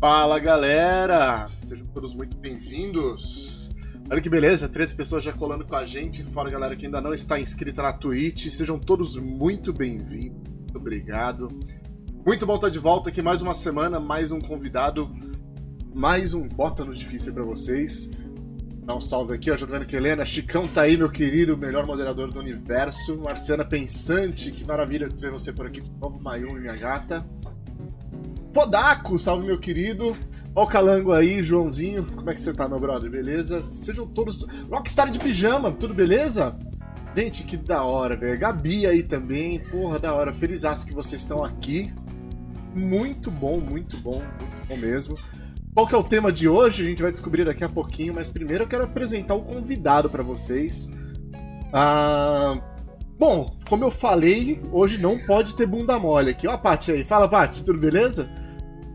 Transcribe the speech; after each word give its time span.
Fala 0.00 0.38
galera! 0.38 1.50
Sejam 1.60 1.86
todos 1.88 2.14
muito 2.14 2.34
bem-vindos! 2.38 3.70
Olha 4.10 4.18
que 4.18 4.30
beleza, 4.30 4.66
13 4.66 4.94
pessoas 4.94 5.22
já 5.22 5.30
colando 5.30 5.66
com 5.66 5.76
a 5.76 5.84
gente, 5.84 6.24
fora 6.24 6.48
a 6.48 6.52
galera 6.52 6.74
que 6.74 6.86
ainda 6.86 7.02
não 7.02 7.12
está 7.12 7.38
inscrita 7.38 7.82
na 7.82 7.92
Twitch. 7.92 8.48
Sejam 8.48 8.78
todos 8.78 9.16
muito 9.16 9.74
bem-vindos, 9.74 10.40
muito 10.58 10.78
obrigado. 10.78 11.48
Muito 12.26 12.46
bom 12.46 12.54
estar 12.54 12.70
de 12.70 12.78
volta 12.78 13.10
aqui 13.10 13.20
mais 13.20 13.42
uma 13.42 13.52
semana, 13.52 14.00
mais 14.00 14.32
um 14.32 14.40
convidado, 14.40 15.14
mais 15.94 16.32
um 16.32 16.48
Bota 16.48 16.82
no 16.82 16.94
Difícil 16.94 17.34
para 17.34 17.42
vocês. 17.42 18.08
Dá 18.82 18.96
um 18.96 19.00
salve 19.00 19.34
aqui, 19.34 19.50
ó, 19.50 19.56
já 19.58 19.66
tô 19.66 19.74
vendo 19.74 19.84
que 19.84 19.96
Helena, 19.96 20.24
Chicão 20.24 20.66
tá 20.66 20.80
aí, 20.80 20.96
meu 20.96 21.10
querido, 21.10 21.58
melhor 21.58 21.84
moderador 21.86 22.32
do 22.32 22.40
universo. 22.40 23.18
Marciana 23.18 23.66
Pensante, 23.66 24.50
que 24.50 24.64
maravilha 24.64 25.10
ver 25.10 25.30
você 25.30 25.52
por 25.52 25.66
aqui 25.66 25.82
de 25.82 25.90
novo, 26.00 26.18
Mayumi, 26.22 26.58
minha 26.58 26.74
gata. 26.74 27.22
Podaco, 28.52 29.18
salve 29.18 29.46
meu 29.46 29.58
querido. 29.58 30.16
Ó 30.54 30.64
o 30.64 30.66
Calango 30.66 31.12
aí, 31.12 31.42
Joãozinho. 31.42 32.04
Como 32.04 32.30
é 32.30 32.34
que 32.34 32.40
você 32.40 32.52
tá, 32.52 32.68
meu 32.68 32.78
brother? 32.78 33.10
Beleza? 33.10 33.62
Sejam 33.62 34.06
todos. 34.06 34.46
Rockstar 34.70 35.10
de 35.10 35.20
pijama, 35.20 35.70
tudo 35.70 35.94
beleza? 35.94 36.58
Gente, 37.16 37.44
que 37.44 37.56
da 37.56 37.84
hora, 37.84 38.16
velho. 38.16 38.38
Gabi 38.38 38.86
aí 38.86 39.02
também. 39.02 39.60
Porra, 39.70 39.98
da 39.98 40.14
hora. 40.14 40.32
Felizaço 40.32 40.86
que 40.86 40.92
vocês 40.92 41.20
estão 41.20 41.44
aqui. 41.44 41.92
Muito 42.74 43.30
bom, 43.30 43.60
muito 43.60 43.96
bom, 43.98 44.20
muito 44.20 44.68
bom 44.68 44.76
mesmo. 44.76 45.16
Qual 45.74 45.86
que 45.86 45.94
é 45.94 45.98
o 45.98 46.04
tema 46.04 46.32
de 46.32 46.48
hoje? 46.48 46.84
A 46.84 46.88
gente 46.88 47.02
vai 47.02 47.12
descobrir 47.12 47.44
daqui 47.44 47.62
a 47.62 47.68
pouquinho, 47.68 48.14
mas 48.14 48.28
primeiro 48.28 48.64
eu 48.64 48.68
quero 48.68 48.84
apresentar 48.84 49.34
o 49.34 49.42
convidado 49.42 50.10
para 50.10 50.22
vocês. 50.22 50.90
Ah, 51.72 52.60
bom, 53.16 53.56
como 53.68 53.84
eu 53.84 53.90
falei, 53.90 54.60
hoje 54.72 54.98
não 54.98 55.16
pode 55.26 55.54
ter 55.54 55.66
bunda 55.66 55.98
mole 55.98 56.30
aqui. 56.30 56.48
Ó 56.48 56.52
a 56.52 56.58
Paty 56.58 56.92
aí. 56.92 57.04
Fala, 57.04 57.28
Paty, 57.28 57.62
tudo 57.62 57.80
beleza? 57.80 58.28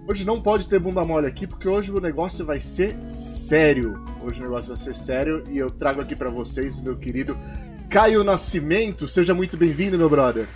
Hoje 0.08 0.24
não 0.24 0.40
pode 0.40 0.68
ter 0.68 0.78
bunda 0.78 1.04
mole 1.04 1.26
aqui, 1.26 1.48
porque 1.48 1.68
hoje 1.68 1.92
o 1.92 2.00
negócio 2.00 2.46
vai 2.46 2.60
ser 2.60 2.96
sério. 3.10 4.04
Hoje 4.22 4.40
o 4.40 4.44
negócio 4.44 4.70
vai 4.70 4.78
ser 4.78 4.94
sério 4.94 5.44
e 5.50 5.58
eu 5.58 5.72
trago 5.72 6.00
aqui 6.00 6.16
para 6.16 6.30
vocês, 6.30 6.80
meu 6.80 6.96
querido 6.96 7.36
Caio 7.90 8.24
Nascimento. 8.24 9.08
Seja 9.08 9.34
muito 9.34 9.58
bem-vindo, 9.58 9.98
meu 9.98 10.08
brother. 10.08 10.48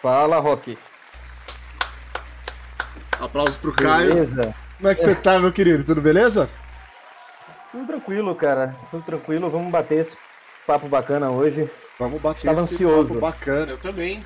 Fala, 0.00 0.38
Rock. 0.38 0.78
Aplausos 3.18 3.56
pro 3.56 3.72
Caio. 3.72 4.14
Beleza. 4.14 4.54
Como 4.76 4.88
é 4.88 4.94
que 4.94 5.00
você 5.00 5.14
tá, 5.16 5.40
meu 5.40 5.52
querido? 5.52 5.82
Tudo 5.82 6.00
beleza? 6.00 6.48
Tudo 7.72 7.84
tranquilo, 7.84 8.32
cara. 8.36 8.76
Tudo 8.92 9.02
tranquilo. 9.02 9.50
Vamos 9.50 9.72
bater 9.72 9.98
esse 9.98 10.16
papo 10.64 10.86
bacana 10.86 11.30
hoje. 11.30 11.68
Vamos 11.98 12.22
bater 12.22 12.38
Estava 12.38 12.60
esse 12.60 12.74
ansioso. 12.74 13.08
papo 13.08 13.20
bacana. 13.20 13.72
Eu 13.72 13.78
também. 13.78 14.24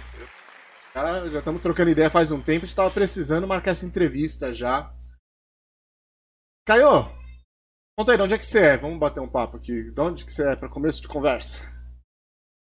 Já, 0.95 1.27
já 1.31 1.39
estamos 1.39 1.63
trocando 1.63 1.91
ideia 1.91 2.11
faz 2.11 2.31
um 2.31 2.43
tempo. 2.43 2.65
A 2.65 2.67
gente 2.67 2.77
tava 2.77 2.91
precisando 2.91 3.49
marcar 3.49 3.71
essa 3.71 3.87
entrevista 3.87 4.53
já. 4.53 4.95
Caio, 6.67 7.05
conta 7.99 8.13
aí, 8.13 8.19
de 8.19 8.23
onde 8.23 8.35
é 8.35 8.39
que 8.39 8.45
você 8.45 8.61
é? 8.61 8.77
Vamos 8.77 8.99
bater 8.99 9.21
um 9.21 9.29
papo 9.29 9.57
aqui. 9.57 9.91
De 9.91 10.01
onde 10.01 10.25
que 10.25 10.31
você 10.31 10.51
é 10.51 10.57
para 10.57 10.69
começo 10.69 11.01
de 11.01 11.09
conversa? 11.09 11.63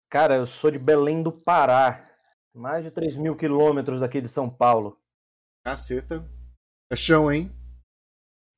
Cara, 0.08 0.36
eu 0.36 0.46
sou 0.46 0.70
de 0.70 0.78
Belém 0.78 1.22
do 1.22 1.32
Pará. 1.32 2.08
Mais 2.54 2.84
de 2.84 2.90
3 2.90 3.16
mil 3.16 3.36
quilômetros 3.36 4.00
daqui 4.00 4.20
de 4.20 4.28
São 4.28 4.48
Paulo. 4.48 4.96
Caceta. 5.64 6.24
É 6.90 6.96
chão, 6.96 7.30
hein? 7.30 7.52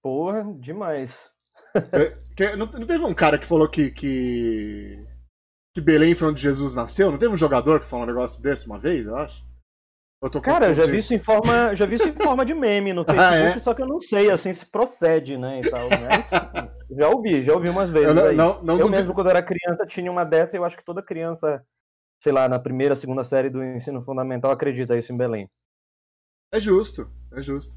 Porra, 0.02 0.44
demais. 0.60 1.30
É, 1.74 2.56
não, 2.56 2.66
não, 2.66 2.86
teve 2.86 3.04
um 3.04 3.14
cara 3.14 3.38
que 3.38 3.46
falou 3.46 3.68
que, 3.68 3.90
que. 3.90 5.06
que 5.74 5.80
Belém 5.80 6.14
foi 6.14 6.28
onde 6.28 6.40
Jesus 6.40 6.74
nasceu? 6.74 7.10
Não 7.10 7.18
teve 7.18 7.34
um 7.34 7.38
jogador 7.38 7.80
que 7.80 7.86
falou 7.86 8.04
um 8.04 8.08
negócio 8.08 8.42
desse 8.42 8.66
uma 8.66 8.78
vez, 8.78 9.06
eu 9.06 9.16
acho? 9.16 9.44
Eu 10.22 10.40
cara, 10.40 10.66
eu 10.66 10.74
já 10.74 10.84
vi 10.86 10.98
isso 10.98 11.12
em 11.12 11.18
forma, 11.18 11.74
já 11.74 11.84
vi 11.84 11.96
isso 11.96 12.08
em 12.08 12.12
forma 12.12 12.46
de 12.46 12.54
meme 12.54 12.92
no 12.92 13.04
Facebook, 13.04 13.34
ah, 13.34 13.56
é? 13.56 13.58
só 13.58 13.74
que 13.74 13.82
eu 13.82 13.88
não 13.88 14.00
sei 14.00 14.30
assim 14.30 14.52
se 14.52 14.64
procede, 14.64 15.36
né, 15.36 15.58
e 15.58 15.68
tal, 15.68 15.88
mas 15.90 16.30
já 16.96 17.08
ouvi, 17.08 17.42
já 17.42 17.52
ouvi 17.52 17.68
umas 17.68 17.90
vezes 17.90 18.16
eu, 18.16 18.32
não, 18.32 18.62
não, 18.62 18.78
eu 18.78 18.88
mesmo 18.88 19.14
quando 19.14 19.30
era 19.30 19.42
criança 19.42 19.84
tinha 19.84 20.10
uma 20.10 20.24
dessa, 20.24 20.56
e 20.56 20.60
eu 20.60 20.64
acho 20.64 20.76
que 20.76 20.84
toda 20.84 21.02
criança, 21.02 21.60
sei 22.22 22.30
lá, 22.30 22.48
na 22.48 22.60
primeira, 22.60 22.94
segunda 22.94 23.24
série 23.24 23.50
do 23.50 23.64
ensino 23.64 24.04
fundamental 24.04 24.52
acredita 24.52 24.96
isso 24.96 25.12
em 25.12 25.16
Belém. 25.16 25.50
É 26.52 26.60
justo, 26.60 27.10
é 27.32 27.42
justo. 27.42 27.76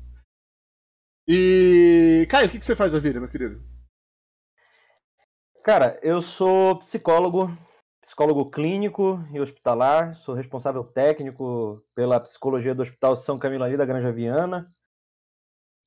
E. 1.27 2.27
Caio, 2.29 2.45
o 2.45 2.49
que, 2.49 2.59
que 2.59 2.65
você 2.65 2.75
faz 2.75 2.93
a 2.93 2.99
vida, 2.99 3.19
meu 3.19 3.29
querido? 3.29 3.59
Cara, 5.63 5.99
eu 6.03 6.21
sou 6.21 6.77
psicólogo, 6.77 7.49
psicólogo 8.05 8.51
clínico 8.51 9.19
e 9.33 9.39
hospitalar, 9.39 10.15
sou 10.17 10.35
responsável 10.35 10.83
técnico 10.83 11.83
pela 11.95 12.19
psicologia 12.19 12.75
do 12.75 12.83
Hospital 12.83 13.15
São 13.15 13.39
Camilo 13.39 13.63
ali 13.63 13.75
da 13.75 13.85
Granja 13.85 14.11
Viana. 14.11 14.71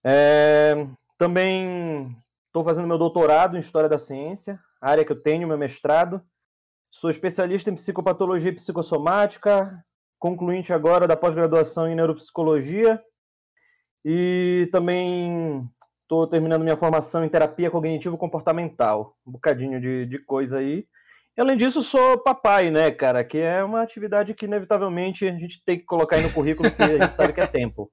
É, 0.05 0.75
também 1.17 2.17
estou 2.49 2.65
fazendo 2.65 2.89
meu 2.89 2.99
doutorado 2.99 3.57
em 3.57 3.61
História 3.61 3.89
da 3.89 3.99
Ciência, 3.99 4.59
área 4.81 5.05
que 5.05 5.13
eu 5.13 5.23
tenho, 5.23 5.47
meu 5.47 5.57
mestrado. 5.57 6.21
Sou 6.91 7.09
especialista 7.09 7.71
em 7.71 7.75
psicopatologia 7.75 8.51
e 8.51 8.55
psicossomática, 8.55 9.85
concluinte 10.19 10.73
agora 10.73 11.07
da 11.07 11.17
pós-graduação 11.17 11.87
em 11.87 11.95
neuropsicologia 11.95 13.01
e 14.05 14.69
também 14.73 15.69
estou 16.03 16.27
terminando 16.27 16.63
minha 16.63 16.77
formação 16.77 17.25
em 17.25 17.29
terapia 17.29 17.71
cognitivo-comportamental, 17.71 19.17
um 19.25 19.33
bocadinho 19.33 19.81
de, 19.81 20.07
de 20.07 20.19
coisa 20.19 20.59
aí. 20.59 20.89
E, 21.39 21.41
além 21.41 21.57
disso, 21.57 21.85
sou 21.85 22.19
papai, 22.19 22.69
né, 22.69 22.91
cara, 22.91 23.23
que 23.23 23.39
é 23.39 23.63
uma 23.63 23.81
atividade 23.81 24.35
que 24.35 24.47
inevitavelmente 24.47 25.25
a 25.25 25.31
gente 25.31 25.63
tem 25.65 25.79
que 25.79 25.85
colocar 25.85 26.17
aí 26.17 26.23
no 26.25 26.33
currículo, 26.33 26.69
porque 26.69 26.83
a 26.83 26.99
gente 26.99 27.15
sabe 27.15 27.33
que 27.33 27.41
é 27.41 27.47
tempo. 27.47 27.89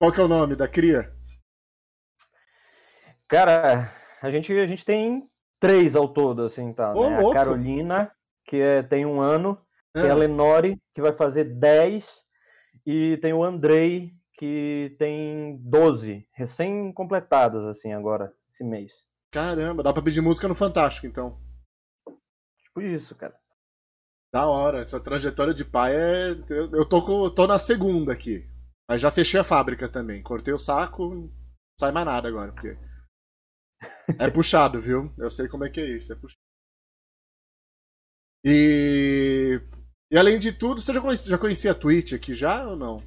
Qual 0.00 0.12
que 0.12 0.20
é 0.20 0.22
o 0.22 0.28
nome 0.28 0.54
da 0.54 0.68
cria? 0.68 1.12
Cara, 3.26 3.92
a 4.22 4.30
gente, 4.30 4.52
a 4.52 4.66
gente 4.68 4.84
tem 4.84 5.28
três 5.58 5.96
ao 5.96 6.08
todo, 6.12 6.42
assim, 6.44 6.72
tá? 6.72 6.94
Ô, 6.94 7.10
né? 7.10 7.18
A 7.18 7.32
Carolina, 7.32 8.12
que 8.44 8.60
é, 8.60 8.84
tem 8.84 9.04
um 9.04 9.20
ano, 9.20 9.60
tem 9.92 10.08
a. 10.08 10.14
Lenore, 10.14 10.80
que 10.94 11.02
vai 11.02 11.12
fazer 11.12 11.42
10, 11.42 12.24
e 12.86 13.16
tem 13.16 13.32
o 13.32 13.42
Andrei, 13.42 14.12
que 14.38 14.94
tem 15.00 15.58
12, 15.62 16.28
recém-completadas, 16.32 17.64
assim, 17.64 17.92
agora, 17.92 18.32
esse 18.48 18.62
mês. 18.62 19.09
Caramba, 19.30 19.82
dá 19.82 19.92
pra 19.92 20.02
pedir 20.02 20.20
música 20.20 20.48
no 20.48 20.54
Fantástico, 20.54 21.06
então. 21.06 21.38
Tipo 22.62 22.80
isso, 22.80 23.14
cara. 23.14 23.38
Da 24.32 24.46
hora, 24.46 24.80
essa 24.80 25.00
trajetória 25.00 25.52
de 25.52 25.64
pai 25.64 25.94
é. 25.94 26.30
Eu, 26.48 26.70
eu 26.72 26.88
tô, 26.88 27.30
tô 27.30 27.46
na 27.46 27.58
segunda 27.58 28.12
aqui. 28.12 28.48
Mas 28.88 29.00
já 29.00 29.10
fechei 29.10 29.38
a 29.40 29.44
fábrica 29.44 29.88
também. 29.88 30.22
Cortei 30.22 30.54
o 30.54 30.58
saco, 30.58 31.14
não 31.14 31.32
sai 31.78 31.92
mais 31.92 32.06
nada 32.06 32.28
agora, 32.28 32.52
porque. 32.52 32.76
É 34.18 34.30
puxado, 34.30 34.80
viu? 34.80 35.12
Eu 35.18 35.30
sei 35.30 35.48
como 35.48 35.64
é 35.64 35.70
que 35.70 35.80
é 35.80 35.96
isso, 35.96 36.12
é 36.12 36.16
puxado. 36.16 36.40
E 38.44 39.60
e 40.10 40.18
além 40.18 40.38
de 40.40 40.52
tudo, 40.52 40.80
você 40.80 40.92
já 40.92 41.00
conhecia, 41.00 41.30
já 41.30 41.38
conhecia 41.38 41.70
a 41.72 41.74
Twitch 41.74 42.12
aqui 42.12 42.34
já 42.34 42.66
ou 42.66 42.76
não? 42.76 42.98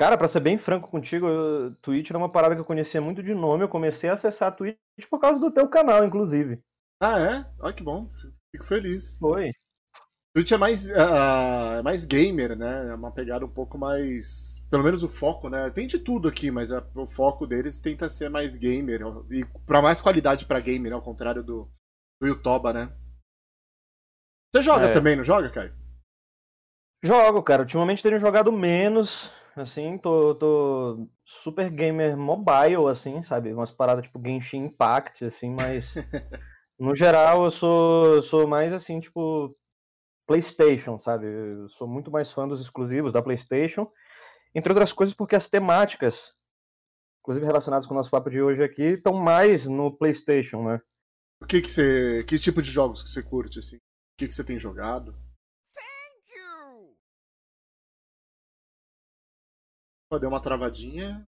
Cara, 0.00 0.16
pra 0.16 0.28
ser 0.28 0.40
bem 0.40 0.56
franco 0.56 0.88
contigo, 0.88 1.26
a 1.26 1.74
Twitch 1.82 2.08
era 2.08 2.16
uma 2.16 2.32
parada 2.32 2.54
que 2.54 2.60
eu 2.62 2.64
conhecia 2.64 3.02
muito 3.02 3.22
de 3.22 3.34
nome. 3.34 3.64
Eu 3.64 3.68
comecei 3.68 4.08
a 4.08 4.14
acessar 4.14 4.48
a 4.48 4.50
Twitch 4.50 4.78
por 5.10 5.20
causa 5.20 5.38
do 5.38 5.50
teu 5.50 5.68
canal, 5.68 6.02
inclusive. 6.02 6.58
Ah, 7.02 7.20
é? 7.20 7.46
Olha 7.60 7.74
que 7.74 7.82
bom. 7.82 8.08
Fico 8.50 8.64
feliz. 8.64 9.18
Foi. 9.18 9.52
Twitch 10.34 10.52
é 10.52 10.56
mais, 10.56 10.90
uh, 10.90 11.84
mais 11.84 12.06
gamer, 12.06 12.56
né? 12.56 12.88
É 12.88 12.94
uma 12.94 13.12
pegada 13.12 13.44
um 13.44 13.52
pouco 13.52 13.76
mais. 13.76 14.66
Pelo 14.70 14.82
menos 14.82 15.02
o 15.02 15.08
foco, 15.08 15.50
né? 15.50 15.68
Tem 15.68 15.86
de 15.86 15.98
tudo 15.98 16.28
aqui, 16.28 16.50
mas 16.50 16.72
a, 16.72 16.82
o 16.94 17.06
foco 17.06 17.46
deles 17.46 17.78
tenta 17.78 18.08
ser 18.08 18.30
mais 18.30 18.56
gamer. 18.56 19.02
E 19.30 19.44
pra 19.66 19.82
mais 19.82 20.00
qualidade 20.00 20.46
pra 20.46 20.60
gamer, 20.60 20.92
né? 20.92 20.96
Ao 20.96 21.02
contrário 21.02 21.44
do, 21.44 21.70
do 22.22 22.26
YouTube, 22.26 22.72
né? 22.72 22.90
Você 24.50 24.62
joga 24.62 24.86
é. 24.86 24.92
também, 24.92 25.14
não 25.14 25.24
joga, 25.24 25.50
Caio? 25.50 25.74
Jogo, 27.04 27.42
cara. 27.42 27.60
Ultimamente 27.60 28.02
tenho 28.02 28.18
jogado 28.18 28.50
menos. 28.50 29.30
Assim, 29.60 29.98
tô, 29.98 30.34
tô 30.34 31.08
super 31.24 31.70
gamer 31.70 32.16
mobile, 32.16 32.88
assim, 32.90 33.22
sabe? 33.24 33.52
Umas 33.52 33.70
paradas 33.70 34.04
tipo 34.04 34.20
Genshin 34.24 34.64
Impact, 34.64 35.24
assim, 35.24 35.54
mas 35.54 35.94
no 36.78 36.94
geral 36.94 37.44
eu 37.44 37.50
sou, 37.50 38.22
sou 38.22 38.46
mais 38.46 38.72
assim, 38.72 39.00
tipo 39.00 39.56
PlayStation, 40.26 40.98
sabe? 40.98 41.26
Eu 41.26 41.68
sou 41.68 41.86
muito 41.86 42.10
mais 42.10 42.32
fã 42.32 42.46
dos 42.48 42.60
exclusivos 42.60 43.12
da 43.12 43.22
PlayStation, 43.22 43.90
entre 44.54 44.72
outras 44.72 44.92
coisas 44.92 45.14
porque 45.14 45.36
as 45.36 45.48
temáticas, 45.48 46.32
inclusive 47.20 47.46
relacionadas 47.46 47.86
com 47.86 47.94
o 47.94 47.96
nosso 47.96 48.10
papo 48.10 48.30
de 48.30 48.40
hoje 48.40 48.62
aqui, 48.62 48.82
estão 48.82 49.12
mais 49.12 49.66
no 49.66 49.90
PlayStation, 49.96 50.64
né? 50.64 50.80
O 51.42 51.46
que 51.46 51.60
que 51.60 51.70
você, 51.70 52.24
que 52.24 52.38
tipo 52.38 52.60
de 52.62 52.70
jogos 52.70 53.02
que 53.02 53.08
você 53.08 53.22
curte 53.22 53.58
assim? 53.58 53.78
que, 54.20 54.28
que 54.28 54.34
você 54.34 54.44
tem 54.44 54.58
jogado? 54.58 55.14
Deu 60.18 60.28
uma 60.28 60.42
travadinha. 60.42 61.24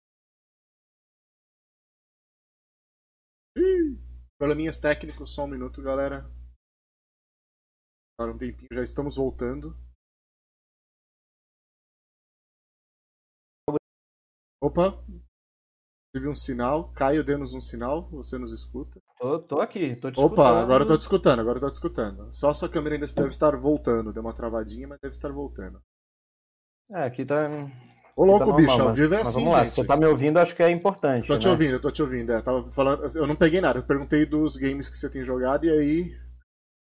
Ih, 3.56 3.96
probleminhas 4.38 4.78
técnicos, 4.78 5.34
só 5.34 5.44
um 5.44 5.49
minuto, 5.49 5.82
galera. 5.82 6.31
Agora 8.19 8.34
um 8.34 8.38
tempinho, 8.38 8.69
já 8.70 8.82
estamos 8.82 9.17
voltando. 9.17 9.75
Opa! 14.62 15.02
Tive 16.14 16.29
um 16.29 16.34
sinal. 16.34 16.93
Caio, 16.93 17.25
dê-nos 17.25 17.55
um 17.55 17.61
sinal. 17.61 18.11
Você 18.11 18.37
nos 18.37 18.52
escuta? 18.52 19.00
Tô, 19.19 19.40
tô 19.43 19.61
aqui, 19.61 19.96
tô 19.96 20.11
te 20.11 20.20
Opa, 20.20 20.32
escutando. 20.34 20.58
agora 20.58 20.82
eu 20.82 20.87
tô 20.87 20.99
te 20.99 21.02
escutando, 21.02 21.40
agora 21.40 21.56
eu 21.56 21.62
tô 21.62 21.70
te 21.70 21.75
escutando. 21.75 22.31
Só 22.31 22.52
sua 22.52 22.69
câmera 22.69 22.96
ainda 22.96 23.06
deve 23.06 23.29
estar 23.29 23.56
voltando. 23.56 24.12
Deu 24.12 24.22
uma 24.22 24.34
travadinha, 24.34 24.87
mas 24.87 25.00
deve 25.00 25.12
estar 25.12 25.32
voltando. 25.32 25.81
É, 26.90 27.05
aqui 27.05 27.25
tá. 27.25 27.49
Ô, 28.17 28.25
louco, 28.25 28.47
tá 28.47 28.57
bicho, 28.57 28.83
ao 28.83 28.95
vivo 28.95 29.15
é 29.15 29.21
assim, 29.21 29.41
vamos 29.41 29.55
lá, 29.55 29.65
gente. 29.65 29.75
Se 29.75 29.83
você 29.83 29.87
tá 29.87 29.95
me 29.95 30.07
ouvindo, 30.07 30.39
acho 30.39 30.57
que 30.57 30.63
é 30.63 30.71
importante. 30.71 31.27
Tô 31.27 31.39
te 31.39 31.45
né? 31.45 31.53
ouvindo, 31.53 31.73
eu 31.75 31.81
tô 31.81 31.91
te 31.91 32.01
ouvindo. 32.01 32.33
É, 32.33 32.41
tava 32.41 32.71
falando, 32.71 33.03
eu 33.15 33.27
não 33.27 33.37
peguei 33.37 33.61
nada. 33.61 33.79
Eu 33.79 33.83
perguntei 33.83 34.25
dos 34.25 34.57
games 34.57 34.89
que 34.89 34.97
você 34.97 35.11
tem 35.11 35.23
jogado 35.23 35.67
e 35.67 35.71
aí 35.71 36.19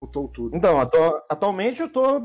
mutou 0.03 0.27
tudo. 0.27 0.57
Então, 0.57 0.81
atu- 0.81 1.23
atualmente 1.29 1.83
eu 1.83 1.89
tô, 1.89 2.21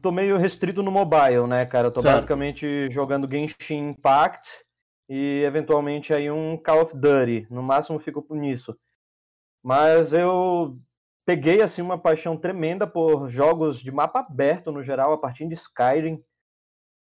tô 0.00 0.12
meio 0.12 0.36
restrito 0.36 0.84
no 0.84 0.92
mobile, 0.92 1.48
né, 1.48 1.66
cara? 1.66 1.88
Eu 1.88 1.90
tô 1.90 2.00
Certo. 2.00 2.14
basicamente 2.14 2.88
jogando 2.92 3.28
Genshin 3.28 3.88
Impact 3.90 4.48
e 5.08 5.42
eventualmente 5.42 6.14
aí 6.14 6.30
um 6.30 6.56
Call 6.56 6.82
of 6.82 6.96
Duty. 6.96 7.48
No 7.50 7.62
máximo 7.62 7.98
fico 7.98 8.24
nisso. 8.36 8.78
Mas 9.64 10.12
eu 10.12 10.78
peguei 11.26 11.60
assim 11.60 11.82
uma 11.82 11.98
paixão 11.98 12.36
tremenda 12.36 12.86
por 12.86 13.28
jogos 13.28 13.80
de 13.80 13.90
mapa 13.90 14.20
aberto 14.20 14.70
no 14.70 14.84
geral, 14.84 15.12
a 15.12 15.18
partir 15.18 15.48
de 15.48 15.54
Skyrim. 15.54 16.22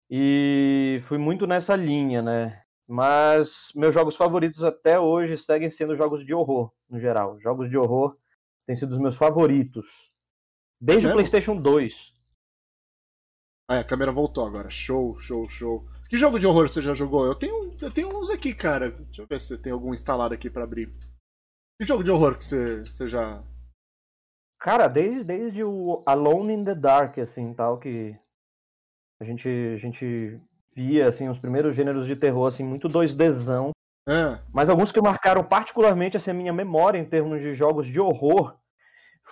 E 0.10 1.02
fui 1.08 1.18
muito 1.18 1.46
nessa 1.46 1.76
linha, 1.76 2.22
né? 2.22 2.64
Mas 2.88 3.72
meus 3.76 3.94
jogos 3.94 4.16
favoritos 4.16 4.64
até 4.64 4.98
hoje 5.00 5.38
seguem 5.38 5.70
sendo 5.70 5.98
jogos 5.98 6.26
de 6.26 6.34
horror, 6.34 6.72
no 6.90 7.00
geral. 7.00 7.40
Jogos 7.42 7.70
de 7.70 7.78
horror 7.78 8.18
têm 8.66 8.76
sido 8.76 8.92
os 8.92 8.98
meus 8.98 9.18
favoritos. 9.18 10.10
Desde 10.80 11.08
É 11.08 11.10
o? 11.10 11.14
PlayStation 11.14 11.60
2. 11.60 12.14
Ah, 13.70 13.76
é, 13.76 13.80
a 13.80 13.84
câmera 13.84 14.12
voltou 14.14 14.46
agora. 14.46 14.70
Show, 14.70 15.18
show, 15.18 15.50
show. 15.50 15.86
Que 16.08 16.18
jogo 16.18 16.40
de 16.40 16.48
horror 16.48 16.70
você 16.70 16.82
já 16.82 16.94
jogou? 16.94 17.26
Eu 17.26 17.36
tenho, 17.36 17.76
eu 17.82 17.92
tenho 17.92 18.18
uns 18.18 18.30
aqui, 18.30 18.56
cara. 18.56 18.92
Deixa 18.92 19.22
eu 19.24 19.28
ver 19.28 19.42
se 19.42 19.62
tem 19.62 19.74
algum 19.74 19.94
instalado 19.94 20.34
aqui 20.34 20.50
pra 20.50 20.64
abrir. 20.64 20.88
Que 21.78 21.86
jogo 21.86 22.04
de 22.04 22.10
horror 22.10 22.38
que 22.38 22.46
você, 22.46 22.84
você 22.86 23.08
já. 23.08 23.44
Cara, 24.62 24.88
desde, 24.88 25.24
desde 25.26 25.64
o 25.64 26.02
Alone 26.06 26.54
in 26.54 26.64
the 26.64 26.74
Dark, 26.74 27.18
assim, 27.20 27.54
tal, 27.54 27.78
que 27.78 28.18
a 29.20 29.24
gente, 29.24 29.48
a 29.48 29.78
gente 29.78 30.40
via, 30.76 31.08
assim, 31.08 31.28
os 31.28 31.40
primeiros 31.40 31.76
gêneros 31.76 32.06
de 32.06 32.16
terror, 32.16 32.48
assim, 32.48 32.64
muito 32.64 32.88
2Dzão. 32.88 33.72
É. 34.08 34.40
Mas 34.54 34.70
alguns 34.70 34.92
que 34.92 35.02
marcaram 35.02 35.44
particularmente 35.44 36.16
assim, 36.16 36.32
a 36.32 36.34
minha 36.34 36.54
memória 36.54 36.98
em 36.98 37.04
termos 37.04 37.42
de 37.42 37.54
jogos 37.54 37.86
de 37.88 38.00
horror 38.00 38.56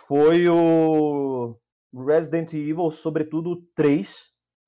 foi 0.08 0.50
o 0.50 1.56
Resident 2.06 2.54
Evil, 2.54 2.92
sobretudo 2.92 3.52
o 3.52 3.62
3, 3.74 4.14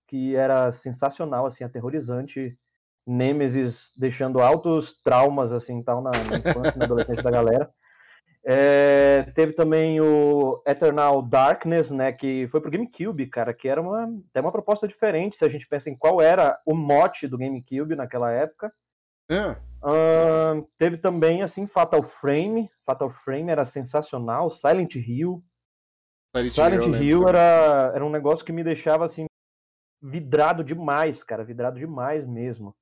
que 0.07 0.35
era 0.35 0.71
sensacional, 0.71 1.45
assim, 1.45 1.63
aterrorizante. 1.63 2.57
Nemesis 3.05 3.93
deixando 3.95 4.41
altos 4.41 4.93
traumas 5.01 5.53
assim 5.53 5.81
tal 5.81 6.01
na, 6.01 6.11
na 6.11 6.39
infância 6.39 6.75
e 6.75 6.79
na 6.79 6.85
adolescência 6.85 7.23
da 7.23 7.31
galera. 7.31 7.71
É, 8.45 9.23
teve 9.35 9.53
também 9.53 9.99
o 9.99 10.61
Eternal 10.65 11.21
Darkness, 11.21 11.91
né, 11.91 12.13
que 12.13 12.47
foi 12.47 12.61
pro 12.61 12.71
GameCube, 12.71 13.27
cara, 13.27 13.53
que 13.53 13.67
era 13.67 13.81
uma, 13.81 14.05
até 14.29 14.39
uma 14.39 14.51
proposta 14.51 14.87
diferente 14.87 15.35
se 15.35 15.43
a 15.43 15.49
gente 15.49 15.67
pensa 15.67 15.89
em 15.89 15.97
qual 15.97 16.21
era 16.21 16.57
o 16.65 16.73
mote 16.73 17.27
do 17.27 17.37
GameCube 17.37 17.95
naquela 17.95 18.31
época. 18.31 18.71
É. 19.29 19.57
Ahn, 19.83 20.63
teve 20.77 20.97
também, 20.97 21.43
assim, 21.43 21.67
Fatal 21.67 22.01
Frame. 22.01 22.69
Fatal 22.85 23.09
Frame 23.09 23.51
era 23.51 23.65
sensacional. 23.65 24.49
Silent 24.49 24.95
Hill. 24.95 25.43
Silent, 26.35 26.53
Silent 26.53 26.81
eu 26.81 26.87
lembro 26.87 27.03
Hill 27.03 27.27
era, 27.27 27.91
era 27.93 28.05
um 28.05 28.09
negócio 28.09 28.45
que 28.45 28.51
me 28.51 28.63
deixava, 28.63 29.05
assim, 29.05 29.25
vidrado 30.01 30.63
demais, 30.63 31.23
cara. 31.23 31.43
Vidrado 31.43 31.77
demais 31.77 32.25
mesmo. 32.25 32.75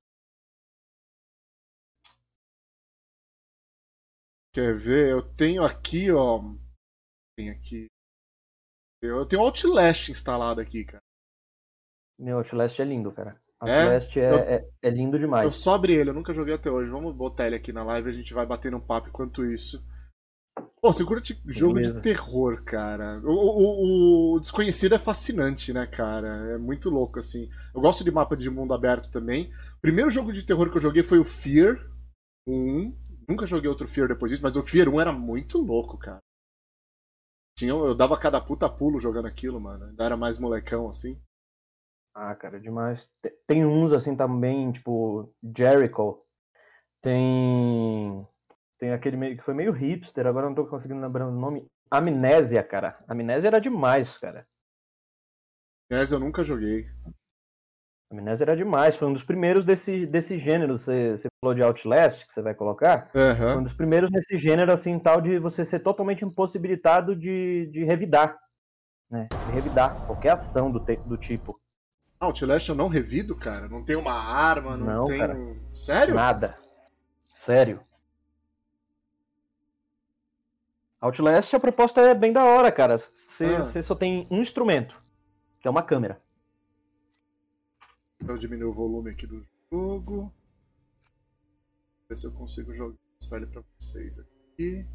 Quer 4.56 4.74
ver? 4.78 5.10
Eu 5.12 5.22
tenho 5.22 5.64
aqui, 5.64 6.10
ó. 6.12 6.42
Tem 7.38 7.50
aqui. 7.50 7.88
Eu 9.04 9.26
tenho 9.26 9.42
Outlast 9.42 10.10
instalado 10.10 10.62
aqui, 10.62 10.86
cara. 10.86 11.04
Meu, 12.18 12.38
Outlast 12.38 12.80
é 12.82 12.86
lindo, 12.86 13.12
cara. 13.12 13.38
É? 13.66 13.82
Outlast 13.82 14.18
é, 14.18 14.32
Eu- 14.32 14.36
é, 14.40 14.70
é 14.82 14.90
lindo 14.90 15.18
Eu 15.18 15.20
demais. 15.20 15.56
só 15.58 15.76
abri 15.76 15.94
ele, 15.94 16.10
eu 16.10 16.14
nunca 16.14 16.34
joguei 16.34 16.54
até 16.56 16.72
hoje. 16.72 16.90
Vamos 16.90 17.14
botar 17.14 17.48
ele 17.48 17.58
aqui 17.58 17.74
na 17.74 17.84
live 17.84 18.08
e 18.10 18.14
a 18.14 18.16
gente 18.16 18.34
vai 18.34 18.46
batendo 18.46 18.78
um 18.78 18.82
papo 18.86 19.10
enquanto 19.10 19.46
isso. 19.46 19.86
Pô, 20.82 20.94
você 20.94 21.04
curte 21.04 21.34
jogo 21.48 21.74
de 21.76 21.82
Beleza. 21.88 22.02
terror, 22.02 22.64
cara. 22.64 23.20
O, 23.26 23.32
o- 23.32 24.36
o 24.36 24.40
Desconhecido 24.40 24.96
é 24.96 25.00
fascinante, 25.00 25.74
né, 25.74 25.86
cara? 25.86 26.28
É 26.54 26.58
muito 26.58 26.90
louco, 26.90 27.20
assim. 27.20 27.50
Eu 27.74 27.82
gosto 27.82 28.06
de 28.06 28.12
mapa 28.12 28.38
de 28.38 28.50
mundo 28.50 28.74
aberto 28.74 29.12
também. 29.12 29.52
O 29.78 29.82
primeiro 29.82 30.10
jogo 30.10 30.32
de 30.32 30.44
terror 30.44 30.72
que 30.72 30.78
eu 30.78 30.82
joguei 30.82 31.04
foi 31.04 31.20
o 31.20 31.26
Fear 31.26 31.76
1. 32.48 32.96
Nunca 33.28 33.46
joguei 33.46 33.70
outro 33.70 33.88
Fear 33.88 34.08
depois 34.08 34.32
disso, 34.32 34.44
mas 34.44 34.56
o 34.56 34.64
Fear 34.64 34.90
1 34.90 35.00
era 35.02 35.12
muito 35.12 35.58
louco, 35.60 35.98
cara. 35.98 36.20
Tinha, 37.54 37.72
eu 37.72 37.94
dava 37.94 38.18
cada 38.18 38.40
puta 38.40 38.70
pulo 38.70 38.98
jogando 38.98 39.26
aquilo, 39.28 39.60
mano. 39.60 39.84
Ainda 39.88 40.06
era 40.06 40.16
mais 40.16 40.40
molecão, 40.40 40.90
assim. 40.90 41.22
Ah, 42.14 42.36
cara, 42.36 42.60
demais. 42.60 43.08
Te- 43.22 43.32
Tem 43.48 43.66
uns, 43.66 43.94
assim, 43.94 44.16
também, 44.16 44.72
tipo, 44.72 45.34
Jericho. 45.56 46.24
Tem. 47.02 48.28
Tem 48.80 48.94
aquele 48.94 49.18
meio 49.18 49.38
que 49.38 49.44
foi 49.44 49.54
meio 49.54 49.72
hipster, 49.74 50.28
agora 50.28 50.48
não 50.48 50.56
tô 50.56 50.68
conseguindo 50.68 51.02
lembrar 51.02 51.28
o 51.28 51.32
nome. 51.32 51.68
Amnésia, 51.92 52.64
cara. 52.64 52.98
Amnésia 53.08 53.50
era 53.50 53.62
demais, 53.62 54.18
cara. 54.18 54.48
Mas 55.90 56.12
eu 56.12 56.20
nunca 56.20 56.44
joguei. 56.44 56.88
Amnésia 58.12 58.44
era 58.44 58.56
demais, 58.56 58.96
foi 58.96 59.08
um 59.08 59.14
dos 59.14 59.24
primeiros 59.24 59.66
desse, 59.66 60.06
desse 60.06 60.38
gênero. 60.38 60.78
Você, 60.78 61.18
você 61.18 61.28
falou 61.42 61.56
de 61.56 61.64
Outlast, 61.64 62.26
que 62.28 62.34
você 62.34 62.42
vai 62.42 62.54
colocar. 62.54 63.10
Foi 63.12 63.22
Aham. 63.22 63.58
um 63.60 63.64
dos 63.64 63.74
primeiros 63.74 64.12
nesse 64.12 64.38
gênero, 64.38 64.72
assim, 64.72 64.98
tal, 65.00 65.20
de 65.20 65.40
você 65.40 65.66
ser 65.66 65.80
totalmente 65.80 66.24
impossibilitado 66.24 67.16
de, 67.16 67.68
de 67.72 67.84
revidar. 67.84 68.38
Né? 69.10 69.28
De 69.48 69.52
revidar 69.54 70.06
qualquer 70.06 70.32
ação 70.34 70.72
do, 70.72 70.80
te- 70.80 71.00
do 71.06 71.18
tipo. 71.18 71.60
Outlast 72.20 72.70
eu 72.70 72.76
não 72.76 72.88
revido, 72.88 73.36
cara. 73.36 73.68
Não 73.68 73.84
tem 73.84 73.96
uma 73.96 74.14
arma, 74.14 74.78
não, 74.78 74.86
Não, 74.86 75.04
tem. 75.06 75.18
cara. 75.20 75.36
Sério? 75.74 76.14
Nada. 76.16 76.58
Sério. 77.34 77.82
Outlast, 81.02 81.54
a 81.56 81.60
proposta 81.60 82.02
é 82.02 82.14
bem 82.14 82.32
da 82.32 82.44
hora, 82.46 82.72
cara. 82.72 82.98
Você 82.98 83.46
Ah. 83.46 83.62
você 83.64 83.82
só 83.84 83.94
tem 83.94 84.28
um 84.32 84.40
instrumento, 84.42 84.96
que 85.60 85.68
é 85.68 85.72
uma 85.72 85.84
câmera. 85.84 86.22
Eu 88.28 88.38
diminuir 88.38 88.70
o 88.70 88.74
volume 88.74 89.12
aqui 89.12 89.28
do 89.28 89.46
jogo. 89.72 90.34
Ver 92.10 92.16
se 92.16 92.26
eu 92.26 92.32
consigo 92.32 92.74
jogar, 92.74 92.98
mostrar 93.14 93.38
ele 93.38 93.46
pra 93.46 93.62
vocês 93.78 94.18
aqui. 94.18 94.86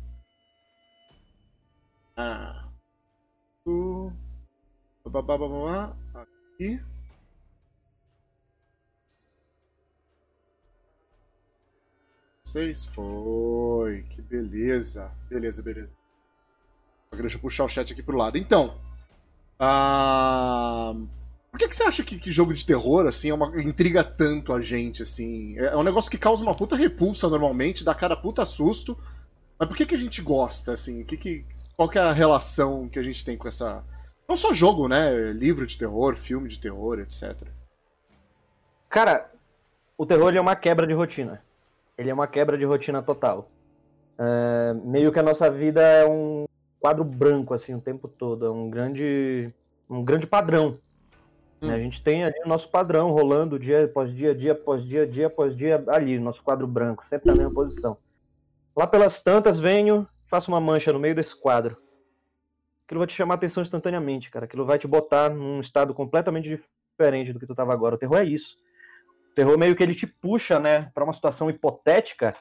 Ah. 2.17 2.69
Tu. 3.65 4.13
Babá, 5.05 5.39
babá, 5.39 5.97
Aqui. 6.13 6.83
Vocês? 12.43 12.85
Foi. 12.85 14.03
Que 14.11 14.21
beleza. 14.23 15.09
Beleza, 15.29 15.63
beleza. 15.63 15.97
Agora 17.13 17.23
Deixa 17.23 17.37
eu 17.37 17.41
puxar 17.41 17.65
o 17.65 17.69
chat 17.69 17.93
aqui 17.93 18.03
pro 18.03 18.17
lado. 18.17 18.37
Então. 18.37 18.77
Ah. 19.57 20.95
Por 21.51 21.59
que, 21.59 21.69
que 21.69 21.75
você 21.75 21.83
acha 21.83 22.05
que, 22.05 22.19
que 22.19 22.31
jogo 22.31 22.55
de 22.55 22.65
terror, 22.65 23.07
assim, 23.07 23.31
é 23.31 23.35
uma, 23.35 23.61
intriga 23.61 24.05
tanto 24.05 24.53
a 24.53 24.61
gente, 24.61 25.03
assim? 25.03 25.59
É, 25.59 25.67
é 25.67 25.77
um 25.77 25.83
negócio 25.83 26.11
que 26.11 26.19
causa 26.19 26.43
uma 26.43 26.55
puta 26.55 26.77
repulsa 26.77 27.29
normalmente, 27.29 27.85
dá 27.85 27.95
cara 27.95 28.17
puta 28.17 28.47
susto. 28.47 28.97
Mas 29.59 29.69
por 29.69 29.77
que, 29.77 29.85
que 29.85 29.95
a 29.95 29.99
gente 29.99 30.23
gosta, 30.23 30.73
assim? 30.73 31.05
Que 31.05 31.17
que, 31.17 31.45
qual 31.77 31.89
que 31.89 31.99
é 31.99 32.03
a 32.03 32.13
relação 32.13 32.89
que 32.89 32.99
a 32.99 33.03
gente 33.03 33.25
tem 33.25 33.37
com 33.37 33.49
essa. 33.49 33.85
Não 34.29 34.37
só 34.37 34.53
jogo, 34.53 34.87
né? 34.87 35.33
Livro 35.33 35.67
de 35.67 35.77
terror, 35.77 36.17
filme 36.17 36.49
de 36.49 36.61
terror, 36.61 37.01
etc. 37.01 37.49
Cara, 38.89 39.31
o 39.99 40.07
terror 40.07 40.35
é 40.35 40.41
uma 40.41 40.57
quebra 40.57 40.87
de 40.87 40.95
rotina. 40.95 41.43
Ele 41.99 42.11
é 42.11 42.15
uma 42.15 42.27
quebra 42.27 42.57
de 42.57 42.65
rotina 42.65 43.03
total. 43.03 43.51
É, 44.19 44.75
meio 44.85 45.13
que 45.13 45.19
a 45.19 45.23
nossa 45.23 45.51
vida 45.51 45.83
é 45.83 46.07
um 46.07 46.45
quadro 46.79 47.05
branco, 47.05 47.53
assim, 47.53 47.75
o 47.75 47.81
tempo 47.81 48.09
todo. 48.09 48.47
É 48.47 48.51
um 48.51 48.71
grande, 48.71 49.53
um 49.89 50.05
grande 50.05 50.27
padrão. 50.27 50.79
Né? 51.61 51.73
Hum. 51.73 51.75
A 51.75 51.79
gente 51.79 52.03
tem 52.03 52.25
ali 52.25 52.41
o 52.45 52.49
nosso 52.49 52.69
padrão 52.69 53.11
rolando 53.11 53.59
dia 53.59 53.85
após 53.85 54.13
dia, 54.15 54.35
dia 54.35 54.53
após 54.53 54.85
dia, 54.85 55.07
dia 55.07 55.27
após 55.27 55.55
dia, 55.55 55.83
ali, 55.89 56.19
nosso 56.19 56.43
quadro 56.43 56.67
branco, 56.67 57.05
sempre 57.05 57.31
na 57.31 57.37
mesma 57.37 57.53
posição. 57.53 57.97
Lá 58.75 58.87
pelas 58.87 59.23
tantas, 59.23 59.59
venho, 59.59 60.07
faço 60.27 60.51
uma 60.51 60.61
mancha 60.61 60.93
no 60.93 60.99
meio 60.99 61.15
desse 61.15 61.39
quadro. 61.39 61.77
Aquilo 62.87 63.01
vai 63.01 63.07
te 63.07 63.15
chamar 63.15 63.35
a 63.35 63.37
atenção 63.37 63.63
instantaneamente, 63.63 64.31
cara. 64.31 64.47
Aquilo 64.47 64.65
vai 64.65 64.79
te 64.79 64.89
botar 64.89 65.29
num 65.31 65.61
estado 65.61 65.95
completamente 65.95 66.49
diferente 66.49 67.33
do 67.33 67.39
que 67.39 67.47
tu 67.47 67.55
tava 67.55 67.73
agora. 67.73 67.95
O 67.95 67.99
terror 67.99 68.19
é 68.19 68.25
isso. 68.25 68.57
O 69.31 69.35
terror 69.35 69.57
meio 69.59 69.77
que 69.77 69.83
ele 69.83 69.95
te 69.95 70.07
puxa, 70.07 70.59
né, 70.59 70.91
pra 70.93 71.05
uma 71.05 71.13
situação 71.13 71.49
hipotética, 71.49 72.35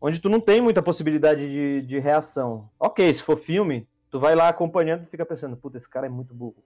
onde 0.00 0.20
tu 0.20 0.28
não 0.28 0.40
tem 0.40 0.60
muita 0.60 0.82
possibilidade 0.82 1.48
de, 1.48 1.82
de 1.82 1.98
reação. 1.98 2.70
Ok, 2.78 3.12
se 3.12 3.22
for 3.22 3.36
filme, 3.36 3.88
tu 4.08 4.20
vai 4.20 4.34
lá 4.34 4.48
acompanhando 4.48 5.02
e 5.02 5.06
fica 5.06 5.26
pensando, 5.26 5.56
puta, 5.56 5.76
esse 5.76 5.88
cara 5.88 6.06
é 6.06 6.10
muito 6.10 6.32
burro. 6.32 6.62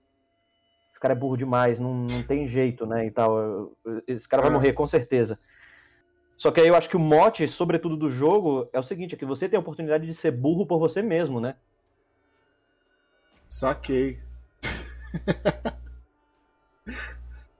Esse 0.95 0.99
cara 1.01 1.13
é 1.13 1.17
burro 1.17 1.35
demais, 1.35 1.77
não, 1.77 1.93
não 1.93 2.23
tem 2.23 2.47
jeito, 2.47 2.85
né, 2.85 3.05
e 3.05 3.11
tal. 3.11 3.69
Esse 4.07 4.29
cara 4.29 4.41
vai 4.41 4.49
É. 4.49 4.53
morrer, 4.53 4.71
com 4.71 4.87
certeza. 4.87 5.37
Só 6.37 6.51
que 6.51 6.61
aí 6.61 6.69
eu 6.69 6.75
acho 6.75 6.89
que 6.89 6.95
o 6.95 7.01
mote, 7.01 7.45
sobretudo 7.49 7.97
do 7.97 8.09
jogo, 8.09 8.69
é 8.71 8.79
o 8.79 8.83
seguinte, 8.83 9.13
é 9.13 9.17
que 9.17 9.25
você 9.25 9.49
tem 9.49 9.57
a 9.57 9.59
oportunidade 9.59 10.05
de 10.05 10.13
ser 10.13 10.31
burro 10.31 10.65
por 10.65 10.79
você 10.79 11.01
mesmo, 11.01 11.41
né? 11.41 11.57
Saquei. 13.49 14.21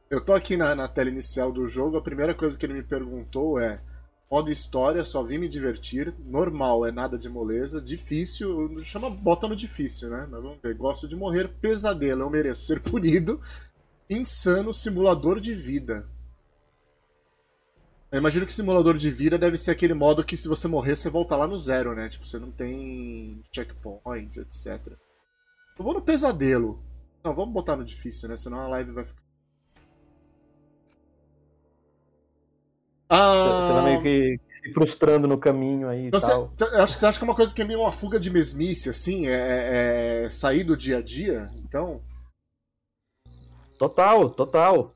eu 0.10 0.24
tô 0.24 0.34
aqui 0.34 0.56
na, 0.56 0.74
na 0.74 0.88
tela 0.88 1.10
inicial 1.10 1.51
do 1.51 1.68
jogo, 1.68 1.98
a 1.98 2.01
primeira 2.01 2.34
coisa 2.34 2.58
que 2.58 2.65
ele 2.65 2.75
me 2.75 2.84
perguntou 2.84 3.60
é 3.60 3.82
modo 4.29 4.51
história, 4.51 5.05
só 5.05 5.24
vim 5.24 5.38
me 5.38 5.48
divertir, 5.48 6.13
normal 6.25 6.86
é 6.86 6.91
nada 6.91 7.17
de 7.17 7.29
moleza, 7.29 7.82
difícil, 7.82 8.77
chama 8.84 9.10
bota 9.10 9.48
no 9.48 9.55
difícil, 9.55 10.10
né? 10.10 10.27
Mas 10.29 10.41
vamos 10.41 10.60
ver, 10.62 10.75
gosto 10.75 11.08
de 11.08 11.15
morrer, 11.15 11.48
pesadelo, 11.62 12.24
eu 12.24 12.29
mereço 12.29 12.65
ser 12.65 12.82
punido, 12.84 13.39
insano 14.10 14.74
simulador 14.74 15.39
de 15.39 15.53
vida. 15.53 16.08
Eu 18.12 18.20
imagino 18.20 18.46
que 18.46 18.53
simulador 18.53 18.96
de 18.98 19.12
vida 19.12 19.38
deve 19.38 19.58
ser 19.58 19.72
aquele 19.72 19.94
modo 19.94 20.24
que 20.24 20.38
se 20.38 20.48
você 20.48 20.67
morrer, 20.67 20.96
você 20.96 21.10
volta 21.10 21.36
lá 21.36 21.46
no 21.46 21.58
zero, 21.58 21.94
né? 21.94 22.08
Tipo, 22.08 22.25
você 22.25 22.39
não 22.39 22.50
tem 22.50 23.41
checkpoints, 23.51 24.38
etc. 24.38 24.94
Eu 25.77 25.84
vou 25.84 25.94
no 25.94 26.01
pesadelo. 26.01 26.82
Não, 27.24 27.36
vamos 27.36 27.53
botar 27.53 27.75
no 27.75 27.84
difícil, 27.84 28.29
né? 28.29 28.38
Senão 28.38 28.60
a 28.60 28.67
live 28.70 28.91
vai 28.91 29.03
ficar. 29.03 29.25
Ah... 33.09 33.62
Você 33.62 33.74
vai 33.74 33.83
meio 33.83 34.01
que 34.01 34.39
se 34.55 34.74
frustrando 34.74 35.27
no 35.27 35.38
caminho 35.38 35.88
aí 35.88 36.07
então, 36.07 36.19
tal. 36.19 36.53
Você, 36.57 36.88
você 36.88 37.05
acha 37.05 37.19
que 37.19 37.24
é 37.25 37.27
uma 37.27 37.35
coisa 37.35 37.53
que 37.53 37.62
é 37.62 37.65
meio 37.65 37.81
uma 37.81 37.91
fuga 37.91 38.19
de 38.19 38.29
mesmice, 38.29 38.89
assim? 38.89 39.27
É, 39.27 39.33
é, 39.33 40.24
é 40.25 40.29
sair 40.29 40.63
do 40.63 40.75
dia 40.75 40.97
a 40.97 41.01
dia? 41.01 41.50
Então. 41.63 42.01
Total, 43.77 44.29
total 44.29 44.95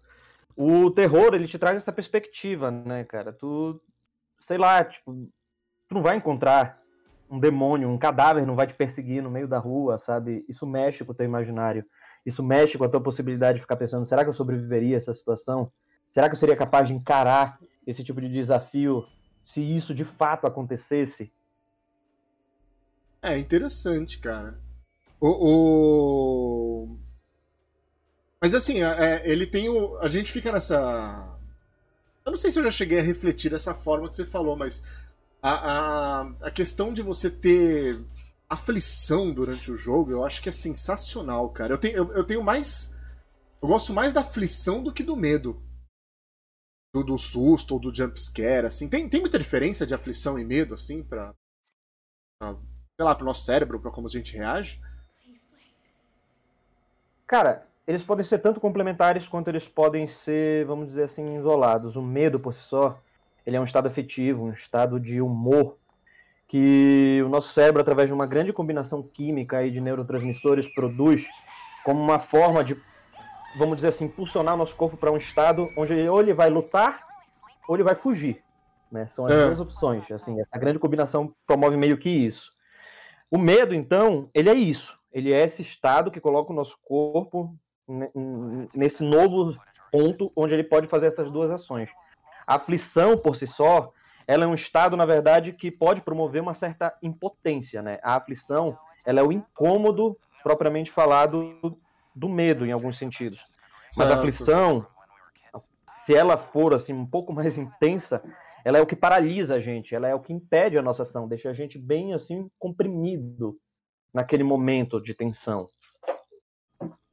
o 0.61 0.91
terror, 0.91 1.33
ele 1.33 1.47
te 1.47 1.57
traz 1.57 1.77
essa 1.77 1.93
perspectiva, 1.93 2.69
né, 2.69 3.05
cara? 3.05 3.31
Tu, 3.31 3.81
sei 4.41 4.57
lá, 4.57 4.83
tipo, 4.83 5.13
tu 5.87 5.95
não 5.95 6.01
vai 6.01 6.17
encontrar 6.17 6.77
um 7.31 7.39
demônio, 7.39 7.87
um 7.87 7.97
cadáver 7.97 8.45
não 8.45 8.57
vai 8.57 8.67
te 8.67 8.73
perseguir 8.73 9.23
no 9.23 9.31
meio 9.31 9.47
da 9.47 9.57
rua, 9.57 9.97
sabe? 9.97 10.43
Isso 10.49 10.67
mexe 10.67 11.05
com 11.05 11.13
o 11.13 11.15
teu 11.15 11.25
imaginário. 11.25 11.85
Isso 12.25 12.43
mexe 12.43 12.77
com 12.77 12.83
a 12.83 12.89
tua 12.89 13.01
possibilidade 13.01 13.55
de 13.55 13.61
ficar 13.61 13.77
pensando, 13.77 14.05
será 14.05 14.21
que 14.23 14.27
eu 14.27 14.33
sobreviveria 14.33 14.97
a 14.97 14.97
essa 14.97 15.13
situação? 15.13 15.71
Será 16.09 16.27
que 16.27 16.35
eu 16.35 16.39
seria 16.39 16.57
capaz 16.57 16.89
de 16.89 16.93
encarar 16.93 17.57
esse 17.89 18.03
tipo 18.03 18.21
de 18.21 18.29
desafio 18.29 19.07
se 19.43 19.61
isso 19.61 19.95
de 19.95 20.05
fato 20.05 20.45
acontecesse? 20.45 21.31
É 23.21 23.37
interessante, 23.37 24.19
cara. 24.19 24.59
O, 25.19 25.27
o... 26.87 26.97
Mas 28.39 28.53
assim, 28.53 28.83
é, 28.83 29.23
ele 29.29 29.45
tem 29.45 29.67
o. 29.69 29.97
A 29.97 30.07
gente 30.07 30.31
fica 30.31 30.51
nessa. 30.51 31.35
Eu 32.25 32.31
não 32.31 32.37
sei 32.37 32.51
se 32.51 32.59
eu 32.59 32.63
já 32.63 32.71
cheguei 32.71 32.99
a 32.99 33.03
refletir 33.03 33.49
dessa 33.49 33.73
forma 33.73 34.07
que 34.07 34.15
você 34.15 34.25
falou, 34.25 34.55
mas 34.55 34.83
a, 35.41 35.51
a, 35.51 36.21
a 36.43 36.51
questão 36.51 36.93
de 36.93 37.01
você 37.01 37.29
ter 37.29 37.99
aflição 38.47 39.31
durante 39.31 39.71
o 39.71 39.75
jogo, 39.75 40.11
eu 40.11 40.23
acho 40.23 40.41
que 40.41 40.49
é 40.49 40.51
sensacional, 40.51 41.49
cara. 41.49 41.73
Eu 41.73 41.77
tenho, 41.77 41.97
eu, 41.97 42.13
eu 42.13 42.23
tenho 42.23 42.43
mais. 42.43 42.93
Eu 43.61 43.67
gosto 43.67 43.93
mais 43.93 44.13
da 44.13 44.21
aflição 44.21 44.83
do 44.83 44.93
que 44.93 45.03
do 45.03 45.15
medo. 45.15 45.61
Do, 46.93 47.03
do 47.03 47.17
susto 47.17 47.75
ou 47.75 47.79
do 47.79 47.93
jumpscare, 47.93 48.65
assim. 48.65 48.89
Tem, 48.89 49.07
tem 49.07 49.21
muita 49.21 49.37
diferença 49.37 49.85
de 49.85 49.93
aflição 49.93 50.39
e 50.39 50.43
medo, 50.43 50.73
assim, 50.73 51.03
pra. 51.03 51.33
pra 52.39 52.55
sei 52.99 53.05
lá, 53.05 53.15
pro 53.15 53.25
nosso 53.25 53.45
cérebro, 53.45 53.79
pra 53.79 53.91
como 53.91 54.07
a 54.07 54.09
gente 54.09 54.35
reage? 54.35 54.81
Cara, 57.27 57.67
eles 57.87 58.03
podem 58.03 58.23
ser 58.23 58.39
tanto 58.39 58.59
complementares 58.59 59.27
quanto 59.27 59.49
eles 59.49 59.67
podem 59.67 60.07
ser, 60.07 60.65
vamos 60.65 60.87
dizer 60.87 61.03
assim, 61.03 61.37
isolados. 61.37 61.95
O 61.95 62.01
medo 62.01 62.39
por 62.39 62.53
si 62.53 62.61
só, 62.61 62.99
ele 63.45 63.55
é 63.55 63.61
um 63.61 63.65
estado 63.65 63.87
afetivo, 63.87 64.45
um 64.45 64.51
estado 64.51 64.99
de 64.99 65.21
humor 65.21 65.77
que 66.47 67.21
o 67.23 67.29
nosso 67.29 67.53
cérebro, 67.53 67.81
através 67.81 68.07
de 68.07 68.13
uma 68.13 68.25
grande 68.25 68.51
combinação 68.51 69.03
química 69.03 69.63
e 69.63 69.71
de 69.71 69.79
neurotransmissores, 69.79 70.67
produz 70.73 71.27
como 71.85 72.01
uma 72.01 72.19
forma 72.19 72.63
de, 72.63 72.75
vamos 73.57 73.77
dizer 73.77 73.89
assim, 73.89 74.05
impulsionar 74.05 74.55
o 74.55 74.57
nosso 74.57 74.75
corpo 74.75 74.97
para 74.97 75.11
um 75.11 75.17
estado 75.17 75.69
onde 75.77 75.93
ou 76.07 76.19
ele 76.21 76.33
vai 76.33 76.49
lutar 76.49 77.05
ou 77.67 77.75
ele 77.75 77.83
vai 77.83 77.95
fugir. 77.95 78.43
Né? 78.91 79.07
São 79.07 79.25
as 79.25 79.31
é. 79.31 79.45
duas 79.45 79.59
opções. 79.59 80.11
Assim, 80.11 80.39
essa 80.39 80.57
grande 80.57 80.79
combinação 80.79 81.33
promove 81.45 81.77
meio 81.77 81.97
que 81.97 82.09
isso. 82.09 82.51
O 83.29 83.37
medo, 83.37 83.75
então, 83.75 84.29
ele 84.33 84.49
é 84.49 84.53
isso. 84.53 84.97
Ele 85.11 85.31
é 85.31 85.43
esse 85.43 85.61
estado 85.61 86.11
que 86.11 86.19
coloca 86.19 86.51
o 86.51 86.55
nosso 86.55 86.77
corpo 86.83 87.55
nesse 88.75 89.03
novo 89.03 89.55
ponto 89.91 90.31
onde 90.35 90.53
ele 90.53 90.63
pode 90.63 90.87
fazer 90.87 91.07
essas 91.07 91.31
duas 91.31 91.49
ações. 91.49 91.89
A 92.45 92.55
aflição 92.55 93.17
por 93.17 93.35
si 93.35 93.47
só, 93.47 93.91
ela 94.27 94.43
é 94.43 94.47
um 94.47 94.53
estado, 94.53 94.95
na 94.95 95.05
verdade, 95.05 95.53
que 95.53 95.71
pode 95.71 96.01
promover 96.01 96.41
uma 96.41 96.53
certa 96.53 96.95
impotência, 97.01 97.81
né? 97.81 97.99
A 98.03 98.15
aflição, 98.15 98.77
ela 99.05 99.19
é 99.19 99.23
o 99.23 99.31
incômodo 99.31 100.17
propriamente 100.43 100.91
falado 100.91 101.79
do 102.15 102.29
medo 102.29 102.65
em 102.65 102.71
alguns 102.71 102.97
sentidos. 102.97 103.39
Mas 103.97 104.11
a 104.11 104.15
aflição, 104.17 104.85
se 106.05 106.15
ela 106.15 106.37
for 106.37 106.75
assim 106.75 106.93
um 106.93 107.05
pouco 107.05 107.33
mais 107.33 107.57
intensa, 107.57 108.21
ela 108.63 108.77
é 108.77 108.81
o 108.81 108.85
que 108.85 108.95
paralisa 108.95 109.55
a 109.55 109.59
gente, 109.59 109.95
ela 109.95 110.07
é 110.07 110.13
o 110.13 110.19
que 110.19 110.33
impede 110.33 110.77
a 110.77 110.81
nossa 110.81 111.03
ação, 111.03 111.27
deixa 111.27 111.49
a 111.49 111.53
gente 111.53 111.77
bem 111.77 112.13
assim 112.13 112.49
comprimido 112.59 113.59
naquele 114.13 114.43
momento 114.43 115.01
de 115.01 115.13
tensão. 115.13 115.69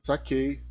Saquei. 0.02 0.62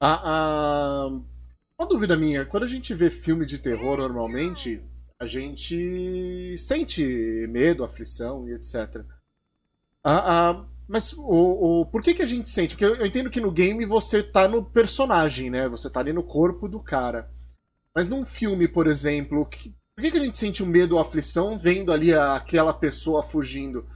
A, 0.00 0.20
a... 0.24 1.06
Uma 1.06 1.88
dúvida 1.88 2.16
minha, 2.16 2.44
quando 2.44 2.64
a 2.64 2.68
gente 2.68 2.94
vê 2.94 3.10
filme 3.10 3.44
de 3.46 3.58
terror 3.58 3.98
normalmente, 3.98 4.82
a 5.18 5.26
gente 5.26 6.56
sente 6.58 7.46
medo, 7.48 7.84
aflição 7.84 8.48
e 8.48 8.54
etc. 8.54 9.04
A, 10.02 10.50
a... 10.50 10.66
Mas 10.92 11.14
o, 11.14 11.22
o, 11.80 11.86
por 11.86 12.02
que, 12.02 12.12
que 12.12 12.20
a 12.20 12.26
gente 12.26 12.46
sente? 12.50 12.74
Porque 12.74 12.84
eu, 12.84 12.96
eu 12.96 13.06
entendo 13.06 13.30
que 13.30 13.40
no 13.40 13.50
game 13.50 13.86
você 13.86 14.22
tá 14.22 14.46
no 14.46 14.62
personagem, 14.62 15.48
né? 15.48 15.66
Você 15.66 15.88
tá 15.88 16.00
ali 16.00 16.12
no 16.12 16.22
corpo 16.22 16.68
do 16.68 16.78
cara. 16.78 17.30
Mas 17.96 18.08
num 18.08 18.26
filme, 18.26 18.68
por 18.68 18.86
exemplo, 18.86 19.46
que, 19.46 19.74
por 19.96 20.02
que, 20.02 20.10
que 20.10 20.18
a 20.18 20.24
gente 20.24 20.36
sente 20.36 20.62
o 20.62 20.66
medo 20.66 20.96
ou 20.96 21.00
aflição 21.00 21.56
vendo 21.56 21.94
ali 21.94 22.12
aquela 22.12 22.74
pessoa 22.74 23.22
fugindo? 23.22 23.88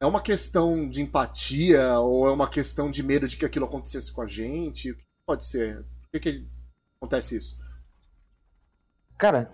É 0.00 0.06
uma 0.06 0.22
questão 0.22 0.88
de 0.88 1.02
empatia 1.02 1.98
ou 1.98 2.28
é 2.28 2.30
uma 2.30 2.48
questão 2.48 2.88
de 2.88 3.02
medo 3.02 3.26
de 3.26 3.36
que 3.36 3.44
aquilo 3.44 3.66
acontecesse 3.66 4.12
com 4.12 4.22
a 4.22 4.28
gente? 4.28 4.92
O 4.92 4.96
que 4.96 5.04
pode 5.26 5.44
ser? 5.44 5.78
Por 5.82 6.10
que, 6.12 6.20
que 6.20 6.46
acontece 7.00 7.36
isso? 7.36 7.58
Cara, 9.18 9.52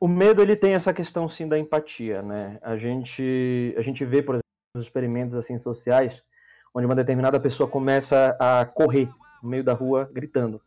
o 0.00 0.08
medo 0.08 0.42
ele 0.42 0.56
tem 0.56 0.74
essa 0.74 0.92
questão 0.92 1.28
sim 1.28 1.46
da 1.46 1.56
empatia, 1.56 2.20
né? 2.20 2.58
A 2.62 2.76
gente 2.76 3.76
a 3.78 3.82
gente 3.82 4.04
vê, 4.04 4.20
por 4.20 4.34
exemplo, 4.34 4.49
nos 4.74 4.84
experimentos 4.84 5.36
assim 5.36 5.58
sociais, 5.58 6.22
onde 6.74 6.86
uma 6.86 6.94
determinada 6.94 7.38
pessoa 7.40 7.68
começa 7.68 8.36
a 8.38 8.64
correr 8.64 9.08
no 9.42 9.48
meio 9.48 9.64
da 9.64 9.72
rua 9.72 10.08
gritando. 10.12 10.60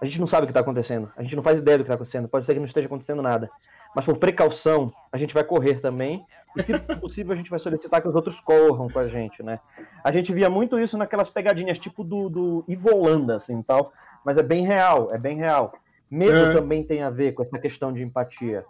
A 0.00 0.04
gente 0.04 0.20
não 0.20 0.26
sabe 0.26 0.44
o 0.44 0.46
que 0.46 0.50
está 0.50 0.60
acontecendo, 0.60 1.10
a 1.16 1.22
gente 1.22 1.36
não 1.36 1.42
faz 1.42 1.58
ideia 1.58 1.78
do 1.78 1.84
que 1.84 1.88
está 1.88 1.94
acontecendo, 1.94 2.28
pode 2.28 2.44
ser 2.44 2.54
que 2.54 2.58
não 2.58 2.66
esteja 2.66 2.86
acontecendo 2.86 3.22
nada 3.22 3.50
mas 3.94 4.04
por 4.04 4.16
precaução, 4.16 4.92
a 5.12 5.18
gente 5.18 5.34
vai 5.34 5.44
correr 5.44 5.80
também. 5.80 6.24
E 6.56 6.62
se 6.62 6.78
possível, 7.00 7.32
a 7.32 7.36
gente 7.36 7.50
vai 7.50 7.58
solicitar 7.58 8.00
que 8.00 8.08
os 8.08 8.14
outros 8.14 8.40
corram 8.40 8.88
com 8.88 8.98
a 8.98 9.06
gente, 9.06 9.42
né? 9.42 9.60
A 10.02 10.12
gente 10.12 10.32
via 10.32 10.50
muito 10.50 10.78
isso 10.78 10.98
naquelas 10.98 11.30
pegadinhas 11.30 11.78
tipo 11.78 12.02
do, 12.02 12.28
do 12.28 12.64
Ivolanda, 12.68 13.36
assim, 13.36 13.62
tal. 13.62 13.92
Mas 14.24 14.38
é 14.38 14.42
bem 14.42 14.64
real, 14.64 15.12
é 15.12 15.18
bem 15.18 15.36
real. 15.36 15.72
Medo 16.10 16.50
é. 16.50 16.52
também 16.52 16.84
tem 16.84 17.02
a 17.02 17.10
ver 17.10 17.32
com 17.32 17.42
essa 17.42 17.58
questão 17.58 17.92
de 17.92 18.02
empatia. 18.02 18.64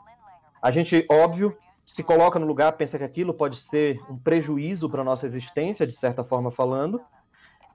A 0.60 0.70
gente, 0.70 1.04
óbvio, 1.10 1.56
se 1.86 2.02
coloca 2.02 2.38
no 2.38 2.46
lugar, 2.46 2.72
pensa 2.72 2.98
que 2.98 3.04
aquilo 3.04 3.34
pode 3.34 3.56
ser 3.56 4.00
um 4.08 4.16
prejuízo 4.16 4.88
para 4.88 5.04
nossa 5.04 5.26
existência, 5.26 5.86
de 5.86 5.92
certa 5.92 6.24
forma 6.24 6.50
falando. 6.50 7.00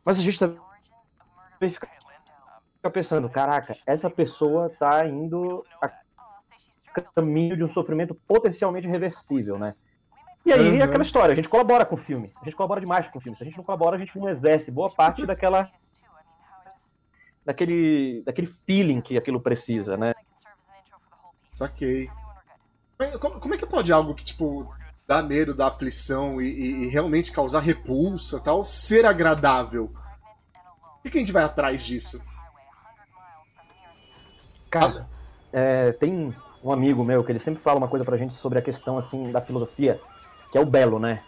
Mas 0.03 0.19
a 0.19 0.23
gente 0.23 0.39
também 0.39 0.57
fica 1.69 1.87
pensando, 2.91 3.29
caraca, 3.29 3.75
essa 3.85 4.09
pessoa 4.09 4.67
está 4.67 5.05
indo 5.05 5.63
caminho 7.15 7.55
de 7.55 7.63
um 7.63 7.67
sofrimento 7.67 8.15
potencialmente 8.15 8.87
reversível, 8.87 9.57
né? 9.57 9.75
E 10.45 10.53
aí 10.53 10.71
uhum. 10.71 10.79
é 10.79 10.83
aquela 10.83 11.03
história, 11.03 11.33
a 11.33 11.35
gente 11.35 11.49
colabora 11.49 11.85
com 11.85 11.95
o 11.95 11.97
filme. 11.97 12.31
A 12.41 12.45
gente 12.45 12.55
colabora 12.55 12.79
demais 12.79 13.07
com 13.09 13.19
o 13.19 13.21
filme. 13.21 13.35
Se 13.35 13.43
a 13.43 13.45
gente 13.45 13.57
não 13.57 13.63
colabora, 13.63 13.97
a 13.97 13.99
gente 13.99 14.17
não 14.17 14.29
exerce 14.29 14.71
boa 14.71 14.89
parte 14.89 15.25
daquela. 15.25 15.69
daquele. 17.45 18.23
daquele 18.25 18.47
feeling 18.65 19.01
que 19.01 19.17
aquilo 19.17 19.41
precisa, 19.41 19.97
né? 19.97 20.13
Saquei. 21.51 22.09
Como 23.39 23.53
é 23.53 23.57
que 23.57 23.65
pode 23.65 23.91
algo 23.91 24.15
que, 24.15 24.25
tipo, 24.25 24.73
dá 25.05 25.21
medo, 25.21 25.53
dá 25.53 25.67
aflição 25.67 26.41
e, 26.41 26.47
e, 26.47 26.83
e 26.83 26.87
realmente 26.87 27.31
causar 27.31 27.59
repulsa 27.59 28.39
tal, 28.39 28.65
ser 28.65 29.05
agradável? 29.05 29.87
Por 29.87 31.03
que, 31.03 31.11
que 31.11 31.17
a 31.17 31.21
gente 31.21 31.31
vai 31.31 31.43
atrás 31.43 31.83
disso? 31.83 32.19
Cara, 34.69 35.07
é, 35.53 35.91
tem 35.91 36.35
um 36.63 36.71
amigo 36.71 37.03
meu 37.03 37.23
que 37.23 37.31
ele 37.31 37.39
sempre 37.39 37.61
fala 37.61 37.77
uma 37.77 37.87
coisa 37.87 38.03
pra 38.03 38.17
gente 38.17 38.33
sobre 38.33 38.57
a 38.57 38.63
questão 38.63 38.97
assim 38.97 39.31
da 39.31 39.41
filosofia, 39.41 40.01
que 40.51 40.57
é 40.57 40.61
o 40.61 40.65
belo, 40.65 40.97
né? 40.99 41.23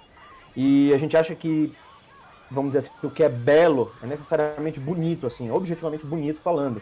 E 0.55 0.91
a 0.93 0.97
gente 0.97 1.15
acha 1.15 1.35
que, 1.35 1.73
vamos 2.49 2.71
dizer 2.71 2.79
assim, 2.79 2.99
que 2.99 3.07
o 3.07 3.11
que 3.11 3.23
é 3.23 3.29
belo 3.29 3.93
é 4.01 4.07
necessariamente 4.07 4.79
bonito, 4.79 5.27
assim, 5.27 5.51
objetivamente 5.51 6.05
bonito 6.05 6.41
falando. 6.41 6.81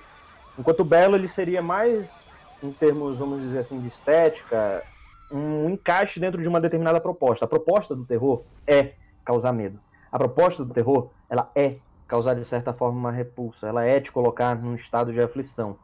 Enquanto 0.57 0.79
o 0.79 0.85
belo 0.85 1.15
ele 1.15 1.27
seria 1.27 1.61
mais 1.61 2.23
em 2.61 2.71
termos, 2.71 3.17
vamos 3.17 3.41
dizer 3.41 3.59
assim, 3.59 3.79
de 3.79 3.87
estética, 3.87 4.83
um 5.31 5.69
encaixe 5.69 6.19
dentro 6.19 6.41
de 6.41 6.47
uma 6.47 6.59
determinada 6.59 6.99
proposta. 6.99 7.45
A 7.45 7.47
proposta 7.47 7.95
do 7.95 8.05
terror 8.05 8.43
é 8.65 8.93
causar 9.23 9.51
medo. 9.51 9.79
A 10.11 10.17
proposta 10.17 10.63
do 10.63 10.73
terror, 10.73 11.09
ela 11.29 11.51
é 11.55 11.77
causar 12.07 12.33
de 12.33 12.45
certa 12.45 12.73
forma 12.73 12.97
uma 12.97 13.11
repulsa, 13.11 13.67
ela 13.67 13.83
é 13.83 13.99
te 13.99 14.11
colocar 14.11 14.55
num 14.55 14.73
estado 14.73 15.11
de 15.11 15.21
aflição. 15.21 15.77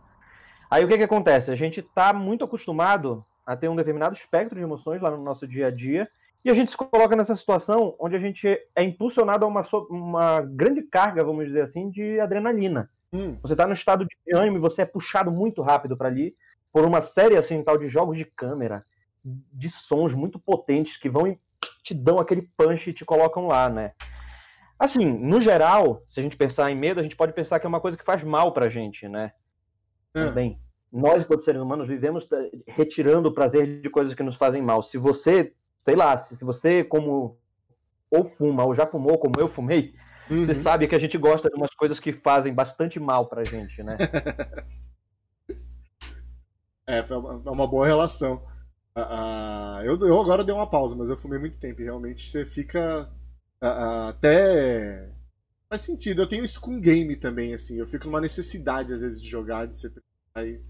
Aí 0.72 0.84
o 0.84 0.88
que 0.88 0.98
que 0.98 1.04
acontece? 1.04 1.52
A 1.52 1.56
gente 1.56 1.82
está 1.82 2.14
muito 2.14 2.46
acostumado 2.46 3.24
a 3.46 3.56
ter 3.56 3.68
um 3.68 3.76
determinado 3.76 4.16
espectro 4.16 4.58
de 4.58 4.64
emoções 4.64 5.02
lá 5.02 5.12
no 5.12 5.22
nosso 5.22 5.46
dia 5.46 5.68
a 5.68 5.72
dia 5.72 6.10
e 6.44 6.50
a 6.50 6.54
gente 6.54 6.72
se 6.72 6.78
coloca 6.78 7.16
nessa 7.16 7.36
situação 7.36 7.96
onde 8.00 8.16
a 8.16 8.20
gente 8.20 8.48
é 8.76 8.84
impulsionado 8.84 9.46
a 9.46 9.48
uma, 9.48 9.62
uma 9.90 10.42
grande 10.42 10.82
carga, 10.82 11.24
vamos 11.24 11.46
dizer 11.46 11.62
assim, 11.62 11.90
de 11.90 12.20
adrenalina. 12.20 12.90
Hum. 13.12 13.38
Você 13.42 13.54
está 13.54 13.68
no 13.68 13.74
estado 13.74 14.06
de 14.06 14.36
ânimo 14.36 14.58
e 14.58 14.62
você 14.62 14.82
é 14.82 14.86
puxado 14.86 15.32
muito 15.32 15.62
rápido 15.62 15.96
para 15.96 16.08
ali 16.08 16.36
por 16.74 16.84
uma 16.84 17.00
série 17.00 17.38
assim 17.38 17.64
tal 17.64 17.78
de 17.78 17.88
jogos 17.88 18.18
de 18.18 18.26
câmera, 18.26 18.84
de 19.24 19.70
sons 19.70 20.14
muito 20.14 20.40
potentes 20.40 20.98
que 20.98 21.08
vão 21.08 21.28
e 21.28 21.40
te 21.84 21.94
dão 21.94 22.20
aquele 22.20 22.42
punch 22.58 22.90
e 22.90 22.94
te 22.94 23.06
colocam 23.06 23.48
lá, 23.48 23.70
né? 23.70 23.94
Assim, 24.80 25.06
no 25.06 25.40
geral, 25.40 26.04
se 26.10 26.20
a 26.20 26.24
gente 26.24 26.36
pensar 26.36 26.70
em 26.72 26.76
medo, 26.76 27.00
a 27.00 27.04
gente 27.04 27.16
pode 27.16 27.32
pensar 27.32 27.60
que 27.60 27.66
é 27.66 27.70
uma 27.70 27.80
coisa 27.80 27.96
que 27.96 28.04
faz 28.04 28.24
mal 28.24 28.52
pra 28.52 28.68
gente, 28.68 29.08
né? 29.08 29.32
É. 30.16 30.32
Bem, 30.32 30.60
nós, 30.92 31.22
enquanto 31.22 31.44
seres 31.44 31.62
humanos, 31.62 31.88
vivemos 31.88 32.28
eh, 32.32 32.52
retirando 32.68 33.30
o 33.30 33.34
prazer 33.34 33.82
de 33.82 33.90
coisas 33.90 34.14
que 34.14 34.24
nos 34.24 34.36
fazem 34.36 34.62
mal. 34.62 34.82
Se 34.84 34.98
você, 34.98 35.54
sei 35.78 35.96
lá, 35.96 36.18
se, 36.18 36.36
se 36.36 36.44
você, 36.44 36.84
como 36.84 37.38
ou 38.10 38.26
fuma 38.26 38.66
ou 38.66 38.76
já 38.76 38.86
fumou, 38.86 39.18
como 39.18 39.34
eu 39.40 39.48
fumei, 39.48 39.94
uhum. 40.30 40.46
você 40.46 40.54
sabe 40.54 40.88
que 40.88 40.96
a 40.96 41.00
gente 41.00 41.18
gosta 41.18 41.50
de 41.50 41.56
umas 41.56 41.74
coisas 41.74 42.00
que 42.00 42.14
fazem 42.14 42.54
bastante 42.54 43.00
mal 43.00 43.28
pra 43.28 43.44
gente, 43.44 43.82
né? 43.84 43.98
é, 46.88 47.00
é 47.00 47.50
uma 47.50 47.68
boa 47.68 47.86
relação. 47.86 48.44
Uh, 48.96 49.82
eu, 49.84 50.00
eu 50.06 50.22
agora 50.22 50.44
dei 50.44 50.54
uma 50.54 50.70
pausa, 50.70 50.96
mas 50.96 51.10
eu 51.10 51.18
fumei 51.18 51.40
muito 51.40 51.58
tempo 51.58 51.82
e 51.82 51.84
realmente 51.84 52.30
você 52.30 52.46
fica 52.46 53.10
uh, 53.64 54.10
até. 54.10 55.10
Faz 55.70 55.82
sentido. 55.82 56.22
Eu 56.22 56.28
tenho 56.28 56.44
isso 56.44 56.62
com 56.62 56.80
game 56.80 57.16
também, 57.16 57.54
assim. 57.54 57.80
Eu 57.80 57.88
fico 57.88 58.06
numa 58.06 58.22
necessidade, 58.22 58.94
às 58.94 59.02
vezes, 59.02 59.22
de 59.22 59.28
jogar, 59.28 59.66
de 59.66 59.76
ser 59.76 59.92
ir, 60.38 60.62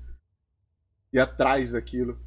ir 1.11 1.19
atrás 1.19 1.71
daquilo. 1.71 2.17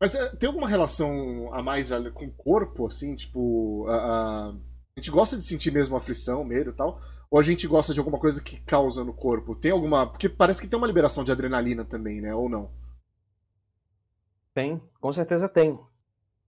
Mas 0.00 0.14
uh, 0.14 0.34
tem 0.36 0.46
alguma 0.46 0.68
relação 0.68 1.52
a 1.52 1.62
mais 1.62 1.90
com 2.14 2.26
o 2.26 2.32
corpo, 2.32 2.86
assim? 2.86 3.14
Tipo. 3.14 3.86
a 3.88 4.54
gente 4.96 5.10
gosta 5.10 5.36
de 5.36 5.44
sentir 5.44 5.70
mesmo 5.70 5.96
aflição, 5.96 6.44
medo 6.44 6.70
e 6.70 6.74
tal? 6.74 7.00
Ou 7.30 7.38
a 7.38 7.42
gente 7.42 7.66
gosta 7.66 7.92
de 7.92 7.98
alguma 7.98 8.18
coisa 8.18 8.40
que 8.40 8.60
causa 8.60 9.04
no 9.04 9.12
corpo? 9.12 9.54
Tem 9.54 9.72
alguma. 9.72 10.06
Porque 10.06 10.28
parece 10.28 10.62
que 10.62 10.68
tem 10.68 10.78
uma 10.78 10.86
liberação 10.86 11.22
de 11.22 11.32
adrenalina 11.32 11.84
também, 11.84 12.20
né? 12.22 12.34
Ou 12.34 12.48
não? 12.48 12.70
Tem, 14.54 14.80
com 15.00 15.12
certeza 15.12 15.48
tem. 15.48 15.78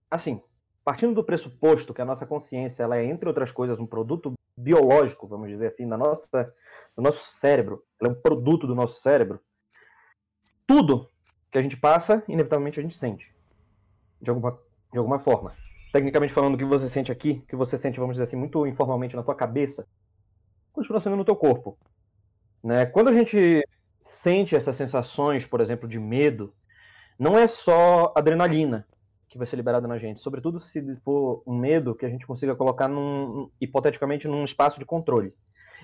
Assim, 0.09 0.41
partindo 0.83 1.13
do 1.13 1.23
pressuposto 1.23 1.93
que 1.93 2.01
a 2.01 2.05
nossa 2.05 2.25
consciência 2.25 2.83
ela 2.83 2.97
é, 2.97 3.05
entre 3.05 3.27
outras 3.27 3.51
coisas, 3.51 3.79
um 3.79 3.85
produto 3.85 4.33
biológico, 4.57 5.27
vamos 5.27 5.49
dizer 5.49 5.67
assim, 5.67 5.87
da 5.87 5.97
nossa, 5.97 6.55
do 6.95 7.03
nosso 7.03 7.37
cérebro, 7.37 7.83
ela 7.99 8.09
é 8.09 8.13
um 8.13 8.21
produto 8.21 8.65
do 8.65 8.73
nosso 8.73 9.01
cérebro, 9.01 9.39
tudo 10.65 11.09
que 11.51 11.57
a 11.57 11.61
gente 11.61 11.77
passa, 11.77 12.23
inevitavelmente 12.27 12.79
a 12.79 12.83
gente 12.83 12.95
sente. 12.95 13.35
De 14.21 14.29
alguma, 14.29 14.59
de 14.91 14.97
alguma 14.97 15.19
forma. 15.19 15.51
Tecnicamente 15.91 16.33
falando, 16.33 16.55
o 16.55 16.57
que 16.57 16.65
você 16.65 16.89
sente 16.89 17.11
aqui, 17.11 17.41
o 17.43 17.47
que 17.47 17.55
você 17.55 17.77
sente, 17.77 17.99
vamos 17.99 18.15
dizer 18.15 18.23
assim, 18.23 18.35
muito 18.35 18.65
informalmente 18.65 19.15
na 19.15 19.23
tua 19.23 19.35
cabeça, 19.35 19.85
continua 20.73 20.99
sendo 20.99 21.15
no 21.15 21.25
teu 21.25 21.35
corpo. 21.35 21.77
Né? 22.63 22.85
Quando 22.85 23.09
a 23.09 23.13
gente 23.13 23.63
sente 23.99 24.55
essas 24.55 24.75
sensações, 24.75 25.45
por 25.45 25.61
exemplo, 25.61 25.87
de 25.87 25.99
medo, 25.99 26.53
não 27.17 27.37
é 27.37 27.47
só 27.47 28.13
adrenalina 28.15 28.85
que 29.29 29.37
vai 29.37 29.45
ser 29.45 29.57
liberada 29.57 29.87
na 29.87 29.97
gente, 29.97 30.21
sobretudo 30.21 30.59
se 30.59 30.95
for 31.01 31.43
um 31.45 31.57
medo 31.57 31.93
que 31.93 32.05
a 32.05 32.09
gente 32.09 32.25
consiga 32.25 32.55
colocar 32.55 32.87
num, 32.87 33.49
hipoteticamente 33.59 34.27
num 34.27 34.43
espaço 34.43 34.79
de 34.79 34.85
controle. 34.85 35.33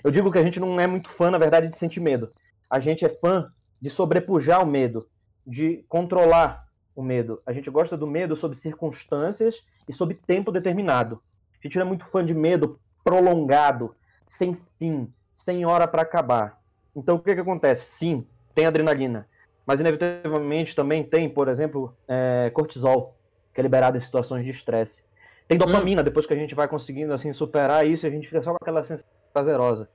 Eu 0.03 0.11
digo 0.11 0.31
que 0.31 0.37
a 0.37 0.43
gente 0.43 0.59
não 0.59 0.79
é 0.79 0.87
muito 0.87 1.09
fã, 1.09 1.29
na 1.29 1.37
verdade, 1.37 1.67
de 1.67 1.77
sentir 1.77 1.99
medo. 1.99 2.31
A 2.69 2.79
gente 2.79 3.05
é 3.05 3.09
fã 3.09 3.51
de 3.79 3.89
sobrepujar 3.89 4.63
o 4.63 4.65
medo, 4.65 5.07
de 5.45 5.83
controlar 5.89 6.59
o 6.95 7.03
medo. 7.03 7.41
A 7.45 7.51
gente 7.51 7.69
gosta 7.69 7.97
do 7.97 8.07
medo 8.07 8.35
sob 8.35 8.55
circunstâncias 8.55 9.61
e 9.87 9.93
sob 9.93 10.13
tempo 10.13 10.51
determinado. 10.51 11.21
A 11.61 11.67
gente 11.67 11.77
não 11.77 11.85
é 11.85 11.87
muito 11.87 12.05
fã 12.05 12.23
de 12.23 12.33
medo 12.33 12.79
prolongado, 13.03 13.95
sem 14.25 14.57
fim, 14.79 15.11
sem 15.33 15.65
hora 15.65 15.87
para 15.87 16.01
acabar. 16.01 16.59
Então 16.95 17.15
o 17.15 17.19
que, 17.19 17.33
que 17.33 17.41
acontece? 17.41 17.85
Sim, 17.91 18.25
tem 18.55 18.65
adrenalina, 18.65 19.27
mas 19.65 19.79
inevitavelmente 19.79 20.75
também 20.75 21.03
tem, 21.03 21.29
por 21.29 21.47
exemplo, 21.47 21.95
é, 22.07 22.51
cortisol, 22.53 23.17
que 23.53 23.61
é 23.61 23.63
liberado 23.63 23.97
em 23.97 24.01
situações 24.01 24.43
de 24.43 24.51
estresse. 24.51 25.03
Tem 25.47 25.57
dopamina, 25.57 26.01
hum. 26.01 26.05
depois 26.05 26.25
que 26.25 26.33
a 26.33 26.37
gente 26.37 26.55
vai 26.55 26.67
conseguindo 26.67 27.13
assim 27.13 27.31
superar 27.33 27.85
isso, 27.85 28.05
a 28.05 28.09
gente 28.09 28.27
fica 28.27 28.41
só 28.41 28.51
com 28.51 28.57
aquela 28.61 28.83
sensação 28.83 29.09
prazerosa. 29.31 29.89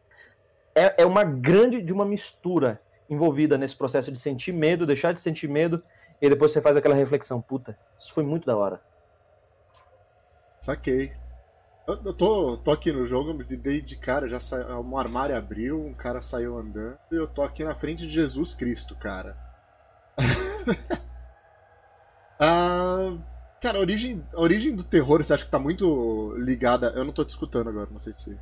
É, 0.74 1.02
é 1.02 1.06
uma 1.06 1.24
grande 1.24 1.82
de 1.82 1.92
uma 1.92 2.04
mistura 2.04 2.80
envolvida 3.10 3.56
nesse 3.56 3.74
processo 3.74 4.12
de 4.12 4.18
sentir 4.18 4.52
medo, 4.52 4.86
deixar 4.86 5.12
de 5.12 5.20
sentir 5.20 5.48
medo, 5.48 5.82
e 6.20 6.28
depois 6.28 6.52
você 6.52 6.60
faz 6.60 6.76
aquela 6.76 6.94
reflexão, 6.94 7.40
puta, 7.40 7.78
isso 7.98 8.12
foi 8.12 8.22
muito 8.22 8.46
da 8.46 8.56
hora. 8.56 8.80
Saquei. 10.60 11.12
Eu, 11.86 11.98
eu 12.04 12.12
tô, 12.12 12.56
tô 12.58 12.70
aqui 12.70 12.92
no 12.92 13.06
jogo, 13.06 13.32
me 13.32 13.44
dei 13.44 13.80
de 13.80 13.96
cara, 13.96 14.28
já 14.28 14.38
sa... 14.38 14.78
um 14.78 14.98
armário 14.98 15.36
abriu, 15.36 15.80
um 15.80 15.94
cara 15.94 16.20
saiu 16.20 16.58
andando, 16.58 16.98
e 17.10 17.14
eu 17.14 17.26
tô 17.26 17.42
aqui 17.42 17.64
na 17.64 17.74
frente 17.74 18.06
de 18.06 18.10
Jesus 18.10 18.54
Cristo, 18.54 18.94
cara. 18.94 19.47
ah, 22.40 23.16
cara, 23.60 23.78
a 23.78 23.80
origem, 23.80 24.24
a 24.32 24.40
origem 24.40 24.74
do 24.74 24.84
terror, 24.84 25.22
você 25.22 25.34
acha 25.34 25.44
que 25.44 25.50
tá 25.50 25.58
muito 25.58 26.34
ligada. 26.36 26.92
Eu 26.94 27.04
não 27.04 27.12
tô 27.12 27.24
te 27.24 27.30
escutando 27.30 27.68
agora, 27.68 27.88
não 27.90 27.98
sei 27.98 28.12
se. 28.12 28.38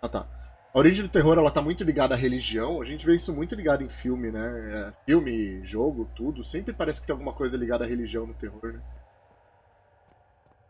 Ah 0.00 0.08
tá. 0.08 0.26
A 0.74 0.78
origem 0.78 1.02
do 1.02 1.08
terror 1.10 1.38
ela 1.38 1.50
tá 1.50 1.62
muito 1.62 1.82
ligada 1.84 2.14
à 2.14 2.18
religião. 2.18 2.82
A 2.82 2.84
gente 2.84 3.06
vê 3.06 3.14
isso 3.14 3.32
muito 3.32 3.54
ligado 3.54 3.82
em 3.82 3.88
filme, 3.88 4.30
né? 4.30 4.90
É, 4.90 4.92
filme, 5.06 5.64
jogo, 5.64 6.10
tudo. 6.14 6.44
Sempre 6.44 6.74
parece 6.74 7.00
que 7.00 7.06
tem 7.06 7.14
alguma 7.14 7.32
coisa 7.32 7.56
ligada 7.56 7.84
à 7.84 7.86
religião 7.86 8.26
no 8.26 8.34
terror, 8.34 8.72
né? 8.72 8.82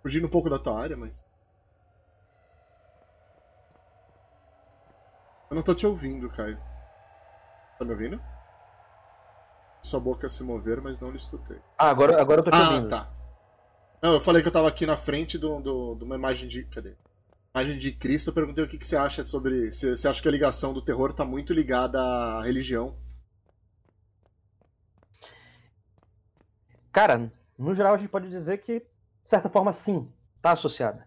Fugindo 0.03 0.27
um 0.27 0.31
pouco 0.31 0.49
da 0.49 0.59
tua 0.59 0.81
área, 0.81 0.97
mas. 0.97 1.25
Eu 5.51 5.57
não 5.57 5.63
tô 5.63 5.75
te 5.75 5.87
ouvindo, 5.87 6.29
Caio. 6.31 6.59
Tá 7.79 7.85
me 7.85 7.91
ouvindo? 7.91 8.21
Sua 9.87 10.01
boca 10.01 10.29
se 10.29 10.43
mover, 10.43 10.81
mas 10.81 10.99
não 10.99 11.11
lhe 11.11 11.17
escutei. 11.17 11.59
Ah, 11.79 11.89
agora, 11.89 12.21
agora 12.21 12.41
eu 12.41 12.45
tô 12.45 12.51
te 12.51 12.57
ah, 12.57 12.71
ouvindo. 12.71 12.87
Ah, 12.87 13.05
tá. 13.05 13.17
Não, 14.03 14.15
eu 14.15 14.21
falei 14.21 14.43
que 14.43 14.49
eu 14.49 14.53
tava 14.53 14.69
aqui 14.69 14.87
na 14.87 14.97
frente 14.97 15.33
de 15.33 15.39
do, 15.39 15.61
do, 15.61 15.95
do, 15.95 16.05
uma 16.05 16.17
imagem 16.17 16.49
de. 16.49 16.65
Cadê? 16.65 16.95
Imagem 17.55 17.79
de 17.79 17.93
Cristo. 17.93 18.31
Eu 18.31 18.35
perguntei 18.35 18.63
o 18.63 18.69
que, 18.69 18.79
que 18.79 18.87
você 18.87 18.97
acha 18.97 19.25
sobre. 19.25 19.73
Se 19.73 19.97
você 19.97 20.09
acha 20.09 20.21
que 20.21 20.29
a 20.29 20.33
ligação 20.33 20.73
do 20.73 20.83
terror 20.83 21.13
tá 21.13 21.25
muito 21.25 21.53
ligada 21.53 22.01
à 22.01 22.43
religião. 22.43 22.97
Cara, 26.93 27.33
no 27.59 27.75
geral 27.75 27.95
a 27.95 27.97
gente 27.99 28.09
pode 28.09 28.29
dizer 28.29 28.59
que, 28.59 28.81
de 28.81 28.87
certa 29.29 29.49
forma, 29.49 29.73
sim, 29.73 30.11
tá 30.41 30.53
associada. 30.53 31.07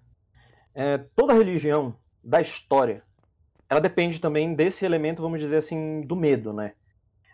É, 0.73 0.97
toda 1.15 1.33
religião 1.33 1.95
da 2.23 2.41
história, 2.41 3.03
ela 3.69 3.79
depende 3.79 4.19
também 4.19 4.53
desse 4.53 4.85
elemento, 4.85 5.21
vamos 5.21 5.39
dizer 5.39 5.57
assim, 5.57 6.01
do 6.01 6.15
medo, 6.15 6.53
né? 6.53 6.73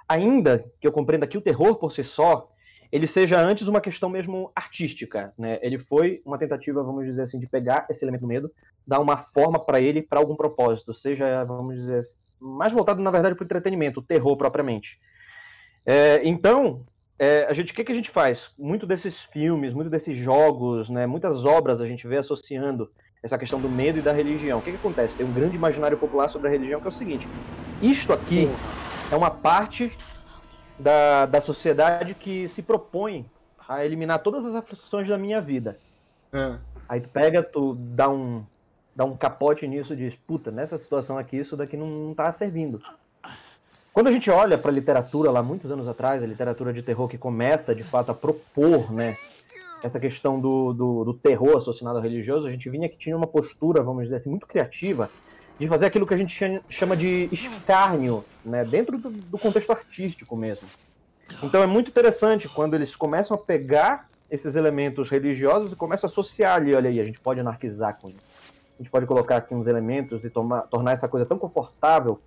Ainda 0.07 0.65
que 0.79 0.87
eu 0.87 0.91
compreenda 0.91 1.27
que 1.27 1.37
o 1.37 1.41
terror 1.41 1.75
por 1.75 1.91
si 1.91 2.03
só, 2.03 2.49
ele 2.91 3.07
seja 3.07 3.39
antes 3.39 3.67
uma 3.67 3.81
questão 3.81 4.09
mesmo 4.09 4.51
artística, 4.55 5.33
né? 5.37 5.59
Ele 5.61 5.77
foi 5.77 6.21
uma 6.25 6.37
tentativa, 6.37 6.83
vamos 6.83 7.05
dizer 7.05 7.23
assim, 7.23 7.39
de 7.39 7.47
pegar 7.47 7.85
esse 7.89 8.05
elemento 8.05 8.21
do 8.21 8.27
medo, 8.27 8.51
dar 8.85 8.99
uma 8.99 9.17
forma 9.17 9.59
para 9.59 9.81
ele 9.81 10.01
para 10.01 10.19
algum 10.19 10.35
propósito, 10.35 10.93
seja, 10.93 11.43
vamos 11.43 11.75
dizer, 11.75 12.01
mais 12.39 12.71
voltado 12.71 13.01
na 13.01 13.11
verdade 13.11 13.35
para 13.35 13.43
o 13.43 13.45
entretenimento, 13.45 13.99
o 13.99 14.03
terror 14.03 14.37
propriamente. 14.37 14.99
É, 15.85 16.21
então, 16.23 16.85
é, 17.17 17.45
a 17.45 17.53
gente, 17.53 17.71
o 17.71 17.75
que, 17.75 17.83
que 17.83 17.91
a 17.91 17.95
gente 17.95 18.09
faz? 18.09 18.51
Muito 18.57 18.85
desses 18.85 19.19
filmes, 19.19 19.73
muito 19.73 19.89
desses 19.89 20.17
jogos, 20.17 20.89
né? 20.89 21.05
Muitas 21.05 21.45
obras 21.45 21.81
a 21.81 21.87
gente 21.87 22.07
vê 22.07 22.17
associando 22.17 22.89
essa 23.23 23.37
questão 23.37 23.59
do 23.59 23.69
medo 23.69 23.99
e 23.99 24.01
da 24.01 24.11
religião. 24.11 24.59
O 24.59 24.61
que, 24.61 24.71
que 24.71 24.77
acontece? 24.77 25.17
Tem 25.17 25.25
um 25.25 25.33
grande 25.33 25.55
imaginário 25.55 25.97
popular 25.97 26.29
sobre 26.29 26.47
a 26.47 26.51
religião 26.51 26.79
que 26.79 26.87
é 26.87 26.89
o 26.89 26.93
seguinte: 26.93 27.27
isto 27.81 28.13
aqui 28.13 28.47
é 29.15 29.17
uma 29.17 29.31
parte 29.31 29.97
da, 30.77 31.25
da 31.25 31.41
sociedade 31.41 32.13
que 32.13 32.47
se 32.49 32.61
propõe 32.61 33.25
a 33.67 33.83
eliminar 33.83 34.19
todas 34.19 34.45
as 34.45 34.53
aflições 34.53 35.07
da 35.07 35.17
minha 35.17 35.41
vida. 35.41 35.79
É. 36.33 36.57
Aí 36.87 37.01
tu 37.01 37.09
pega, 37.09 37.41
tu 37.41 37.75
dá 37.75 38.09
um, 38.09 38.45
dá 38.95 39.05
um 39.05 39.15
capote 39.15 39.67
nisso 39.67 39.93
e 39.93 39.95
diz, 39.95 40.15
puta, 40.15 40.51
nessa 40.51 40.77
situação 40.77 41.17
aqui, 41.17 41.37
isso 41.37 41.55
daqui 41.55 41.75
não, 41.75 41.87
não 41.87 42.13
tá 42.13 42.31
servindo. 42.31 42.81
Quando 43.93 44.07
a 44.07 44.11
gente 44.11 44.29
olha 44.29 44.57
para 44.57 44.69
a 44.69 44.73
literatura 44.73 45.31
lá 45.31 45.41
muitos 45.41 45.71
anos 45.71 45.87
atrás, 45.87 46.21
a 46.21 46.27
literatura 46.27 46.73
de 46.73 46.83
terror 46.83 47.07
que 47.07 47.17
começa 47.17 47.73
de 47.73 47.83
fato 47.83 48.11
a 48.11 48.13
propor, 48.13 48.91
né, 48.91 49.17
essa 49.81 49.99
questão 49.99 50.39
do, 50.39 50.73
do, 50.73 51.03
do 51.05 51.13
terror 51.13 51.55
associado 51.57 51.97
ao 51.97 52.03
religioso, 52.03 52.45
a 52.45 52.51
gente 52.51 52.69
vinha 52.69 52.89
que 52.89 52.97
tinha 52.97 53.15
uma 53.15 53.27
postura, 53.27 53.81
vamos 53.81 54.03
dizer 54.03 54.17
assim, 54.17 54.29
muito 54.29 54.45
criativa 54.45 55.09
de 55.59 55.67
fazer 55.67 55.85
aquilo 55.85 56.05
que 56.05 56.13
a 56.13 56.17
gente 56.17 56.61
chama 56.69 56.97
de 56.97 57.29
escárnio, 57.31 58.25
né, 58.43 58.63
dentro 58.65 58.97
do, 58.97 59.09
do 59.09 59.37
contexto 59.37 59.71
artístico 59.71 60.35
mesmo. 60.35 60.67
Então 61.41 61.61
é 61.63 61.67
muito 61.67 61.89
interessante 61.89 62.47
quando 62.47 62.73
eles 62.75 62.95
começam 62.95 63.35
a 63.35 63.37
pegar 63.37 64.09
esses 64.29 64.55
elementos 64.55 65.09
religiosos 65.09 65.71
e 65.71 65.75
começam 65.75 66.07
a 66.07 66.11
associar 66.11 66.55
ali, 66.55 66.73
olha 66.73 66.89
aí, 66.89 66.99
a 66.99 67.05
gente 67.05 67.19
pode 67.19 67.39
anarquizar 67.39 67.97
com 67.99 68.09
isso. 68.09 68.27
A 68.73 68.83
gente 68.83 68.89
pode 68.89 69.05
colocar 69.05 69.37
aqui 69.37 69.55
uns 69.55 69.67
elementos 69.67 70.25
e 70.25 70.29
tomar, 70.29 70.63
tornar 70.63 70.91
essa 70.91 71.07
coisa 71.07 71.25
tão 71.25 71.37
confortável, 71.37 72.19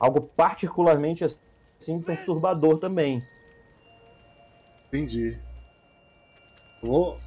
algo 0.00 0.20
particularmente 0.20 1.24
assim 1.24 2.00
perturbador 2.00 2.78
também. 2.78 3.24
Entendi. 4.88 5.38
Vou... 6.82 7.18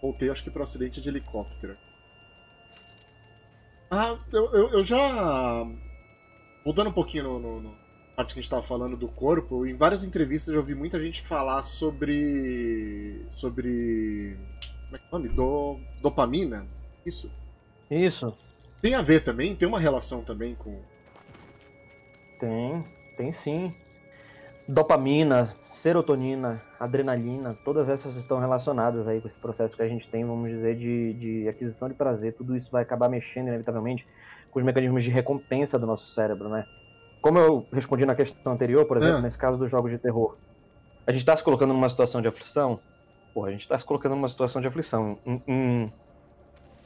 Voltei, 0.00 0.30
acho 0.30 0.42
que 0.42 0.50
para 0.50 0.60
o 0.60 0.62
acidente 0.62 1.00
de 1.00 1.08
helicóptero. 1.08 1.76
Ah, 3.94 4.18
eu, 4.32 4.52
eu, 4.52 4.68
eu 4.70 4.84
já. 4.84 5.66
Voltando 6.64 6.90
um 6.90 6.92
pouquinho 6.92 7.24
no, 7.24 7.38
no, 7.38 7.60
no 7.60 7.84
parte 8.16 8.32
que 8.32 8.38
a 8.38 8.42
gente 8.42 8.44
estava 8.44 8.62
falando 8.62 8.96
do 8.96 9.08
corpo, 9.08 9.66
em 9.66 9.76
várias 9.76 10.04
entrevistas 10.04 10.54
eu 10.54 10.60
ouvi 10.60 10.74
muita 10.74 11.00
gente 11.00 11.22
falar 11.22 11.62
sobre. 11.62 13.24
sobre. 13.30 14.36
Como 14.84 14.96
é 14.96 14.98
que 14.98 15.04
é 15.04 15.08
o 15.08 15.18
nome? 15.18 15.28
Do, 15.28 15.78
dopamina? 16.00 16.66
Isso? 17.04 17.30
Isso. 17.90 18.36
Tem 18.80 18.94
a 18.94 19.02
ver 19.02 19.20
também? 19.20 19.54
Tem 19.54 19.68
uma 19.68 19.80
relação 19.80 20.22
também 20.22 20.54
com. 20.54 20.80
Tem, 22.40 22.84
tem 23.16 23.32
sim. 23.32 23.74
Dopamina, 24.66 25.54
serotonina, 25.66 26.62
adrenalina, 26.80 27.56
todas 27.64 27.88
essas 27.88 28.16
estão 28.16 28.38
relacionadas 28.38 29.06
aí 29.06 29.20
com 29.20 29.28
esse 29.28 29.38
processo 29.38 29.76
que 29.76 29.82
a 29.82 29.88
gente 29.88 30.08
tem, 30.08 30.24
vamos 30.24 30.48
dizer, 30.50 30.76
de, 30.76 31.12
de 31.14 31.48
aquisição 31.48 31.88
de 31.88 31.94
prazer. 31.94 32.32
Tudo 32.32 32.56
isso 32.56 32.70
vai 32.70 32.82
acabar 32.82 33.08
mexendo, 33.08 33.48
inevitavelmente, 33.48 34.06
com 34.50 34.58
os 34.58 34.64
mecanismos 34.64 35.04
de 35.04 35.10
recompensa 35.10 35.78
do 35.78 35.86
nosso 35.86 36.06
cérebro, 36.12 36.48
né? 36.48 36.66
Como 37.20 37.38
eu 37.38 37.66
respondi 37.72 38.06
na 38.06 38.14
questão 38.14 38.52
anterior, 38.52 38.86
por 38.86 38.96
exemplo, 38.96 39.18
é. 39.18 39.22
nesse 39.22 39.38
caso 39.38 39.58
dos 39.58 39.70
jogos 39.70 39.90
de 39.90 39.98
terror, 39.98 40.36
a 41.06 41.10
gente 41.10 41.20
está 41.20 41.36
se 41.36 41.42
colocando 41.42 41.74
numa 41.74 41.88
situação 41.88 42.22
de 42.22 42.28
aflição? 42.28 42.80
Porra, 43.34 43.48
a 43.48 43.50
gente 43.50 43.62
está 43.62 43.78
se 43.78 43.84
colocando 43.84 44.14
numa 44.14 44.28
situação 44.28 44.62
de 44.62 44.68
aflição. 44.68 45.18
Em, 45.26 45.42
em, 45.46 45.92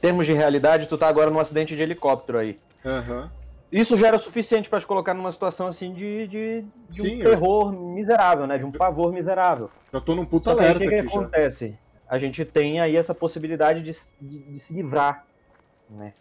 termos 0.01 0.25
de 0.25 0.33
realidade, 0.33 0.87
tu 0.87 0.97
tá 0.97 1.07
agora 1.07 1.29
num 1.29 1.39
acidente 1.39 1.75
de 1.75 1.81
helicóptero 1.81 2.37
aí. 2.37 2.59
Uhum. 2.83 3.29
Isso 3.71 3.95
já 3.95 4.07
era 4.07 4.17
o 4.17 4.19
suficiente 4.19 4.67
para 4.69 4.79
te 4.79 4.87
colocar 4.87 5.13
numa 5.13 5.31
situação 5.31 5.67
assim 5.67 5.93
de, 5.93 6.27
de, 6.27 6.65
de 6.89 7.01
Sim, 7.01 7.17
um 7.17 7.23
terror 7.23 7.73
eu... 7.73 7.81
miserável, 7.81 8.47
né? 8.47 8.57
De 8.57 8.65
um 8.65 8.71
pavor 8.71 9.13
miserável. 9.13 9.69
Eu 9.93 10.01
tô 10.01 10.15
num 10.15 10.25
puta 10.25 10.51
alerta 10.51 10.83
aqui. 10.83 10.87
O 10.87 10.89
que, 10.89 11.01
que 11.03 11.17
acontece? 11.17 11.77
A 12.07 12.17
gente 12.17 12.43
tem 12.43 12.79
aí 12.79 12.95
essa 12.95 13.13
possibilidade 13.13 13.83
de, 13.83 13.95
de, 14.19 14.39
de 14.39 14.59
se 14.59 14.73
livrar, 14.73 15.25
né? 15.87 16.13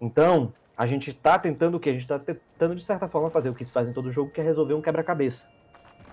Então, 0.00 0.52
a 0.76 0.84
gente 0.84 1.10
está 1.10 1.38
tentando 1.38 1.76
o 1.76 1.80
que? 1.80 1.88
A 1.88 1.92
gente 1.92 2.02
está 2.02 2.18
tentando, 2.18 2.74
de 2.74 2.82
certa 2.82 3.06
forma, 3.06 3.30
fazer 3.30 3.48
o 3.48 3.54
que 3.54 3.64
se 3.64 3.70
faz 3.70 3.88
em 3.88 3.92
todo 3.92 4.10
jogo, 4.10 4.32
que 4.32 4.40
é 4.40 4.44
resolver 4.44 4.74
um 4.74 4.82
quebra-cabeça. 4.82 5.46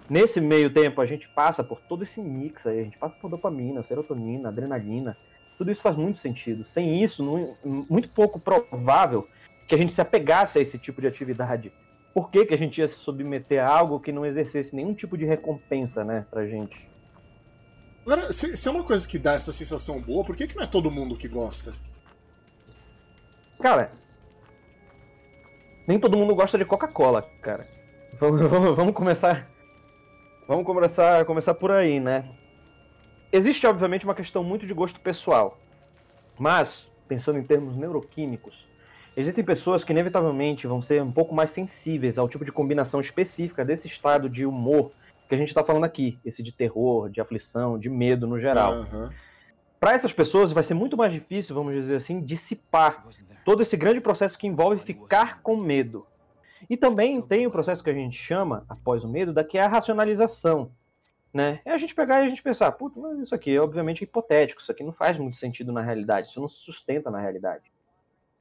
Nesse 0.08 0.40
meio 0.40 0.72
tempo, 0.72 1.02
a 1.02 1.06
gente 1.08 1.28
passa 1.30 1.64
por 1.64 1.82
todo 1.82 2.04
esse 2.04 2.22
mix 2.22 2.68
aí, 2.68 2.80
a 2.80 2.84
gente 2.84 2.98
passa 2.98 3.18
por 3.18 3.30
dopamina, 3.30 3.82
serotonina, 3.82 4.50
adrenalina. 4.50 5.18
Tudo 5.58 5.72
isso 5.72 5.82
faz 5.82 5.96
muito 5.96 6.20
sentido. 6.20 6.64
Sem 6.64 7.04
isso, 7.04 7.24
muito 7.66 8.10
pouco 8.10 8.40
provável 8.40 9.28
que 9.70 9.76
a 9.76 9.78
gente 9.78 9.92
se 9.92 10.02
apegasse 10.02 10.58
a 10.58 10.62
esse 10.62 10.80
tipo 10.80 11.00
de 11.00 11.08
atividade. 11.08 11.72
Por 12.12 12.32
que, 12.32 12.44
que 12.44 12.56
a 12.56 12.58
gente 12.58 12.80
ia 12.80 12.88
se 12.88 12.96
submeter 12.96 13.64
a 13.64 13.70
algo 13.70 14.00
que 14.00 14.12
não 14.12 14.26
exercesse 14.26 14.76
nenhum 14.76 14.96
tipo 14.96 15.16
de 15.16 15.26
recompensa, 15.26 16.04
né, 16.04 16.26
pra 16.32 16.48
gente? 16.48 16.90
Agora, 18.02 18.32
se, 18.34 18.58
se 18.58 18.68
é 18.68 18.72
uma 18.72 18.84
coisa 18.84 19.08
que 19.08 19.20
dá 19.20 19.34
essa 19.34 19.54
sensação 19.54 20.02
boa, 20.02 20.26
por 20.26 20.36
que, 20.36 20.48
que 20.48 20.56
não 20.56 20.64
é 20.64 20.68
todo 20.68 20.90
mundo 20.90 21.16
que 21.16 21.28
gosta? 21.28 21.76
Cara, 23.62 23.92
nem 25.88 26.00
todo 26.00 26.18
mundo 26.18 26.34
gosta 26.34 26.58
de 26.58 26.66
Coca-Cola, 26.66 27.22
cara. 27.40 27.70
Vamos, 28.20 28.42
vamos, 28.50 28.76
vamos, 28.76 28.96
começar. 28.96 29.48
Vamos 30.48 30.66
começar, 30.66 31.24
começar 31.26 31.54
por 31.54 31.72
aí, 31.72 32.00
né? 32.00 32.28
Existe, 33.32 33.68
obviamente, 33.68 34.06
uma 34.06 34.16
questão 34.16 34.44
muito 34.44 34.66
de 34.66 34.74
gosto 34.74 35.00
pessoal. 35.00 35.60
Mas, 36.40 36.90
pensando 37.08 37.38
em 37.38 37.44
termos 37.44 37.76
neuroquímicos, 37.76 38.69
existem 39.16 39.44
pessoas 39.44 39.84
que 39.84 39.92
inevitavelmente 39.92 40.68
vão 40.68 40.82
ser 40.82 41.02
um 41.02 41.12
pouco 41.12 41.34
mais 41.34 41.52
sensíveis 41.52 42.18
ao 42.18 42.30
tipo 42.30 42.46
de 42.46 42.52
combinação 42.52 43.00
específica 43.00 43.66
desse 43.66 43.88
estado 43.88 44.30
de 44.30 44.46
humor 44.46 44.92
que 45.28 45.36
a 45.36 45.38
gente 45.38 45.50
está 45.50 45.64
falando 45.64 45.84
aqui, 45.84 46.18
esse 46.26 46.42
de 46.42 46.52
terror, 46.52 47.10
de 47.10 47.22
aflição, 47.22 47.78
de 47.78 47.90
medo 47.90 48.26
no 48.26 48.40
geral. 48.40 48.88
Uhum 48.92 49.10
para 49.80 49.94
essas 49.94 50.12
pessoas 50.12 50.52
vai 50.52 50.64
ser 50.64 50.74
muito 50.74 50.98
mais 50.98 51.14
difícil, 51.14 51.56
vamos 51.56 51.74
dizer 51.74 51.96
assim, 51.96 52.20
dissipar 52.20 53.06
todo 53.46 53.62
esse 53.62 53.78
grande 53.78 54.02
processo 54.02 54.38
que 54.38 54.46
envolve 54.46 54.84
ficar 54.84 55.42
com 55.42 55.56
medo. 55.56 56.06
E 56.70 56.76
também 56.76 57.22
tem 57.22 57.48
o 57.48 57.52
processo 57.52 57.84
que 57.84 57.90
a 57.90 57.94
gente 57.94 58.18
chama, 58.18 58.66
após 58.68 59.04
o 59.04 59.08
medo, 59.08 59.32
da 59.32 59.44
que 59.44 59.58
é 59.58 59.62
a 59.62 59.70
racionalização. 59.70 60.72
Né? 61.34 61.62
É 61.64 61.72
a 61.72 61.78
gente 61.78 61.96
pegar 61.96 62.22
e 62.22 62.26
a 62.26 62.30
gente 62.30 62.44
pensar, 62.44 62.72
puta, 62.74 63.00
mas 63.00 63.20
isso 63.20 63.34
aqui 63.34 63.56
é 63.56 63.62
obviamente 63.62 64.04
hipotético, 64.04 64.62
isso 64.62 64.72
aqui 64.72 64.84
não 64.84 64.92
faz 64.92 65.18
muito 65.18 65.38
sentido 65.38 65.72
na 65.72 65.82
realidade, 65.82 66.28
isso 66.28 66.42
não 66.42 66.50
se 66.50 66.60
sustenta 66.60 67.10
na 67.10 67.22
realidade. 67.22 67.72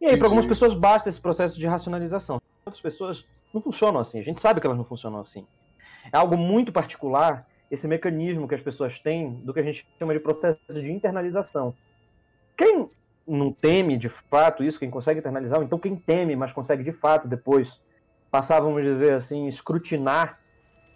E 0.00 0.06
aí, 0.06 0.16
para 0.16 0.26
algumas 0.26 0.46
pessoas 0.46 0.74
basta 0.74 1.08
esse 1.08 1.20
processo 1.20 1.58
de 1.58 1.66
racionalização. 1.66 2.40
Outras 2.64 2.80
pessoas 2.80 3.26
não 3.52 3.60
funcionam 3.60 4.00
assim, 4.00 4.18
a 4.18 4.22
gente 4.22 4.40
sabe 4.40 4.60
que 4.60 4.66
elas 4.66 4.78
não 4.78 4.84
funcionam 4.84 5.20
assim. 5.20 5.46
É 6.12 6.16
algo 6.16 6.36
muito 6.36 6.72
particular 6.72 7.46
esse 7.70 7.86
mecanismo 7.86 8.48
que 8.48 8.54
as 8.54 8.62
pessoas 8.62 8.98
têm 8.98 9.32
do 9.44 9.52
que 9.52 9.60
a 9.60 9.62
gente 9.62 9.86
chama 9.98 10.14
de 10.14 10.20
processo 10.20 10.58
de 10.68 10.90
internalização. 10.90 11.74
Quem 12.56 12.88
não 13.26 13.52
teme 13.52 13.98
de 13.98 14.08
fato 14.08 14.64
isso, 14.64 14.78
quem 14.78 14.90
consegue 14.90 15.20
internalizar, 15.20 15.58
ou 15.58 15.64
então 15.64 15.78
quem 15.78 15.94
teme, 15.94 16.34
mas 16.34 16.52
consegue 16.52 16.82
de 16.82 16.92
fato 16.92 17.28
depois 17.28 17.80
passar, 18.30 18.60
vamos 18.60 18.82
dizer 18.82 19.14
assim, 19.14 19.46
escrutinar 19.48 20.38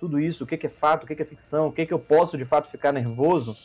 tudo 0.00 0.18
isso, 0.18 0.44
o 0.44 0.46
que, 0.46 0.66
é 0.66 0.68
fato, 0.68 1.04
o 1.04 1.06
que, 1.06 1.20
é 1.20 1.24
ficção, 1.24 1.68
o 1.68 1.72
que, 1.72 1.86
que 1.86 1.94
eu 1.94 1.98
posso 1.98 2.36
de 2.36 2.44
fato 2.44 2.70
ficar 2.70 2.92
nervoso, 2.92 3.56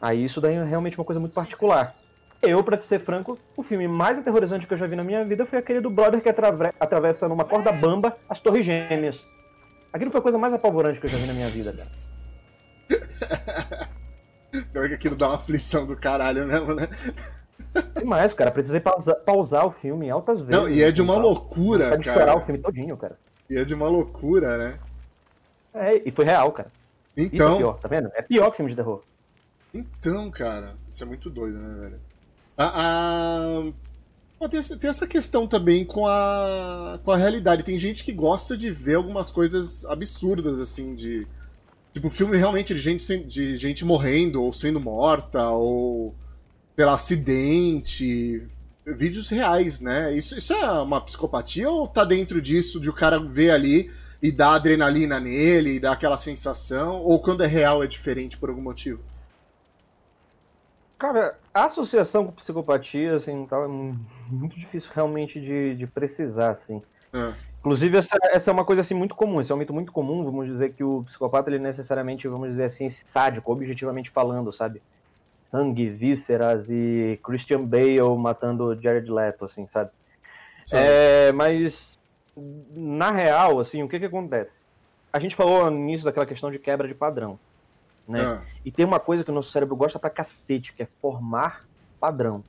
aí 0.00 0.22
isso 0.24 0.40
daí 0.40 0.54
é 0.54 0.64
realmente 0.64 0.98
uma 0.98 1.04
coisa 1.04 1.20
muito 1.20 1.32
particular. 1.32 1.94
Eu, 2.40 2.62
para 2.62 2.80
ser 2.80 3.00
franco, 3.00 3.36
o 3.56 3.62
filme 3.62 3.88
mais 3.88 4.18
aterrorizante 4.18 4.66
que 4.66 4.72
eu 4.72 4.78
já 4.78 4.86
vi 4.86 4.94
na 4.94 5.02
minha 5.02 5.24
vida 5.24 5.44
foi 5.44 5.58
aquele 5.58 5.80
do 5.80 5.90
brother 5.90 6.22
que 6.22 6.28
atravessa 6.28 7.28
numa 7.28 7.44
corda 7.44 7.72
bamba 7.72 8.16
as 8.28 8.40
Torres 8.40 8.64
Gêmeas. 8.64 9.24
Aquilo 9.92 10.10
foi 10.10 10.20
a 10.20 10.22
coisa 10.22 10.38
mais 10.38 10.54
apavorante 10.54 11.00
que 11.00 11.06
eu 11.06 11.10
já 11.10 11.16
vi 11.16 11.26
na 11.26 11.34
minha 11.34 11.48
vida, 11.48 11.72
cara. 11.72 13.88
Pior 14.72 14.88
que 14.88 14.94
aquilo 14.94 15.16
dá 15.16 15.28
uma 15.28 15.36
aflição 15.36 15.84
do 15.84 15.96
caralho 15.96 16.46
mesmo, 16.46 16.74
né? 16.74 16.88
Demais, 17.96 18.32
cara. 18.32 18.50
Precisei 18.50 18.80
pausar, 18.80 19.16
pausar 19.16 19.66
o 19.66 19.70
filme 19.70 20.08
altas 20.08 20.40
vezes. 20.40 20.56
Não, 20.56 20.68
e 20.68 20.82
é 20.82 20.90
de 20.90 21.02
uma 21.02 21.16
loucura, 21.16 21.90
cara. 21.90 22.02
chorar 22.02 22.36
o 22.36 22.40
filme 22.40 22.60
todinho, 22.60 22.96
cara. 22.96 23.18
E 23.50 23.56
é 23.56 23.64
de 23.64 23.74
uma 23.74 23.88
loucura, 23.88 24.56
né? 24.56 24.78
É, 25.74 26.02
e 26.04 26.10
foi 26.10 26.24
real, 26.24 26.52
cara. 26.52 26.70
Então. 27.16 27.48
Isso 27.48 27.54
é 27.54 27.58
pior, 27.58 27.78
tá 27.78 27.88
vendo? 27.88 28.10
É 28.14 28.22
pior 28.22 28.50
que 28.50 28.56
filme 28.56 28.70
de 28.70 28.76
terror. 28.76 29.02
Então, 29.74 30.30
cara. 30.30 30.76
Isso 30.88 31.02
é 31.02 31.06
muito 31.06 31.28
doido, 31.28 31.58
né, 31.58 31.80
velho? 31.80 32.00
Ah, 32.60 33.72
ah, 34.40 34.48
tem, 34.48 34.60
tem, 34.60 34.90
essa 34.90 35.06
questão 35.06 35.46
também 35.46 35.84
com 35.84 36.08
a, 36.08 36.98
com 37.04 37.12
a 37.12 37.16
realidade. 37.16 37.62
Tem 37.62 37.78
gente 37.78 38.02
que 38.02 38.12
gosta 38.12 38.56
de 38.56 38.68
ver 38.68 38.96
algumas 38.96 39.30
coisas 39.30 39.84
absurdas, 39.84 40.58
assim, 40.58 40.94
de. 40.96 41.24
Tipo, 41.94 42.10
filme 42.10 42.36
realmente 42.36 42.74
de 42.74 42.80
gente, 42.80 43.24
de 43.24 43.56
gente 43.56 43.84
morrendo, 43.84 44.42
ou 44.42 44.52
sendo 44.52 44.80
morta, 44.80 45.48
ou. 45.50 46.16
pelo 46.74 46.90
acidente. 46.90 48.42
Vídeos 48.84 49.28
reais, 49.28 49.80
né? 49.80 50.16
Isso, 50.16 50.36
isso 50.36 50.52
é 50.52 50.82
uma 50.82 51.00
psicopatia 51.00 51.68
ou 51.70 51.86
tá 51.86 52.04
dentro 52.04 52.40
disso 52.40 52.80
de 52.80 52.88
o 52.88 52.92
cara 52.94 53.20
ver 53.20 53.50
ali 53.50 53.90
e 54.22 54.32
dar 54.32 54.54
adrenalina 54.54 55.20
nele, 55.20 55.74
e 55.74 55.80
dar 55.80 55.92
aquela 55.92 56.16
sensação? 56.16 57.02
Ou 57.02 57.20
quando 57.20 57.44
é 57.44 57.46
real 57.46 57.84
é 57.84 57.86
diferente 57.86 58.38
por 58.38 58.48
algum 58.48 58.62
motivo? 58.62 59.00
Cara, 60.98 61.38
a 61.54 61.66
associação 61.66 62.26
com 62.26 62.32
psicopatia, 62.32 63.14
assim, 63.14 63.46
tal, 63.46 63.64
é 63.64 63.68
muito 63.68 64.58
difícil 64.58 64.90
realmente 64.92 65.40
de, 65.40 65.76
de 65.76 65.86
precisar, 65.86 66.50
assim. 66.50 66.82
É. 67.12 67.32
Inclusive, 67.60 67.98
essa, 67.98 68.16
essa 68.32 68.50
é 68.50 68.52
uma 68.52 68.64
coisa 68.64 68.82
assim 68.82 68.94
muito 68.94 69.14
comum, 69.14 69.40
esse 69.40 69.52
é 69.52 69.54
um 69.54 69.58
mito 69.58 69.72
muito 69.72 69.92
comum, 69.92 70.24
vamos 70.24 70.46
dizer 70.46 70.72
que 70.72 70.82
o 70.82 71.04
psicopata, 71.04 71.50
ele 71.50 71.60
necessariamente, 71.60 72.26
vamos 72.26 72.48
dizer 72.50 72.64
assim, 72.64 72.88
sádico, 72.88 73.52
objetivamente 73.52 74.10
falando, 74.10 74.52
sabe? 74.52 74.82
Sangue, 75.44 75.88
vísceras 75.88 76.68
e 76.68 77.18
Christian 77.22 77.64
Bale 77.64 78.00
matando 78.18 78.76
Jared 78.80 79.08
Leto, 79.08 79.44
assim, 79.44 79.68
sabe? 79.68 79.90
É, 80.72 81.30
mas, 81.30 81.98
na 82.70 83.12
real, 83.12 83.60
assim, 83.60 83.84
o 83.84 83.88
que 83.88 84.00
que 84.00 84.06
acontece? 84.06 84.62
A 85.12 85.20
gente 85.20 85.36
falou 85.36 85.70
no 85.70 85.78
início 85.78 86.04
daquela 86.04 86.26
questão 86.26 86.50
de 86.50 86.58
quebra 86.58 86.88
de 86.88 86.94
padrão 86.94 87.38
né? 88.08 88.20
Ah. 88.22 88.42
E 88.64 88.72
tem 88.72 88.86
uma 88.86 88.98
coisa 88.98 89.22
que 89.22 89.30
o 89.30 89.34
nosso 89.34 89.52
cérebro 89.52 89.76
gosta 89.76 89.98
pra 89.98 90.08
cacete, 90.08 90.72
que 90.72 90.82
é 90.82 90.88
formar 91.00 91.64
padrão. 92.00 92.42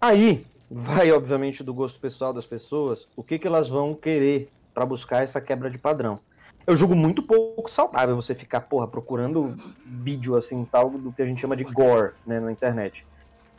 Aí 0.00 0.46
vai, 0.70 1.12
obviamente, 1.12 1.62
do 1.62 1.74
gosto 1.74 2.00
pessoal 2.00 2.32
das 2.32 2.46
pessoas, 2.46 3.06
o 3.14 3.22
que, 3.22 3.38
que 3.38 3.46
elas 3.46 3.68
vão 3.68 3.94
querer 3.94 4.50
para 4.72 4.86
buscar 4.86 5.22
essa 5.22 5.40
quebra 5.40 5.70
de 5.70 5.78
padrão. 5.78 6.18
Eu 6.66 6.74
julgo 6.74 6.96
muito 6.96 7.22
pouco 7.22 7.70
saudável 7.70 8.16
você 8.16 8.34
ficar, 8.34 8.62
porra, 8.62 8.88
procurando 8.88 9.54
vídeo 9.84 10.34
assim, 10.34 10.64
tal, 10.64 10.90
do 10.90 11.12
que 11.12 11.20
a 11.20 11.26
gente 11.26 11.40
chama 11.40 11.56
de 11.56 11.64
gore, 11.64 12.12
né, 12.26 12.40
na 12.40 12.50
internet. 12.50 13.04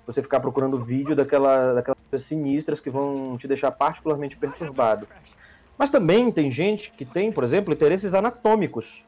Você 0.07 0.21
ficar 0.21 0.39
procurando 0.39 0.83
vídeo 0.83 1.15
daquela, 1.15 1.73
daquelas 1.73 1.99
coisas 2.09 2.27
sinistras 2.27 2.79
que 2.79 2.89
vão 2.89 3.37
te 3.37 3.47
deixar 3.47 3.71
particularmente 3.71 4.35
perturbado. 4.35 5.07
Mas 5.77 5.91
também 5.91 6.31
tem 6.31 6.49
gente 6.49 6.91
que 6.97 7.05
tem, 7.05 7.31
por 7.31 7.43
exemplo, 7.43 7.73
interesses 7.73 8.13
anatômicos 8.13 9.03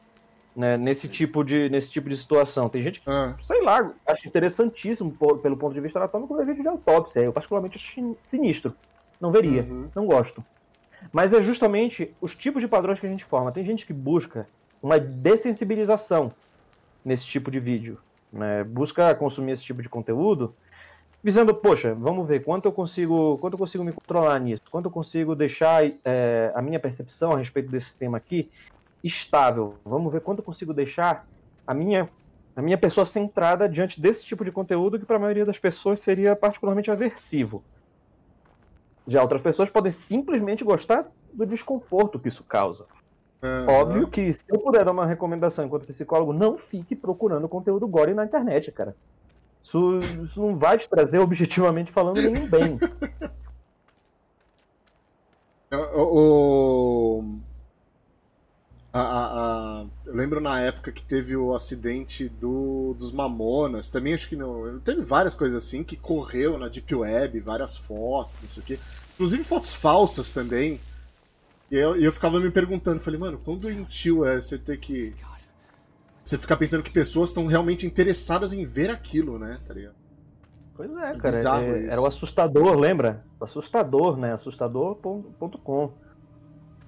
né, 0.58 0.76
nesse, 0.76 1.06
tipo 1.06 1.44
de, 1.44 1.68
nesse 1.70 1.88
tipo 1.88 2.08
de 2.08 2.16
situação. 2.16 2.68
Tem 2.68 2.82
gente 2.82 3.00
que, 3.00 3.08
ah. 3.08 3.36
sei 3.40 3.62
lá, 3.62 3.92
acha 4.04 4.26
interessantíssimo 4.26 5.16
pelo 5.40 5.56
ponto 5.56 5.72
de 5.72 5.80
vista 5.80 6.00
anatômico 6.00 6.36
ver 6.36 6.46
vídeo 6.46 6.62
de 6.62 6.68
autópsia. 6.68 7.20
Eu, 7.20 7.32
particularmente, 7.32 7.76
acho 7.76 8.16
sinistro. 8.20 8.74
Não 9.20 9.30
veria, 9.30 9.62
uhum. 9.62 9.88
não 9.94 10.04
gosto. 10.04 10.44
Mas 11.12 11.32
é 11.32 11.40
justamente 11.40 12.12
os 12.20 12.34
tipos 12.34 12.60
de 12.60 12.66
padrões 12.66 12.98
que 12.98 13.06
a 13.06 13.08
gente 13.08 13.24
forma. 13.24 13.52
Tem 13.52 13.64
gente 13.64 13.86
que 13.86 13.92
busca 13.92 14.48
uma 14.82 14.98
dessensibilização 14.98 16.32
nesse 17.04 17.24
tipo 17.24 17.52
de 17.52 17.60
vídeo. 17.60 17.96
Né? 18.32 18.64
Busca 18.64 19.14
consumir 19.14 19.52
esse 19.52 19.62
tipo 19.62 19.80
de 19.80 19.88
conteúdo 19.88 20.52
visando, 21.22 21.54
poxa, 21.54 21.94
vamos 21.94 22.26
ver 22.26 22.42
quanto 22.42 22.66
eu 22.66 22.72
consigo, 22.72 23.38
quanto 23.38 23.54
eu 23.54 23.58
consigo 23.58 23.84
me 23.84 23.92
controlar 23.92 24.38
nisso, 24.40 24.62
quanto 24.70 24.86
eu 24.86 24.90
consigo 24.90 25.34
deixar 25.34 25.84
é, 26.04 26.52
a 26.54 26.62
minha 26.62 26.78
percepção 26.78 27.32
a 27.32 27.38
respeito 27.38 27.70
desse 27.70 27.96
tema 27.96 28.18
aqui 28.18 28.48
estável. 29.02 29.76
Vamos 29.84 30.12
ver 30.12 30.20
quanto 30.20 30.38
eu 30.38 30.44
consigo 30.44 30.74
deixar 30.74 31.26
a 31.66 31.74
minha 31.74 32.08
a 32.56 32.62
minha 32.62 32.76
pessoa 32.76 33.06
centrada 33.06 33.68
diante 33.68 34.00
desse 34.00 34.24
tipo 34.24 34.44
de 34.44 34.50
conteúdo 34.50 34.98
que 34.98 35.06
para 35.06 35.14
a 35.14 35.20
maioria 35.20 35.46
das 35.46 35.58
pessoas 35.58 36.00
seria 36.00 36.34
particularmente 36.34 36.90
aversivo. 36.90 37.62
Já 39.06 39.22
outras 39.22 39.40
pessoas 39.40 39.70
podem 39.70 39.92
simplesmente 39.92 40.64
gostar 40.64 41.06
do 41.32 41.46
desconforto 41.46 42.18
que 42.18 42.26
isso 42.26 42.42
causa. 42.42 42.84
Uhum. 43.40 43.68
Óbvio 43.68 44.08
que 44.08 44.32
se 44.32 44.44
eu 44.48 44.58
puder 44.58 44.84
dar 44.84 44.90
uma 44.90 45.06
recomendação 45.06 45.64
enquanto 45.64 45.86
psicólogo, 45.86 46.32
não 46.32 46.58
fique 46.58 46.96
procurando 46.96 47.48
conteúdo 47.48 47.86
gore 47.86 48.12
na 48.12 48.24
internet, 48.24 48.72
cara. 48.72 48.96
Isso, 49.62 49.96
isso 49.98 50.40
não 50.40 50.56
vai 50.56 50.78
te 50.78 50.88
trazer, 50.88 51.20
objetivamente 51.22 51.92
falando, 51.92 52.20
nenhum 52.20 52.50
bem. 52.50 52.78
o, 55.94 57.22
a, 58.92 59.00
a, 59.00 59.26
a, 59.82 59.86
eu 60.06 60.14
lembro 60.14 60.40
na 60.40 60.60
época 60.60 60.90
que 60.90 61.02
teve 61.02 61.36
o 61.36 61.54
acidente 61.54 62.28
do, 62.28 62.94
dos 62.98 63.12
Mamonas, 63.12 63.90
também 63.90 64.14
acho 64.14 64.28
que 64.28 64.36
não. 64.36 64.78
Teve 64.80 65.02
várias 65.02 65.34
coisas 65.34 65.62
assim 65.64 65.84
que 65.84 65.96
correu 65.96 66.58
na 66.58 66.68
Deep 66.68 66.94
Web, 66.94 67.40
várias 67.40 67.76
fotos, 67.76 68.42
isso 68.42 68.60
aqui. 68.60 68.80
Inclusive 69.14 69.44
fotos 69.44 69.74
falsas 69.74 70.32
também. 70.32 70.80
E 71.70 71.76
eu, 71.76 71.96
eu 71.96 72.12
ficava 72.12 72.40
me 72.40 72.50
perguntando, 72.50 73.00
falei, 73.00 73.20
mano, 73.20 73.38
quão 73.44 73.58
doentio 73.58 74.24
é 74.24 74.40
você 74.40 74.56
ter 74.56 74.78
que 74.78 75.14
você 76.28 76.38
ficar 76.38 76.56
pensando 76.56 76.82
que 76.82 76.90
pessoas 76.90 77.30
estão 77.30 77.46
realmente 77.46 77.86
interessadas 77.86 78.52
em 78.52 78.66
ver 78.66 78.90
aquilo, 78.90 79.38
né? 79.38 79.58
Tá 79.66 79.72
ligado? 79.72 79.94
Pois 80.74 80.90
é, 80.90 81.10
é 81.10 81.16
cara. 81.16 81.62
É, 81.66 81.86
era 81.86 82.00
o 82.00 82.06
assustador, 82.06 82.78
lembra? 82.78 83.24
O 83.40 83.44
assustador, 83.44 84.16
né? 84.16 84.32
Assustador.com. 84.32 85.92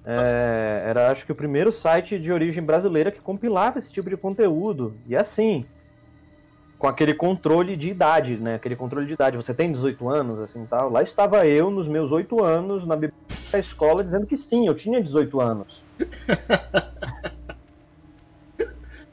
É, 0.05 0.83
era, 0.87 1.11
acho 1.11 1.25
que, 1.25 1.31
o 1.31 1.35
primeiro 1.35 1.71
site 1.71 2.17
de 2.17 2.31
origem 2.31 2.63
brasileira 2.63 3.11
que 3.11 3.21
compilava 3.21 3.77
esse 3.77 3.91
tipo 3.91 4.09
de 4.09 4.17
conteúdo. 4.17 4.95
E 5.07 5.15
assim, 5.15 5.63
com 6.77 6.87
aquele 6.87 7.13
controle 7.13 7.77
de 7.77 7.89
idade, 7.89 8.37
né? 8.37 8.55
Aquele 8.55 8.75
controle 8.75 9.05
de 9.05 9.13
idade. 9.13 9.37
Você 9.37 9.53
tem 9.53 9.71
18 9.71 10.09
anos, 10.09 10.39
assim, 10.39 10.65
tal. 10.65 10.89
Lá 10.89 11.03
estava 11.03 11.45
eu, 11.45 11.69
nos 11.69 11.87
meus 11.87 12.11
8 12.11 12.43
anos, 12.43 12.87
na 12.87 12.95
biblioteca 12.95 13.51
da 13.51 13.59
escola, 13.59 14.03
dizendo 14.03 14.25
que 14.25 14.35
sim, 14.35 14.65
eu 14.65 14.73
tinha 14.73 14.99
18 14.99 15.39
anos. 15.39 15.83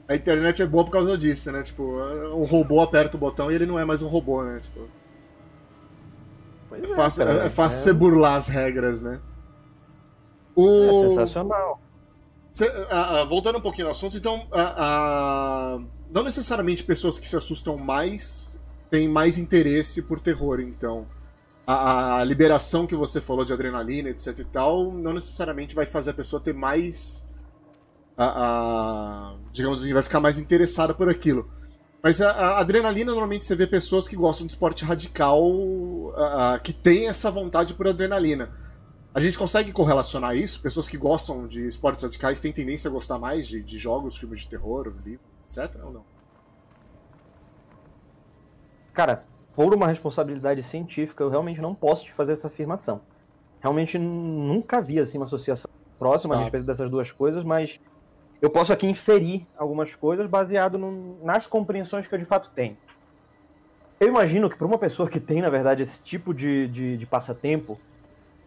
a 0.09 0.14
internet 0.14 0.62
é 0.62 0.66
boa 0.66 0.85
por 0.85 0.92
causa 0.92 1.18
disso, 1.18 1.53
né? 1.53 1.62
Tipo, 1.62 1.83
um 1.83 2.44
robô 2.44 2.81
aperta 2.81 3.18
o 3.18 3.20
botão 3.20 3.53
e 3.53 3.55
ele 3.55 3.66
não 3.66 3.79
é 3.79 3.85
mais 3.85 4.01
um 4.01 4.09
robô, 4.09 4.42
né? 4.42 4.59
Tipo, 4.62 4.88
é, 6.72 6.81
é, 6.81 6.96
fácil, 6.96 7.29
é, 7.29 7.51
fácil 7.51 7.77
é... 7.77 7.83
você 7.83 7.92
burlar 7.92 8.37
as 8.37 8.48
regras, 8.48 9.03
né? 9.03 9.20
O... 10.59 11.05
É 11.05 11.09
sensacional. 11.09 11.81
Cê, 12.51 12.66
a, 12.90 13.21
a, 13.21 13.25
voltando 13.25 13.59
um 13.59 13.61
pouquinho 13.61 13.87
ao 13.87 13.92
assunto, 13.92 14.16
então, 14.16 14.49
a, 14.51 15.79
não 16.12 16.25
necessariamente 16.25 16.83
pessoas 16.83 17.16
que 17.16 17.29
se 17.29 17.37
assustam 17.37 17.77
mais 17.77 18.61
têm 18.90 19.07
mais 19.07 19.38
interesse 19.38 20.03
por 20.03 20.18
terror, 20.18 20.59
então. 20.59 21.07
A, 21.64 22.25
liberação 22.25 22.87
que 22.87 22.97
você 22.97 23.21
falou 23.21 23.44
de 23.44 23.53
adrenalina, 23.53 24.09
etc 24.09 24.37
e 24.38 24.44
tal, 24.44 24.90
não 24.90 25.12
necessariamente 25.12 25.75
vai 25.75 25.87
fazer 25.87 26.11
a 26.11 26.14
pessoa 26.14 26.40
ter 26.42 26.55
mais 26.55 27.25
digamos 29.53 29.83
assim, 29.83 29.92
vai 29.92 30.03
ficar 30.03 30.18
mais 30.18 30.40
interessada 30.40 30.92
por 30.92 31.09
aquilo. 31.09 31.49
Mas 32.03 32.21
a, 32.21 32.59
adrenalina, 32.59 33.12
normalmente 33.12 33.47
você 33.47 33.55
vê 33.55 33.64
pessoas 33.64 34.09
que 34.09 34.16
gostam 34.16 34.44
de 34.44 34.55
esporte 34.55 34.85
radical, 34.85 35.40
que 36.64 36.73
tem 36.73 37.07
essa 37.07 37.31
vontade 37.31 37.75
por 37.75 37.87
adrenalina. 37.87 38.51
A 39.14 39.21
gente 39.21 39.38
consegue 39.38 39.73
correlacionar 39.73 40.37
isso? 40.37 40.61
Pessoas 40.61 40.88
que 40.88 40.97
gostam 40.97 41.47
de 41.47 41.66
esportes 41.66 42.05
radicais 42.05 42.40
têm 42.40 42.53
tendência 42.53 42.88
a 42.88 42.92
gostar 42.92 43.18
mais 43.18 43.49
de, 43.49 43.62
de 43.62 43.79
jogos, 43.79 44.16
filmes 44.16 44.40
de 44.40 44.49
terror, 44.49 44.92
livros, 45.05 45.27
etc. 45.44 45.83
ou 45.83 45.92
não? 45.92 46.05
Cara, 48.92 49.25
por 49.55 49.75
uma 49.75 49.87
responsabilidade 49.88 50.62
científica, 50.62 51.25
eu 51.25 51.31
realmente 51.31 51.61
não 51.61 51.75
posso 51.75 52.05
te 52.05 52.12
fazer 52.12 52.35
essa 52.35 52.49
afirmação. 52.49 53.01
Realmente 53.61 53.99
nunca 53.99 54.81
vi 54.81 55.01
assim, 55.01 55.18
uma 55.18 55.25
associação 55.25 55.71
próxima 55.99 56.35
tá. 56.35 56.40
a 56.40 56.42
respeito 56.44 56.64
dessas 56.66 56.90
duas 56.90 57.11
coisas, 57.11 57.42
mas 57.42 57.79
eu 58.40 58.51
posso 58.51 58.73
aqui 58.73 58.87
inferir 58.87 59.44
algumas 59.57 59.94
coisas 59.94 60.27
baseado 60.29 60.79
no, 60.79 61.25
nas 61.25 61.47
compreensões 61.47 62.07
que 62.07 62.14
eu 62.14 62.18
de 62.18 62.25
fato 62.25 62.51
tenho. 62.51 62.77
Eu 63.99 64.07
imagino 64.07 64.49
que 64.49 64.57
para 64.57 64.66
uma 64.66 64.79
pessoa 64.79 65.09
que 65.09 65.18
tem, 65.18 65.42
na 65.42 65.51
verdade, 65.51 65.83
esse 65.83 66.01
tipo 66.03 66.33
de, 66.33 66.68
de, 66.68 66.97
de, 66.97 67.07
passatempo, 67.07 67.81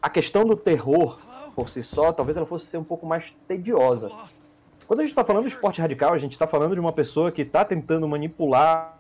a 0.02 0.10
questão 0.10 0.46
do 0.46 0.56
terror 0.56 1.20
por 1.56 1.70
si 1.70 1.84
só, 1.84 2.12
talvez 2.12 2.38
ela 2.38 2.46
fosse 2.46 2.66
ser 2.66 2.78
um 2.78 2.84
pouco 2.84 3.06
mais 3.06 3.34
tediosa. 3.48 4.10
Quando 4.88 5.02
a 5.02 5.04
gente 5.04 5.12
está 5.12 5.24
falando 5.24 5.44
de 5.44 5.50
esporte 5.50 5.82
radical, 5.82 6.14
a 6.14 6.18
gente 6.18 6.32
está 6.34 6.48
falando 6.48 6.74
de 6.74 6.80
uma 6.80 6.92
pessoa 6.92 7.32
que 7.32 7.42
está 7.42 7.64
tentando 7.64 8.08
manipular, 8.08 8.98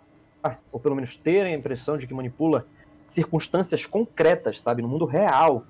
ou 0.71 0.79
pelo 0.79 0.95
menos 0.95 1.15
ter 1.15 1.41
a 1.45 1.51
impressão 1.51 1.97
de 1.97 2.07
que 2.07 2.13
manipula 2.13 2.65
circunstâncias 3.07 3.85
concretas, 3.85 4.61
sabe, 4.61 4.81
no 4.81 4.87
mundo 4.87 5.05
real, 5.05 5.65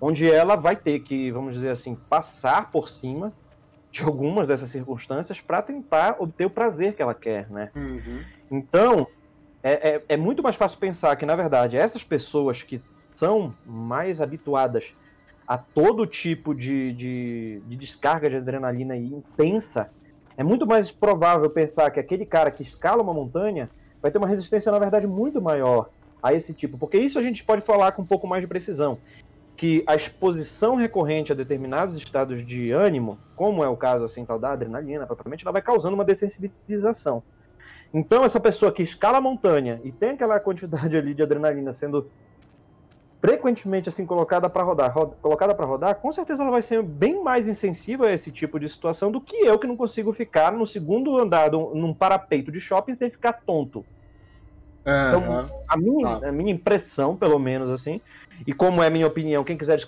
onde 0.00 0.30
ela 0.30 0.56
vai 0.56 0.76
ter 0.76 1.00
que, 1.00 1.30
vamos 1.30 1.54
dizer 1.54 1.70
assim, 1.70 1.94
passar 2.08 2.70
por 2.70 2.88
cima 2.88 3.32
de 3.90 4.02
algumas 4.02 4.46
dessas 4.46 4.68
circunstâncias 4.68 5.40
para 5.40 5.62
tentar 5.62 6.16
obter 6.18 6.44
o 6.44 6.50
prazer 6.50 6.94
que 6.94 7.00
ela 7.00 7.14
quer, 7.14 7.50
né? 7.50 7.70
Uhum. 7.74 8.22
Então, 8.50 9.06
é, 9.62 9.94
é, 9.94 10.04
é, 10.10 10.16
muito 10.16 10.42
mais 10.42 10.54
fácil 10.54 10.78
pensar 10.78 11.16
que, 11.16 11.24
na 11.24 11.34
verdade, 11.34 11.78
essas 11.78 12.04
pessoas 12.04 12.62
que 12.62 12.80
são 13.16 13.52
mais 13.64 14.20
habituadas 14.20 14.94
a 15.48 15.56
todo 15.56 16.06
tipo 16.06 16.54
de, 16.54 16.92
de, 16.92 17.62
de 17.66 17.76
descarga 17.76 18.28
de 18.28 18.36
adrenalina 18.36 18.96
intensa, 18.96 19.90
é 20.36 20.44
muito 20.44 20.66
mais 20.66 20.90
provável 20.90 21.48
pensar 21.48 21.90
que 21.90 21.98
aquele 21.98 22.26
cara 22.26 22.50
que 22.50 22.62
escala 22.62 23.02
uma 23.02 23.14
montanha 23.14 23.70
vai 24.02 24.10
ter 24.10 24.18
uma 24.18 24.26
resistência, 24.26 24.70
na 24.70 24.78
verdade, 24.78 25.06
muito 25.06 25.40
maior 25.40 25.88
a 26.22 26.34
esse 26.34 26.52
tipo. 26.52 26.76
Porque 26.76 26.98
isso 26.98 27.18
a 27.18 27.22
gente 27.22 27.42
pode 27.42 27.62
falar 27.62 27.92
com 27.92 28.02
um 28.02 28.06
pouco 28.06 28.26
mais 28.26 28.42
de 28.42 28.46
precisão 28.46 28.98
que 29.56 29.82
a 29.86 29.94
exposição 29.94 30.74
recorrente 30.74 31.32
a 31.32 31.34
determinados 31.34 31.96
estados 31.96 32.44
de 32.44 32.72
ânimo, 32.72 33.18
como 33.34 33.64
é 33.64 33.68
o 33.68 33.76
caso 33.76 34.04
assim 34.04 34.22
tal 34.24 34.38
da 34.38 34.52
adrenalina, 34.52 35.06
propriamente, 35.06 35.44
ela 35.44 35.52
vai 35.52 35.62
causando 35.62 35.94
uma 35.94 36.04
dessensibilização. 36.04 37.22
Então 37.94 38.22
essa 38.22 38.38
pessoa 38.38 38.70
que 38.70 38.82
escala 38.82 39.16
a 39.16 39.20
montanha 39.20 39.80
e 39.82 39.90
tem 39.90 40.10
aquela 40.10 40.38
quantidade 40.38 40.94
ali 40.98 41.14
de 41.14 41.22
adrenalina 41.22 41.72
sendo 41.72 42.10
frequentemente 43.26 43.88
assim 43.88 44.06
colocada 44.06 44.48
para 44.48 44.62
rodar, 44.62 44.92
roda, 44.92 45.16
colocada 45.20 45.52
para 45.52 45.66
rodar, 45.66 45.96
com 45.96 46.12
certeza 46.12 46.44
ela 46.44 46.52
vai 46.52 46.62
ser 46.62 46.80
bem 46.80 47.24
mais 47.24 47.48
insensível 47.48 48.06
a 48.06 48.12
esse 48.12 48.30
tipo 48.30 48.56
de 48.60 48.70
situação 48.70 49.10
do 49.10 49.20
que 49.20 49.36
eu 49.38 49.58
que 49.58 49.66
não 49.66 49.76
consigo 49.76 50.12
ficar 50.12 50.52
no 50.52 50.64
segundo 50.64 51.18
andar 51.18 51.50
num 51.50 51.92
parapeito 51.92 52.52
de 52.52 52.60
shopping 52.60 52.94
sem 52.94 53.10
ficar 53.10 53.32
tonto. 53.32 53.84
É, 54.84 55.08
então, 55.08 55.50
a 55.66 55.76
minha, 55.76 56.20
tá. 56.20 56.28
a 56.28 56.32
minha 56.32 56.52
impressão, 56.52 57.16
pelo 57.16 57.36
menos 57.36 57.68
assim, 57.68 58.00
e 58.46 58.52
como 58.52 58.80
é 58.80 58.88
minha 58.88 59.08
opinião, 59.08 59.42
quem 59.42 59.58
quiser 59.58 59.80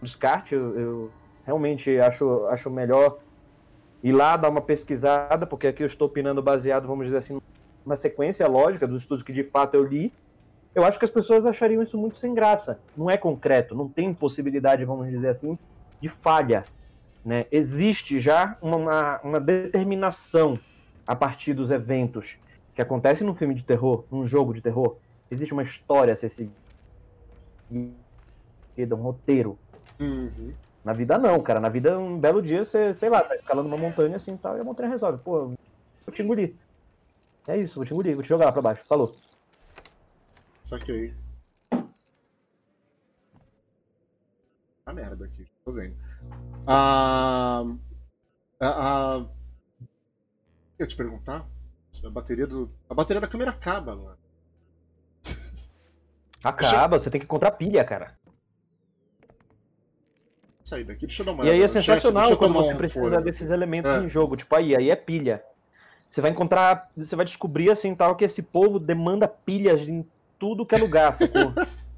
descarte, 0.00 0.54
eu, 0.54 0.78
eu 0.78 1.10
realmente 1.44 1.98
acho, 1.98 2.46
acho 2.46 2.70
melhor 2.70 3.18
ir 4.04 4.12
lá 4.12 4.36
dar 4.36 4.50
uma 4.50 4.60
pesquisada, 4.60 5.44
porque 5.44 5.66
aqui 5.66 5.82
eu 5.82 5.88
estou 5.88 6.06
opinando 6.06 6.40
baseado, 6.40 6.86
vamos 6.86 7.06
dizer 7.06 7.16
assim, 7.16 7.40
numa 7.84 7.96
sequência 7.96 8.46
lógica 8.46 8.86
dos 8.86 9.00
estudos 9.00 9.24
que 9.24 9.32
de 9.32 9.42
fato 9.42 9.74
eu 9.74 9.82
li. 9.82 10.12
Eu 10.78 10.84
acho 10.84 10.96
que 10.96 11.04
as 11.04 11.10
pessoas 11.10 11.44
achariam 11.44 11.82
isso 11.82 11.98
muito 11.98 12.16
sem 12.16 12.32
graça. 12.32 12.78
Não 12.96 13.10
é 13.10 13.16
concreto, 13.16 13.74
não 13.74 13.88
tem 13.88 14.14
possibilidade, 14.14 14.84
vamos 14.84 15.10
dizer 15.10 15.26
assim, 15.26 15.58
de 16.00 16.08
falha. 16.08 16.64
Né? 17.24 17.46
Existe 17.50 18.20
já 18.20 18.56
uma, 18.62 19.20
uma 19.22 19.40
determinação 19.40 20.56
a 21.04 21.16
partir 21.16 21.52
dos 21.52 21.72
eventos 21.72 22.36
que 22.76 22.80
acontecem 22.80 23.26
num 23.26 23.34
filme 23.34 23.56
de 23.56 23.64
terror, 23.64 24.04
num 24.08 24.24
jogo 24.24 24.54
de 24.54 24.60
terror. 24.60 24.98
Existe 25.28 25.52
uma 25.52 25.64
história 25.64 26.12
a 26.12 26.16
ser 26.16 26.28
seguida 26.28 26.54
um 28.94 29.02
roteiro. 29.02 29.58
Uhum. 29.98 30.52
Na 30.84 30.92
vida 30.92 31.18
não, 31.18 31.40
cara. 31.40 31.58
Na 31.58 31.68
vida, 31.68 31.98
um 31.98 32.20
belo 32.20 32.40
dia, 32.40 32.64
você, 32.64 32.94
sei 32.94 33.08
lá, 33.08 33.20
tá 33.22 33.34
escalando 33.34 33.66
uma 33.66 33.76
montanha 33.76 34.14
assim 34.14 34.36
tal, 34.36 34.56
e 34.56 34.60
a 34.60 34.64
montanha 34.64 34.90
resolve. 34.90 35.18
Pô, 35.24 35.46
vou 35.48 36.14
te 36.14 36.22
engolir. 36.22 36.54
É 37.48 37.56
isso, 37.56 37.74
vou 37.74 37.84
te 37.84 37.92
engolir, 37.92 38.14
vou 38.14 38.22
te 38.22 38.28
jogar 38.28 38.44
lá 38.44 38.52
pra 38.52 38.62
baixo. 38.62 38.84
Falou. 38.86 39.16
Saquei. 40.68 41.14
Tá 44.84 44.92
merda 44.92 45.24
aqui, 45.24 45.46
tô 45.64 45.72
vendo. 45.72 45.96
Ah, 46.66 47.64
ah, 48.60 48.66
ah, 48.66 49.26
eu 50.78 50.86
te 50.86 50.94
perguntar? 50.94 51.46
A 52.04 52.10
bateria 52.10 52.46
do. 52.46 52.70
A 52.86 52.92
bateria 52.92 53.18
da 53.18 53.26
câmera 53.26 53.50
acaba, 53.50 53.96
mano. 53.96 54.18
Acaba, 56.44 56.98
você 56.98 57.08
tem 57.08 57.18
que 57.18 57.24
encontrar 57.24 57.52
pilha, 57.52 57.82
cara. 57.82 58.18
Sair 60.62 60.84
daqui, 60.84 61.06
deixa 61.06 61.22
eu 61.22 61.26
dar 61.26 61.32
uma 61.32 61.46
E 61.46 61.50
aí 61.50 61.62
é 61.62 61.66
chat, 61.66 61.82
sensacional 61.82 62.28
eu 62.28 62.36
quando 62.36 62.52
você 62.52 62.74
um 62.74 62.76
precisa 62.76 63.00
fôlego. 63.00 63.24
desses 63.24 63.50
elementos 63.50 63.90
É. 63.90 64.00
em 64.00 64.08
jogo. 64.10 64.36
Tipo, 64.36 64.54
aí, 64.54 64.76
aí 64.76 64.90
é 64.90 64.96
pilha. 64.96 65.42
Você 66.06 66.20
vai 66.20 66.30
encontrar, 66.30 66.90
você 66.94 67.16
vai 67.16 67.24
descobrir 67.24 67.70
assim 67.70 67.94
tal 67.94 68.14
que 68.14 68.24
esse 68.26 68.42
povo 68.42 68.78
demanda 68.78 69.26
pilhas 69.26 69.88
em 69.88 70.06
tudo 70.38 70.66
que 70.66 70.74
é 70.74 70.78
lugar, 70.78 71.14
sacou? 71.14 71.52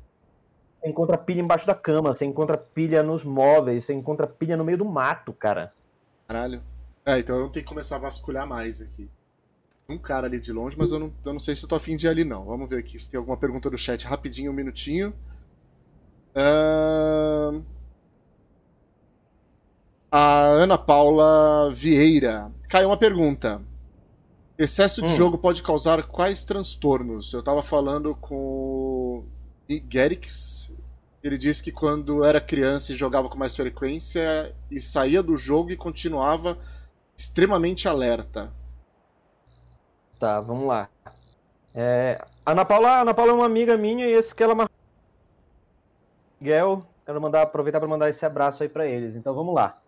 Você 0.81 0.89
encontra 0.89 1.19
pilha 1.19 1.41
embaixo 1.43 1.67
da 1.67 1.75
cama, 1.75 2.11
você 2.11 2.25
encontra 2.25 2.57
pilha 2.57 3.03
nos 3.03 3.23
móveis, 3.23 3.85
você 3.85 3.93
encontra 3.93 4.27
pilha 4.27 4.57
no 4.57 4.65
meio 4.65 4.79
do 4.79 4.85
mato, 4.87 5.31
cara. 5.31 5.75
Caralho. 6.27 6.63
É, 7.05 7.19
então 7.19 7.37
eu 7.37 7.51
tenho 7.51 7.65
que 7.65 7.69
começar 7.69 7.97
a 7.97 7.99
vasculhar 7.99 8.47
mais 8.47 8.81
aqui. 8.81 9.11
Um 9.91 9.99
cara 9.99 10.27
ali 10.27 10.41
de 10.41 10.51
longe, 10.53 10.79
mas 10.79 10.91
eu 10.91 10.99
não, 10.99 11.13
eu 11.23 11.33
não 11.35 11.41
sei 11.41 11.55
se 11.55 11.65
eu 11.65 11.69
tô 11.69 11.75
afim 11.75 11.99
de 11.99 12.07
ir 12.07 12.09
ali 12.09 12.25
não. 12.25 12.47
Vamos 12.47 12.67
ver 12.67 12.79
aqui 12.79 12.99
se 12.99 13.11
tem 13.11 13.19
alguma 13.19 13.37
pergunta 13.37 13.69
do 13.69 13.77
chat 13.77 14.07
rapidinho, 14.07 14.53
um 14.53 14.55
minutinho. 14.55 15.13
Ahn, 16.35 17.63
A 20.11 20.45
Ana 20.47 20.77
Paula 20.79 21.71
Vieira. 21.73 22.51
Caiu 22.69 22.89
uma 22.89 22.97
pergunta. 22.97 23.61
Excesso 24.61 25.01
de 25.01 25.15
Hum. 25.15 25.17
jogo 25.17 25.39
pode 25.39 25.63
causar 25.63 26.03
quais 26.07 26.45
transtornos? 26.45 27.33
Eu 27.33 27.43
tava 27.43 27.63
falando 27.63 28.15
com 28.15 28.37
o 28.37 29.25
Gerix. 29.91 30.71
Ele 31.23 31.39
disse 31.39 31.63
que 31.63 31.73
quando 31.73 32.23
era 32.23 32.43
criança 32.43 32.93
e 32.93 32.95
jogava 32.95 33.31
com 33.31 33.39
mais 33.39 33.57
frequência 33.57 34.55
e 34.71 34.79
saía 34.79 35.23
do 35.23 35.35
jogo 35.35 35.71
e 35.71 35.79
continuava 35.79 36.59
extremamente 37.17 37.89
alerta. 37.89 38.53
Tá, 40.19 40.43
vamos 40.43 40.67
lá. 40.67 40.91
É, 41.75 42.23
Ana 42.45 42.63
Paula, 42.67 43.01
Ana 43.01 43.15
Paula 43.15 43.33
é 43.33 43.35
uma 43.35 43.47
amiga 43.47 43.79
minha 43.79 44.07
e 44.07 44.13
esse 44.13 44.35
que 44.35 44.43
ela 44.43 44.55
marcou. 44.55 44.77
Miguel, 46.39 46.85
quero 47.07 47.19
mandar, 47.19 47.43
aproveitar 47.43 47.81
para 47.81 47.89
mandar 47.89 48.11
esse 48.11 48.27
abraço 48.27 48.63
aí 48.63 48.69
para 48.69 48.87
eles. 48.87 49.17
Então 49.17 49.33
vamos 49.35 49.55
lá. 49.55 49.79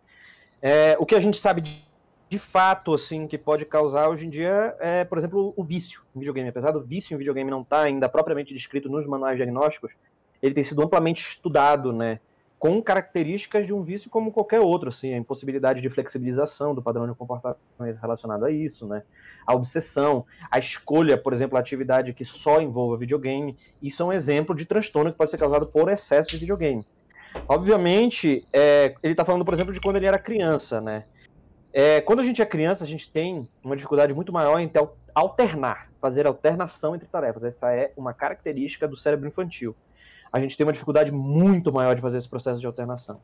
É, 0.63 0.97
o 0.99 1.05
que 1.05 1.15
a 1.15 1.21
gente 1.21 1.37
sabe 1.39 1.61
de, 1.61 1.85
de 2.33 2.39
fato, 2.39 2.95
assim, 2.95 3.27
que 3.27 3.37
pode 3.37 3.67
causar 3.67 4.09
hoje 4.09 4.25
em 4.25 4.31
dia 4.31 4.75
é, 4.81 5.05
por 5.05 5.19
exemplo, 5.19 5.53
o 5.55 5.63
vício 5.63 6.01
em 6.17 6.19
videogame. 6.19 6.49
Apesar 6.49 6.71
do 6.71 6.81
vício 6.81 7.15
em 7.15 7.19
videogame 7.19 7.51
não 7.51 7.61
estar 7.61 7.83
ainda 7.83 8.09
propriamente 8.09 8.55
descrito 8.55 8.89
nos 8.89 9.07
manuais 9.07 9.37
diagnósticos, 9.37 9.93
ele 10.43 10.55
tem 10.55 10.65
sido 10.65 10.83
amplamente 10.83 11.23
estudado, 11.23 11.93
né? 11.93 12.21
Com 12.59 12.81
características 12.81 13.67
de 13.67 13.75
um 13.75 13.83
vício 13.83 14.09
como 14.09 14.33
qualquer 14.33 14.61
outro, 14.61 14.89
assim, 14.89 15.13
a 15.13 15.19
impossibilidade 15.19 15.83
de 15.83 15.91
flexibilização 15.91 16.75
do 16.75 16.81
padrão 16.81 17.07
de 17.07 17.15
comportamento 17.15 17.59
relacionado 18.01 18.47
a 18.47 18.51
isso, 18.51 18.87
né? 18.87 19.03
A 19.47 19.55
obsessão, 19.55 20.25
a 20.51 20.59
escolha, 20.59 21.19
por 21.19 21.35
exemplo, 21.35 21.59
a 21.59 21.61
atividade 21.61 22.15
que 22.15 22.25
só 22.25 22.63
envolva 22.63 22.97
videogame, 22.97 23.59
isso 23.83 24.03
é 24.03 24.07
um 24.07 24.13
exemplo 24.13 24.57
de 24.57 24.65
transtorno 24.65 25.13
que 25.13 25.19
pode 25.19 25.31
ser 25.31 25.37
causado 25.37 25.67
por 25.67 25.91
excesso 25.91 26.31
de 26.31 26.39
videogame. 26.39 26.83
Obviamente, 27.47 28.49
é, 28.51 28.95
ele 29.03 29.13
está 29.13 29.23
falando, 29.23 29.45
por 29.45 29.53
exemplo, 29.53 29.75
de 29.75 29.83
quando 29.83 29.97
ele 29.97 30.07
era 30.07 30.19
criança, 30.19 30.81
né? 30.81 31.05
É, 31.73 32.01
quando 32.01 32.21
a 32.21 32.23
gente 32.23 32.43
é 32.43 32.47
criança, 32.47 32.85
a 32.85 32.87
gente 32.87 33.11
tem 33.11 33.49
uma 33.65 33.75
dificuldade 33.75 34.13
muito 34.13 34.33
maior 34.33 34.59
em 34.59 34.69
ter- 34.69 34.87
alternar, 35.15 35.91
fazer 36.01 36.27
alternação 36.27 36.95
entre 36.95 37.09
tarefas. 37.09 37.45
Essa 37.45 37.73
é 37.73 37.93
uma 37.97 38.13
característica 38.13 38.87
do 38.87 38.97
cérebro 38.97 39.27
infantil. 39.27 39.75
A 40.31 40.39
gente 40.41 40.57
tem 40.57 40.67
uma 40.67 40.73
dificuldade 40.73 41.11
muito 41.11 41.73
maior 41.73 41.95
de 41.95 42.03
fazer 42.03 42.19
esse 42.19 42.29
processo 42.29 42.61
de 42.61 42.67
alternação. 42.67 43.21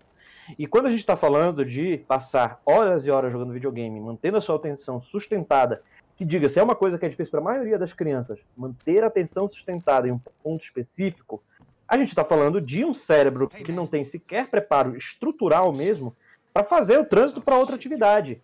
E 0.59 0.67
quando 0.67 0.87
a 0.87 0.91
gente 0.91 1.01
está 1.01 1.17
falando 1.17 1.65
de 1.65 1.99
passar 2.09 2.61
horas 2.65 3.05
e 3.05 3.11
horas 3.11 3.33
jogando 3.33 3.53
videogame, 3.53 4.01
mantendo 4.01 4.39
a 4.39 4.41
sua 4.41 4.57
atenção 4.57 5.03
sustentada, 5.03 5.83
que 6.17 6.25
diga-se, 6.25 6.59
é 6.59 6.63
uma 6.63 6.75
coisa 6.75 6.99
que 6.99 7.05
é 7.05 7.09
difícil 7.09 7.31
para 7.31 7.41
a 7.41 7.45
maioria 7.45 7.79
das 7.79 7.93
crianças, 7.93 8.39
manter 8.57 9.05
a 9.05 9.09
atenção 9.09 9.47
sustentada 9.47 10.09
em 10.09 10.13
um 10.13 10.21
ponto 10.43 10.65
específico, 10.65 11.43
a 11.87 11.97
gente 11.97 12.09
está 12.09 12.25
falando 12.25 12.61
de 12.61 12.85
um 12.85 12.93
cérebro 12.93 13.49
que 13.49 13.73
não 13.73 13.87
tem 13.87 14.05
sequer 14.05 14.49
preparo 14.49 14.97
estrutural 14.97 15.73
mesmo 15.73 16.15
para 16.59 16.65
fazer 16.65 16.99
o 16.99 17.05
trânsito 17.05 17.41
para 17.41 17.57
outra 17.57 17.77
atividade. 17.77 18.43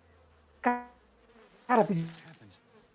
Cara, 0.62 0.86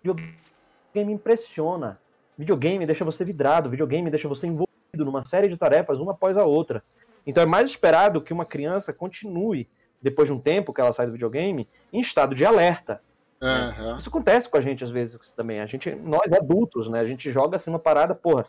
videogame 0.02 1.12
impressiona. 1.12 2.00
Videogame 2.38 2.86
deixa 2.86 3.04
você 3.04 3.22
vidrado, 3.22 3.68
videogame 3.68 4.08
deixa 4.08 4.26
você 4.26 4.46
envolvido 4.46 5.04
numa 5.04 5.22
série 5.26 5.48
de 5.48 5.58
tarefas, 5.58 5.98
uma 5.98 6.12
após 6.12 6.38
a 6.38 6.44
outra. 6.44 6.82
Então 7.26 7.42
é 7.42 7.46
mais 7.46 7.68
esperado 7.68 8.22
que 8.22 8.32
uma 8.32 8.46
criança 8.46 8.94
continue, 8.94 9.68
depois 10.00 10.26
de 10.26 10.32
um 10.32 10.40
tempo 10.40 10.72
que 10.72 10.80
ela 10.80 10.92
sai 10.92 11.04
do 11.04 11.12
videogame, 11.12 11.68
em 11.92 12.00
estado 12.00 12.34
de 12.34 12.46
alerta. 12.46 13.02
Aham. 13.42 13.98
Isso 13.98 14.08
acontece 14.08 14.48
com 14.48 14.56
a 14.56 14.60
gente 14.62 14.82
às 14.84 14.90
vezes 14.90 15.18
também. 15.34 15.60
A 15.60 15.66
gente, 15.66 15.94
nós 15.94 16.32
adultos, 16.32 16.88
né? 16.88 16.98
A 16.98 17.06
gente 17.06 17.30
joga 17.30 17.56
assim 17.56 17.68
uma 17.68 17.78
parada, 17.78 18.14
porra. 18.14 18.46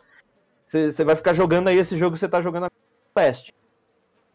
Você 0.64 1.04
vai 1.04 1.16
ficar 1.16 1.34
jogando 1.34 1.68
aí 1.68 1.76
esse 1.76 1.98
jogo 1.98 2.14
que 2.14 2.18
você 2.18 2.28
tá 2.28 2.40
jogando 2.40 2.64
a 2.64 2.70
Pest. 3.14 3.50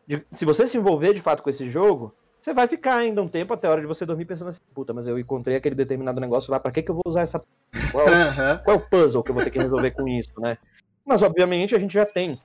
De- 0.06 0.26
Se 0.32 0.46
você 0.46 0.68
se 0.68 0.78
envolver 0.78 1.14
de 1.14 1.22
fato 1.22 1.42
com 1.42 1.50
esse 1.50 1.68
jogo, 1.68 2.16
você 2.40 2.54
vai 2.54 2.68
ficar 2.68 2.98
ainda 2.98 3.22
um 3.22 3.28
tempo 3.28 3.54
até 3.54 3.68
a 3.68 3.72
hora 3.72 3.82
de 3.82 3.88
você 3.88 4.06
dormir 4.06 4.26
pensando 4.26 4.50
assim, 4.50 4.60
puta, 4.74 4.94
mas 4.94 5.08
eu 5.08 5.18
encontrei 5.20 5.58
aquele 5.58 5.76
determinado 5.76 6.22
negócio 6.22 6.52
lá, 6.52 6.60
pra 6.60 6.72
que, 6.72 6.84
que 6.84 6.92
eu 6.92 6.96
vou 6.96 7.04
usar 7.08 7.22
essa. 7.22 7.42
Qual, 7.92 8.08
Aham. 8.08 8.58
qual 8.64 8.78
é 8.78 8.80
o 8.80 8.90
puzzle 8.90 9.24
que 9.24 9.32
eu 9.32 9.34
vou 9.34 9.44
ter 9.44 9.52
que 9.52 9.60
resolver 9.60 9.92
com 9.92 10.08
isso, 10.08 10.32
né? 10.40 10.58
Mas 11.06 11.22
obviamente 11.22 11.76
a 11.76 11.80
gente 11.80 11.94
já 11.94 12.06
tem 12.06 12.38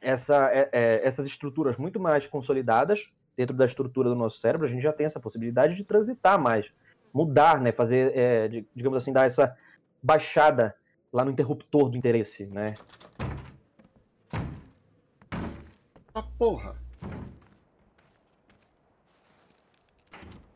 essa, 0.00 0.50
é, 0.52 0.68
é, 0.72 1.06
essas 1.06 1.26
estruturas 1.26 1.76
muito 1.76 2.00
mais 2.00 2.26
consolidadas 2.26 3.04
dentro 3.36 3.54
da 3.56 3.66
estrutura 3.66 4.08
do 4.08 4.16
nosso 4.16 4.40
cérebro, 4.40 4.66
a 4.66 4.70
gente 4.70 4.82
já 4.82 4.92
tem 4.92 5.06
essa 5.06 5.20
possibilidade 5.20 5.76
de 5.76 5.84
transitar 5.84 6.40
mais, 6.40 6.72
mudar, 7.14 7.60
né? 7.60 7.70
Fazer, 7.70 8.16
é, 8.16 8.48
de- 8.48 8.66
digamos 8.74 8.98
assim, 8.98 9.12
dar 9.12 9.26
essa 9.26 9.56
baixada 10.02 10.74
lá 11.12 11.24
no 11.24 11.30
interruptor 11.30 11.88
do 11.88 11.96
interesse, 11.96 12.46
né? 12.46 12.76
Ah, 16.14 16.22
porra. 16.36 16.87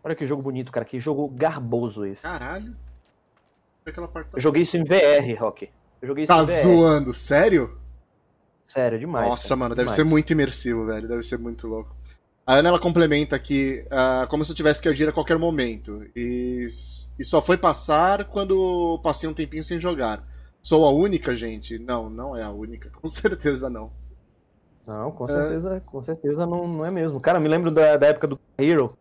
Olha 0.05 0.15
que 0.15 0.27
jogo 0.27 0.43
bonito, 0.43 0.73
cara, 0.73 0.85
que 0.85 0.99
jogo 0.99 1.29
garboso 1.29 2.05
esse. 2.05 2.23
Caralho. 2.23 2.75
Aquela 3.87 4.09
parte 4.09 4.31
Eu 4.35 4.41
joguei 4.41 4.62
isso 4.62 4.77
em 4.77 4.85
VR, 4.85 5.38
Rock. 5.41 5.69
Eu 6.01 6.09
joguei 6.09 6.25
isso 6.25 6.33
Tá 6.33 6.43
em 6.43 6.47
VR. 6.47 6.53
zoando, 6.62 7.12
sério? 7.12 7.79
Sério, 8.67 8.99
demais. 8.99 9.29
Nossa, 9.29 9.49
cara, 9.49 9.57
mano, 9.59 9.75
deve 9.75 9.87
demais. 9.87 9.97
ser 9.97 10.05
muito 10.05 10.33
imersivo, 10.33 10.87
velho. 10.87 11.09
Deve 11.09 11.23
ser 11.23 11.38
muito 11.38 11.67
louco. 11.67 11.95
A 12.47 12.55
Ana 12.55 12.71
ela 12.71 12.81
complementa 12.81 13.37
aqui, 13.37 13.85
ah, 13.91 14.27
como 14.29 14.45
se 14.45 14.51
eu 14.51 14.57
tivesse 14.57 14.83
que 14.83 14.88
agir 14.88 15.09
a 15.09 15.12
qualquer 15.12 15.38
momento. 15.38 16.05
E, 16.17 16.67
e 17.19 17.25
só 17.25 17.41
foi 17.41 17.57
passar 17.57 18.25
quando 18.27 18.99
passei 19.03 19.29
um 19.29 19.35
tempinho 19.35 19.62
sem 19.62 19.79
jogar. 19.79 20.25
Sou 20.61 20.85
a 20.85 20.91
única, 20.91 21.37
gente? 21.37 21.79
Não, 21.79 22.09
não 22.11 22.37
é 22.37 22.43
a 22.43 22.51
única. 22.51 22.91
Com 23.01 23.09
certeza 23.09 23.69
não. 23.71 23.91
Não, 24.85 25.12
com 25.12 25.27
É. 25.27 25.29
certeza, 25.29 25.83
com 25.87 26.03
certeza 26.03 26.45
não, 26.45 26.67
não 26.67 26.85
é 26.85 26.91
mesmo. 26.91 27.21
Cara, 27.21 27.38
me 27.38 27.49
lembro 27.49 27.71
da, 27.71 27.97
da 27.97 28.09
época 28.09 28.27
do 28.27 28.38
Hero, 28.59 28.97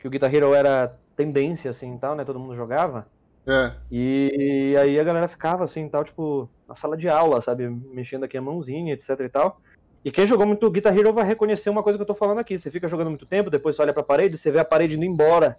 que 0.00 0.08
o 0.08 0.10
Guitar 0.10 0.34
Hero 0.34 0.54
era 0.54 0.96
tendência, 1.14 1.70
assim, 1.70 1.94
e 1.94 1.98
tal, 1.98 2.16
né? 2.16 2.24
Todo 2.24 2.40
mundo 2.40 2.56
jogava. 2.56 3.06
É. 3.46 3.72
E 3.90 4.74
aí 4.80 4.98
a 4.98 5.04
galera 5.04 5.28
ficava, 5.28 5.62
assim, 5.64 5.88
tal, 5.88 6.02
tipo, 6.02 6.48
na 6.66 6.74
sala 6.74 6.96
de 6.96 7.08
aula, 7.08 7.40
sabe? 7.40 7.68
Mexendo 7.68 8.24
aqui 8.24 8.36
a 8.36 8.42
mãozinha, 8.42 8.94
etc 8.94 9.20
e 9.20 9.28
tal. 9.28 9.60
E 10.02 10.10
quem 10.10 10.26
jogou 10.26 10.46
muito 10.46 10.70
Guitar 10.70 10.96
Hero 10.96 11.12
vai 11.12 11.26
reconhecer 11.26 11.68
uma 11.68 11.82
coisa 11.82 11.98
que 11.98 12.02
eu 12.02 12.06
tô 12.06 12.14
falando 12.14 12.38
aqui. 12.38 12.56
Você 12.58 12.70
fica 12.70 12.88
jogando 12.88 13.08
muito 13.08 13.26
tempo, 13.26 13.50
depois 13.50 13.76
você 13.76 13.82
olha 13.82 13.92
pra 13.92 14.02
parede, 14.02 14.38
você 14.38 14.50
vê 14.50 14.58
a 14.58 14.64
parede 14.64 14.96
indo 14.96 15.04
embora. 15.04 15.58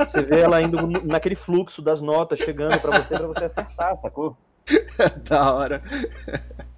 Você 0.00 0.22
vê 0.22 0.40
ela 0.40 0.60
indo 0.60 0.84
naquele 1.04 1.36
fluxo 1.36 1.80
das 1.80 2.00
notas 2.00 2.40
chegando 2.40 2.80
pra 2.80 2.98
você, 2.98 3.16
pra 3.16 3.28
você 3.28 3.44
acertar, 3.44 3.96
sacou? 4.00 4.36
da 5.28 5.54
hora. 5.54 5.82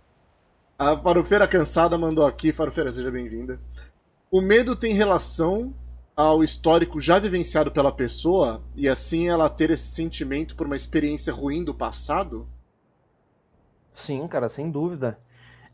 A 0.78 0.96
Farofeira 0.96 1.46
Cansada 1.46 1.96
mandou 1.96 2.26
aqui. 2.26 2.52
Farofeira, 2.52 2.90
seja 2.90 3.10
bem-vinda. 3.10 3.60
O 4.30 4.40
medo 4.40 4.74
tem 4.74 4.94
relação 4.94 5.72
ao 6.16 6.44
histórico 6.44 7.00
já 7.00 7.18
vivenciado 7.18 7.70
pela 7.70 7.90
pessoa 7.90 8.62
e 8.76 8.88
assim 8.88 9.28
ela 9.28 9.48
ter 9.48 9.70
esse 9.70 9.90
sentimento 9.90 10.54
por 10.54 10.66
uma 10.66 10.76
experiência 10.76 11.32
ruim 11.32 11.64
do 11.64 11.74
passado? 11.74 12.46
Sim, 13.94 14.26
cara, 14.28 14.48
sem 14.48 14.70
dúvida. 14.70 15.18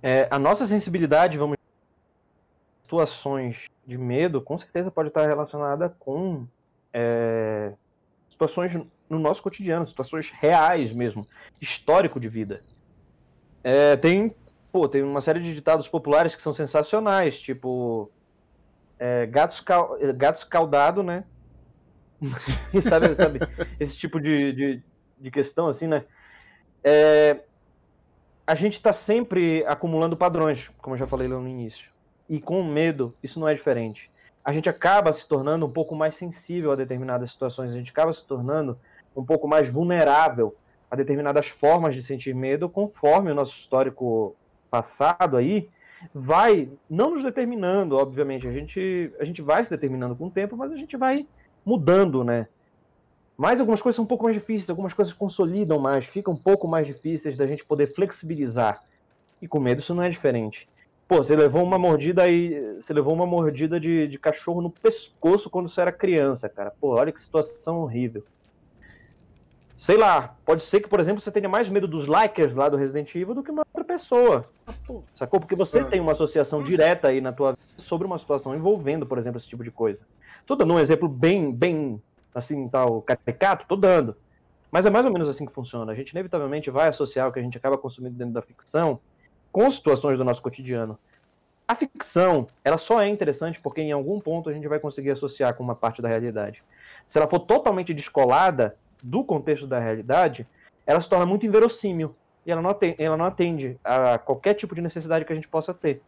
É, 0.03 0.29
a 0.31 0.39
nossa 0.39 0.67
sensibilidade, 0.67 1.39
vamos 1.39 1.59
situações 2.85 3.67
de 3.87 3.99
medo, 3.99 4.41
com 4.41 4.57
certeza 4.57 4.91
pode 4.91 5.09
estar 5.09 5.27
relacionada 5.27 5.95
com 5.99 6.47
é, 6.93 7.73
situações 8.31 8.75
no 9.11 9.19
nosso 9.19 9.43
cotidiano, 9.43 9.87
situações 9.87 10.31
reais 10.31 10.93
mesmo, 10.93 11.27
histórico 11.61 12.19
de 12.19 12.29
vida. 12.29 12.63
É, 13.63 13.97
tem, 13.97 14.35
pô, 14.73 14.89
tem 14.89 15.03
uma 15.03 15.21
série 15.21 15.41
de 15.41 15.55
ditados 15.55 15.87
populares 15.87 16.35
que 16.35 16.43
são 16.43 16.53
sensacionais, 16.53 17.39
tipo 17.39 18.11
é, 18.99 19.27
gatos, 19.27 19.61
cal, 19.61 19.97
gatos 20.15 20.45
caudado, 20.45 21.03
né? 21.03 21.25
sabe, 22.89 23.15
sabe, 23.15 23.41
esse 23.79 23.97
tipo 23.97 24.21
de, 24.21 24.53
de, 24.53 24.83
de 25.19 25.31
questão 25.31 25.69
assim, 25.69 25.87
né? 25.87 26.05
É, 26.83 27.41
a 28.47 28.55
gente 28.55 28.75
está 28.75 28.93
sempre 28.93 29.65
acumulando 29.67 30.17
padrões, 30.17 30.69
como 30.79 30.95
eu 30.95 30.99
já 30.99 31.07
falei 31.07 31.29
lá 31.29 31.39
no 31.39 31.49
início. 31.49 31.91
E 32.29 32.41
com 32.41 32.63
medo, 32.63 33.15
isso 33.23 33.39
não 33.39 33.49
é 33.49 33.55
diferente. 33.55 34.11
A 34.45 34.53
gente 34.53 34.69
acaba 34.69 35.13
se 35.13 35.27
tornando 35.29 35.67
um 35.67 35.71
pouco 35.71 35.95
mais 35.95 36.17
sensível 36.17 36.73
a 36.73 36.77
determinadas 36.77 37.31
situações, 37.31 37.71
a 37.71 37.77
gente 37.77 37.91
acaba 37.91 38.13
se 38.13 38.27
tornando 38.27 38.79
um 39.15 39.25
pouco 39.25 39.47
mais 39.47 39.69
vulnerável 39.69 40.57
a 40.91 40.97
determinadas 40.97 41.49
formas 41.49 41.95
de 41.95 42.03
sentir 42.03 42.35
medo, 42.35 42.69
conforme 42.69 43.31
o 43.31 43.35
nosso 43.35 43.53
histórico 43.53 44.35
passado 44.71 45.37
aí 45.37 45.69
vai 46.15 46.69
não 46.89 47.11
nos 47.11 47.23
determinando, 47.23 47.97
obviamente, 47.97 48.47
a 48.47 48.53
gente 48.53 49.13
a 49.19 49.25
gente 49.25 49.43
vai 49.43 49.65
se 49.65 49.71
determinando 49.71 50.15
com 50.17 50.27
o 50.27 50.31
tempo, 50.31 50.57
mas 50.57 50.73
a 50.73 50.77
gente 50.77 50.97
vai 50.97 51.27
mudando, 51.65 52.25
né? 52.25 52.47
Mas 53.37 53.61
algumas 53.61 53.81
coisas 53.81 53.97
são 53.97 54.05
um 54.05 54.09
pouco 54.09 54.25
mais 54.25 54.35
difíceis, 54.35 54.69
algumas 54.69 54.93
coisas 54.93 55.15
consolidam 55.15 55.79
mais, 55.79 56.07
ficam 56.07 56.35
um 56.35 56.37
pouco 56.37 56.67
mais 56.67 56.87
difíceis 56.87 57.37
da 57.37 57.47
gente 57.47 57.65
poder 57.65 57.95
flexibilizar. 57.95 58.83
E 59.41 59.47
com 59.47 59.61
medo 59.61 59.81
isso 59.81 59.95
não 59.95 60.03
é 60.03 60.09
diferente. 60.09 60.69
Pô, 61.07 61.19
você 61.19 61.37
levou 61.37 61.63
uma 61.63 61.79
mordida 61.79 62.25
aí, 62.25 62.75
você 62.75 62.93
levou 62.93 63.15
uma 63.15 63.27
mordida 63.27 63.79
de, 63.79 64.09
de 64.09 64.19
cachorro 64.19 64.61
no 64.61 64.71
pescoço 64.71 65.49
quando 65.49 65.69
você 65.69 65.81
era 65.81 65.93
criança, 65.93 66.49
cara. 66.49 66.73
Pô, 66.81 66.97
olha 66.97 67.13
que 67.13 67.21
situação 67.21 67.79
horrível. 67.79 68.25
Sei 69.79 69.97
lá, 69.97 70.35
pode 70.45 70.65
ser 70.65 70.81
que, 70.81 70.89
por 70.89 70.99
exemplo, 70.99 71.21
você 71.21 71.31
tenha 71.31 71.49
mais 71.49 71.69
medo 71.69 71.87
dos 71.87 72.05
likers 72.05 72.57
lá 72.57 72.69
do 72.69 72.77
Resident 72.77 73.15
Evil 73.15 73.33
do 73.33 73.45
que 73.45 73.51
uma 73.53 73.65
outra 73.73 73.85
pessoa. 73.85 74.45
Ah, 74.67 74.73
sacou? 75.15 75.39
Porque 75.39 75.55
você 75.55 75.79
ah. 75.79 75.85
tem 75.85 76.01
uma 76.01 76.11
associação 76.11 76.61
direta 76.61 77.07
aí 77.07 77.21
na 77.21 77.33
tua 77.33 77.53
vida 77.53 77.63
sobre 77.77 78.05
uma 78.05 78.19
situação 78.19 78.57
envolvendo, 78.57 79.07
por 79.07 79.19
exemplo, 79.19 79.39
esse 79.39 79.47
tipo 79.47 79.63
de 79.63 79.71
coisa. 79.71 80.05
Tô 80.45 80.57
dando 80.57 80.75
um 80.75 80.81
exemplo 80.81 81.09
bem, 81.09 81.53
bem, 81.53 82.03
assim, 82.35 82.69
tal, 82.69 83.03
caricato, 83.03 83.67
tô 83.69 83.77
dando. 83.77 84.17
Mas 84.69 84.85
é 84.85 84.91
mais 84.91 85.07
ou 85.07 85.13
menos 85.13 85.29
assim 85.29 85.47
que 85.47 85.53
funciona. 85.53 85.93
A 85.93 85.95
gente 85.95 86.11
inevitavelmente 86.11 86.73
vai 86.73 86.89
associar 86.89 87.29
o 87.29 87.33
que 87.33 87.39
a 87.39 87.43
gente 87.43 87.57
acaba 87.57 87.79
consumindo 87.79 88.17
dentro 88.17 88.35
da 88.35 88.43
ficção 88.43 88.99
com 89.53 89.71
situações 89.71 90.19
do 90.19 90.25
nosso 90.25 90.43
cotidiano. 90.43 90.99
A 91.69 91.77
ficção, 91.77 92.49
ela 92.65 92.79
só 92.79 93.01
é 93.01 93.09
interessante 93.09 93.61
porque 93.61 93.81
em 93.81 93.93
algum 93.93 94.19
ponto 94.19 94.51
a 94.51 94.53
gente 94.53 94.67
vai 94.67 94.81
conseguir 94.81 95.13
associar 95.13 95.55
com 95.55 95.63
uma 95.63 95.77
parte 95.77 96.03
da 96.03 96.09
realidade. 96.09 96.65
Se 97.07 97.17
ela 97.17 97.29
for 97.29 97.39
totalmente 97.39 97.95
descolada, 97.95 98.77
do 99.03 99.25
contexto 99.25 99.67
da 99.67 99.79
realidade, 99.79 100.47
ela 100.87 101.01
se 101.01 101.09
torna 101.09 101.27
muito 101.27 101.47
inverossímil 101.47 102.15
e 102.47 102.51
ela 102.51 102.63
não 102.63 102.71
atende, 102.71 102.97
ela 102.99 103.17
não 103.17 103.25
atende 103.25 103.79
a 103.85 104.19
qualquer 104.19 104.55
tipo 104.55 104.75
de 104.75 104.81
necessidade 104.81 105.25
que 105.25 105.33
a 105.33 105.37
gente 105.37 105.49
possa 105.49 105.75
ter. 105.75 106.01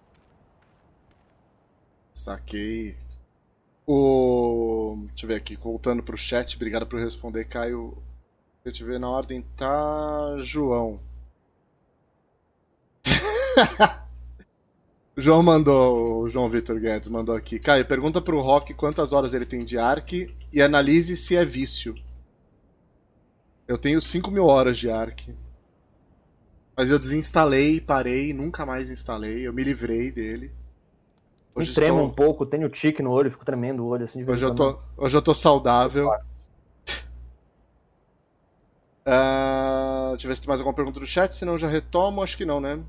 Saquei. 2.15 2.97
O... 3.87 5.05
Deixa 5.09 5.25
eu 5.25 5.29
ver 5.29 5.35
aqui, 5.35 5.57
voltando 5.57 6.03
pro 6.03 6.17
chat, 6.17 6.57
obrigado 6.57 6.87
por 6.87 7.01
responder, 7.01 7.45
Caio. 7.47 7.97
Deixa 8.65 8.83
eu 8.83 8.87
ver 8.87 9.01
na 9.01 9.09
ordem, 9.09 9.45
tá. 9.57 10.37
João. 10.41 11.01
João 15.17 15.43
mandou, 15.43 16.23
o 16.23 16.31
João 16.31 16.49
Vitor 16.49 16.79
Guedes 16.79 17.09
mandou 17.09 17.35
aqui. 17.35 17.59
Caio, 17.59 17.85
pergunta 17.85 18.21
pro 18.21 18.41
Rock 18.41 18.73
quantas 18.75 19.13
horas 19.13 19.35
ele 19.35 19.45
tem 19.45 19.65
de 19.65 19.77
Ark 19.77 20.35
e 20.53 20.63
analise 20.63 21.17
se 21.17 21.37
é 21.37 21.45
vício. 21.45 21.95
Eu 23.71 23.79
tenho 23.79 24.01
5 24.01 24.33
mil 24.33 24.47
horas 24.47 24.77
de 24.77 24.91
Ark. 24.91 25.33
Mas 26.77 26.91
eu 26.91 26.99
desinstalei, 26.99 27.81
parei, 27.81 28.35
nunca 28.35 28.67
mais 28.67 28.91
instalei. 28.91 29.47
Eu 29.47 29.53
me 29.53 29.63
livrei 29.63 30.11
dele. 30.11 30.51
Hoje 31.55 31.69
me 31.69 31.77
tremo 31.77 31.99
estou... 31.99 32.09
um 32.09 32.13
pouco, 32.13 32.45
tenho 32.45 32.69
tique 32.69 33.01
no 33.01 33.13
olho, 33.13 33.31
fico 33.31 33.45
tremendo 33.45 33.85
o 33.85 33.87
olho 33.87 34.07
assim 34.07 34.25
de 34.25 34.31
hoje 34.31 34.45
eu 34.45 34.53
tô 34.53 34.77
Hoje 34.97 35.17
eu 35.17 35.23
tô 35.23 35.33
saudável. 35.33 36.09
Uh, 39.07 40.11
deixa 40.11 40.27
eu 40.27 40.29
ver 40.29 40.35
se 40.35 40.43
tem 40.43 40.49
mais 40.49 40.59
alguma 40.59 40.75
pergunta 40.75 40.99
do 40.99 41.07
chat, 41.07 41.33
senão 41.33 41.53
eu 41.53 41.59
já 41.61 41.69
retomo. 41.69 42.25
Acho 42.25 42.37
que 42.37 42.45
não, 42.45 42.61
né? 42.61 42.83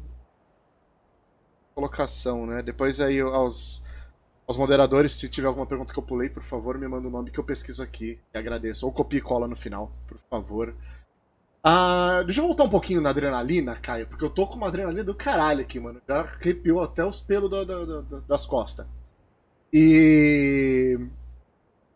Colocação, 1.75 2.47
né? 2.47 2.63
Depois 2.63 2.99
aí 2.99 3.19
aos 3.19 3.83
aos 4.47 4.57
moderadores, 4.57 5.13
se 5.13 5.29
tiver 5.29 5.47
alguma 5.47 5.65
pergunta 5.65 5.93
que 5.93 5.99
eu 5.99 6.03
pulei, 6.03 6.29
por 6.29 6.43
favor, 6.43 6.77
me 6.77 6.87
manda 6.87 7.07
o 7.07 7.11
nome 7.11 7.31
que 7.31 7.39
eu 7.39 7.43
pesquiso 7.43 7.81
aqui. 7.81 8.19
E 8.33 8.37
agradeço. 8.37 8.85
Ou 8.85 8.91
copia 8.91 9.19
e 9.19 9.21
cola 9.21 9.47
no 9.47 9.55
final, 9.55 9.91
por 10.07 10.17
favor. 10.29 10.75
Ah, 11.63 12.23
deixa 12.25 12.41
eu 12.41 12.47
voltar 12.47 12.63
um 12.63 12.69
pouquinho 12.69 13.01
na 13.01 13.11
adrenalina, 13.11 13.75
Caio, 13.75 14.07
porque 14.07 14.25
eu 14.25 14.29
tô 14.29 14.47
com 14.47 14.55
uma 14.55 14.67
adrenalina 14.67 15.03
do 15.03 15.13
caralho 15.13 15.61
aqui, 15.61 15.79
mano. 15.79 16.01
Já 16.07 16.21
arrepiou 16.21 16.81
até 16.81 17.05
os 17.05 17.21
pelos 17.21 17.51
da, 17.51 17.63
da, 17.63 17.85
da, 17.85 18.19
das 18.27 18.45
costas. 18.45 18.87
E. 19.71 20.99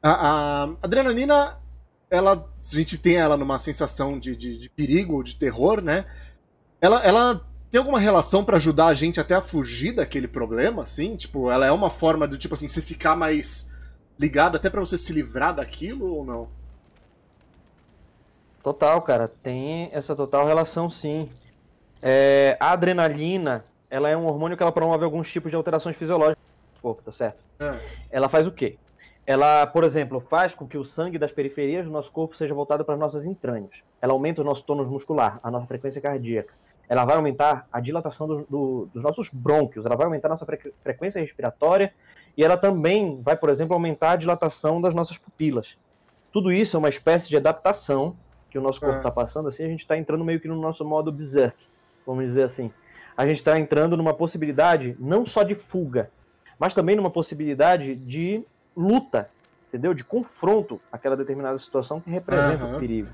A, 0.01 0.11
a, 0.11 0.63
adrenalina, 0.83 1.57
ela. 2.09 2.33
A 2.33 2.75
gente 2.75 2.97
tem 2.97 3.15
ela 3.15 3.35
numa 3.35 3.57
sensação 3.59 4.19
de, 4.19 4.35
de, 4.35 4.57
de 4.57 4.69
perigo, 4.69 5.23
de 5.23 5.35
terror, 5.35 5.81
né? 5.81 6.05
Ela, 6.79 7.03
ela 7.03 7.41
tem 7.75 7.79
alguma 7.79 7.99
relação 7.99 8.41
para 8.45 8.55
ajudar 8.55 8.85
a 8.85 8.93
gente 8.93 9.19
até 9.19 9.35
a 9.35 9.41
fugir 9.41 9.93
daquele 9.93 10.29
problema, 10.29 10.83
assim? 10.83 11.17
Tipo, 11.17 11.51
ela 11.51 11.65
é 11.65 11.71
uma 11.73 11.89
forma 11.89 12.25
de, 12.25 12.37
tipo 12.37 12.53
assim, 12.53 12.69
você 12.69 12.81
ficar 12.81 13.17
mais 13.17 13.69
ligado 14.17 14.55
até 14.55 14.69
para 14.69 14.79
você 14.79 14.97
se 14.97 15.11
livrar 15.11 15.53
daquilo 15.53 16.09
ou 16.09 16.23
não? 16.23 16.47
Total, 18.63 19.01
cara. 19.01 19.29
Tem 19.43 19.89
essa 19.91 20.15
total 20.15 20.47
relação, 20.47 20.89
sim. 20.89 21.29
É, 22.01 22.55
a 22.61 22.71
adrenalina, 22.71 23.65
ela 23.89 24.07
é 24.07 24.15
um 24.15 24.25
hormônio 24.25 24.55
que 24.55 24.63
ela 24.63 24.71
promove 24.71 25.03
alguns 25.03 25.29
tipos 25.29 25.51
de 25.51 25.57
alterações 25.57 25.97
fisiológicas 25.97 26.41
no 26.75 26.81
corpo, 26.81 27.01
tá 27.03 27.11
certo? 27.11 27.39
É. 27.59 27.77
Ela 28.09 28.29
faz 28.29 28.47
o 28.47 28.53
quê? 28.53 28.77
Ela, 29.27 29.67
por 29.67 29.83
exemplo, 29.83 30.21
faz 30.21 30.55
com 30.55 30.65
que 30.65 30.77
o 30.77 30.83
sangue 30.85 31.19
das 31.19 31.33
periferias 31.33 31.83
do 31.83 31.91
nosso 31.91 32.09
corpo 32.09 32.37
seja 32.37 32.53
voltado 32.53 32.85
para 32.85 32.93
as 32.93 32.99
nossas 33.01 33.25
entranhas. 33.25 33.71
Ela 34.01 34.13
aumenta 34.13 34.39
o 34.39 34.45
nosso 34.45 34.63
tônus 34.63 34.87
muscular, 34.87 35.41
a 35.43 35.51
nossa 35.51 35.67
frequência 35.67 35.99
cardíaca 35.99 36.53
ela 36.87 37.05
vai 37.05 37.15
aumentar 37.15 37.67
a 37.71 37.79
dilatação 37.79 38.27
do, 38.27 38.45
do, 38.49 38.89
dos 38.93 39.03
nossos 39.03 39.29
brônquios, 39.31 39.85
ela 39.85 39.95
vai 39.95 40.05
aumentar 40.05 40.27
a 40.27 40.31
nossa 40.31 40.45
fre 40.45 40.73
frequência 40.83 41.19
respiratória 41.19 41.93
e 42.37 42.43
ela 42.43 42.57
também 42.57 43.21
vai, 43.21 43.35
por 43.35 43.49
exemplo, 43.49 43.73
aumentar 43.73 44.11
a 44.11 44.15
dilatação 44.15 44.81
das 44.81 44.93
nossas 44.93 45.17
pupilas. 45.17 45.77
Tudo 46.31 46.51
isso 46.51 46.75
é 46.75 46.79
uma 46.79 46.89
espécie 46.89 47.29
de 47.29 47.37
adaptação 47.37 48.15
que 48.49 48.57
o 48.57 48.61
nosso 48.61 48.79
corpo 48.79 48.97
está 48.97 49.09
é. 49.09 49.11
passando, 49.11 49.47
assim 49.47 49.63
a 49.63 49.67
gente 49.67 49.81
está 49.81 49.97
entrando 49.97 50.23
meio 50.23 50.39
que 50.39 50.47
no 50.47 50.59
nosso 50.59 50.83
modo 50.85 51.11
berserk, 51.11 51.57
vamos 52.05 52.25
dizer 52.25 52.43
assim. 52.43 52.71
A 53.17 53.25
gente 53.25 53.37
está 53.37 53.57
entrando 53.57 53.95
numa 53.95 54.13
possibilidade 54.13 54.95
não 54.99 55.25
só 55.25 55.43
de 55.43 55.55
fuga, 55.55 56.11
mas 56.59 56.73
também 56.73 56.95
numa 56.95 57.09
possibilidade 57.09 57.95
de 57.95 58.43
luta, 58.75 59.29
entendeu? 59.67 59.93
De 59.93 60.03
confronto 60.03 60.81
àquela 60.91 61.15
determinada 61.15 61.57
situação 61.57 61.99
que 62.01 62.09
representa 62.09 62.65
uhum. 62.65 62.75
o 62.75 62.79
perigo. 62.79 63.09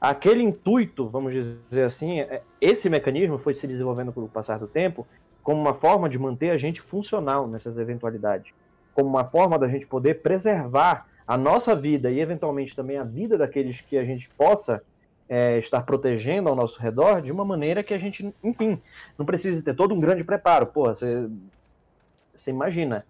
Aquele 0.00 0.42
intuito, 0.42 1.08
vamos 1.08 1.32
dizer 1.32 1.82
assim, 1.82 2.20
é, 2.20 2.42
esse 2.60 2.88
mecanismo 2.88 3.38
foi 3.38 3.54
se 3.54 3.66
desenvolvendo 3.66 4.12
com 4.12 4.22
o 4.22 4.28
passar 4.28 4.58
do 4.58 4.66
tempo 4.66 5.06
como 5.42 5.60
uma 5.60 5.74
forma 5.74 6.08
de 6.08 6.18
manter 6.18 6.50
a 6.50 6.56
gente 6.56 6.80
funcional 6.80 7.46
nessas 7.46 7.78
eventualidades, 7.78 8.54
como 8.94 9.08
uma 9.08 9.24
forma 9.24 9.58
da 9.58 9.68
gente 9.68 9.86
poder 9.86 10.22
preservar 10.22 11.06
a 11.26 11.36
nossa 11.36 11.76
vida 11.76 12.10
e 12.10 12.18
eventualmente 12.18 12.74
também 12.74 12.96
a 12.96 13.04
vida 13.04 13.36
daqueles 13.36 13.80
que 13.80 13.98
a 13.98 14.04
gente 14.04 14.28
possa 14.30 14.82
é, 15.28 15.58
estar 15.58 15.82
protegendo 15.82 16.48
ao 16.48 16.56
nosso 16.56 16.80
redor 16.80 17.20
de 17.20 17.30
uma 17.30 17.44
maneira 17.44 17.84
que 17.84 17.94
a 17.94 17.98
gente, 17.98 18.34
enfim, 18.42 18.80
não 19.16 19.24
precise 19.24 19.62
ter 19.62 19.74
todo 19.74 19.94
um 19.94 20.00
grande 20.00 20.24
preparo. 20.24 20.66
Porra, 20.66 20.94
você, 20.94 21.28
você 22.34 22.50
imagina. 22.50 23.06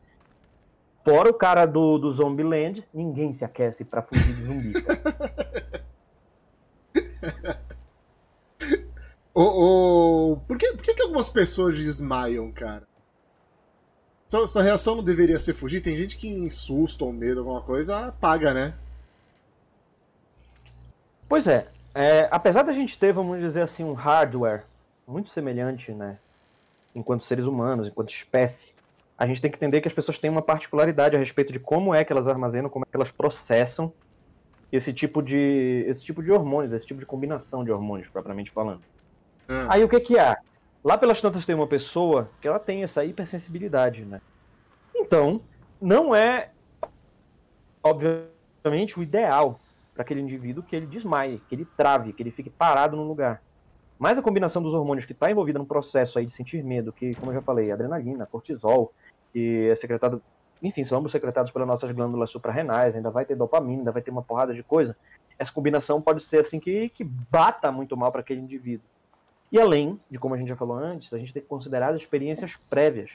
Fora 1.03 1.30
o 1.30 1.34
cara 1.34 1.64
do, 1.64 1.97
do 1.97 2.12
Zombieland, 2.12 2.84
ninguém 2.93 3.32
se 3.32 3.43
aquece 3.43 3.86
para 3.86 4.03
fugir 4.03 4.34
de 4.34 4.43
zumbi. 4.43 4.72
o. 9.35 10.37
Por, 10.47 10.59
que, 10.59 10.73
por 10.73 10.83
que 10.83 11.03
algumas 11.03 11.29
pessoas 11.29 11.79
desmaiam, 11.79 12.51
cara? 12.53 12.89
Sua, 14.29 14.47
sua, 14.47 14.62
reação 14.62 14.95
não 14.95 15.03
deveria 15.03 15.39
ser 15.39 15.55
fugir? 15.55 15.81
Tem 15.81 15.97
gente 15.97 16.16
que 16.16 16.29
em 16.29 16.49
susto 16.49 17.05
ou 17.05 17.12
medo, 17.12 17.41
alguma 17.41 17.62
coisa, 17.62 18.07
apaga, 18.07 18.55
né? 18.55 18.75
Pois 21.29 21.47
é, 21.47 21.66
é, 21.95 22.29
apesar 22.31 22.62
da 22.62 22.73
gente 22.73 22.99
ter, 22.99 23.12
vamos 23.12 23.41
dizer 23.41 23.62
assim, 23.62 23.85
um 23.85 23.93
hardware 23.93 24.64
muito 25.07 25.31
semelhante, 25.31 25.93
né? 25.93 26.18
Enquanto 26.95 27.25
seres 27.25 27.47
humanos, 27.47 27.89
enquanto 27.89 28.11
espécie, 28.11 28.73
a 29.18 29.27
gente 29.27 29.41
tem 29.41 29.51
que 29.51 29.57
entender 29.57 29.81
que 29.81 29.89
as 29.89 29.95
pessoas 29.95 30.18
têm 30.18 30.31
uma 30.31 30.43
particularidade 30.43 31.14
a 31.14 31.18
respeito 31.18 31.53
de 31.53 31.59
como 31.59 31.95
é 31.95 32.05
que 32.05 32.12
elas 32.12 32.27
armazenam, 32.27 32.71
como 32.71 32.85
é 32.85 32.91
que 32.91 32.97
elas 32.97 33.11
processam 33.11 33.93
esse 34.73 34.93
tipo 34.93 35.23
de 35.23 35.85
esse 35.87 36.05
tipo 36.05 36.23
de 36.23 36.31
hormônios, 36.31 36.73
esse 36.73 36.87
tipo 36.87 37.01
de 37.01 37.07
combinação 37.07 37.64
de 37.64 37.71
hormônios, 37.71 38.09
propriamente 38.09 38.51
falando. 38.51 38.83
Hum. 39.49 39.66
Aí 39.68 39.83
o 39.83 39.89
que 39.89 40.01
que 40.01 40.18
há? 40.18 40.39
Lá 40.83 40.97
pelas 40.97 41.21
tantas 41.21 41.45
tem 41.45 41.55
uma 41.55 41.66
pessoa 41.66 42.31
que 42.41 42.49
ela 42.49 42.59
tem 42.59 42.83
essa 42.83 43.05
hipersensibilidade, 43.05 44.05
né? 44.05 44.21
Então, 44.95 45.41
não 45.81 46.14
é 46.14 46.51
obviamente 47.83 48.99
o 48.99 49.03
ideal 49.03 49.61
para 49.93 50.03
aquele 50.03 50.21
indivíduo 50.21 50.62
que 50.62 50.77
ele 50.77 50.87
desmaie, 50.87 51.43
que 51.49 51.55
ele 51.55 51.66
trave, 51.77 52.12
que 52.12 52.23
ele 52.23 52.31
fique 52.31 52.49
parado 52.49 52.97
no 52.97 53.03
lugar. 53.03 53.43
Mas 53.99 54.16
a 54.16 54.23
combinação 54.23 54.62
dos 54.62 54.73
hormônios 54.73 55.05
que 55.05 55.12
está 55.12 55.31
envolvida 55.31 55.59
no 55.59 55.66
processo 55.66 56.18
aí 56.18 56.25
de 56.25 56.33
sentir 56.33 56.64
medo, 56.64 56.93
que, 56.93 57.14
como 57.16 57.31
eu 57.31 57.35
já 57.35 57.43
falei, 57.43 57.71
adrenalina, 57.71 58.25
cortisol, 58.25 58.95
que 59.33 59.68
é 59.68 59.75
secretado 59.75 60.23
enfim, 60.63 60.85
são 60.85 60.99
ambos 60.99 61.13
secretados 61.13 61.51
pelas 61.51 61.69
nossas 61.69 61.91
glândulas 61.93 62.31
suprarrenais, 62.31 62.97
ainda 62.97 63.11
vai 63.11 63.25
ter 63.25 63.35
dopamina, 63.35 63.81
ainda 63.81 63.93
vai 63.93 64.03
ter 64.03 64.11
uma 64.11 64.23
porrada 64.23 64.55
de 64.55 64.63
coisa. 64.63 64.97
Essa 65.39 65.53
combinação 65.53 66.01
pode 66.01 66.23
ser 66.23 66.39
assim 66.39 66.61
que, 66.61 66.91
que 66.91 67.03
bata 67.05 67.73
muito 67.73 67.97
mal 67.97 68.13
para 68.13 68.21
aquele 68.21 68.41
indivíduo. 68.41 68.87
E 69.51 69.59
além 69.59 69.99
de, 70.11 70.19
como 70.19 70.35
a 70.35 70.39
gente 70.39 70.49
já 70.49 70.57
falou 70.57 70.77
antes, 70.77 71.13
a 71.13 71.19
gente 71.19 71.33
tem 71.33 71.43
que 71.43 71.49
considerar 71.49 71.91
as 71.91 71.97
experiências 71.97 72.57
prévias 72.69 73.11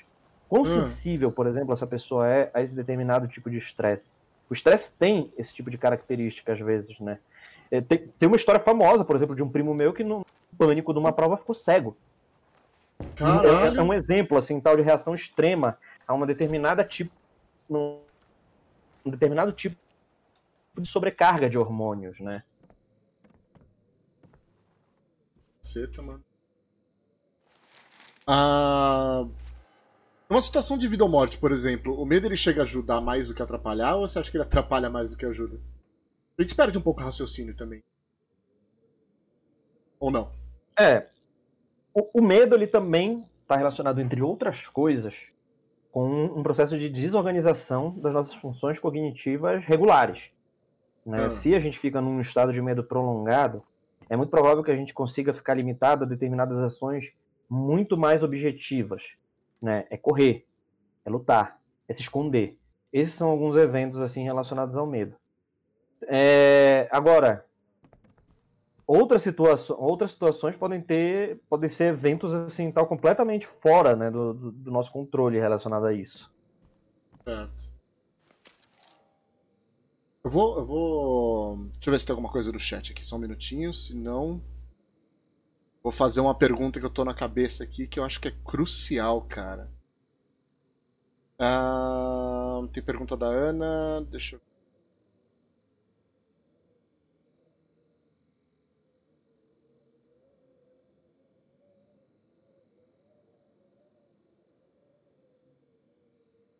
Quão 0.47 0.63
hum. 0.63 0.65
sensível, 0.65 1.31
por 1.31 1.47
exemplo, 1.47 1.73
essa 1.73 1.87
pessoa 1.87 2.27
é 2.27 2.51
a 2.53 2.61
esse 2.61 2.75
determinado 2.75 3.27
tipo 3.27 3.49
de 3.49 3.57
estresse. 3.57 4.11
O 4.49 4.53
estresse 4.53 4.93
tem 4.93 5.31
esse 5.37 5.53
tipo 5.53 5.71
de 5.71 5.77
característica 5.77 6.53
às 6.53 6.59
vezes, 6.59 6.99
né? 6.99 7.17
É, 7.71 7.81
tem, 7.81 8.07
tem, 8.19 8.27
uma 8.27 8.35
história 8.35 8.61
famosa, 8.61 9.03
por 9.03 9.15
exemplo, 9.15 9.35
de 9.35 9.41
um 9.41 9.49
primo 9.49 9.73
meu 9.73 9.91
que 9.91 10.03
no 10.03 10.23
pânico 10.55 10.93
de 10.93 10.99
uma 10.99 11.11
prova 11.11 11.35
ficou 11.35 11.55
cego. 11.55 11.97
É, 12.99 13.77
é, 13.77 13.81
um 13.81 13.93
exemplo, 13.93 14.37
assim, 14.37 14.59
tal 14.61 14.75
de 14.75 14.83
reação 14.83 15.15
extrema 15.15 15.77
a 16.07 16.13
uma 16.13 16.27
determinada 16.27 16.83
tipo, 16.83 17.11
um 17.69 17.99
determinado 19.05 19.51
tipo 19.51 19.77
de 20.77 20.87
sobrecarga 20.87 21.49
de 21.49 21.57
hormônios, 21.57 22.19
né? 22.19 22.43
Ceta, 25.61 26.01
mano. 26.01 26.23
Ah, 28.27 29.25
numa 30.29 30.41
situação 30.41 30.77
de 30.77 30.87
vida 30.87 31.03
ou 31.03 31.09
morte, 31.09 31.37
por 31.37 31.51
exemplo, 31.51 31.99
o 31.99 32.05
medo 32.05 32.27
ele 32.27 32.35
chega 32.35 32.61
a 32.61 32.63
ajudar 32.63 32.99
mais 33.01 33.27
do 33.27 33.33
que 33.33 33.41
atrapalhar 33.41 33.95
ou 33.95 34.07
você 34.07 34.19
acha 34.19 34.29
que 34.29 34.37
ele 34.37 34.43
atrapalha 34.43 34.89
mais 34.89 35.09
do 35.09 35.17
que 35.17 35.25
ajuda? 35.25 35.59
A 36.37 36.41
gente 36.41 36.55
perde 36.55 36.77
um 36.77 36.81
pouco 36.81 37.01
o 37.01 37.05
raciocínio 37.05 37.55
também. 37.55 37.83
Ou 39.99 40.11
não? 40.11 40.31
É. 40.77 41.07
O, 41.93 42.19
o 42.19 42.21
medo 42.21 42.55
ele 42.55 42.67
também 42.67 43.25
está 43.41 43.55
relacionado, 43.55 44.01
entre 44.01 44.21
outras 44.21 44.67
coisas, 44.67 45.15
com 45.95 46.25
um 46.25 46.43
processo 46.43 46.77
de 46.77 46.89
desorganização 46.89 47.97
das 47.97 48.13
nossas 48.13 48.33
funções 48.33 48.77
cognitivas 48.77 49.63
regulares. 49.63 50.29
Né? 51.05 51.27
Ah. 51.27 51.31
Se 51.31 51.55
a 51.55 51.59
gente 51.61 51.79
fica 51.79 52.01
num 52.01 52.19
estado 52.19 52.51
de 52.51 52.61
medo 52.61 52.83
prolongado, 52.83 53.63
é 54.09 54.17
muito 54.17 54.29
provável 54.29 54.61
que 54.61 54.71
a 54.71 54.75
gente 54.75 54.93
consiga 54.93 55.33
ficar 55.33 55.53
limitado 55.53 56.03
a 56.03 56.07
determinadas 56.07 56.57
ações 56.57 57.15
muito 57.49 57.95
mais 57.95 58.23
objetivas. 58.23 59.03
Né? 59.61 59.87
É 59.89 59.95
correr, 59.95 60.45
é 61.05 61.09
lutar, 61.09 61.61
é 61.87 61.93
se 61.93 62.01
esconder. 62.01 62.57
Esses 62.91 63.13
são 63.13 63.29
alguns 63.29 63.55
eventos 63.55 64.01
assim 64.01 64.25
relacionados 64.25 64.75
ao 64.75 64.85
medo. 64.85 65.15
É, 66.09 66.89
agora, 66.91 67.45
outras, 68.87 69.21
situações, 69.21 69.77
outras 69.79 70.11
situações 70.11 70.55
podem 70.55 70.81
ter, 70.81 71.39
podem 71.49 71.69
ser 71.69 71.85
eventos 71.85 72.33
assim, 72.33 72.71
tal 72.71 72.87
completamente 72.87 73.47
fora 73.61 73.95
né, 73.95 74.11
do, 74.11 74.33
do, 74.33 74.71
nosso 74.71 74.91
controle 74.91 75.39
relacionado 75.39 75.85
a 75.85 75.93
isso. 75.93 76.31
Certo. 77.23 77.75
Eu 80.23 80.31
vou, 80.31 80.57
eu 80.57 80.65
vou. 80.65 81.57
Deixa 81.73 81.89
eu 81.89 81.91
ver 81.91 81.99
se 81.99 82.05
tem 82.05 82.13
alguma 82.13 82.31
coisa 82.31 82.51
no 82.51 82.59
chat 82.59 82.91
aqui, 82.91 83.05
só 83.05 83.15
um 83.15 83.19
minutinho, 83.19 83.73
senão. 83.73 84.41
Vou 85.83 85.91
fazer 85.91 86.19
uma 86.19 86.33
pergunta 86.33 86.79
que 86.79 86.85
eu 86.85 86.89
tô 86.89 87.05
na 87.05 87.13
cabeça 87.13 87.63
aqui 87.63 87.85
que 87.85 87.99
eu 87.99 88.03
acho 88.03 88.19
que 88.19 88.27
é 88.27 88.33
crucial, 88.43 89.21
cara. 89.21 89.69
Ah, 91.37 92.61
tem 92.73 92.81
pergunta 92.81 93.15
da 93.15 93.27
Ana. 93.27 94.01
Deixa 94.09 94.37
eu 94.37 94.41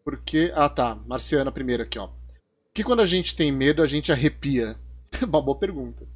Porque. 0.06 0.54
Ah, 0.56 0.70
tá. 0.70 0.96
Marciana 1.08 1.52
primeiro 1.52 1.82
aqui, 1.82 1.98
ó. 1.98 2.10
que 2.72 2.84
quando 2.84 3.02
a 3.02 3.06
gente 3.08 3.36
tem 3.36 3.52
medo, 3.52 3.82
a 3.82 3.88
gente 3.88 4.12
arrepia? 4.12 4.78
Uma 5.28 5.42
boa 5.42 5.58
pergunta. 5.58 6.08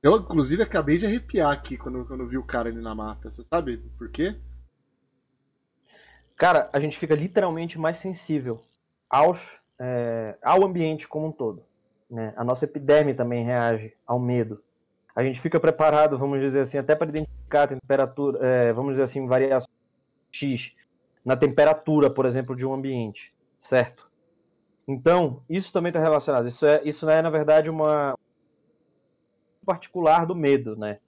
Eu, 0.00 0.16
inclusive, 0.18 0.62
acabei 0.62 0.96
de 0.96 1.06
arrepiar 1.06 1.50
aqui 1.50 1.76
quando, 1.76 2.06
quando 2.06 2.28
vi 2.28 2.38
o 2.38 2.44
cara 2.44 2.68
ali 2.68 2.80
na 2.80 2.94
mata. 2.94 3.30
Você 3.30 3.42
sabe 3.42 3.78
por 3.98 4.08
quê? 4.10 4.36
Cara, 6.36 6.68
a 6.72 6.78
gente 6.78 6.98
fica 6.98 7.14
literalmente 7.14 7.78
mais 7.78 7.96
sensível 7.96 8.62
aos, 9.08 9.38
é, 9.78 10.36
ao 10.42 10.64
ambiente 10.64 11.08
como 11.08 11.28
um 11.28 11.32
todo. 11.32 11.64
Né? 12.08 12.34
A 12.36 12.44
nossa 12.44 12.66
epiderme 12.66 13.14
também 13.14 13.44
reage 13.44 13.94
ao 14.06 14.20
medo. 14.20 14.62
A 15.16 15.24
gente 15.24 15.40
fica 15.40 15.58
preparado, 15.58 16.18
vamos 16.18 16.40
dizer 16.40 16.60
assim, 16.60 16.76
até 16.76 16.94
para 16.94 17.08
identificar 17.08 17.62
a 17.62 17.68
temperatura, 17.68 18.38
é, 18.46 18.72
vamos 18.72 18.92
dizer 18.92 19.04
assim, 19.04 19.26
variações 19.26 19.74
X 20.30 20.72
na 21.24 21.36
temperatura, 21.36 22.10
por 22.10 22.26
exemplo, 22.26 22.54
de 22.54 22.66
um 22.66 22.74
ambiente, 22.74 23.34
certo? 23.58 24.10
Então, 24.86 25.42
isso 25.48 25.72
também 25.72 25.88
está 25.88 26.00
relacionado. 26.00 26.46
Isso, 26.46 26.66
é, 26.66 26.82
isso 26.84 27.08
é, 27.08 27.22
na 27.22 27.30
verdade, 27.30 27.70
uma 27.70 28.16
particular 29.64 30.26
do 30.26 30.36
medo, 30.36 30.76
né? 30.76 30.98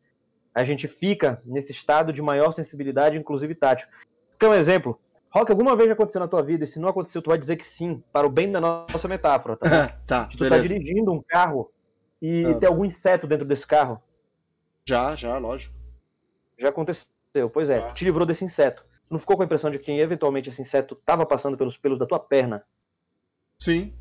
A 0.55 0.64
gente 0.64 0.89
fica 0.89 1.43
nesse 1.45 1.73
estado 1.73 2.11
de 2.11 2.23
maior 2.23 2.51
sensibilidade, 2.53 3.19
inclusive 3.19 3.55
tátil. 3.55 3.87
Quer 4.39 4.49
um 4.49 4.55
exemplo? 4.55 4.99
Rock, 5.29 5.51
alguma 5.51 5.77
vez 5.77 5.89
já 5.89 5.93
aconteceu 5.93 6.21
na 6.21 6.29
tua 6.29 6.43
vida? 6.43 6.64
E 6.64 6.67
se 6.67 6.81
não 6.81 6.89
aconteceu, 6.89 7.21
tu 7.21 7.29
vai 7.29 7.37
dizer 7.37 7.57
que 7.57 7.67
sim, 7.67 8.03
para 8.11 8.27
o 8.27 8.31
bem 8.31 8.51
da 8.51 8.59
nossa 8.59 9.07
metáfora, 9.07 9.59
tá? 9.59 9.89
tá, 10.07 10.31
se 10.31 10.39
tu 10.39 10.49
tá 10.49 10.57
dirigindo 10.57 11.12
um 11.12 11.21
carro 11.21 11.71
e 12.23 12.47
ah. 12.47 12.55
tem 12.55 12.67
algum 12.67 12.87
inseto 12.87 13.27
dentro 13.27 13.45
desse 13.45 13.67
carro. 13.67 14.01
Já, 14.89 15.14
já, 15.14 15.37
lógico. 15.37 15.75
Já 16.59 16.71
aconteceu, 16.71 17.51
pois 17.53 17.69
é. 17.69 17.81
Ah. 17.81 17.93
Te 17.93 18.07
livrou 18.07 18.25
desse 18.25 18.47
inseto 18.47 18.86
não 19.11 19.19
ficou 19.19 19.37
com 19.37 19.43
a 19.43 19.47
impressão 19.47 19.71
de 19.71 19.79
que 19.79 19.93
eventualmente 19.93 20.49
esse 20.49 20.61
inseto 20.61 20.95
estava 20.95 21.25
passando 21.25 21.57
pelos 21.57 21.77
pelos 21.77 21.99
da 21.99 22.07
tua 22.07 22.19
perna? 22.19 22.65
Sim. 23.59 23.95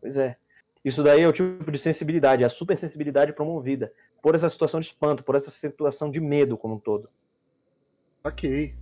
Pois 0.00 0.16
é. 0.16 0.36
Isso 0.84 1.02
daí 1.02 1.22
é 1.22 1.28
o 1.28 1.32
tipo 1.32 1.70
de 1.70 1.78
sensibilidade, 1.78 2.42
é 2.42 2.46
a 2.46 2.50
supersensibilidade 2.50 3.32
promovida 3.32 3.92
por 4.20 4.34
essa 4.34 4.48
situação 4.48 4.80
de 4.80 4.86
espanto, 4.86 5.22
por 5.22 5.34
essa 5.34 5.50
situação 5.50 6.10
de 6.10 6.20
medo 6.20 6.56
como 6.56 6.74
um 6.74 6.78
todo. 6.78 7.08
Ok. 8.24 8.74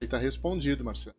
Ele 0.00 0.10
tá 0.10 0.18
respondido, 0.18 0.84
Marcelo. 0.84 1.16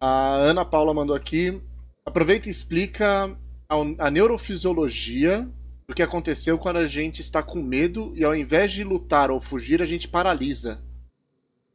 A 0.00 0.36
Ana 0.36 0.64
Paula 0.64 0.94
mandou 0.94 1.16
aqui. 1.16 1.60
Aproveita 2.06 2.48
e 2.48 2.50
explica 2.50 3.36
a, 3.68 3.74
a 3.98 4.10
neurofisiologia 4.10 5.48
do 5.86 5.94
que 5.94 6.02
aconteceu 6.02 6.58
quando 6.58 6.76
a 6.76 6.86
gente 6.86 7.20
está 7.20 7.42
com 7.42 7.60
medo 7.60 8.12
e 8.14 8.24
ao 8.24 8.34
invés 8.34 8.72
de 8.72 8.84
lutar 8.84 9.30
ou 9.30 9.40
fugir, 9.40 9.82
a 9.82 9.86
gente 9.86 10.06
paralisa. 10.06 10.82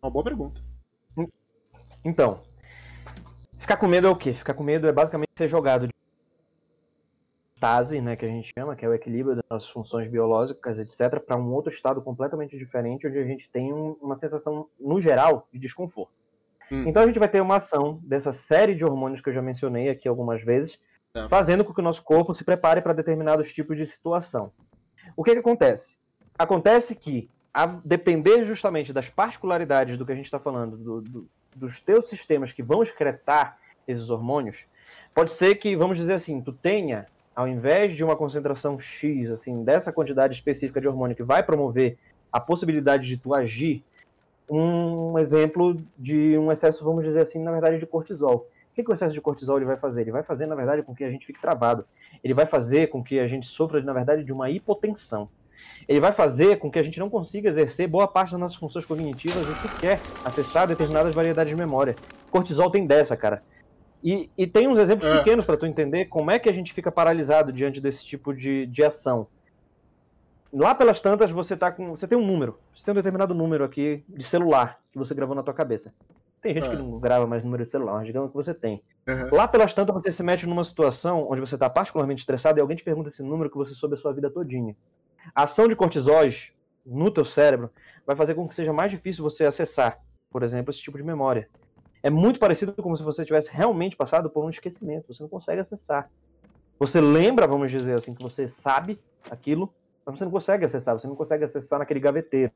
Uma 0.03 0.09
boa 0.09 0.25
pergunta. 0.25 0.61
Então, 2.03 2.41
ficar 3.57 3.77
com 3.77 3.87
medo 3.87 4.05
é 4.05 4.09
o 4.09 4.15
quê? 4.17 4.33
Ficar 4.33 4.53
com 4.53 4.61
medo 4.61 4.85
é 4.85 4.91
basicamente 4.91 5.31
ser 5.37 5.47
jogado 5.47 5.87
de 5.87 5.93
estase, 7.55 8.01
né, 8.01 8.17
que 8.17 8.25
a 8.25 8.27
gente 8.27 8.51
chama, 8.53 8.75
que 8.75 8.83
é 8.83 8.89
o 8.89 8.93
equilíbrio 8.93 9.41
das 9.49 9.69
funções 9.69 10.09
biológicas, 10.09 10.77
etc., 10.77 11.21
para 11.25 11.37
um 11.37 11.53
outro 11.53 11.71
estado 11.71 12.01
completamente 12.01 12.57
diferente, 12.57 13.07
onde 13.07 13.17
a 13.17 13.23
gente 13.23 13.49
tem 13.49 13.71
um, 13.71 13.95
uma 14.01 14.15
sensação, 14.15 14.67
no 14.77 14.99
geral, 14.99 15.47
de 15.53 15.57
desconforto. 15.57 16.11
Hum. 16.69 16.83
Então 16.85 17.01
a 17.01 17.07
gente 17.07 17.17
vai 17.19 17.29
ter 17.29 17.39
uma 17.39 17.55
ação 17.55 18.01
dessa 18.03 18.33
série 18.33 18.75
de 18.75 18.83
hormônios 18.83 19.21
que 19.21 19.29
eu 19.29 19.33
já 19.33 19.41
mencionei 19.41 19.87
aqui 19.87 20.09
algumas 20.09 20.43
vezes, 20.43 20.77
é. 21.15 21.29
fazendo 21.29 21.63
com 21.63 21.73
que 21.73 21.79
o 21.79 21.83
nosso 21.83 22.03
corpo 22.03 22.35
se 22.35 22.43
prepare 22.43 22.81
para 22.81 22.91
determinados 22.91 23.53
tipos 23.53 23.77
de 23.77 23.85
situação. 23.85 24.51
O 25.15 25.23
que, 25.23 25.31
que 25.31 25.39
acontece? 25.39 25.97
Acontece 26.37 26.93
que 26.93 27.29
a 27.53 27.67
depender 27.85 28.43
justamente 28.45 28.91
das 28.91 29.09
particularidades 29.09 29.97
do 29.97 30.05
que 30.05 30.11
a 30.11 30.15
gente 30.15 30.25
está 30.25 30.39
falando, 30.39 30.75
do, 30.75 31.01
do, 31.01 31.29
dos 31.55 31.79
teus 31.79 32.07
sistemas 32.07 32.51
que 32.51 32.63
vão 32.63 32.81
excretar 32.81 33.59
esses 33.87 34.09
hormônios, 34.09 34.65
pode 35.13 35.31
ser 35.31 35.55
que, 35.55 35.75
vamos 35.75 35.97
dizer 35.97 36.13
assim, 36.13 36.41
tu 36.41 36.51
tenha, 36.51 37.05
ao 37.35 37.47
invés 37.47 37.95
de 37.95 38.03
uma 38.03 38.15
concentração 38.15 38.79
X, 38.79 39.29
assim, 39.29 39.63
dessa 39.63 39.93
quantidade 39.93 40.33
específica 40.33 40.81
de 40.81 40.87
hormônio 40.87 41.15
que 41.15 41.23
vai 41.23 41.43
promover 41.43 41.97
a 42.31 42.39
possibilidade 42.39 43.07
de 43.07 43.17
tu 43.17 43.35
agir, 43.35 43.83
um 44.49 45.17
exemplo 45.19 45.79
de 45.97 46.37
um 46.37 46.51
excesso, 46.51 46.83
vamos 46.83 47.05
dizer 47.05 47.21
assim, 47.21 47.41
na 47.41 47.51
verdade, 47.51 47.77
de 47.77 47.85
cortisol. 47.85 48.47
O 48.71 48.75
que, 48.75 48.83
que 48.83 48.89
o 48.89 48.93
excesso 48.93 49.13
de 49.13 49.21
cortisol 49.21 49.57
ele 49.57 49.65
vai 49.65 49.77
fazer? 49.77 50.01
Ele 50.01 50.11
vai 50.11 50.23
fazer, 50.23 50.47
na 50.47 50.55
verdade, 50.55 50.81
com 50.81 50.95
que 50.95 51.03
a 51.03 51.09
gente 51.09 51.27
fique 51.27 51.39
travado. 51.39 51.85
Ele 52.23 52.33
vai 52.33 52.47
fazer 52.47 52.87
com 52.87 53.03
que 53.03 53.19
a 53.19 53.27
gente 53.27 53.45
sofra, 53.45 53.81
na 53.81 53.93
verdade, 53.93 54.23
de 54.23 54.33
uma 54.33 54.49
hipotensão 54.49 55.29
ele 55.87 55.99
vai 55.99 56.11
fazer 56.11 56.57
com 56.59 56.71
que 56.71 56.79
a 56.79 56.83
gente 56.83 56.99
não 56.99 57.09
consiga 57.09 57.49
exercer 57.49 57.87
boa 57.87 58.07
parte 58.07 58.31
das 58.31 58.39
nossas 58.39 58.57
funções 58.57 58.85
cognitivas 58.85 59.47
e 59.47 59.61
sequer 59.61 59.99
acessar 60.23 60.67
determinadas 60.67 61.13
variedades 61.13 61.53
de 61.53 61.59
memória. 61.59 61.95
Cortisol 62.31 62.71
tem 62.71 62.85
dessa, 62.85 63.17
cara. 63.17 63.43
E, 64.03 64.29
e 64.37 64.45
tem 64.45 64.67
uns 64.67 64.77
exemplos 64.77 65.09
é. 65.09 65.17
pequenos 65.17 65.45
para 65.45 65.55
tu 65.55 65.65
entender 65.65 66.05
como 66.05 66.29
é 66.29 66.37
que 66.37 66.49
a 66.49 66.53
gente 66.53 66.73
fica 66.73 66.91
paralisado 66.91 67.53
diante 67.53 67.79
desse 67.79 68.05
tipo 68.05 68.33
de, 68.33 68.65
de 68.67 68.83
ação. 68.83 69.27
Lá 70.51 70.75
pelas 70.75 70.99
tantas, 70.99 71.31
você 71.31 71.55
tá 71.55 71.71
com. 71.71 71.91
Você 71.91 72.07
tem 72.07 72.17
um 72.17 72.25
número. 72.25 72.59
Você 72.75 72.85
tem 72.85 72.91
um 72.91 72.95
determinado 72.95 73.33
número 73.33 73.63
aqui 73.63 74.03
de 74.07 74.23
celular 74.23 74.79
que 74.91 74.99
você 74.99 75.15
gravou 75.15 75.35
na 75.35 75.41
tua 75.41 75.53
cabeça. 75.53 75.91
Tem 76.41 76.53
gente 76.53 76.67
é. 76.67 76.69
que 76.69 76.75
não 76.75 76.99
grava 76.99 77.25
mais 77.25 77.43
número 77.43 77.63
de 77.63 77.69
celular, 77.69 77.93
mas 77.93 78.05
digamos 78.05 78.29
que 78.29 78.35
você 78.35 78.53
tem. 78.53 78.83
Uhum. 79.07 79.35
Lá 79.35 79.47
pelas 79.47 79.73
tantas, 79.73 79.95
você 79.95 80.11
se 80.11 80.21
mete 80.21 80.45
numa 80.45 80.63
situação 80.63 81.25
onde 81.29 81.39
você 81.39 81.55
está 81.55 81.69
particularmente 81.69 82.19
estressado 82.19 82.59
e 82.59 82.61
alguém 82.61 82.75
te 82.75 82.83
pergunta 82.83 83.09
esse 83.09 83.23
número 83.23 83.49
que 83.49 83.55
você 83.55 83.73
soube 83.73 83.95
a 83.95 83.97
sua 83.97 84.13
vida 84.13 84.29
todinha. 84.29 84.75
A 85.33 85.43
ação 85.43 85.67
de 85.67 85.75
cortisóis 85.75 86.51
no 86.85 87.11
teu 87.11 87.25
cérebro 87.25 87.71
vai 88.05 88.15
fazer 88.15 88.35
com 88.35 88.47
que 88.47 88.55
seja 88.55 88.73
mais 88.73 88.91
difícil 88.91 89.23
você 89.23 89.45
acessar, 89.45 89.99
por 90.29 90.43
exemplo, 90.43 90.71
esse 90.71 90.81
tipo 90.81 90.97
de 90.97 91.03
memória. 91.03 91.49
É 92.01 92.09
muito 92.09 92.39
parecido 92.39 92.73
como 92.73 92.97
se 92.97 93.03
você 93.03 93.23
tivesse 93.23 93.49
realmente 93.51 93.95
passado 93.95 94.29
por 94.29 94.43
um 94.43 94.49
esquecimento. 94.49 95.13
Você 95.13 95.23
não 95.23 95.29
consegue 95.29 95.61
acessar. 95.61 96.09
Você 96.77 96.99
lembra, 96.99 97.47
vamos 97.47 97.71
dizer 97.71 97.93
assim, 97.93 98.13
que 98.13 98.21
você 98.21 98.47
sabe 98.47 98.99
aquilo, 99.31 99.73
mas 100.05 100.17
você 100.17 100.25
não 100.25 100.31
consegue 100.31 100.65
acessar. 100.65 100.99
Você 100.99 101.07
não 101.07 101.15
consegue 101.15 101.45
acessar 101.45 101.79
naquele 101.79 102.01
gaveteiro. 102.01 102.51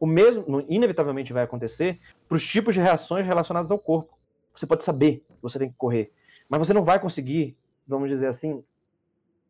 O 0.00 0.06
mesmo, 0.06 0.64
inevitavelmente, 0.68 1.32
vai 1.32 1.44
acontecer 1.44 2.00
para 2.28 2.36
os 2.36 2.46
tipos 2.46 2.74
de 2.74 2.80
reações 2.80 3.26
relacionadas 3.26 3.70
ao 3.70 3.78
corpo. 3.78 4.18
Você 4.54 4.66
pode 4.66 4.84
saber 4.84 5.24
que 5.28 5.42
você 5.42 5.58
tem 5.58 5.68
que 5.68 5.76
correr, 5.76 6.12
mas 6.48 6.58
você 6.58 6.72
não 6.72 6.84
vai 6.84 6.98
conseguir, 6.98 7.56
vamos 7.86 8.08
dizer 8.08 8.28
assim, 8.28 8.62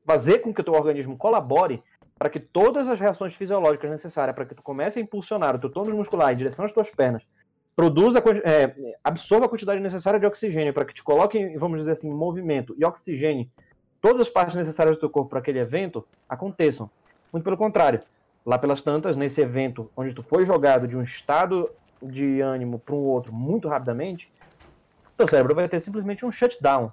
fazer 0.05 0.39
com 0.39 0.53
que 0.53 0.61
o 0.61 0.65
teu 0.65 0.75
organismo 0.75 1.17
colabore 1.17 1.83
para 2.19 2.29
que 2.29 2.39
todas 2.39 2.89
as 2.89 3.01
reações 3.01 3.35
fisiológicas 3.35 3.91
necessárias 3.91 4.35
para 4.35 4.47
que 4.47 4.55
tu 4.55 4.63
comece 4.63 4.99
a 4.99 5.03
impulsionar 5.03 5.57
o 5.57 5.59
teu 5.59 5.71
tônus 5.71 5.91
muscular 5.91 6.33
em 6.33 6.37
direção 6.37 6.65
às 6.65 6.73
tuas 6.73 6.91
pernas, 6.91 7.23
produza, 7.75 8.23
é, 8.45 8.95
absorva 9.03 9.47
a 9.47 9.49
quantidade 9.49 9.81
necessária 9.81 10.21
de 10.21 10.27
oxigênio 10.27 10.73
para 10.73 10.85
que 10.85 10.95
te 10.95 11.03
coloque, 11.03 11.57
vamos 11.57 11.79
dizer 11.79 11.93
assim, 11.93 12.09
em 12.09 12.15
movimento 12.15 12.75
e 12.79 12.85
oxigênio 12.85 13.49
todas 14.01 14.23
as 14.23 14.29
partes 14.29 14.55
necessárias 14.55 14.97
do 14.97 15.01
teu 15.01 15.11
corpo 15.11 15.31
para 15.31 15.39
aquele 15.39 15.59
evento 15.59 16.07
aconteçam. 16.29 16.91
Muito 17.33 17.43
pelo 17.43 17.57
contrário, 17.57 18.01
lá 18.45 18.59
pelas 18.59 18.83
tantas, 18.83 19.17
nesse 19.17 19.41
evento 19.41 19.91
onde 19.97 20.15
tu 20.15 20.23
foi 20.23 20.45
jogado 20.45 20.87
de 20.87 20.97
um 20.97 21.03
estado 21.03 21.71
de 22.03 22.41
ânimo 22.41 22.79
para 22.79 22.95
um 22.95 22.99
outro 22.99 23.33
muito 23.33 23.67
rapidamente, 23.67 24.31
teu 25.17 25.27
cérebro 25.27 25.55
vai 25.55 25.69
ter 25.69 25.81
simplesmente 25.81 26.25
um 26.25 26.31
shutdown. 26.31 26.93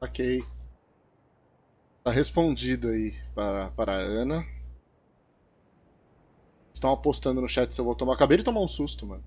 Ok. 0.00 0.44
Tá 2.02 2.10
respondido 2.10 2.88
aí 2.88 3.14
para, 3.34 3.70
para 3.70 3.92
a 3.92 3.96
Ana. 3.96 4.46
Estão 6.72 6.90
apostando 6.92 7.40
no 7.40 7.48
chat 7.48 7.74
se 7.74 7.80
eu 7.80 7.84
vou 7.84 7.94
tomar. 7.94 8.14
Acabei 8.14 8.38
de 8.38 8.44
tomar 8.44 8.60
um 8.60 8.68
susto, 8.68 9.06
mano. 9.06 9.24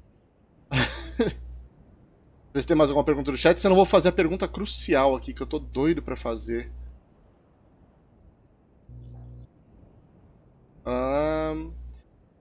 Ver 2.53 2.61
se 2.61 2.67
tem 2.67 2.77
mais 2.77 2.89
alguma 2.89 3.05
pergunta 3.05 3.31
no 3.31 3.37
chat, 3.37 3.59
senão 3.59 3.73
eu 3.73 3.77
vou 3.77 3.85
fazer 3.85 4.09
a 4.09 4.11
pergunta 4.13 4.47
crucial 4.47 5.15
aqui, 5.15 5.33
que 5.33 5.41
eu 5.41 5.47
tô 5.47 5.59
doido 5.59 6.01
para 6.01 6.15
fazer. 6.15 6.71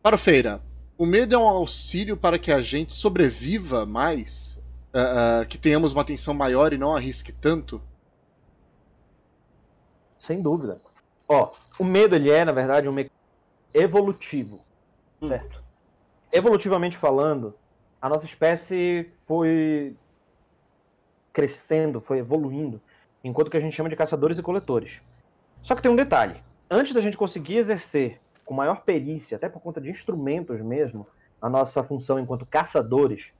Para 0.02 0.16
o 0.16 0.18
Feira, 0.18 0.60
o 0.98 1.06
medo 1.06 1.34
é 1.34 1.38
um 1.38 1.46
auxílio 1.46 2.16
para 2.16 2.36
que 2.36 2.50
a 2.50 2.60
gente 2.60 2.92
sobreviva 2.92 3.86
mais? 3.86 4.60
Uh, 4.92 5.42
uh, 5.42 5.46
que 5.46 5.56
tenhamos 5.56 5.92
uma 5.92 6.02
atenção 6.02 6.34
maior 6.34 6.72
e 6.72 6.78
não 6.78 6.94
arrisque 6.94 7.30
tanto? 7.30 7.80
Sem 10.22 10.40
dúvida. 10.40 10.80
Ó, 11.26 11.50
o 11.80 11.82
medo 11.82 12.14
ele 12.14 12.30
é, 12.30 12.44
na 12.44 12.52
verdade, 12.52 12.88
um 12.88 12.92
mecanismo 12.92 13.18
evolutivo, 13.74 14.60
hum. 15.20 15.26
certo? 15.26 15.60
Evolutivamente 16.30 16.96
falando, 16.96 17.56
a 18.00 18.08
nossa 18.08 18.24
espécie 18.24 19.10
foi 19.26 19.96
crescendo, 21.32 22.00
foi 22.00 22.18
evoluindo, 22.18 22.80
enquanto 23.24 23.50
que 23.50 23.56
a 23.56 23.60
gente 23.60 23.74
chama 23.74 23.88
de 23.88 23.96
caçadores 23.96 24.38
e 24.38 24.42
coletores. 24.42 25.02
Só 25.60 25.74
que 25.74 25.82
tem 25.82 25.90
um 25.90 25.96
detalhe: 25.96 26.40
antes 26.70 26.92
da 26.92 27.00
gente 27.00 27.16
conseguir 27.16 27.56
exercer 27.56 28.20
com 28.44 28.54
maior 28.54 28.82
perícia, 28.82 29.36
até 29.36 29.48
por 29.48 29.60
conta 29.60 29.80
de 29.80 29.90
instrumentos 29.90 30.62
mesmo, 30.62 31.04
a 31.40 31.48
nossa 31.48 31.82
função 31.82 32.20
enquanto 32.20 32.46
caçadores, 32.46 33.32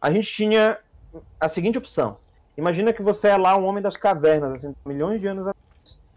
a 0.00 0.10
gente 0.10 0.32
tinha 0.32 0.78
a 1.38 1.46
seguinte 1.46 1.76
opção. 1.76 2.16
Imagina 2.56 2.90
que 2.90 3.02
você 3.02 3.28
é 3.28 3.36
lá 3.36 3.54
um 3.54 3.66
homem 3.66 3.82
das 3.82 3.98
cavernas, 3.98 4.54
assim, 4.54 4.74
milhões 4.86 5.20
de 5.20 5.26
anos 5.26 5.46
atrás. 5.46 5.61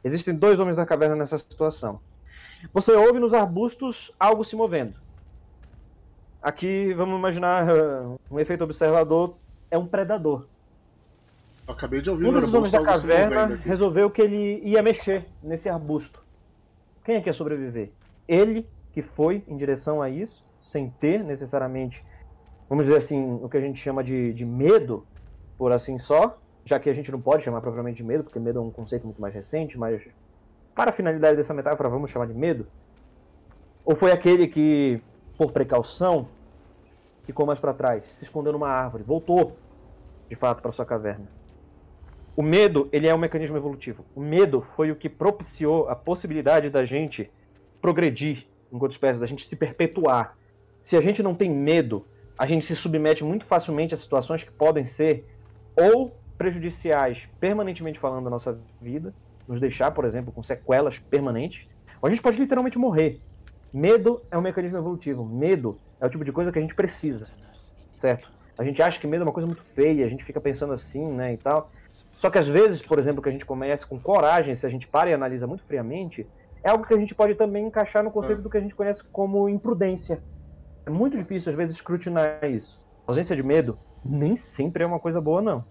Existem 0.06 0.36
dois 0.36 0.60
homens 0.60 0.78
da 0.78 0.86
caverna 0.86 1.16
nessa 1.16 1.39
situação. 1.39 1.99
Você 2.72 2.91
ouve 2.91 3.20
nos 3.20 3.34
arbustos 3.34 4.12
algo 4.20 4.43
se 4.43 4.56
movendo. 4.56 4.93
Aqui, 6.39 6.93
vamos 6.93 7.18
imaginar 7.18 7.66
um 8.30 8.39
efeito 8.39 8.64
observador, 8.64 9.36
é 9.72 9.80
um 9.80 9.88
predador. 9.88 10.45
Eu 11.68 11.74
acabei 11.74 12.01
de 12.01 12.12
ouvir 12.12 12.28
um 12.28 12.39
dos 12.39 12.53
homens 12.53 12.72
da 12.72 12.84
caverna 12.84 13.56
resolveu 13.56 14.12
que 14.12 14.22
ele 14.22 14.62
ia 14.64 14.84
mexer 14.84 15.26
nesse 15.41 15.68
arbusto. 15.68 16.24
Quem 17.03 17.16
é 17.16 17.22
que 17.22 17.28
ia 17.28 17.34
sobreviver? 17.34 17.89
Ele, 18.28 18.70
que 18.93 19.01
foi 19.01 19.43
em 19.47 19.58
direção 19.58 20.03
a 20.03 20.10
isso, 20.10 20.45
sem 20.62 20.88
ter 20.99 21.24
necessariamente, 21.24 22.06
vamos 22.70 22.86
dizer 22.86 22.99
assim, 22.99 23.39
o 23.41 23.49
que 23.49 23.58
a 23.58 23.62
gente 23.62 23.80
chama 23.80 24.03
de, 24.03 24.32
de 24.34 24.45
medo, 24.45 25.03
por 25.58 25.72
assim 25.72 25.97
só, 25.97 26.38
já 26.66 26.80
que 26.80 26.89
a 26.89 26.93
gente 26.93 27.11
não 27.11 27.22
pode 27.22 27.43
chamar 27.43 27.61
propriamente 27.61 27.97
de 27.97 28.03
medo, 28.03 28.24
porque 28.24 28.39
medo 28.39 28.57
é 28.57 28.61
um 28.61 28.72
conceito 28.72 29.05
muito 29.05 29.22
mais 29.22 29.34
recente, 29.34 29.78
mas 29.78 30.07
para 30.74 30.89
a 30.89 30.93
finalidade 30.93 31.38
dessa 31.38 31.53
metáfora, 31.53 31.88
vamos 31.88 32.09
chamar 32.09 32.26
de 32.26 32.34
medo. 32.34 32.66
Ou 33.86 33.95
foi 33.95 34.11
aquele 34.11 34.47
que, 34.47 34.99
por 35.38 35.51
precaução, 35.51 36.28
ficou 37.24 37.45
mais 37.45 37.59
para 37.59 37.74
trás, 37.74 38.03
se 38.13 38.24
escondeu 38.24 38.51
numa 38.51 38.68
árvore, 38.68 39.03
voltou, 39.03 39.55
de 40.28 40.36
fato, 40.36 40.61
para 40.61 40.72
sua 40.72 40.86
caverna. 40.86 41.28
O 42.36 42.41
medo, 42.41 42.89
ele 42.91 43.07
é 43.07 43.13
um 43.13 43.18
mecanismo 43.18 43.55
evolutivo. 43.55 44.03
O 44.16 44.20
medo 44.20 44.66
foi 44.76 44.91
o 44.91 44.95
que 44.95 45.07
propiciou 45.07 45.88
a 45.88 45.95
possibilidade 45.95 46.70
da 46.70 46.84
gente 46.84 47.32
progredir 47.80 48.47
enquanto 48.74 48.91
espécie, 48.91 49.20
da 49.20 49.28
gente 49.28 49.47
se 49.47 49.55
perpetuar. 49.55 50.36
Se 50.80 50.97
a 50.97 51.01
gente 51.01 51.24
não 51.24 51.36
tem 51.36 51.49
medo, 51.49 52.05
a 52.38 52.45
gente 52.45 52.66
se 52.66 52.76
submete 52.76 53.24
muito 53.24 53.45
facilmente 53.45 53.93
a 53.93 53.97
situações 53.97 54.43
que 54.43 54.51
podem 54.51 54.86
ser 54.86 55.26
ou 55.78 56.13
prejudiciais, 56.38 57.28
permanentemente 57.40 58.00
falando, 58.00 58.26
da 58.26 58.30
nossa 58.30 58.60
vida, 58.82 59.14
nos 59.48 59.60
deixar, 59.60 59.92
por 59.92 60.06
exemplo, 60.06 60.32
com 60.32 60.44
sequelas 60.44 61.00
permanentes, 61.00 61.68
ou 62.02 62.08
a 62.08 62.10
gente 62.10 62.22
pode 62.22 62.38
literalmente 62.38 62.78
morrer. 62.78 63.20
Medo 63.74 64.22
é 64.32 64.38
um 64.38 64.42
mecanismo 64.42 64.78
evolutivo. 64.78 65.26
Medo 65.26 65.78
é 66.00 66.06
o 66.06 66.10
tipo 66.10 66.24
de 66.24 66.32
coisa 66.32 66.52
que 66.52 66.60
a 66.60 66.62
gente 66.62 66.76
precisa, 66.76 67.28
certo? 67.98 68.32
A 68.58 68.64
gente 68.64 68.82
acha 68.82 69.00
que 69.00 69.06
medo 69.06 69.24
é 69.24 69.26
uma 69.26 69.34
coisa 69.34 69.46
muito 69.46 69.62
feia, 69.62 70.06
a 70.06 70.10
gente 70.10 70.24
fica 70.24 70.40
pensando 70.40 70.72
assim, 70.72 71.12
né, 71.12 71.34
e 71.34 71.38
tal. 71.38 71.70
Só 72.18 72.30
que 72.30 72.40
às 72.40 72.48
vezes, 72.48 72.82
por 72.82 73.00
exemplo, 73.00 73.22
que 73.22 73.28
a 73.28 73.32
gente 73.32 73.46
começa 73.46 73.86
com 73.86 74.00
coragem, 74.00 74.56
se 74.56 74.66
a 74.66 74.70
gente 74.70 74.88
para 74.88 75.10
e 75.10 75.14
analisa 75.14 75.46
muito 75.46 75.64
friamente, 75.66 76.26
é 76.64 76.70
algo 76.70 76.86
que 76.86 76.94
a 76.94 76.98
gente 76.98 77.14
pode 77.14 77.36
também 77.36 77.68
encaixar 77.68 78.04
no 78.04 78.12
conceito 78.12 78.40
ah. 78.40 78.42
do 78.44 78.50
que 78.50 78.58
a 78.58 78.62
gente 78.62 78.74
conhece 78.74 79.04
como 79.04 79.50
imprudência. 79.50 80.24
É 80.86 80.90
muito 80.90 81.18
difícil, 81.18 81.50
às 81.50 81.56
vezes, 81.56 81.76
escrutinar 81.76 82.44
isso. 82.46 82.82
A 83.06 83.12
ausência 83.12 83.36
de 83.36 83.44
medo 83.44 83.78
nem 84.04 84.36
sempre 84.36 84.84
é 84.84 84.88
uma 84.88 85.00
coisa 85.00 85.20
boa, 85.20 85.42
não. 85.42 85.66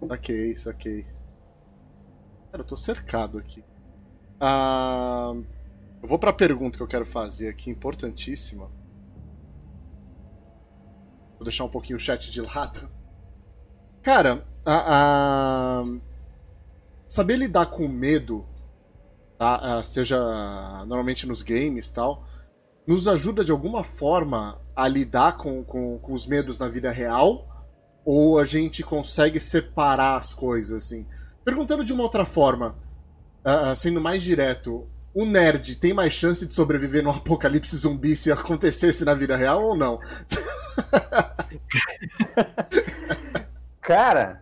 Ok, 0.00 0.54
ok. 0.66 1.06
Cara, 2.50 2.62
eu 2.62 2.66
tô 2.66 2.76
cercado 2.76 3.38
aqui. 3.38 3.64
Ah, 4.38 5.32
eu 6.02 6.08
vou 6.08 6.18
pra 6.18 6.32
pergunta 6.32 6.76
que 6.76 6.82
eu 6.82 6.88
quero 6.88 7.06
fazer 7.06 7.48
aqui, 7.48 7.70
importantíssima. 7.70 8.70
Vou 11.36 11.44
deixar 11.44 11.64
um 11.64 11.68
pouquinho 11.68 11.96
o 11.96 12.00
chat 12.00 12.30
de 12.30 12.40
lado. 12.40 12.88
Cara, 14.02 14.46
a, 14.64 15.80
a... 15.80 15.84
saber 17.06 17.36
lidar 17.36 17.66
com 17.66 17.88
medo, 17.88 18.46
tá? 19.38 19.82
seja 19.82 20.16
normalmente 20.86 21.26
nos 21.26 21.42
games 21.42 21.90
tal, 21.90 22.26
nos 22.86 23.08
ajuda 23.08 23.44
de 23.44 23.50
alguma 23.50 23.82
forma 23.82 24.60
a 24.74 24.86
lidar 24.86 25.38
com, 25.38 25.64
com, 25.64 25.98
com 25.98 26.12
os 26.12 26.26
medos 26.26 26.58
na 26.58 26.68
vida 26.68 26.90
real? 26.90 27.55
Ou 28.06 28.38
a 28.38 28.44
gente 28.44 28.84
consegue 28.84 29.40
separar 29.40 30.16
as 30.16 30.32
coisas, 30.32 30.84
assim? 30.84 31.04
Perguntando 31.44 31.84
de 31.84 31.92
uma 31.92 32.04
outra 32.04 32.24
forma, 32.24 32.76
uh, 33.44 33.74
sendo 33.74 34.00
mais 34.00 34.22
direto, 34.22 34.88
o 35.12 35.26
nerd 35.26 35.74
tem 35.76 35.92
mais 35.92 36.12
chance 36.12 36.46
de 36.46 36.54
sobreviver 36.54 37.02
no 37.02 37.10
apocalipse 37.16 37.76
zumbi 37.76 38.14
se 38.14 38.30
acontecesse 38.30 39.04
na 39.04 39.12
vida 39.12 39.36
real 39.36 39.60
ou 39.64 39.76
não? 39.76 39.98
Cara, 43.82 44.40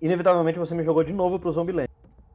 inevitavelmente 0.00 0.58
você 0.58 0.74
me 0.74 0.84
jogou 0.84 1.02
de 1.02 1.12
novo 1.12 1.40
pro 1.40 1.50
Zombieland. 1.50 1.88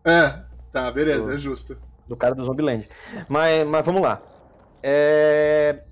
É, 0.03 0.37
tá, 0.73 0.91
beleza, 0.91 1.31
do, 1.31 1.35
é 1.35 1.37
justo. 1.37 1.77
Do 2.07 2.17
cara 2.17 2.35
do 2.35 2.45
Zombieland. 2.45 2.89
Mas, 3.27 3.65
mas 3.65 3.85
vamos 3.85 4.01
lá. 4.01 4.21
É, 4.81 5.83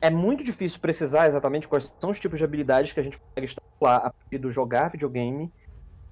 é 0.00 0.10
muito 0.10 0.44
difícil 0.44 0.78
precisar 0.80 1.26
exatamente 1.26 1.66
quais 1.66 1.92
são 2.00 2.10
os 2.10 2.18
tipos 2.18 2.38
de 2.38 2.44
habilidades 2.44 2.92
que 2.92 3.00
a 3.00 3.02
gente 3.02 3.18
consegue 3.18 3.46
estimular 3.46 3.96
a 3.96 4.10
partir 4.10 4.38
do 4.38 4.50
jogar 4.50 4.90
videogame 4.90 5.52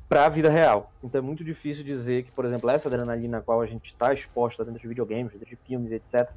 para 0.09 0.27
a 0.27 0.29
vida 0.29 0.49
real. 0.49 0.93
Então 1.03 1.21
é 1.21 1.23
muito 1.23 1.45
difícil 1.45 1.85
dizer 1.85 2.25
que, 2.25 2.33
por 2.33 2.45
exemplo, 2.45 2.69
essa 2.71 2.89
adrenalina 2.89 3.39
a 3.39 3.41
qual 3.41 3.61
a 3.61 3.67
gente 3.67 3.87
está 3.87 4.13
exposta 4.13 4.65
dentro 4.65 4.81
de 4.81 4.89
videogames, 4.89 5.33
dentro 5.33 5.49
de 5.49 5.57
filmes, 5.57 5.93
etc., 5.93 6.29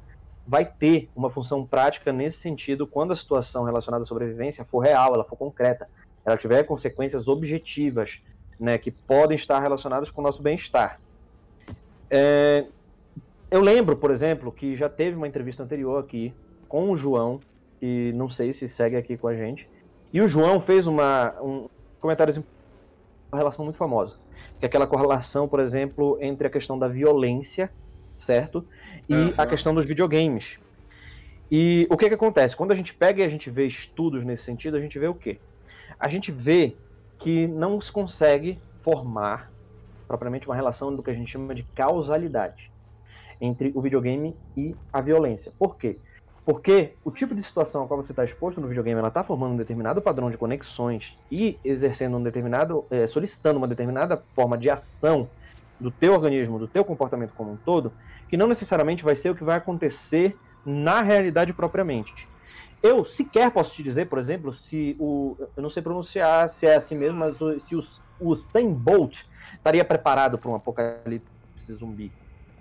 vai 0.46 0.64
ter 0.64 1.08
uma 1.14 1.30
função 1.30 1.64
prática 1.66 2.12
nesse 2.12 2.38
sentido 2.38 2.86
quando 2.86 3.12
a 3.12 3.16
situação 3.16 3.64
relacionada 3.64 4.04
à 4.04 4.06
sobrevivência 4.06 4.64
for 4.64 4.80
real, 4.80 5.14
ela 5.14 5.24
for 5.24 5.36
concreta, 5.36 5.88
ela 6.24 6.36
tiver 6.36 6.64
consequências 6.64 7.28
objetivas, 7.28 8.20
né, 8.58 8.76
que 8.76 8.90
podem 8.90 9.36
estar 9.36 9.60
relacionadas 9.60 10.10
com 10.10 10.20
o 10.20 10.24
nosso 10.24 10.42
bem-estar. 10.42 11.00
É, 12.08 12.66
eu 13.50 13.60
lembro, 13.60 13.96
por 13.96 14.10
exemplo, 14.10 14.50
que 14.50 14.76
já 14.76 14.88
teve 14.88 15.16
uma 15.16 15.28
entrevista 15.28 15.62
anterior 15.62 16.02
aqui 16.02 16.34
com 16.70 16.90
o 16.90 16.96
João, 16.96 17.38
que 17.78 18.12
não 18.14 18.30
sei 18.30 18.54
se 18.54 18.66
segue 18.66 18.96
aqui 18.96 19.18
com 19.18 19.28
a 19.28 19.34
gente, 19.34 19.68
e 20.10 20.22
o 20.22 20.28
João 20.28 20.58
fez 20.58 20.86
uma, 20.86 21.34
um 21.42 21.68
comentário 22.00 22.42
uma 23.30 23.38
relação 23.38 23.64
muito 23.64 23.76
famosa, 23.76 24.16
que 24.58 24.64
é 24.64 24.66
aquela 24.66 24.86
correlação, 24.86 25.46
por 25.46 25.60
exemplo, 25.60 26.16
entre 26.20 26.46
a 26.46 26.50
questão 26.50 26.78
da 26.78 26.88
violência 26.88 27.70
certo? 28.20 28.64
E 29.08 29.14
uhum. 29.14 29.34
a 29.36 29.46
questão 29.46 29.74
dos 29.74 29.86
videogames. 29.86 30.58
E 31.50 31.86
o 31.90 31.96
que 31.96 32.08
que 32.08 32.14
acontece? 32.14 32.54
Quando 32.54 32.70
a 32.70 32.74
gente 32.74 32.94
pega 32.94 33.22
e 33.22 33.24
a 33.24 33.28
gente 33.28 33.50
vê 33.50 33.66
estudos 33.66 34.24
nesse 34.24 34.44
sentido, 34.44 34.76
a 34.76 34.80
gente 34.80 34.98
vê 34.98 35.08
o 35.08 35.14
quê? 35.14 35.38
A 35.98 36.08
gente 36.08 36.30
vê 36.30 36.76
que 37.18 37.46
não 37.48 37.80
se 37.80 37.90
consegue 37.90 38.58
formar 38.80 39.50
propriamente 40.06 40.46
uma 40.46 40.54
relação 40.54 40.94
do 40.94 41.02
que 41.02 41.10
a 41.10 41.14
gente 41.14 41.32
chama 41.32 41.54
de 41.54 41.62
causalidade. 41.74 42.70
entre 43.42 43.72
o 43.74 43.80
videogame 43.80 44.36
e 44.54 44.76
a 44.92 45.00
violência. 45.00 45.50
Por 45.58 45.78
quê? 45.78 45.96
Porque 46.44 46.96
o 47.04 47.10
tipo 47.10 47.34
de 47.34 47.42
situação 47.42 47.84
a 47.84 47.86
qual 47.86 48.02
você 48.02 48.12
está 48.12 48.24
exposto 48.24 48.60
no 48.60 48.68
videogame, 48.68 48.98
ela 48.98 49.08
está 49.08 49.22
formando 49.22 49.54
um 49.54 49.56
determinado 49.56 50.00
padrão 50.00 50.30
de 50.30 50.38
conexões 50.38 51.16
e 51.30 51.60
exercendo 51.64 52.16
um 52.16 52.22
determinado, 52.22 52.86
é, 52.90 53.06
solicitando 53.06 53.58
uma 53.58 53.68
determinada 53.68 54.24
forma 54.34 54.56
de 54.56 54.70
ação 54.70 55.30
do 55.78 55.90
teu 55.90 56.12
organismo, 56.12 56.58
do 56.58 56.68
teu 56.68 56.84
comportamento 56.84 57.32
como 57.34 57.52
um 57.52 57.56
todo, 57.56 57.94
que 58.28 58.36
não 58.36 58.46
necessariamente 58.46 59.02
vai 59.02 59.14
ser 59.14 59.30
o 59.30 59.34
que 59.34 59.44
vai 59.44 59.56
acontecer 59.56 60.36
na 60.64 61.00
realidade 61.02 61.52
propriamente. 61.52 62.12
Eu 62.82 63.04
sequer 63.04 63.50
posso 63.50 63.74
te 63.74 63.82
dizer, 63.82 64.08
por 64.08 64.18
exemplo, 64.18 64.52
se 64.52 64.96
o. 64.98 65.36
Eu 65.56 65.62
não 65.62 65.70
sei 65.70 65.82
pronunciar 65.82 66.48
se 66.48 66.66
é 66.66 66.76
assim 66.76 66.96
mesmo, 66.96 67.18
mas 67.18 67.36
se 67.36 67.76
o, 67.76 67.82
o 68.18 68.34
Sam 68.34 68.72
Bolt 68.72 69.18
estaria 69.54 69.84
preparado 69.84 70.38
para 70.38 70.50
um 70.50 70.54
apocalipse 70.54 71.28
zumbi. 71.78 72.10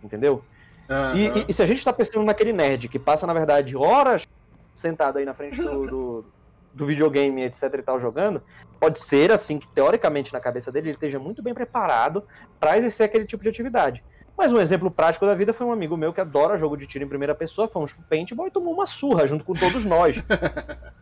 Entendeu? 0.04 0.46
Uhum. 0.90 1.16
E, 1.16 1.46
e, 1.48 1.54
se 1.54 1.62
a 1.62 1.66
gente 1.68 1.78
está 1.78 1.94
pensando 1.94 2.26
naquele 2.26 2.52
nerd 2.52 2.90
que 2.90 2.98
passa, 2.98 3.28
na 3.28 3.34
verdade, 3.34 3.78
horas 3.78 4.28
sentado 4.74 5.20
aí 5.20 5.26
na 5.26 5.36
frente 5.36 5.62
do, 5.62 5.86
do, 5.86 6.26
do, 6.74 6.86
videogame, 6.86 7.44
etc 7.44 7.76
e 7.76 7.82
tal, 7.84 8.00
jogando, 8.00 8.42
pode 8.80 9.00
ser 9.00 9.32
assim 9.32 9.60
que, 9.60 9.68
teoricamente, 9.68 10.34
na 10.34 10.40
cabeça 10.40 10.72
dele, 10.72 10.88
ele 10.88 10.96
esteja 10.96 11.20
muito 11.20 11.44
bem 11.44 11.54
preparado 11.54 12.24
para 12.60 12.78
exercer 12.78 13.06
aquele 13.06 13.26
tipo 13.26 13.44
de 13.44 13.50
atividade. 13.50 14.04
Mas 14.36 14.52
um 14.52 14.60
exemplo 14.60 14.90
prático 14.90 15.26
da 15.26 15.36
vida 15.36 15.54
foi 15.54 15.68
um 15.68 15.72
amigo 15.72 15.96
meu 15.96 16.14
que 16.14 16.22
adora 16.22 16.58
jogo 16.58 16.78
de 16.78 16.88
tiro 16.88 17.04
em 17.04 17.10
primeira 17.10 17.36
pessoa, 17.36 17.68
fomos 17.68 17.94
pro 17.94 18.04
paintball 18.04 18.48
e 18.48 18.52
tomou 18.52 18.74
uma 18.74 18.86
surra 18.86 19.28
junto 19.28 19.44
com 19.44 19.54
todos 19.54 19.86
nós. 19.86 20.16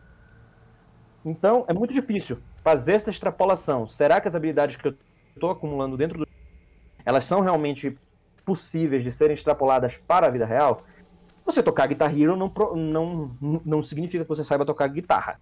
Então, 1.24 1.64
é 1.68 1.74
muito 1.74 1.92
difícil 1.92 2.38
fazer 2.64 2.92
essa 2.92 3.10
extrapolação. 3.10 3.86
Será 3.86 4.18
que 4.18 4.28
as 4.28 4.34
habilidades 4.34 4.76
que 4.76 4.88
eu 4.88 4.94
estou 5.34 5.50
acumulando 5.50 5.96
dentro 5.96 6.18
do 6.18 6.26
elas 7.04 7.24
são 7.24 7.40
realmente 7.40 7.98
possíveis 8.48 9.04
de 9.04 9.10
serem 9.10 9.34
extrapoladas 9.34 9.98
para 10.06 10.26
a 10.26 10.30
vida 10.30 10.46
real, 10.46 10.82
você 11.44 11.62
tocar 11.62 11.86
Guitar 11.86 12.18
Hero 12.18 12.34
não, 12.34 12.50
não, 12.74 13.60
não 13.62 13.82
significa 13.82 14.24
que 14.24 14.28
você 14.28 14.42
saiba 14.42 14.64
tocar 14.64 14.86
guitarra. 14.88 15.38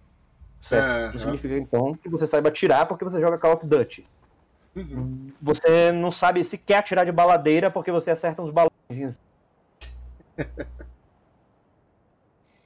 Certo? 0.59 1.13
não 1.13 1.19
significa, 1.21 1.57
então, 1.57 1.95
que 1.95 2.09
você 2.09 2.27
saiba 2.27 2.49
atirar 2.49 2.85
porque 2.85 3.05
você 3.05 3.21
joga 3.21 3.37
Call 3.37 3.53
of 3.53 3.65
Duty. 3.65 4.05
Uhum. 4.75 5.31
Você 5.41 5.93
não 5.93 6.11
sabe 6.11 6.43
se 6.43 6.57
quer 6.57 6.79
atirar 6.79 7.05
de 7.05 7.13
baladeira 7.13 7.71
porque 7.71 7.93
você 7.93 8.11
acerta 8.11 8.41
uns 8.41 8.51
balões. 8.51 9.15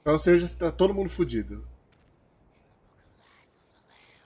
Ou 0.04 0.18
seja, 0.18 0.44
está 0.44 0.72
todo 0.72 0.92
mundo 0.92 1.08
fudido. 1.08 1.64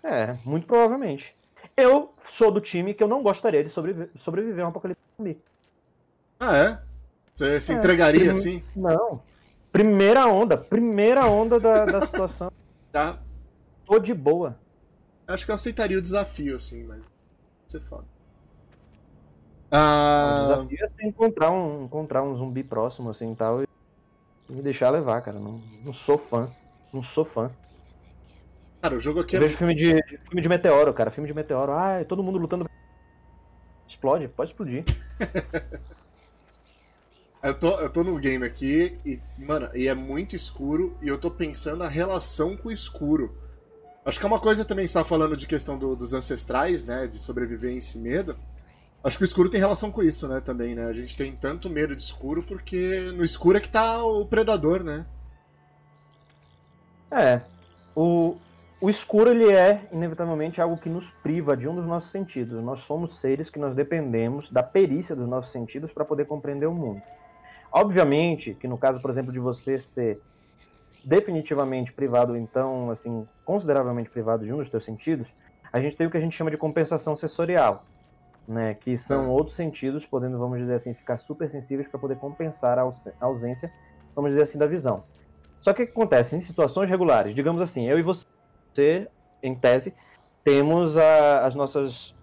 É, 0.03 0.39
muito 0.47 0.67
provavelmente. 0.67 1.37
Eu 1.77 2.15
sou 2.27 2.51
do 2.51 2.63
time 2.63 2.95
que 2.95 3.03
eu 3.03 3.09
não 3.09 3.23
gostaria 3.23 3.63
de 3.63 3.69
sobreviver, 3.69 4.09
sobreviver 4.19 4.65
a 4.65 4.69
um 4.69 4.71
apocalipse 4.71 5.03
zumbi. 5.19 5.39
Ah, 6.39 6.57
é? 6.57 6.83
Você 7.35 7.61
se 7.61 7.73
é, 7.73 7.75
entregaria 7.77 8.21
prim... 8.21 8.31
assim? 8.31 8.65
Não. 8.75 9.23
Primeira 9.73 10.27
onda, 10.27 10.57
primeira 10.57 11.27
onda 11.27 11.61
da, 11.61 11.85
da 11.85 12.01
situação. 12.07 12.51
Tá. 12.91 13.19
Tô 13.85 13.99
de 13.99 14.15
boa. 14.15 14.59
Acho 15.27 15.45
que 15.45 15.51
eu 15.51 15.55
aceitaria 15.55 15.99
o 15.99 16.03
desafio, 16.03 16.57
assim, 16.57 16.85
mas. 16.85 17.05
Você 17.67 17.81
foda. 17.81 18.05
Ah... 19.71 20.61
O 20.61 20.67
desafio 20.67 20.91
é 20.99 21.07
encontrar 21.07 21.51
um, 21.51 21.85
encontrar 21.85 22.23
um 22.23 22.37
zumbi 22.37 22.63
próximo, 22.63 23.11
assim 23.11 23.35
tal, 23.35 23.63
e 23.63 23.67
me 24.49 24.63
deixar 24.63 24.91
levar, 24.91 25.21
cara. 25.21 25.39
Não, 25.39 25.61
não 25.85 25.93
sou 25.93 26.17
fã. 26.17 26.49
Não 26.93 27.03
sou 27.03 27.25
fã. 27.25 27.51
Cara, 28.81 28.95
o 28.95 29.01
jogo 29.01 29.21
aqui 29.21 29.37
eu 29.37 29.41
é. 29.41 29.43
vejo 29.43 29.57
filme 29.57 29.75
de, 29.75 30.03
filme 30.25 30.41
de 30.41 30.49
meteoro, 30.49 30.95
cara. 30.95 31.11
Filme 31.11 31.29
de 31.29 31.35
meteoro. 31.35 31.73
Ah, 31.73 32.05
todo 32.09 32.23
mundo 32.23 32.39
lutando. 32.39 32.71
Explode, 33.89 34.29
pode 34.29 34.51
explodir. 34.51 34.85
Eu 37.47 37.55
tô, 37.55 37.79
eu 37.79 37.89
tô 37.89 38.03
no 38.03 38.19
game 38.19 38.45
aqui 38.45 38.99
e, 39.07 39.21
mano, 39.39 39.71
e 39.73 39.87
é 39.87 39.95
muito 39.95 40.35
escuro 40.35 40.97
e 41.01 41.07
eu 41.07 41.17
tô 41.17 41.31
pensando 41.31 41.85
a 41.85 41.89
relação 41.89 42.57
com 42.57 42.71
o 42.71 42.73
escuro. 42.73 43.37
Acho 44.05 44.19
que 44.19 44.27
é 44.27 44.29
uma 44.29 44.41
coisa 44.41 44.65
também, 44.65 44.85
você 44.85 44.95
tá 44.95 45.05
falando 45.05 45.37
de 45.37 45.47
questão 45.47 45.79
do, 45.79 45.95
dos 45.95 46.13
ancestrais, 46.13 46.83
né, 46.83 47.07
de 47.07 47.21
sobrevivência 47.21 47.99
e 47.99 48.01
medo. 48.01 48.37
Acho 49.05 49.17
que 49.17 49.23
o 49.23 49.25
escuro 49.25 49.49
tem 49.49 49.61
relação 49.61 49.93
com 49.93 50.03
isso, 50.03 50.27
né, 50.27 50.41
também, 50.41 50.75
né? 50.75 50.87
A 50.87 50.93
gente 50.93 51.15
tem 51.15 51.37
tanto 51.37 51.71
medo 51.71 51.95
de 51.95 52.03
escuro 52.03 52.43
porque 52.43 53.13
no 53.15 53.23
escuro 53.23 53.59
é 53.59 53.61
que 53.61 53.71
tá 53.71 54.03
o 54.03 54.27
predador, 54.27 54.83
né? 54.83 55.07
É. 57.13 57.41
O, 57.95 58.37
o 58.81 58.91
escuro, 58.91 59.31
ele 59.31 59.53
é, 59.53 59.89
inevitavelmente, 59.93 60.61
algo 60.61 60.77
que 60.77 60.89
nos 60.89 61.11
priva 61.23 61.57
de 61.57 61.69
um 61.69 61.77
dos 61.77 61.87
nossos 61.87 62.11
sentidos. 62.11 62.61
Nós 62.61 62.81
somos 62.81 63.21
seres 63.21 63.51
que 63.51 63.61
nós 63.61 63.73
dependemos 63.73 64.51
da 64.51 64.65
perícia 64.65 65.15
dos 65.15 65.29
nossos 65.29 65.53
sentidos 65.53 65.93
para 65.93 66.05
poder 66.05 66.25
compreender 66.25 66.67
o 66.67 66.75
mundo. 66.75 67.01
Obviamente 67.73 68.55
que 68.55 68.69
no 68.69 68.79
caso, 68.79 69.01
por 69.01 69.11
exemplo, 69.11 69.33
de 69.33 69.39
você 69.39 69.79
ser 69.79 70.21
definitivamente 71.05 71.93
privado, 71.93 72.37
então, 72.37 72.91
assim, 72.91 73.27
consideravelmente 73.45 74.11
privado 74.11 74.45
de 74.45 74.53
um 74.53 74.57
dos 74.57 74.69
seus 74.69 74.85
sentidos, 74.85 75.33
a 75.73 75.81
gente 75.81 75.97
tem 75.97 76.07
o 76.07 76.11
que 76.11 76.17
a 76.17 76.21
gente 76.21 76.37
chama 76.37 76.51
de 76.51 76.57
compensação 76.57 77.15
sensorial, 77.15 77.85
né, 78.47 78.75
que 78.75 78.97
são 78.97 79.31
outros 79.31 79.57
sentidos, 79.57 80.05
podendo, 80.05 80.39
vamos 80.39 80.59
dizer 80.59 80.75
assim, 80.75 80.95
ficar 80.95 81.19
super 81.19 81.49
sensíveis 81.49 81.89
para 81.89 82.01
poder 82.01 82.17
compensar 82.17 82.79
a 82.79 82.85
ausência, 83.21 83.73
vamos 84.15 84.31
dizer 84.31 84.43
assim, 84.43 84.59
da 84.59 84.67
visão. 84.67 85.05
Só 85.61 85.73
que 85.73 85.83
o 85.83 85.87
que 85.87 85.93
acontece? 85.93 86.37
Em 86.37 86.41
situações 86.41 86.89
regulares, 86.89 87.35
digamos 87.35 87.63
assim, 87.63 87.89
eu 87.89 87.99
e 87.99 88.03
você, 88.03 89.09
em 89.43 89.55
tese, 89.55 89.95
temos 90.43 90.97
a, 90.97 91.45
as, 91.45 91.55
nossas, 91.55 92.15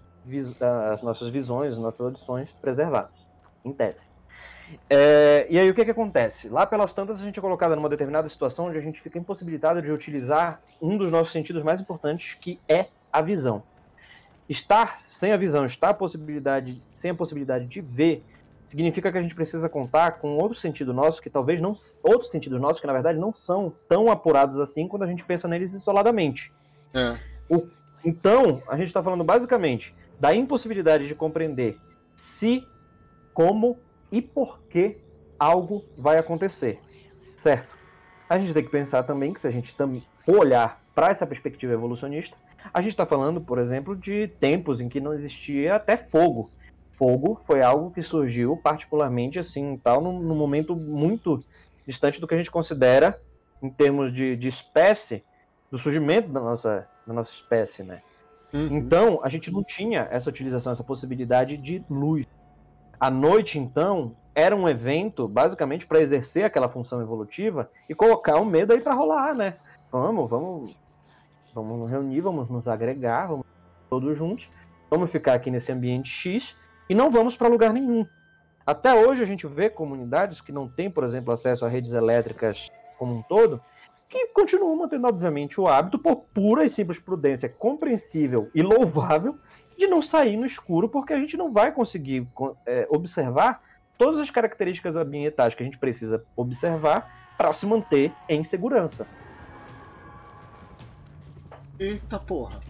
as 0.92 1.02
nossas 1.02 1.30
visões, 1.30 1.74
as 1.74 1.80
nossas 1.80 2.02
audições 2.02 2.52
preservadas, 2.54 3.12
em 3.64 3.74
tese. 3.74 4.13
É, 4.90 5.48
e 5.50 5.60
aí 5.60 5.70
o 5.70 5.74
que, 5.74 5.86
que 5.86 5.92
acontece? 5.92 6.50
Lá 6.50 6.66
pelas 6.66 6.94
tantas 6.94 7.22
a 7.22 7.24
gente 7.24 7.38
é 7.38 7.42
colocado 7.42 7.76
numa 7.76 7.90
determinada 7.90 8.28
situação 8.30 8.68
onde 8.68 8.78
a 8.78 8.82
gente 8.82 9.02
fica 9.02 9.18
impossibilitado 9.18 9.82
de 9.82 9.92
utilizar 9.92 10.62
um 10.82 10.98
dos 10.98 11.12
nossos 11.12 11.32
sentidos 11.32 11.64
mais 11.64 11.82
importantes, 11.82 12.38
que 12.40 12.60
é 12.68 12.88
a 13.12 13.22
visão. 13.22 13.64
Estar 14.48 15.02
sem 15.08 15.32
a 15.32 15.38
visão, 15.38 15.66
estar 15.66 15.90
a 15.90 15.94
possibilidade, 15.94 16.82
sem 16.92 17.12
a 17.12 17.16
possibilidade 17.16 17.66
de 17.66 17.82
ver, 17.82 18.24
significa 18.66 19.12
que 19.12 19.18
a 19.18 19.22
gente 19.22 19.36
precisa 19.36 19.68
contar 19.70 20.14
com 20.14 20.38
outro 20.38 20.58
sentido 20.58 20.94
nosso 20.94 21.22
que 21.22 21.30
talvez 21.30 21.62
não 21.62 21.74
outros 22.02 22.32
sentidos 22.32 22.60
nossos 22.60 22.80
que 22.80 22.88
na 22.88 22.94
verdade 22.94 23.20
não 23.20 23.34
são 23.34 23.74
tão 23.88 24.10
apurados 24.10 24.60
assim 24.60 24.88
quando 24.88 25.04
a 25.04 25.08
gente 25.08 25.24
pensa 25.24 25.48
neles 25.48 25.74
isoladamente. 25.74 26.52
É. 26.94 27.18
O, 27.50 27.68
então 28.04 28.62
a 28.68 28.78
gente 28.78 28.88
está 28.88 29.02
falando 29.02 29.24
basicamente 29.24 29.94
da 30.20 30.34
impossibilidade 30.34 31.08
de 31.08 31.16
compreender 31.16 31.78
se, 32.16 32.66
como 33.34 33.78
e 34.14 34.22
por 34.22 34.60
que 34.70 34.98
algo 35.40 35.84
vai 35.98 36.20
acontecer, 36.20 36.80
certo? 37.36 37.76
A 38.30 38.38
gente 38.38 38.54
tem 38.54 38.64
que 38.64 38.70
pensar 38.70 39.02
também 39.02 39.34
que 39.34 39.42
se 39.42 39.48
a 39.48 39.52
gente 39.52 39.76
for 40.24 40.38
olhar 40.38 40.80
para 40.94 41.10
essa 41.10 41.26
perspectiva 41.26 41.74
evolucionista, 41.74 42.38
a 42.72 42.80
gente 42.80 42.92
está 42.92 43.08
falando, 43.08 43.42
por 43.42 43.58
exemplo, 43.58 43.96
de 43.96 44.28
tempos 44.40 44.80
em 44.80 44.88
que 44.88 45.02
não 45.02 45.16
existia 45.16 45.76
até 45.76 45.98
fogo. 45.98 46.52
Fogo 46.96 47.42
foi 47.48 47.64
algo 47.64 47.90
que 47.90 48.04
surgiu 48.04 48.56
particularmente 48.56 49.40
assim, 49.40 49.78
tal, 49.84 50.00
num, 50.00 50.20
num 50.20 50.36
momento 50.36 50.76
muito 50.76 51.44
distante 51.88 52.22
do 52.22 52.28
que 52.28 52.36
a 52.36 52.38
gente 52.38 52.52
considera 52.52 53.20
em 53.64 53.70
termos 53.70 54.14
de, 54.14 54.36
de 54.36 54.48
espécie, 54.48 55.24
do 55.72 55.80
surgimento 55.80 56.30
da 56.30 56.40
nossa, 56.40 56.88
da 57.08 57.14
nossa 57.14 57.32
espécie, 57.32 57.82
né? 57.82 58.04
Uhum. 58.54 58.78
Então, 58.78 59.20
a 59.24 59.30
gente 59.30 59.50
não 59.50 59.64
tinha 59.64 60.08
essa 60.12 60.30
utilização, 60.30 60.72
essa 60.72 60.84
possibilidade 60.84 61.58
de 61.58 61.84
luz. 61.90 62.28
A 63.04 63.10
noite, 63.10 63.60
então, 63.60 64.16
era 64.34 64.56
um 64.56 64.66
evento 64.66 65.28
basicamente 65.28 65.86
para 65.86 66.00
exercer 66.00 66.46
aquela 66.46 66.70
função 66.70 67.02
evolutiva 67.02 67.70
e 67.90 67.94
colocar 67.94 68.40
o 68.40 68.46
medo 68.46 68.72
aí 68.72 68.80
para 68.80 68.94
rolar, 68.94 69.36
né? 69.36 69.56
Vamos, 69.92 70.30
vamos, 70.30 70.78
vamos 71.54 71.80
nos 71.80 71.90
reunir, 71.90 72.22
vamos 72.22 72.50
nos 72.50 72.66
agregar, 72.66 73.28
vamos 73.28 73.46
todos 73.90 74.18
juntos, 74.18 74.48
vamos 74.90 75.12
ficar 75.12 75.34
aqui 75.34 75.52
nesse 75.52 75.70
ambiente 75.70 76.10
X 76.10 76.56
e 76.90 76.96
não 76.96 77.12
vamos 77.12 77.36
para 77.36 77.50
lugar 77.50 77.74
nenhum. 77.74 78.08
Até 78.66 78.94
hoje 78.94 79.22
a 79.22 79.26
gente 79.26 79.46
vê 79.48 79.70
comunidades 79.70 80.40
que 80.40 80.54
não 80.54 80.70
têm, 80.70 80.90
por 80.90 81.04
exemplo, 81.04 81.34
acesso 81.34 81.66
a 81.66 81.68
redes 81.68 81.92
elétricas 81.92 82.72
como 82.98 83.16
um 83.16 83.22
todo, 83.22 83.60
que 84.08 84.28
continuam 84.28 84.78
mantendo, 84.78 85.08
obviamente, 85.08 85.60
o 85.60 85.68
hábito 85.68 86.00
por 86.00 86.24
pura 86.34 86.64
e 86.64 86.70
simples 86.70 87.00
prudência 87.00 87.50
compreensível 87.50 88.50
e 88.56 88.62
louvável 88.62 89.38
de 89.78 89.88
não 89.88 90.02
sair 90.02 90.38
no 90.38 90.46
escuro, 90.46 90.90
porque 90.90 91.14
a 91.14 91.20
gente 91.20 91.38
não 91.38 91.52
vai 91.52 91.72
conseguir 91.72 92.28
é, 92.66 92.88
observar 92.90 93.62
todas 93.98 94.20
as 94.20 94.30
características 94.30 94.96
ambientais 94.96 95.56
que 95.56 95.64
a 95.64 95.66
gente 95.66 95.78
precisa 95.78 96.24
observar 96.36 97.34
para 97.38 97.52
se 97.54 97.66
manter 97.66 98.14
em 98.28 98.44
segurança. 98.44 99.08
Eita 101.80 102.20
porra. 102.20 102.62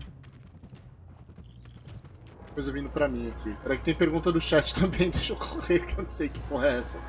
Coisa 2.53 2.71
vindo 2.71 2.89
pra 2.89 3.07
mim 3.07 3.29
aqui. 3.29 3.55
Peraí 3.63 3.77
que 3.77 3.83
tem 3.83 3.95
pergunta 3.95 4.31
do 4.31 4.39
chat 4.39 4.73
também, 4.79 5.09
deixa 5.09 5.33
eu 5.33 5.37
correr 5.37 5.85
que 5.85 5.99
eu 5.99 6.03
não 6.03 6.11
sei 6.11 6.29
que 6.29 6.39
porra 6.41 6.67
é 6.67 6.79
essa. 6.79 6.99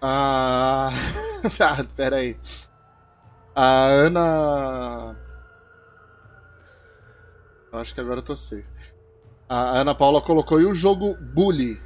Ah. 0.00 0.90
tá, 1.58 1.84
peraí. 1.96 2.38
A 3.54 3.86
Ana. 3.86 5.27
Eu 7.72 7.78
acho 7.78 7.94
que 7.94 8.00
agora 8.00 8.20
eu 8.20 8.24
tô 8.24 8.34
safe. 8.34 8.66
A 9.48 9.80
Ana 9.80 9.94
Paula 9.94 10.20
colocou, 10.20 10.60
e 10.60 10.66
o 10.66 10.74
jogo 10.74 11.14
Bully? 11.14 11.80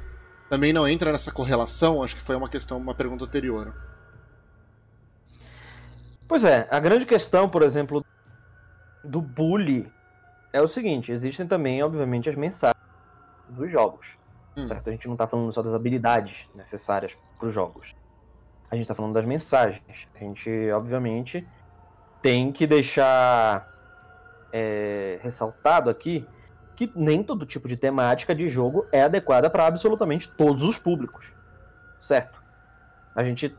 Também 0.49 0.73
não 0.73 0.87
entra 0.87 1.11
nessa 1.11 1.31
correlação? 1.31 2.03
Acho 2.03 2.15
que 2.15 2.21
foi 2.21 2.35
uma 2.35 2.49
questão, 2.49 2.77
uma 2.77 2.93
pergunta 2.93 3.25
anterior. 3.25 3.73
Pois 6.27 6.43
é, 6.43 6.67
a 6.69 6.79
grande 6.79 7.05
questão, 7.05 7.49
por 7.49 7.61
exemplo, 7.61 8.05
do 9.03 9.21
Bully 9.21 9.91
é 10.51 10.61
o 10.61 10.67
seguinte: 10.67 11.11
existem 11.11 11.47
também, 11.47 11.81
obviamente, 11.81 12.29
as 12.29 12.35
mensagens 12.35 12.83
dos 13.49 13.71
jogos. 13.71 14.17
Hum. 14.55 14.65
Certo? 14.65 14.89
A 14.89 14.91
gente 14.91 15.07
não 15.07 15.15
está 15.15 15.27
falando 15.27 15.51
só 15.53 15.61
das 15.61 15.73
habilidades 15.73 16.35
necessárias 16.53 17.11
para 17.39 17.47
os 17.47 17.53
jogos. 17.53 17.93
A 18.69 18.75
gente 18.75 18.83
está 18.83 18.95
falando 18.95 19.13
das 19.13 19.25
mensagens. 19.25 19.81
A 20.15 20.19
gente, 20.19 20.49
obviamente, 20.71 21.47
tem 22.21 22.51
que 22.51 22.67
deixar 22.67 23.72
é, 24.53 25.19
ressaltado 25.23 25.89
aqui 25.89 26.27
que 26.75 26.91
nem 26.95 27.23
todo 27.23 27.45
tipo 27.45 27.67
de 27.67 27.75
temática 27.75 28.33
de 28.33 28.47
jogo 28.47 28.87
é 28.91 29.01
adequada 29.03 29.49
para 29.49 29.65
absolutamente 29.65 30.31
todos 30.31 30.63
os 30.63 30.77
públicos. 30.77 31.33
Certo? 31.99 32.41
A 33.15 33.23
gente 33.23 33.55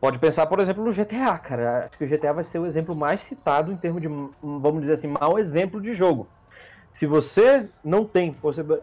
pode 0.00 0.18
pensar, 0.18 0.46
por 0.46 0.60
exemplo, 0.60 0.84
no 0.84 0.92
GTA, 0.92 1.38
cara. 1.38 1.86
Acho 1.86 1.98
que 1.98 2.04
o 2.04 2.08
GTA 2.08 2.32
vai 2.32 2.44
ser 2.44 2.58
o 2.58 2.66
exemplo 2.66 2.94
mais 2.94 3.20
citado 3.22 3.72
em 3.72 3.76
termos 3.76 4.02
de, 4.02 4.08
vamos 4.42 4.80
dizer 4.80 4.94
assim, 4.94 5.08
mau 5.08 5.38
exemplo 5.38 5.80
de 5.80 5.94
jogo. 5.94 6.28
Se 6.90 7.06
você 7.06 7.68
não 7.82 8.04
tem 8.04 8.36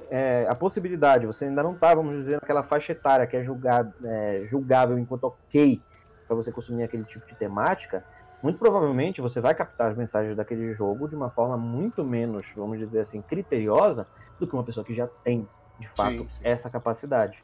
é, 0.10 0.46
a 0.50 0.56
possibilidade, 0.56 1.26
você 1.26 1.46
ainda 1.46 1.64
não 1.64 1.74
está, 1.74 1.96
vamos 1.96 2.18
dizer, 2.18 2.36
naquela 2.36 2.64
faixa 2.64 2.92
etária 2.92 3.26
que 3.26 3.38
é, 3.38 3.44
julgado, 3.44 3.94
é 4.04 4.44
julgável 4.48 5.00
enquanto 5.00 5.26
ok 5.26 5.82
para 6.28 6.36
você 6.36 6.52
consumir 6.52 6.84
aquele 6.84 7.04
tipo 7.04 7.26
de 7.26 7.36
temática, 7.36 8.06
muito 8.42 8.58
provavelmente 8.58 9.22
você 9.22 9.40
vai 9.40 9.54
captar 9.54 9.92
as 9.92 9.98
mensagens 9.98 10.36
daquele 10.36 10.72
jogo 10.72 11.08
de 11.08 11.16
uma 11.16 11.30
forma 11.30 11.58
muito 11.58 12.04
menos, 12.04 12.52
vamos 12.56 12.80
dizer 12.80 13.02
assim, 13.02 13.22
criteriosa 13.22 14.08
do 14.40 14.48
que 14.48 14.54
uma 14.54 14.64
pessoa 14.64 14.84
que 14.84 14.96
já 14.96 15.08
tem, 15.24 15.48
de 15.80 15.88
fato, 15.90 16.12
sim, 16.12 16.30
sim. 16.30 16.42
essa 16.44 16.70
capacidade. 16.70 17.44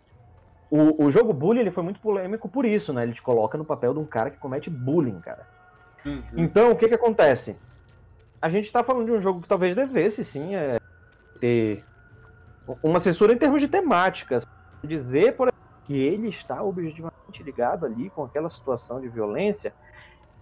O, 0.70 1.06
o 1.06 1.12
jogo 1.12 1.32
Bully 1.32 1.60
ele 1.60 1.72
foi 1.72 1.84
muito 1.84 2.00
polêmico 2.00 2.50
por 2.50 2.66
isso, 2.66 2.92
né? 2.92 3.04
Ele 3.04 3.14
te 3.14 3.22
coloca 3.22 3.58
no 3.58 3.64
papel 3.64 3.94
de 3.94 4.00
um 4.00 4.06
cara 4.06 4.30
que 4.30 4.38
comete 4.38 4.70
bullying, 4.70 5.20
cara. 5.22 5.48
Uhum. 6.06 6.24
Então, 6.36 6.72
o 6.72 6.76
que 6.76 6.88
que 6.88 6.96
acontece? 6.96 7.56
A 8.42 8.50
gente 8.50 8.72
tá 8.72 8.84
falando 8.84 9.06
de 9.06 9.12
um 9.12 9.22
jogo 9.22 9.42
que 9.42 9.48
talvez 9.48 9.76
devesse, 9.76 10.26
sim, 10.26 10.56
é, 10.56 10.80
ter 11.40 11.86
uma 12.84 13.00
censura 13.00 13.34
em 13.34 13.38
termos 13.38 13.62
de 13.62 13.68
temáticas. 13.68 14.46
Dizer, 14.84 15.36
por 15.36 15.48
exemplo, 15.48 15.68
que 15.86 15.98
ele 15.98 16.28
está 16.28 16.62
objetivamente 16.62 17.42
ligado 17.42 17.86
ali 17.86 18.10
com 18.10 18.24
aquela 18.24 18.50
situação 18.50 19.00
de 19.00 19.08
violência 19.08 19.74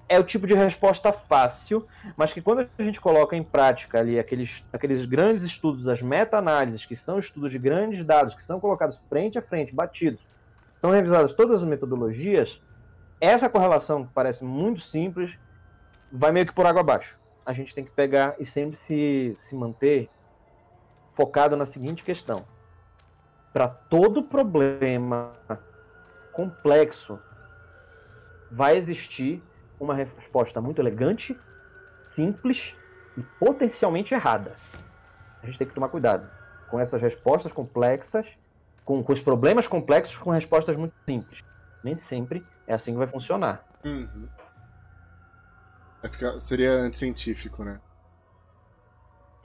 é 0.07 0.19
o 0.19 0.23
tipo 0.23 0.45
de 0.45 0.53
resposta 0.53 1.11
fácil, 1.11 1.87
mas 2.15 2.31
que 2.31 2.41
quando 2.41 2.67
a 2.77 2.83
gente 2.83 3.01
coloca 3.01 3.35
em 3.35 3.43
prática 3.43 3.99
ali 3.99 4.19
aqueles, 4.19 4.63
aqueles 4.71 5.05
grandes 5.05 5.41
estudos, 5.41 5.87
as 5.87 6.01
meta-análises, 6.01 6.85
que 6.85 6.95
são 6.95 7.17
estudos 7.17 7.51
de 7.51 7.57
grandes 7.57 8.03
dados, 8.03 8.35
que 8.35 8.45
são 8.45 8.59
colocados 8.59 9.01
frente 9.09 9.37
a 9.37 9.41
frente, 9.41 9.73
batidos, 9.73 10.25
são 10.75 10.91
revisadas 10.91 11.33
todas 11.33 11.63
as 11.63 11.67
metodologias, 11.67 12.61
essa 13.19 13.49
correlação, 13.49 14.05
que 14.05 14.13
parece 14.13 14.43
muito 14.43 14.81
simples, 14.81 15.37
vai 16.11 16.31
meio 16.31 16.45
que 16.45 16.53
por 16.53 16.65
água 16.65 16.81
abaixo. 16.81 17.17
A 17.45 17.53
gente 17.53 17.73
tem 17.73 17.83
que 17.83 17.91
pegar 17.91 18.35
e 18.37 18.45
sempre 18.45 18.75
se, 18.75 19.35
se 19.39 19.55
manter 19.55 20.09
focado 21.13 21.55
na 21.55 21.65
seguinte 21.65 22.03
questão. 22.03 22.45
Para 23.53 23.67
todo 23.67 24.21
problema 24.21 25.31
complexo, 26.33 27.17
vai 28.51 28.75
existir 28.75 29.41
uma 29.79 29.93
resposta 29.93 30.61
muito 30.61 30.81
elegante, 30.81 31.37
simples 32.09 32.73
e 33.17 33.21
potencialmente 33.39 34.13
errada. 34.13 34.55
A 35.41 35.45
gente 35.45 35.57
tem 35.57 35.67
que 35.67 35.73
tomar 35.73 35.89
cuidado 35.89 36.29
com 36.69 36.79
essas 36.79 37.01
respostas 37.01 37.51
complexas, 37.51 38.27
com, 38.83 39.03
com 39.03 39.13
os 39.13 39.21
problemas 39.21 39.67
complexos 39.67 40.17
com 40.17 40.31
respostas 40.31 40.75
muito 40.75 40.93
simples. 41.07 41.43
Nem 41.83 41.95
sempre 41.95 42.45
é 42.67 42.73
assim 42.73 42.91
que 42.91 42.97
vai 42.97 43.07
funcionar. 43.07 43.63
Uhum. 43.83 44.27
Vai 46.01 46.11
ficar, 46.11 46.39
seria 46.39 46.71
anticientífico, 46.71 47.63
né? 47.63 47.79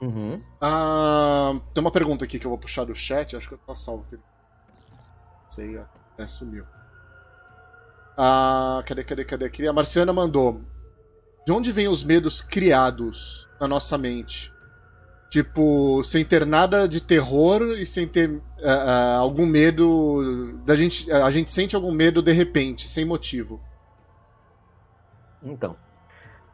Uhum. 0.01 0.43
Ah, 0.59 1.53
tem 1.73 1.81
uma 1.81 1.91
pergunta 1.91 2.25
aqui 2.25 2.39
que 2.39 2.45
eu 2.45 2.49
vou 2.49 2.57
puxar 2.57 2.85
do 2.85 2.95
chat, 2.95 3.35
acho 3.35 3.47
que 3.47 3.53
eu 3.53 3.59
tô 3.59 3.75
salvo. 3.75 4.05
Não 4.11 5.51
sei, 5.51 5.77
até 5.77 6.25
sumiu. 6.25 6.65
Ah, 8.23 8.83
cadê, 8.85 9.03
cadê, 9.03 9.25
cadê? 9.25 9.45
Aqui? 9.45 9.67
A 9.67 9.73
Marciana 9.73 10.13
mandou. 10.13 10.61
De 11.43 11.51
onde 11.51 11.71
vêm 11.71 11.87
os 11.87 12.03
medos 12.03 12.39
criados 12.39 13.49
na 13.59 13.67
nossa 13.67 13.97
mente? 13.97 14.53
Tipo, 15.27 16.03
sem 16.03 16.23
ter 16.23 16.45
nada 16.45 16.87
de 16.87 17.01
terror 17.01 17.63
e 17.79 17.83
sem 17.83 18.07
ter 18.07 18.29
uh, 18.29 18.39
uh, 18.39 19.17
algum 19.17 19.47
medo. 19.47 20.53
Da 20.67 20.75
gente, 20.75 21.11
a 21.11 21.31
gente 21.31 21.49
sente 21.49 21.75
algum 21.75 21.91
medo 21.91 22.21
de 22.21 22.31
repente, 22.31 22.87
sem 22.87 23.03
motivo. 23.03 23.59
Então. 25.41 25.75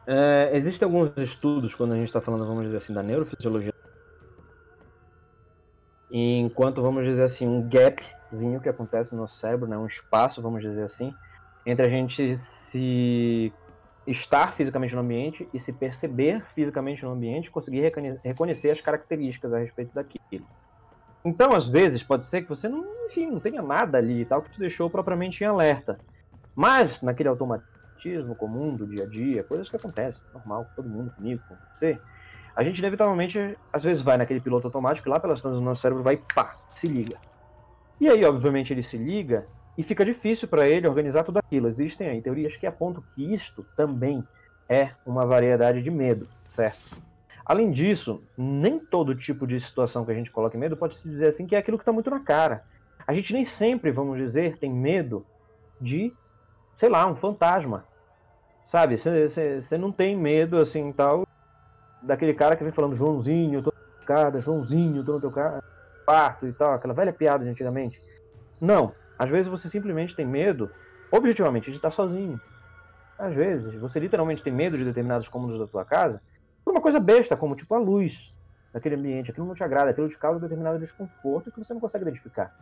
É, 0.06 0.56
existem 0.56 0.86
alguns 0.86 1.14
estudos, 1.18 1.74
quando 1.74 1.92
a 1.92 1.96
gente 1.96 2.06
está 2.06 2.22
falando, 2.22 2.46
vamos 2.46 2.64
dizer 2.64 2.78
assim, 2.78 2.94
da 2.94 3.02
neurofisiologia. 3.02 3.74
Enquanto, 6.10 6.80
vamos 6.80 7.04
dizer 7.04 7.24
assim, 7.24 7.46
um 7.46 7.68
gapzinho 7.68 8.58
que 8.58 8.70
acontece 8.70 9.14
no 9.14 9.28
cérebro, 9.28 9.68
né, 9.68 9.76
um 9.76 9.86
espaço, 9.86 10.40
vamos 10.40 10.62
dizer 10.62 10.84
assim, 10.84 11.12
entre 11.70 11.84
a 11.84 11.88
gente 11.88 12.36
se 12.36 13.52
estar 14.06 14.54
fisicamente 14.54 14.94
no 14.94 15.02
ambiente 15.02 15.46
e 15.52 15.60
se 15.60 15.70
perceber 15.70 16.42
fisicamente 16.54 17.04
no 17.04 17.10
ambiente, 17.10 17.50
conseguir 17.50 17.92
reconhecer 18.24 18.70
as 18.70 18.80
características 18.80 19.52
a 19.52 19.58
respeito 19.58 19.94
daquilo. 19.94 20.46
Então, 21.22 21.52
às 21.52 21.68
vezes, 21.68 22.02
pode 22.02 22.24
ser 22.24 22.42
que 22.42 22.48
você 22.48 22.68
não, 22.68 22.86
enfim, 23.06 23.30
não 23.30 23.38
tenha 23.38 23.60
nada 23.60 23.98
ali 23.98 24.22
e 24.22 24.24
tal 24.24 24.40
que 24.40 24.50
te 24.50 24.58
deixou 24.58 24.88
propriamente 24.88 25.44
em 25.44 25.46
alerta. 25.46 25.98
Mas, 26.54 27.02
naquele 27.02 27.28
automatismo 27.28 28.34
comum 28.34 28.74
do 28.74 28.86
dia 28.86 29.04
a 29.04 29.06
dia, 29.06 29.44
coisas 29.44 29.68
que 29.68 29.76
acontecem, 29.76 30.22
normal, 30.32 30.66
todo 30.74 30.88
mundo, 30.88 31.10
comigo, 31.10 31.42
com 31.46 31.54
você, 31.72 31.98
a 32.56 32.64
gente 32.64 32.78
inevitavelmente, 32.78 33.58
às 33.70 33.84
vezes, 33.84 34.02
vai 34.02 34.16
naquele 34.16 34.40
piloto 34.40 34.68
automático 34.68 35.06
e 35.06 35.10
lá 35.10 35.20
pelas 35.20 35.42
tantas 35.42 35.58
do 35.58 35.64
nosso 35.64 35.82
cérebro 35.82 36.02
vai 36.02 36.16
pá, 36.34 36.56
se 36.74 36.86
liga. 36.86 37.18
E 38.00 38.08
aí, 38.08 38.24
obviamente, 38.24 38.72
ele 38.72 38.82
se 38.82 38.96
liga 38.96 39.46
e 39.78 39.84
fica 39.84 40.04
difícil 40.04 40.48
para 40.48 40.68
ele 40.68 40.88
organizar 40.88 41.22
tudo 41.22 41.38
aquilo. 41.38 41.68
Existem 41.68 42.08
aí 42.08 42.20
teorias 42.20 42.56
que 42.56 42.66
apontam 42.66 43.00
que 43.14 43.32
isto 43.32 43.64
também 43.76 44.26
é 44.68 44.90
uma 45.06 45.24
variedade 45.24 45.80
de 45.80 45.90
medo, 45.90 46.28
certo? 46.44 47.00
Além 47.46 47.70
disso, 47.70 48.22
nem 48.36 48.78
todo 48.80 49.14
tipo 49.14 49.46
de 49.46 49.60
situação 49.60 50.04
que 50.04 50.10
a 50.10 50.14
gente 50.14 50.32
coloca 50.32 50.56
em 50.56 50.60
medo 50.60 50.76
pode 50.76 50.96
se 50.96 51.08
dizer 51.08 51.28
assim 51.28 51.46
que 51.46 51.54
é 51.54 51.58
aquilo 51.58 51.78
que 51.78 51.82
está 51.82 51.92
muito 51.92 52.10
na 52.10 52.18
cara. 52.18 52.64
A 53.06 53.14
gente 53.14 53.32
nem 53.32 53.44
sempre, 53.44 53.92
vamos 53.92 54.18
dizer, 54.18 54.58
tem 54.58 54.70
medo 54.70 55.24
de, 55.80 56.12
sei 56.76 56.88
lá, 56.88 57.06
um 57.06 57.14
fantasma. 57.14 57.86
Sabe? 58.64 58.96
Você 58.98 59.78
não 59.78 59.92
tem 59.92 60.14
medo 60.14 60.58
assim 60.58 60.92
tal 60.92 61.26
daquele 62.02 62.34
cara 62.34 62.56
que 62.56 62.64
vem 62.64 62.72
falando 62.72 62.96
Joãozinho, 62.96 63.62
tô 63.62 63.72
na 63.72 63.98
escada, 64.00 64.40
Joãozinho, 64.40 65.04
tô 65.04 65.12
no 65.14 65.20
teu 65.20 65.32
quarto 66.04 66.46
e 66.46 66.52
tal, 66.52 66.74
aquela 66.74 66.92
velha 66.92 67.12
piada 67.12 67.44
de 67.44 67.50
antigamente. 67.50 68.02
Não, 68.60 68.92
às 69.18 69.28
vezes 69.28 69.48
você 69.48 69.68
simplesmente 69.68 70.14
tem 70.14 70.26
medo, 70.26 70.72
objetivamente, 71.10 71.70
de 71.70 71.76
estar 71.76 71.90
sozinho. 71.90 72.40
Às 73.18 73.34
vezes 73.34 73.74
você 73.80 73.98
literalmente 73.98 74.42
tem 74.42 74.52
medo 74.52 74.78
de 74.78 74.84
determinados 74.84 75.28
cômodos 75.28 75.58
da 75.58 75.66
tua 75.66 75.84
casa 75.84 76.22
por 76.64 76.70
uma 76.72 76.80
coisa 76.80 77.00
besta, 77.00 77.36
como 77.36 77.56
tipo 77.56 77.74
a 77.74 77.78
luz 77.78 78.32
daquele 78.72 78.94
ambiente. 78.94 79.30
Aquilo 79.30 79.46
não 79.46 79.54
te 79.54 79.64
agrada, 79.64 79.90
aquilo 79.90 80.08
te 80.08 80.18
causa 80.18 80.38
determinado 80.38 80.78
desconforto 80.78 81.50
que 81.50 81.58
você 81.58 81.74
não 81.74 81.80
consegue 81.80 82.04
identificar. 82.04 82.52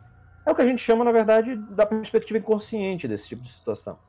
É 0.45 0.51
o 0.51 0.55
que 0.55 0.61
a 0.61 0.65
gente 0.65 0.79
chama, 0.79 1.03
na 1.03 1.11
verdade, 1.11 1.55
da 1.55 1.85
perspectiva 1.85 2.39
inconsciente 2.39 3.07
desse 3.07 3.27
tipo 3.27 3.43
de 3.43 3.51
situação. 3.51 3.99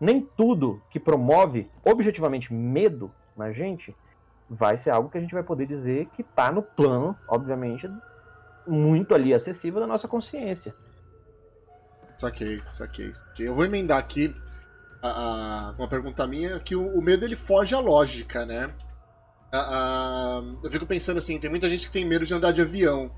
Nem 0.00 0.24
tudo 0.36 0.82
que 0.88 0.98
promove 0.98 1.70
objetivamente 1.84 2.54
medo 2.54 3.14
na 3.36 3.52
gente 3.52 3.94
vai 4.48 4.78
ser 4.78 4.90
algo 4.90 5.10
que 5.10 5.18
a 5.18 5.20
gente 5.20 5.34
vai 5.34 5.42
poder 5.42 5.66
dizer 5.66 6.06
que 6.10 6.22
está 6.22 6.50
no 6.50 6.62
plano, 6.62 7.18
obviamente, 7.28 7.88
muito 8.66 9.14
ali 9.14 9.34
acessível 9.34 9.80
da 9.80 9.86
nossa 9.86 10.08
consciência. 10.08 10.74
Saquei, 12.20 12.62
saquei. 12.70 13.12
Eu 13.38 13.54
vou 13.54 13.64
emendar 13.64 13.96
aqui 13.96 14.36
a, 15.02 15.08
a, 15.08 15.74
uma 15.78 15.88
pergunta 15.88 16.26
minha, 16.26 16.60
que 16.60 16.76
o, 16.76 16.86
o, 16.86 17.00
medo 17.00 17.24
ele 17.24 17.34
foge 17.34 17.74
à 17.74 17.80
lógica, 17.80 18.44
né? 18.44 18.70
A, 19.50 20.42
eu 20.62 20.70
fico 20.70 20.84
pensando 20.84 21.16
assim, 21.16 21.40
tem 21.40 21.48
muita 21.48 21.66
gente 21.70 21.86
que 21.86 21.92
tem 21.92 22.04
medo 22.04 22.26
de 22.26 22.34
andar 22.34 22.52
de 22.52 22.60
avião. 22.60 23.10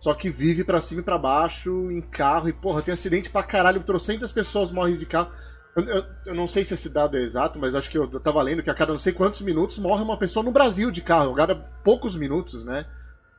Só 0.00 0.12
que 0.12 0.28
vive 0.28 0.64
para 0.64 0.80
cima 0.80 1.02
e 1.02 1.04
pra 1.04 1.16
baixo, 1.16 1.88
em 1.92 2.00
carro, 2.00 2.48
e 2.48 2.52
porra, 2.52 2.82
tem 2.82 2.92
acidente 2.92 3.30
pra 3.30 3.44
caralho, 3.44 3.84
trocentas 3.84 4.32
pessoas 4.32 4.72
morrem 4.72 4.96
de 4.96 5.06
carro. 5.06 5.30
Eu, 5.76 5.84
eu, 5.84 6.04
eu, 6.26 6.34
não 6.34 6.48
sei 6.48 6.64
se 6.64 6.74
esse 6.74 6.90
dado 6.90 7.16
é 7.16 7.20
exato, 7.20 7.60
mas 7.60 7.76
acho 7.76 7.88
que 7.88 7.96
eu, 7.96 8.10
eu 8.12 8.18
tava 8.18 8.42
lendo 8.42 8.60
que 8.60 8.70
a 8.70 8.74
cada 8.74 8.90
não 8.90 8.98
sei 8.98 9.12
quantos 9.12 9.40
minutos 9.40 9.78
morre 9.78 10.02
uma 10.02 10.18
pessoa 10.18 10.42
no 10.42 10.50
Brasil 10.50 10.90
de 10.90 11.00
carro. 11.00 11.32
A 11.32 11.36
cada 11.36 11.54
poucos 11.54 12.16
minutos, 12.16 12.64
né? 12.64 12.86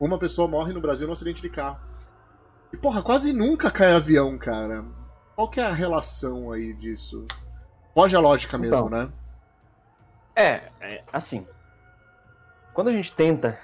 Uma 0.00 0.18
pessoa 0.18 0.48
morre 0.48 0.72
no 0.72 0.80
Brasil 0.80 1.06
num 1.06 1.12
acidente 1.12 1.42
de 1.42 1.50
carro. 1.50 1.78
E, 2.74 2.76
porra, 2.76 3.00
quase 3.00 3.32
nunca 3.32 3.70
cai 3.70 3.92
avião, 3.92 4.36
cara. 4.36 4.84
Qual 5.36 5.48
que 5.48 5.60
é 5.60 5.64
a 5.64 5.72
relação 5.72 6.50
aí 6.50 6.74
disso? 6.74 7.24
Foge 7.94 8.16
a 8.16 8.18
lógica 8.18 8.58
mesmo, 8.58 8.74
então, 8.74 8.90
né? 8.90 9.12
É, 10.34 10.72
é, 10.80 11.04
assim. 11.12 11.46
Quando 12.72 12.88
a 12.88 12.90
gente 12.90 13.14
tenta 13.14 13.56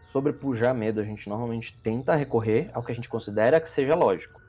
sobrepujar 0.00 0.74
medo, 0.74 1.00
a 1.00 1.04
gente 1.04 1.28
normalmente 1.28 1.78
tenta 1.84 2.16
recorrer 2.16 2.68
ao 2.74 2.82
que 2.82 2.90
a 2.90 2.94
gente 2.96 3.08
considera 3.08 3.60
que 3.60 3.70
seja 3.70 3.94
lógico. 3.94 4.40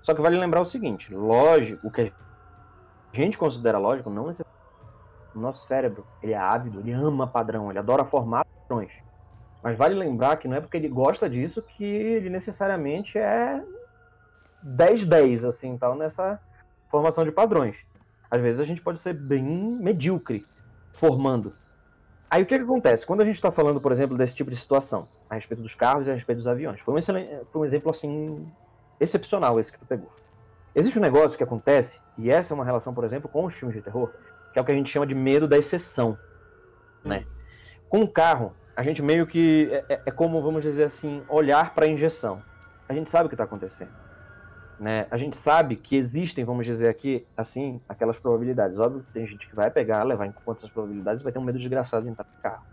Só 0.00 0.14
que 0.14 0.22
vale 0.22 0.38
lembrar 0.38 0.60
o 0.60 0.64
seguinte: 0.64 1.12
lógico, 1.12 1.88
o 1.88 1.90
que 1.90 2.12
a 3.12 3.16
gente 3.16 3.36
considera 3.36 3.76
lógico 3.76 4.08
não 4.08 4.30
é 4.30 4.34
o 5.34 5.40
nosso 5.40 5.66
cérebro, 5.66 6.06
ele 6.22 6.32
é 6.32 6.38
ávido, 6.38 6.78
ele 6.78 6.92
ama 6.92 7.26
padrão, 7.26 7.70
ele 7.70 7.80
adora 7.80 8.04
formar 8.04 8.44
padrões. 8.44 8.92
Mas 9.64 9.76
vale 9.76 9.94
lembrar 9.94 10.36
que 10.36 10.46
não 10.46 10.58
é 10.58 10.60
porque 10.60 10.76
ele 10.76 10.90
gosta 10.90 11.26
disso 11.26 11.62
que 11.62 11.82
ele 11.82 12.28
necessariamente 12.28 13.16
é 13.16 13.64
10-10, 14.62 15.48
assim, 15.48 15.78
tal, 15.78 15.96
nessa 15.96 16.38
formação 16.90 17.24
de 17.24 17.32
padrões. 17.32 17.86
Às 18.30 18.42
vezes 18.42 18.60
a 18.60 18.64
gente 18.64 18.82
pode 18.82 18.98
ser 18.98 19.14
bem 19.14 19.42
medíocre 19.42 20.46
formando. 20.92 21.54
Aí 22.30 22.42
o 22.42 22.46
que, 22.46 22.58
que 22.58 22.62
acontece? 22.62 23.06
Quando 23.06 23.22
a 23.22 23.24
gente 23.24 23.36
está 23.36 23.50
falando, 23.50 23.80
por 23.80 23.90
exemplo, 23.90 24.18
desse 24.18 24.34
tipo 24.34 24.50
de 24.50 24.56
situação, 24.56 25.08
a 25.30 25.34
respeito 25.34 25.62
dos 25.62 25.74
carros 25.74 26.06
e 26.06 26.10
a 26.10 26.14
respeito 26.14 26.38
dos 26.38 26.46
aviões, 26.46 26.82
foi 26.82 26.92
um, 26.92 27.00
foi 27.50 27.62
um 27.62 27.64
exemplo 27.64 27.90
assim 27.90 28.46
excepcional 29.00 29.58
esse 29.58 29.72
que 29.72 29.78
tu 29.78 29.86
pegou. 29.86 30.12
Existe 30.74 30.98
um 30.98 31.02
negócio 31.02 31.38
que 31.38 31.44
acontece, 31.44 31.98
e 32.18 32.30
essa 32.30 32.52
é 32.52 32.54
uma 32.54 32.66
relação, 32.66 32.92
por 32.92 33.04
exemplo, 33.04 33.30
com 33.30 33.46
os 33.46 33.54
filmes 33.54 33.74
de 33.74 33.80
terror, 33.80 34.12
que 34.52 34.58
é 34.58 34.62
o 34.62 34.64
que 34.64 34.72
a 34.72 34.74
gente 34.74 34.90
chama 34.90 35.06
de 35.06 35.14
medo 35.14 35.48
da 35.48 35.56
exceção. 35.56 36.18
Né? 37.02 37.24
Com 37.88 38.02
o 38.02 38.08
carro, 38.08 38.52
a 38.76 38.82
gente 38.82 39.02
meio 39.02 39.26
que. 39.26 39.68
É, 39.70 39.94
é, 39.94 40.02
é 40.06 40.10
como, 40.10 40.42
vamos 40.42 40.62
dizer 40.62 40.84
assim, 40.84 41.22
olhar 41.28 41.74
para 41.74 41.86
a 41.86 41.88
injeção. 41.88 42.42
A 42.88 42.92
gente 42.92 43.10
sabe 43.10 43.26
o 43.26 43.28
que 43.28 43.34
está 43.34 43.44
acontecendo. 43.44 43.90
Né? 44.78 45.06
A 45.10 45.16
gente 45.16 45.36
sabe 45.36 45.76
que 45.76 45.96
existem, 45.96 46.44
vamos 46.44 46.66
dizer 46.66 46.88
aqui, 46.88 47.26
assim, 47.36 47.80
aquelas 47.88 48.18
probabilidades. 48.18 48.80
Óbvio 48.80 49.02
que 49.02 49.12
tem 49.12 49.26
gente 49.26 49.48
que 49.48 49.54
vai 49.54 49.70
pegar, 49.70 50.02
levar 50.02 50.26
em 50.26 50.32
conta 50.32 50.60
essas 50.60 50.70
probabilidades 50.70 51.20
e 51.20 51.24
vai 51.24 51.32
ter 51.32 51.38
um 51.38 51.44
medo 51.44 51.58
desgraçado 51.58 52.04
de 52.04 52.10
entrar 52.10 52.24
no 52.24 52.42
carro. 52.42 52.64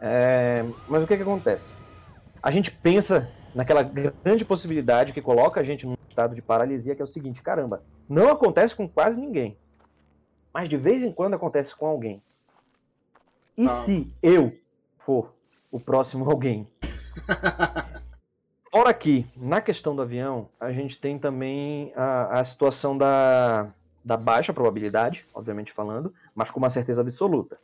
É... 0.00 0.64
Mas 0.88 1.04
o 1.04 1.06
que, 1.06 1.16
que 1.16 1.22
acontece? 1.22 1.76
A 2.42 2.50
gente 2.50 2.70
pensa 2.70 3.30
naquela 3.54 3.82
grande 3.82 4.44
possibilidade 4.44 5.12
que 5.12 5.20
coloca 5.20 5.60
a 5.60 5.62
gente 5.62 5.86
num 5.86 5.96
estado 6.08 6.34
de 6.34 6.42
paralisia, 6.42 6.96
que 6.96 7.02
é 7.02 7.04
o 7.04 7.08
seguinte: 7.08 7.42
caramba, 7.42 7.82
não 8.08 8.30
acontece 8.30 8.74
com 8.74 8.88
quase 8.88 9.20
ninguém, 9.20 9.56
mas 10.52 10.68
de 10.68 10.76
vez 10.76 11.02
em 11.02 11.12
quando 11.12 11.34
acontece 11.34 11.76
com 11.76 11.86
alguém. 11.86 12.22
E 13.56 13.66
ah. 13.66 13.68
se 13.68 14.12
eu 14.22 14.56
for 15.04 15.34
o 15.70 15.80
próximo 15.80 16.28
alguém? 16.28 16.66
Fora 18.70 18.88
aqui, 18.88 19.26
na 19.36 19.60
questão 19.60 19.94
do 19.94 20.00
avião, 20.00 20.48
a 20.58 20.72
gente 20.72 20.98
tem 20.98 21.18
também 21.18 21.92
a, 21.94 22.40
a 22.40 22.44
situação 22.44 22.96
da, 22.96 23.70
da 24.02 24.16
baixa 24.16 24.52
probabilidade, 24.52 25.26
obviamente 25.34 25.72
falando, 25.72 26.12
mas 26.34 26.50
com 26.50 26.58
uma 26.58 26.70
certeza 26.70 27.02
absoluta. 27.02 27.58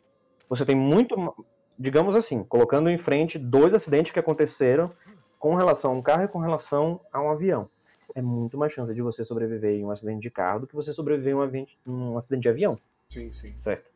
Você 0.51 0.67
tem 0.67 0.77
muito, 0.77 1.35
digamos 1.79 2.15
assim, 2.15 2.45
colocando 2.45 2.91
em 2.91 2.99
frente 2.99 3.39
dois 3.39 3.73
acidentes 3.73 4.13
que 4.13 4.19
aconteceram 4.19 4.91
com 5.39 5.55
relação 5.55 5.93
a 5.93 5.95
um 5.95 6.03
carro 6.03 6.25
e 6.25 6.29
com 6.29 6.41
relação 6.41 7.01
a 7.11 7.23
um 7.23 7.31
avião. 7.31 7.71
É 8.15 8.21
muito 8.21 8.59
mais 8.59 8.73
chance 8.73 8.93
de 8.93 9.01
você 9.01 9.25
sobreviver 9.25 9.77
em 9.77 9.85
um 9.85 9.91
acidente 9.91 10.21
de 10.21 10.31
carro 10.31 10.61
do 10.61 10.67
que 10.67 10.75
você 10.75 10.93
sobreviver 10.93 11.33
em 11.33 11.37
um, 11.37 11.41
avião, 11.41 11.67
um 11.87 12.19
acidente 12.19 12.43
de 12.43 12.49
avião. 12.51 12.79
Sim, 13.09 13.33
sim. 13.33 13.55
Certo. 13.59 13.91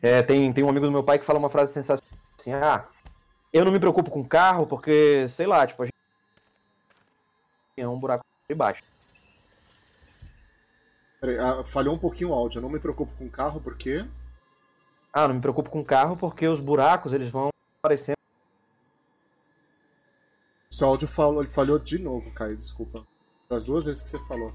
É, 0.00 0.22
tem, 0.22 0.50
tem 0.52 0.64
um 0.64 0.68
amigo 0.70 0.86
do 0.86 0.92
meu 0.92 1.04
pai 1.04 1.18
que 1.18 1.24
fala 1.24 1.38
uma 1.38 1.50
frase 1.50 1.72
sensacional 1.72 2.07
assim: 2.48 2.52
ah, 2.52 2.86
eu 3.52 3.64
não 3.64 3.72
me 3.72 3.78
preocupo 3.80 4.10
com 4.10 4.26
carro 4.26 4.66
porque, 4.66 5.26
sei 5.28 5.46
lá, 5.46 5.66
tipo, 5.66 5.82
a 5.82 5.86
gente 5.86 5.94
é 7.76 7.88
um 7.88 7.98
buraco 7.98 8.24
de 8.48 8.54
baixo. 8.54 8.82
Peraí, 11.20 11.38
ah, 11.38 11.64
falhou 11.64 11.94
um 11.94 11.98
pouquinho 11.98 12.30
o 12.30 12.34
áudio. 12.34 12.58
Eu 12.58 12.62
não 12.62 12.70
me 12.70 12.80
preocupo 12.80 13.14
com 13.16 13.28
carro, 13.28 13.60
por 13.60 13.76
quê? 13.76 14.06
Ah, 15.12 15.26
não 15.26 15.34
me 15.34 15.40
preocupo 15.40 15.70
com 15.70 15.84
carro 15.84 16.16
porque 16.16 16.46
os 16.46 16.60
buracos 16.60 17.12
eles 17.12 17.30
vão 17.30 17.50
aparecendo. 17.80 18.16
Seu 20.70 20.88
áudio 20.88 21.08
falou, 21.08 21.42
ele 21.42 21.50
falhou 21.50 21.78
de 21.78 21.98
novo, 21.98 22.30
Caio, 22.32 22.56
desculpa. 22.56 23.06
Das 23.48 23.64
duas 23.64 23.86
vezes 23.86 24.02
que 24.02 24.08
você 24.10 24.18
falou. 24.26 24.54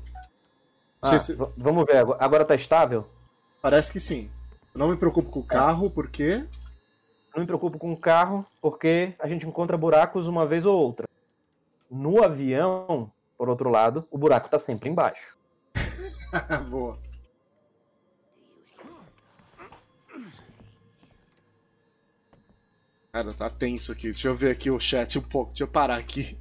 Ah, 1.02 1.18
se... 1.18 1.36
Vamos 1.58 1.86
ver, 1.86 1.98
agora 1.98 2.46
tá 2.46 2.56
estável? 2.56 3.10
Parece 3.62 3.92
que 3.92 4.00
sim. 4.00 4.32
Eu 4.74 4.80
não 4.80 4.90
me 4.90 4.96
preocupo 4.96 5.30
com 5.30 5.40
o 5.40 5.46
carro, 5.46 5.90
por 5.90 6.10
quê? 6.10 6.48
Não 7.34 7.42
me 7.42 7.48
preocupo 7.48 7.80
com 7.80 7.92
o 7.92 7.98
carro 7.98 8.46
porque 8.62 9.16
a 9.18 9.28
gente 9.28 9.48
encontra 9.48 9.78
buracos 9.78 10.28
uma 10.28 10.46
vez 10.46 10.66
ou 10.66 10.78
outra. 10.78 11.08
No 11.90 12.24
avião, 12.24 13.12
por 13.38 13.50
outro 13.50 13.70
lado, 13.70 14.08
o 14.12 14.18
buraco 14.18 14.48
está 14.48 14.60
sempre 14.60 14.90
embaixo. 14.90 15.36
Boa. 16.70 16.98
Cara, 23.12 23.32
tá 23.34 23.50
tenso 23.50 23.92
aqui. 23.92 24.12
Deixa 24.12 24.28
eu 24.28 24.36
ver 24.36 24.52
aqui 24.52 24.72
o 24.72 24.80
chat 24.80 25.20
um 25.20 25.22
pouco. 25.22 25.52
Deixa 25.52 25.64
eu 25.64 25.68
parar 25.68 25.98
aqui. 25.98 26.36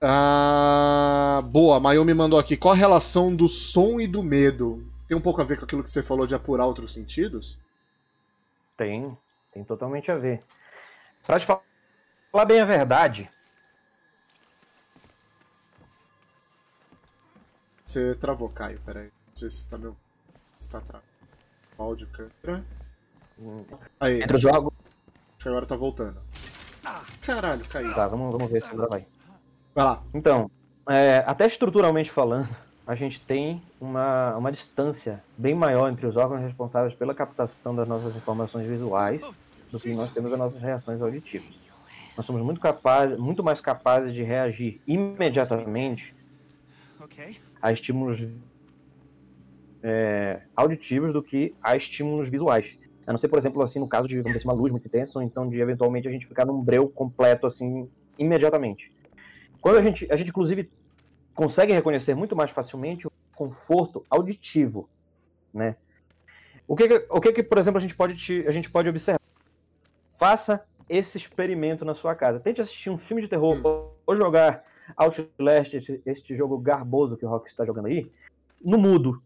Ah, 0.00 1.42
boa, 1.46 1.80
Mayumi 1.80 2.14
mandou 2.14 2.38
aqui. 2.38 2.56
Qual 2.56 2.72
a 2.72 2.76
relação 2.76 3.34
do 3.34 3.48
som 3.48 3.98
e 3.98 4.06
do 4.06 4.22
medo? 4.22 4.86
Tem 5.08 5.16
um 5.16 5.20
pouco 5.20 5.40
a 5.40 5.44
ver 5.44 5.58
com 5.58 5.64
aquilo 5.64 5.82
que 5.82 5.90
você 5.90 6.02
falou 6.02 6.26
de 6.26 6.34
apurar 6.34 6.66
outros 6.66 6.92
sentidos? 6.92 7.58
Tem, 8.76 9.16
tem 9.54 9.64
totalmente 9.64 10.10
a 10.12 10.16
ver. 10.16 10.44
Pra 11.26 11.40
te 11.40 11.46
falar 11.46 12.44
bem 12.44 12.60
a 12.60 12.64
verdade, 12.66 13.30
Você 17.94 18.14
travou, 18.14 18.48
Caio, 18.48 18.80
peraí. 18.84 19.04
Não 19.04 19.36
sei 19.36 19.48
se 19.50 19.68
tá 19.68 19.76
meu. 19.76 19.94
Se 20.58 20.68
tá 20.68 20.80
travado. 20.80 21.06
Áudio, 21.78 22.08
câmera. 22.08 22.64
Aí. 24.00 24.22
Entra 24.22 24.36
o 24.36 24.40
jogo. 24.40 24.72
Acho 25.36 25.42
que 25.42 25.48
agora 25.48 25.66
tá 25.66 25.76
voltando. 25.76 26.20
Caralho, 27.20 27.64
caiu. 27.68 27.94
Tá, 27.94 28.08
vamos, 28.08 28.32
vamos 28.32 28.50
ver 28.50 28.62
se 28.62 28.70
agora 28.70 28.88
vai. 28.88 29.06
Vai 29.74 29.84
lá. 29.84 30.02
Então, 30.14 30.50
é, 30.88 31.22
até 31.26 31.46
estruturalmente 31.46 32.10
falando, 32.10 32.48
a 32.86 32.94
gente 32.94 33.20
tem 33.20 33.60
uma, 33.80 34.34
uma 34.36 34.50
distância 34.50 35.22
bem 35.36 35.54
maior 35.54 35.88
entre 35.88 36.06
os 36.06 36.16
órgãos 36.16 36.40
responsáveis 36.40 36.94
pela 36.94 37.14
captação 37.14 37.76
das 37.76 37.86
nossas 37.86 38.16
informações 38.16 38.66
visuais 38.66 39.20
do 39.74 39.80
que 39.80 39.92
nós 39.92 40.12
temos 40.12 40.32
as 40.32 40.38
nossas 40.38 40.62
reações 40.62 41.02
auditivas. 41.02 41.48
Nós 42.16 42.24
somos 42.24 42.42
muito, 42.42 42.60
capazes, 42.60 43.18
muito 43.18 43.42
mais 43.42 43.60
capazes 43.60 44.14
de 44.14 44.22
reagir 44.22 44.80
imediatamente 44.86 46.14
a 47.60 47.72
estímulos 47.72 48.24
é, 49.82 50.42
auditivos 50.54 51.12
do 51.12 51.20
que 51.20 51.52
a 51.60 51.76
estímulos 51.76 52.28
visuais. 52.28 52.78
A 53.04 53.10
não 53.12 53.18
ser, 53.18 53.26
por 53.26 53.38
exemplo, 53.38 53.60
assim, 53.62 53.80
no 53.80 53.88
caso 53.88 54.06
de 54.06 54.22
dizer, 54.22 54.44
uma 54.44 54.52
luz 54.52 54.70
muito 54.70 54.86
intensa, 54.86 55.18
ou 55.18 55.24
então 55.24 55.48
de 55.48 55.60
eventualmente 55.60 56.06
a 56.06 56.10
gente 56.10 56.26
ficar 56.26 56.46
num 56.46 56.62
breu 56.62 56.88
completo, 56.88 57.44
assim, 57.44 57.90
imediatamente. 58.16 58.92
Quando 59.60 59.78
a 59.78 59.82
gente, 59.82 60.06
a 60.10 60.16
gente 60.16 60.28
inclusive, 60.28 60.70
consegue 61.34 61.72
reconhecer 61.72 62.14
muito 62.14 62.36
mais 62.36 62.52
facilmente 62.52 63.08
o 63.08 63.12
conforto 63.34 64.06
auditivo, 64.08 64.88
né? 65.52 65.74
O 66.66 66.76
que, 66.76 66.88
que 66.88 67.06
o 67.10 67.20
que, 67.20 67.32
que 67.32 67.42
por 67.42 67.58
exemplo, 67.58 67.78
a 67.78 67.80
gente, 67.80 67.94
pode 67.94 68.14
a 68.46 68.52
gente 68.52 68.70
pode 68.70 68.88
observar? 68.88 69.23
Faça 70.24 70.64
esse 70.88 71.18
experimento 71.18 71.84
na 71.84 71.94
sua 71.94 72.14
casa. 72.14 72.40
Tente 72.40 72.58
assistir 72.58 72.88
um 72.88 72.96
filme 72.96 73.20
de 73.20 73.28
terror 73.28 73.58
hum. 73.58 73.90
ou 74.06 74.16
jogar 74.16 74.64
Outlast, 74.96 76.00
este, 76.06 76.34
jogo 76.34 76.56
garboso 76.56 77.18
que 77.18 77.26
o 77.26 77.28
Rock 77.28 77.46
está 77.46 77.62
jogando 77.62 77.88
aí, 77.88 78.10
no 78.64 78.78
mudo. 78.78 79.22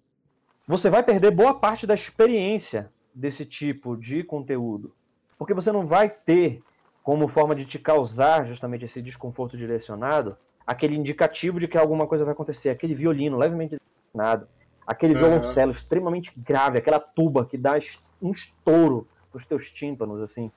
Você 0.66 0.90
vai 0.90 1.05
perder 1.05 1.30
boa 1.30 1.55
parte 1.55 1.86
da 1.86 1.94
experiência 1.94 2.90
desse 3.14 3.46
tipo 3.46 3.96
de 3.96 4.24
conteúdo. 4.24 4.92
Porque 5.38 5.55
você 5.55 5.70
não 5.70 5.86
vai 5.86 6.11
ter 6.11 6.64
como 7.01 7.28
forma 7.28 7.55
de 7.55 7.64
te 7.64 7.78
causar 7.78 8.44
justamente 8.44 8.84
esse 8.84 9.01
desconforto 9.01 9.57
direcionado 9.57 10.36
aquele 10.66 10.96
indicativo 10.96 11.61
de 11.61 11.68
que 11.68 11.78
alguma 11.78 12.09
coisa 12.09 12.24
vai 12.24 12.32
acontecer, 12.32 12.70
aquele 12.70 12.96
violino 12.96 13.38
levemente 13.38 13.76
direcionado, 13.76 14.49
aquele 14.84 15.14
uhum. 15.14 15.20
violoncelo 15.20 15.70
extremamente 15.70 16.32
grave, 16.36 16.78
aquela 16.78 16.99
tuba 16.99 17.46
que 17.46 17.57
dá 17.57 17.78
um 18.20 18.32
estouro 18.32 19.07
para 19.30 19.38
os 19.38 19.46
teus 19.46 19.70
tímpanos, 19.70 20.20
assim. 20.20 20.51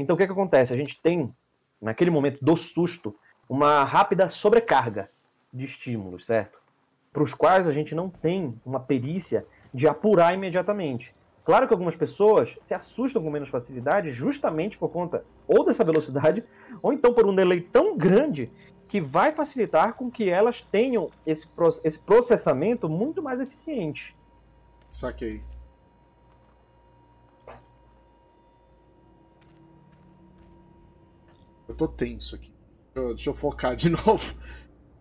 Então 0.00 0.14
o 0.14 0.18
que, 0.18 0.26
que 0.26 0.32
acontece? 0.32 0.72
A 0.72 0.76
gente 0.76 0.98
tem, 1.02 1.32
naquele 1.80 2.10
momento 2.10 2.42
do 2.42 2.56
susto, 2.56 3.14
uma 3.48 3.84
rápida 3.84 4.28
sobrecarga 4.28 5.10
de 5.52 5.64
estímulos, 5.66 6.24
certo? 6.24 6.58
Para 7.12 7.22
os 7.22 7.34
quais 7.34 7.68
a 7.68 7.72
gente 7.72 7.94
não 7.94 8.08
tem 8.08 8.54
uma 8.64 8.80
perícia 8.80 9.44
de 9.74 9.86
apurar 9.86 10.32
imediatamente. 10.32 11.14
Claro 11.44 11.66
que 11.66 11.74
algumas 11.74 11.96
pessoas 11.96 12.56
se 12.62 12.72
assustam 12.72 13.22
com 13.22 13.30
menos 13.30 13.48
facilidade 13.48 14.10
justamente 14.10 14.78
por 14.78 14.88
conta 14.88 15.24
ou 15.46 15.64
dessa 15.64 15.84
velocidade, 15.84 16.44
ou 16.82 16.92
então 16.92 17.12
por 17.12 17.26
um 17.26 17.34
delay 17.34 17.60
tão 17.60 17.96
grande 17.96 18.50
que 18.88 19.00
vai 19.00 19.32
facilitar 19.32 19.94
com 19.94 20.10
que 20.10 20.30
elas 20.30 20.62
tenham 20.62 21.10
esse, 21.26 21.46
esse 21.84 21.98
processamento 21.98 22.88
muito 22.88 23.22
mais 23.22 23.38
eficiente. 23.38 24.16
Saquei. 24.90 25.42
Tô 31.80 31.88
tenso 31.88 32.34
aqui. 32.34 32.52
Deixa 32.94 33.30
eu 33.30 33.34
focar 33.34 33.74
de 33.74 33.88
novo. 34.04 34.34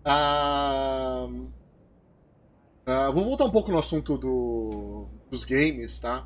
Ah, 0.06 1.28
ah, 2.86 3.12
vou 3.12 3.26
voltar 3.26 3.44
um 3.44 3.52
pouco 3.52 3.70
no 3.70 3.78
assunto 3.78 4.18
do, 4.18 5.08
dos 5.30 5.44
games, 5.44 6.00
tá? 6.00 6.26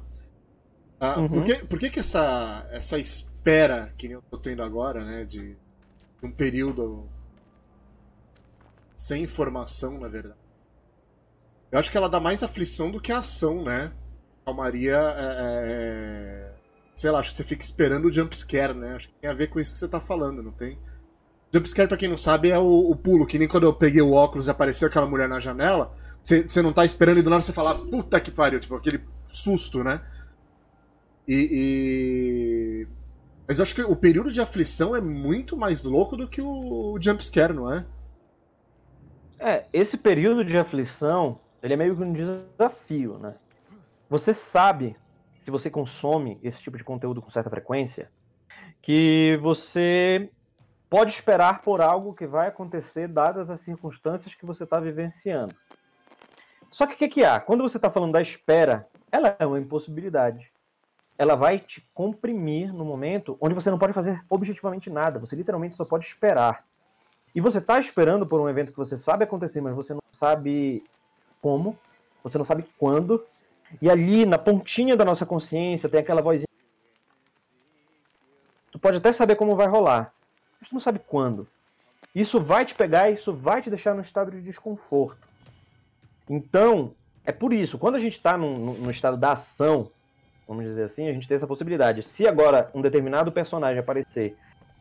Ah, 0.99 1.20
uhum. 1.20 1.28
por, 1.28 1.43
que, 1.43 1.56
por 1.66 1.80
que, 1.80 1.89
que 1.89 1.99
essa, 1.99 2.68
essa 2.72 2.99
espera, 2.99 3.93
que 3.97 4.12
eu 4.12 4.22
tô 4.30 4.38
tendo 4.38 4.62
agora, 4.62 5.04
né? 5.04 5.26
De 5.26 5.58
um 6.22 6.32
período 6.32 7.10
sem 8.95 9.24
informação, 9.24 9.99
na 9.99 10.08
verdade. 10.08 10.39
Eu 11.72 11.80
acho 11.80 11.89
que 11.89 11.97
ela 11.97 12.08
dá 12.08 12.20
mais 12.20 12.43
aflição 12.43 12.91
do 12.91 13.01
que 13.01 13.12
a 13.12 13.18
ação, 13.18 13.64
né? 13.64 13.91
Calmaria 14.45 14.97
é, 14.97 15.24
é... 15.39 16.53
Sei 16.96 17.10
lá, 17.10 17.20
acho 17.20 17.32
que 17.32 17.38
você 17.38 17.44
fica 17.44 17.64
esperando 17.64 18.06
o 18.06 18.12
jumpscare, 18.12 18.74
né? 18.74 18.96
Acho 18.96 19.08
que 19.08 19.16
tem 19.16 19.30
a 19.30 19.34
ver 19.34 19.48
com 19.48 19.60
isso 19.60 19.74
que 19.74 19.78
você 19.80 19.88
tá 19.88 20.00
falando, 20.00 20.44
não 20.44 20.52
tem? 20.52 20.78
Jumpscare, 21.54 21.88
pra 21.88 21.98
quem 21.98 22.10
não 22.10 22.18
sabe, 22.18 22.50
é 22.50 22.58
o, 22.58 22.89
o, 22.89 22.96
pulo, 22.96 23.28
que 23.28 23.38
nem 23.38 23.48
quando 23.48 23.66
eu 23.66 23.74
peguei 23.74 24.02
o 24.02 24.12
óculos 24.12 24.48
e 24.48 24.50
apareceu 24.50 24.88
aquela 24.88 25.06
mulher 25.06 25.30
na 25.30 25.39
janela, 25.39 25.96
você, 26.22 26.62
não 26.64 26.74
tá 26.74 26.84
esperando 26.84 27.20
e 27.20 27.22
do 27.22 27.30
nada 27.30 27.44
você 27.44 27.54
fala, 27.54 27.76
puta 27.76 28.20
que 28.20 28.32
pariu, 28.32 28.60
tipo, 28.60 28.76
aquele 28.76 29.04
susto, 29.30 29.84
né? 29.84 30.02
E, 31.28 31.48
e, 31.52 32.88
Mas 33.48 33.60
eu 33.60 33.64
acho 33.64 33.76
que 33.76 33.84
o 33.84 33.96
período 33.96 34.32
de 34.32 34.41
aflição 34.41 34.96
é 34.96 35.02
muito 35.02 35.56
mais 35.56 35.84
louco 35.84 36.18
do 36.18 36.28
que 36.28 36.41
o 36.41 36.98
jumpscare, 37.00 37.54
não 37.54 37.72
é? 37.72 37.86
É, 39.38 39.66
esse 39.72 39.96
período 39.96 40.44
de 40.44 40.58
aflição, 40.58 41.39
ele 41.62 41.74
é 41.74 41.78
meio 41.78 41.96
que 41.96 42.02
um 42.02 42.14
desafio, 42.14 43.20
né? 43.20 43.36
Você 44.10 44.34
sabe, 44.34 44.96
se 45.44 45.52
você 45.52 45.70
consome 45.70 46.39
esse 46.41 46.62
tipo 46.62 46.78
de 46.78 46.86
conteúdo 46.86 47.22
com 47.22 47.30
certa 47.30 47.50
frequência, 47.50 48.10
que 48.82 49.38
você 49.41 50.32
pode 50.89 51.12
esperar 51.12 51.62
por 51.62 51.82
algo 51.82 52.14
que 52.14 52.26
vai 52.26 52.48
acontecer 52.48 53.10
dadas 53.10 53.50
as 53.50 53.60
circunstâncias 53.60 54.34
que 54.34 54.46
você 54.46 54.64
está 54.64 54.80
vivenciando. 54.80 55.54
Só 56.72 56.88
que 56.88 56.94
o 56.94 56.98
que, 56.98 57.10
que 57.10 57.26
há? 57.26 57.41
Quando 57.41 57.62
você 57.62 57.78
está 57.78 57.89
falando 57.89 58.14
da 58.14 58.22
espera, 58.22 58.88
ela 59.12 59.36
é 59.38 59.46
uma 59.46 59.60
impossibilidade. 59.60 60.50
Ela 61.18 61.36
vai 61.36 61.60
te 61.60 61.86
comprimir 61.94 62.74
no 62.74 62.86
momento 62.86 63.38
onde 63.41 63.54
você 63.54 63.70
não 63.70 63.78
pode 63.78 63.91
fazer 63.91 64.24
objetivamente 64.30 64.89
nada. 64.89 65.20
Você 65.20 65.36
literalmente 65.36 65.76
só 65.76 65.84
pode 65.84 66.06
esperar. 66.06 66.66
E 67.36 67.41
você 67.41 67.58
está 67.58 67.80
esperando 67.82 68.26
por 68.26 68.39
um 68.39 68.48
evento 68.48 68.72
que 68.72 68.78
você 68.78 68.96
sabe 68.96 69.26
acontecer, 69.26 69.60
mas 69.60 69.76
você 69.76 69.94
não 69.94 70.02
sabe 70.10 70.84
como, 71.41 71.78
você 72.24 72.38
não 72.38 72.46
sabe 72.46 72.66
quando. 72.78 73.26
E 73.82 73.89
ali, 73.89 74.26
na 74.26 74.38
pontinha 74.38 74.95
da 74.95 75.05
nossa 75.05 75.26
consciência, 75.26 75.89
tem 75.89 75.99
aquela 75.99 76.21
vozinha. 76.21 76.47
Tu 78.71 78.80
pode 78.80 78.97
até 78.97 79.11
saber 79.11 79.36
como 79.36 79.55
vai 79.55 79.67
rolar, 79.67 80.13
mas 80.59 80.69
tu 80.69 80.74
não 80.74 80.82
sabe 80.82 80.99
quando. 80.99 81.47
Isso 82.13 82.39
vai 82.39 82.65
te 82.65 82.76
pegar, 82.76 83.09
isso 83.09 83.34
vai 83.34 83.61
te 83.61 83.69
deixar 83.69 83.93
num 83.93 84.01
estado 84.01 84.32
de 84.32 84.41
desconforto. 84.41 85.28
Então, 86.30 86.93
é 87.26 87.32
por 87.32 87.53
isso, 87.53 87.78
quando 87.78 87.95
a 87.95 87.99
gente 87.99 88.13
está 88.13 88.38
no, 88.38 88.89
estado 88.89 89.17
da 89.17 89.34
ação, 89.34 89.91
vamos 90.47 90.65
dizer 90.65 90.84
assim, 90.84 91.07
a 91.07 91.13
gente 91.13 91.28
tem 91.28 91.36
essa 91.36 91.47
possibilidade. 91.47 92.03
Se 92.03 92.28
agora 92.28 92.69
um 92.74 92.82
determinado 92.82 93.32
personagem 93.32 93.80
aparecer 93.80 94.36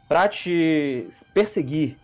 para 0.08 0.28
te 0.28 1.08
perseguir 1.32 1.96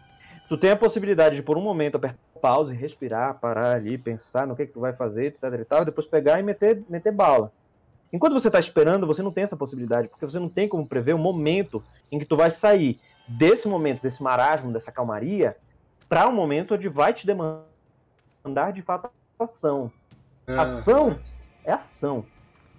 tu 0.49 0.57
tem 0.57 0.70
a 0.70 0.76
possibilidade 0.76 1.36
de, 1.36 1.43
por 1.43 1.59
um 1.59 1.61
momento, 1.61 1.97
apertar 1.97 2.18
pause, 2.39 2.74
respirar, 2.74 3.39
parar 3.39 3.76
ali, 3.76 3.99
pensar 3.99 4.47
no 4.47 4.57
que, 4.57 4.66
que 4.66 4.72
tu 4.72 4.80
vai 4.80 4.93
fazer, 4.93 5.26
etc 5.26 5.45
e 5.61 5.64
tal, 5.64 5.82
e 5.82 5.86
depois 5.86 6.07
pegar 6.07 6.39
e 6.41 6.43
meter, 6.43 6.82
meter 6.89 7.12
bala. 7.12 7.53
Enquanto 8.12 8.32
você 8.32 8.49
está 8.49 8.59
esperando, 8.59 9.07
você 9.07 9.22
não 9.22 9.32
tem 9.32 9.45
essa 9.45 9.57
possibilidade, 9.57 10.09
porque 10.09 10.24
você 10.24 10.39
não 10.39 10.49
tem 10.49 10.68
como 10.68 10.86
prever 10.86 11.14
o 11.14 11.18
momento 11.18 11.82
em 12.11 12.18
que 12.18 12.24
tu 12.24 12.36
vai 12.36 12.51
sair 12.51 12.99
desse 13.26 13.68
momento, 13.68 14.03
desse 14.03 14.22
marasmo, 14.22 14.72
dessa 14.72 14.91
calmaria, 14.91 15.57
para 16.09 16.26
um 16.28 16.32
momento 16.32 16.74
onde 16.74 16.89
vai 16.89 17.12
te 17.12 17.26
demandar 17.26 18.72
de 18.72 18.80
fato 18.80 19.11
ação. 19.39 19.93
Ação 20.47 21.18
é 21.64 21.72
ação. 21.72 22.24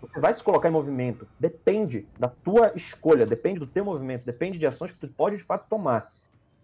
Você 0.02 0.20
vai 0.20 0.34
se 0.34 0.44
colocar 0.44 0.70
em 0.70 0.72
movimento. 0.72 1.28
Depende 1.40 2.08
da 2.18 2.28
tua 2.28 2.72
escolha, 2.76 3.26
depende 3.26 3.60
do 3.60 3.68
teu 3.68 3.86
movimento, 3.86 4.26
depende 4.26 4.58
de 4.58 4.66
ações 4.66 4.92
que 4.92 4.98
tu 4.98 5.08
pode 5.10 5.38
de 5.38 5.44
fato 5.44 5.68
tomar. 5.70 6.12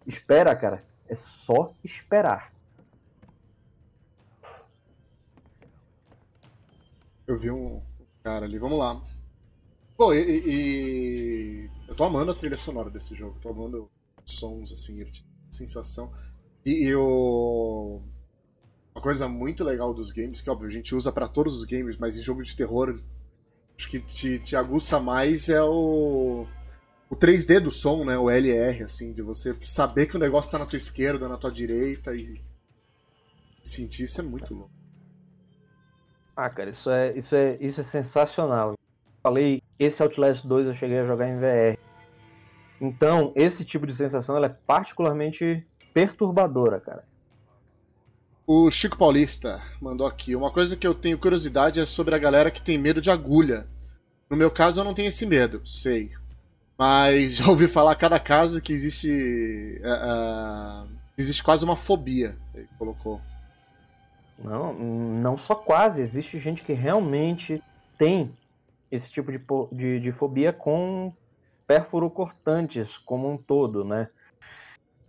Espera, 0.07 0.55
cara. 0.55 0.83
É 1.07 1.13
só 1.13 1.71
esperar. 1.83 2.54
Eu 7.27 7.37
vi 7.37 7.49
um 7.49 7.81
cara 8.23 8.45
ali, 8.45 8.59
vamos 8.59 8.77
lá. 8.77 9.01
Pô, 9.97 10.13
e, 10.13 10.19
e, 10.19 11.69
eu 11.87 11.95
tô 11.95 12.03
amando 12.03 12.31
a 12.31 12.35
trilha 12.35 12.57
sonora 12.57 12.89
desse 12.89 13.15
jogo, 13.15 13.39
tô 13.39 13.49
amando 13.49 13.89
sons 14.25 14.71
assim, 14.71 15.03
sensação. 15.49 16.11
E, 16.65 16.87
e 16.87 16.95
o 16.95 18.01
uma 18.93 19.01
coisa 19.01 19.27
muito 19.27 19.63
legal 19.63 19.93
dos 19.93 20.09
games, 20.09 20.41
que 20.41 20.49
óbvio, 20.49 20.69
a 20.69 20.71
gente 20.71 20.95
usa 20.95 21.11
para 21.11 21.27
todos 21.27 21.55
os 21.55 21.65
games, 21.65 21.97
mas 21.97 22.17
em 22.17 22.23
jogo 22.23 22.41
de 22.41 22.55
terror, 22.55 22.97
acho 23.77 23.89
que 23.89 23.99
te, 23.99 24.39
te 24.39 24.55
aguça 24.55 24.99
mais 24.99 25.49
é 25.49 25.61
o 25.61 26.47
o 27.09 27.15
3D 27.15 27.59
do 27.59 27.71
som, 27.71 28.03
né? 28.03 28.17
O 28.17 28.29
LR, 28.29 28.83
assim, 28.83 29.13
de 29.13 29.21
você 29.21 29.55
saber 29.61 30.07
que 30.07 30.15
o 30.15 30.19
negócio 30.19 30.51
tá 30.51 30.57
na 30.57 30.65
tua 30.65 30.77
esquerda, 30.77 31.29
na 31.29 31.37
tua 31.37 31.51
direita 31.51 32.15
e 32.15 32.41
sentir 33.63 34.03
isso 34.03 34.19
é 34.19 34.23
muito 34.23 34.53
louco. 34.53 34.84
Ah, 36.35 36.49
cara, 36.49 36.69
isso 36.69 36.89
é, 36.89 37.13
isso 37.15 37.35
é, 37.35 37.57
isso 37.61 37.79
é 37.79 37.83
sensacional. 37.83 38.75
Falei, 39.23 39.63
esse 39.79 40.03
Outlast 40.03 40.45
2 40.45 40.67
eu 40.67 40.73
cheguei 40.73 40.99
a 40.99 41.05
jogar 41.05 41.27
em 41.27 41.37
VR. 41.37 41.79
Então, 42.79 43.31
esse 43.35 43.63
tipo 43.63 43.87
de 43.87 43.93
sensação 43.93 44.35
ela 44.35 44.47
é 44.47 44.55
particularmente 44.67 45.65
perturbadora, 45.93 46.79
cara. 46.79 47.03
O 48.45 48.69
Chico 48.69 48.97
Paulista 48.97 49.61
mandou 49.81 50.05
aqui. 50.05 50.35
Uma 50.35 50.51
coisa 50.51 50.75
que 50.75 50.85
eu 50.85 50.93
tenho 50.93 51.17
curiosidade 51.17 51.79
é 51.79 51.85
sobre 51.85 52.13
a 52.13 52.19
galera 52.19 52.51
que 52.51 52.61
tem 52.61 52.77
medo 52.77 53.01
de 53.01 53.09
agulha. 53.09 53.65
No 54.29 54.37
meu 54.37 54.51
caso, 54.51 54.79
eu 54.79 54.83
não 54.83 54.93
tenho 54.93 55.07
esse 55.07 55.25
medo, 55.25 55.65
sei. 55.65 56.11
Mas 56.77 57.37
já 57.37 57.47
ouvi 57.49 57.67
falar 57.67 57.95
cada 57.95 58.19
caso 58.19 58.61
que 58.61 58.73
existe. 58.73 59.81
Uh, 59.81 60.87
existe 61.17 61.43
quase 61.43 61.65
uma 61.65 61.75
fobia. 61.75 62.37
Ele 62.53 62.67
colocou. 62.77 63.19
Não, 64.37 64.73
não 64.73 65.37
só 65.37 65.55
quase. 65.55 66.01
Existe 66.01 66.37
gente 66.39 66.63
que 66.63 66.73
realmente 66.73 67.61
tem 67.97 68.31
esse 68.91 69.09
tipo 69.09 69.31
de, 69.31 69.39
de, 69.71 69.99
de 69.99 70.11
fobia 70.11 70.53
com 70.53 71.13
cortantes 72.13 72.97
como 72.99 73.31
um 73.31 73.37
todo, 73.37 73.83
né? 73.83 74.07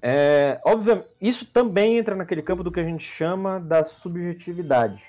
É, 0.00 0.60
obviamente, 0.64 1.08
isso 1.20 1.44
também 1.46 1.98
entra 1.98 2.14
naquele 2.14 2.42
campo 2.42 2.62
do 2.62 2.70
que 2.70 2.80
a 2.80 2.84
gente 2.84 3.04
chama 3.04 3.58
da 3.58 3.82
subjetividade, 3.82 5.04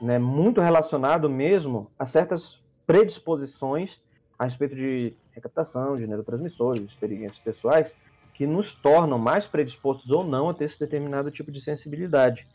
né? 0.00 0.18
Muito 0.18 0.60
relacionado 0.60 1.28
mesmo 1.30 1.90
a 1.98 2.04
certas 2.04 2.62
predisposições 2.86 4.00
a 4.38 4.44
respeito 4.44 4.74
de 4.74 5.14
recaptação 5.32 5.96
de 5.96 6.06
neurotransmissores, 6.06 6.84
experiências 6.84 7.38
pessoais, 7.38 7.92
que 8.34 8.46
nos 8.46 8.74
tornam 8.74 9.18
mais 9.18 9.46
predispostos 9.46 10.10
ou 10.10 10.24
não 10.24 10.48
a 10.48 10.54
ter 10.54 10.64
esse 10.64 10.78
determinado 10.78 11.30
tipo 11.30 11.52
de 11.52 11.60
sensibilidade. 11.60 12.46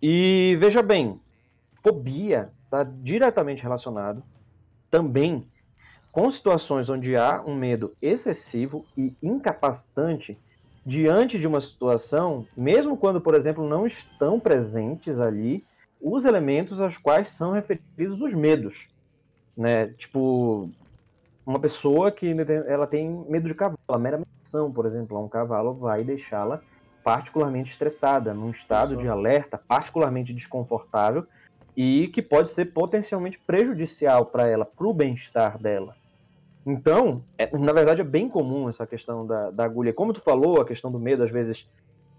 E 0.00 0.56
veja 0.60 0.82
bem, 0.82 1.20
fobia 1.82 2.50
está 2.64 2.84
diretamente 2.84 3.62
relacionado 3.62 4.22
também 4.90 5.46
com 6.12 6.30
situações 6.30 6.88
onde 6.88 7.16
há 7.16 7.42
um 7.44 7.54
medo 7.54 7.94
excessivo 8.00 8.84
e 8.96 9.14
incapacitante 9.22 10.38
diante 10.84 11.38
de 11.38 11.46
uma 11.46 11.60
situação, 11.60 12.46
mesmo 12.56 12.96
quando, 12.96 13.20
por 13.20 13.34
exemplo, 13.34 13.68
não 13.68 13.86
estão 13.86 14.40
presentes 14.40 15.20
ali 15.20 15.64
os 16.00 16.24
elementos 16.24 16.80
aos 16.80 16.96
quais 16.96 17.28
são 17.28 17.52
referidos 17.52 18.20
os 18.20 18.32
medos. 18.32 18.88
Né? 19.56 19.88
Tipo, 19.88 20.70
uma 21.44 21.58
pessoa 21.58 22.10
que 22.10 22.34
ela 22.66 22.86
tem 22.86 23.24
medo 23.28 23.48
de 23.48 23.54
cavalo, 23.54 23.78
a 23.88 23.98
mera 23.98 24.18
menção, 24.18 24.72
por 24.72 24.86
exemplo, 24.86 25.16
a 25.16 25.20
um 25.20 25.28
cavalo 25.28 25.74
vai 25.74 26.04
deixá-la 26.04 26.62
particularmente 27.08 27.70
estressada, 27.70 28.34
num 28.34 28.50
estado 28.50 28.88
Isso. 28.88 29.00
de 29.00 29.08
alerta 29.08 29.56
particularmente 29.56 30.34
desconfortável 30.34 31.26
e 31.74 32.08
que 32.08 32.20
pode 32.20 32.50
ser 32.50 32.66
potencialmente 32.66 33.38
prejudicial 33.38 34.26
para 34.26 34.46
ela, 34.46 34.66
para 34.66 34.86
o 34.86 34.92
bem-estar 34.92 35.56
dela. 35.56 35.96
Então, 36.66 37.24
é, 37.38 37.56
na 37.56 37.72
verdade, 37.72 38.02
é 38.02 38.04
bem 38.04 38.28
comum 38.28 38.68
essa 38.68 38.86
questão 38.86 39.26
da, 39.26 39.50
da 39.50 39.64
agulha. 39.64 39.90
Como 39.90 40.12
tu 40.12 40.20
falou, 40.20 40.60
a 40.60 40.66
questão 40.66 40.92
do 40.92 41.00
medo, 41.00 41.22
às 41.22 41.30
vezes, 41.30 41.66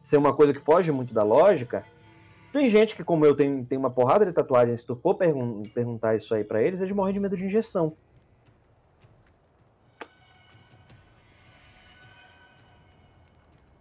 ser 0.01 0.17
uma 0.17 0.33
coisa 0.33 0.53
que 0.53 0.59
foge 0.59 0.91
muito 0.91 1.13
da 1.13 1.21
lógica. 1.21 1.85
Tem 2.51 2.67
gente 2.67 2.95
que, 2.95 3.03
como 3.03 3.23
eu, 3.23 3.35
tem, 3.35 3.63
tem 3.63 3.77
uma 3.77 3.91
porrada 3.91 4.25
de 4.25 4.33
tatuagens, 4.33 4.79
se 4.79 4.87
tu 4.87 4.95
for 4.95 5.13
pergun 5.13 5.61
perguntar 5.71 6.15
isso 6.15 6.33
aí 6.33 6.43
para 6.43 6.63
eles, 6.63 6.81
eles 6.81 6.95
morrem 6.95 7.13
de 7.13 7.19
medo 7.19 7.37
de 7.37 7.45
injeção. 7.45 7.93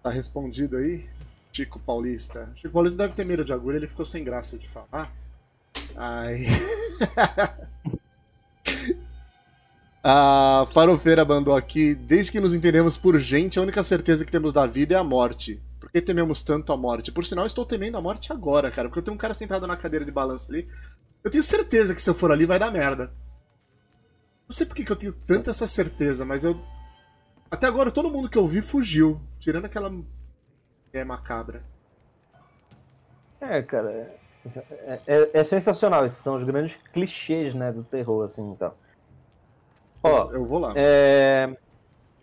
Tá 0.08 0.14
respondido 0.14 0.78
aí? 0.78 1.04
Chico 1.52 1.78
Paulista. 1.78 2.50
Chico 2.54 2.72
Paulista 2.72 3.02
deve 3.02 3.12
ter 3.12 3.26
medo 3.26 3.44
de 3.44 3.52
agulha, 3.52 3.76
ele 3.76 3.86
ficou 3.86 4.06
sem 4.06 4.24
graça 4.24 4.56
de 4.56 4.66
falar. 4.66 5.12
Ai. 5.94 6.46
a 10.02 10.66
Farofeira 10.72 11.26
mandou 11.26 11.54
aqui: 11.54 11.94
Desde 11.94 12.32
que 12.32 12.40
nos 12.40 12.54
entendemos 12.54 12.96
por 12.96 13.18
gente, 13.18 13.58
a 13.58 13.62
única 13.62 13.82
certeza 13.82 14.24
que 14.24 14.32
temos 14.32 14.54
da 14.54 14.66
vida 14.66 14.94
é 14.94 14.96
a 14.96 15.04
morte. 15.04 15.60
Por 15.78 15.92
que 15.92 16.00
tememos 16.00 16.42
tanto 16.42 16.72
a 16.72 16.76
morte? 16.76 17.12
Por 17.12 17.26
sinal, 17.26 17.44
estou 17.44 17.66
temendo 17.66 17.98
a 17.98 18.00
morte 18.00 18.32
agora, 18.32 18.70
cara. 18.70 18.88
Porque 18.88 19.00
eu 19.00 19.04
tenho 19.04 19.14
um 19.14 19.18
cara 19.18 19.34
sentado 19.34 19.66
na 19.66 19.76
cadeira 19.76 20.06
de 20.06 20.10
balanço 20.10 20.50
ali. 20.50 20.66
Eu 21.22 21.30
tenho 21.30 21.44
certeza 21.44 21.94
que 21.94 22.00
se 22.00 22.08
eu 22.08 22.14
for 22.14 22.32
ali 22.32 22.46
vai 22.46 22.58
dar 22.58 22.70
merda. 22.70 23.12
Não 24.48 24.56
sei 24.56 24.64
por 24.64 24.74
que, 24.74 24.84
que 24.84 24.92
eu 24.92 24.96
tenho 24.96 25.12
tanta 25.12 25.50
essa 25.50 25.66
certeza, 25.66 26.24
mas 26.24 26.44
eu 26.44 26.58
Até 27.50 27.66
agora 27.66 27.90
todo 27.90 28.10
mundo 28.10 28.28
que 28.28 28.36
eu 28.36 28.46
vi 28.46 28.60
fugiu, 28.60 29.20
tirando 29.38 29.64
aquela 29.64 29.90
é 30.92 31.04
macabra. 31.04 31.62
É, 33.40 33.62
cara, 33.62 33.90
é, 33.90 35.00
é, 35.06 35.30
é, 35.32 35.42
sensacional. 35.44 36.04
Esses 36.04 36.18
são 36.18 36.36
os 36.36 36.44
grandes 36.44 36.76
clichês, 36.92 37.54
né, 37.54 37.72
do 37.72 37.84
terror, 37.84 38.24
assim, 38.24 38.42
então. 38.50 38.72
Ó, 40.02 40.30
eu 40.32 40.44
vou 40.44 40.58
lá. 40.58 40.72
É, 40.76 41.56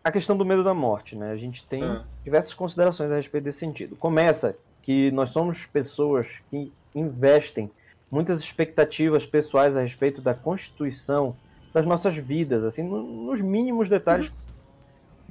a 0.04 0.12
questão 0.12 0.36
do 0.38 0.46
medo 0.46 0.64
da 0.64 0.74
morte, 0.74 1.16
né? 1.16 1.32
A 1.32 1.38
gente 1.38 1.66
tem 1.66 1.84
ah. 1.84 2.04
diversas 2.24 2.54
considerações 2.54 3.12
a 3.12 3.16
respeito 3.16 3.44
desse 3.46 3.60
sentido. 3.60 3.96
Começa 3.96 4.56
que 4.82 5.12
nós 5.12 5.30
somos 5.32 5.66
pessoas 5.66 6.28
que 6.50 6.72
investem 6.94 7.72
muitas 8.10 8.40
expectativas 8.40 9.26
pessoais 9.26 9.76
a 9.76 9.82
respeito 9.82 10.22
da 10.22 10.34
constituição 10.34 11.36
das 11.74 11.86
nossas 11.86 12.16
vidas, 12.16 12.64
assim, 12.64 12.84
nos 12.84 13.42
mínimos 13.42 13.90
detalhes. 13.90 14.30
Uhum. 14.30 14.45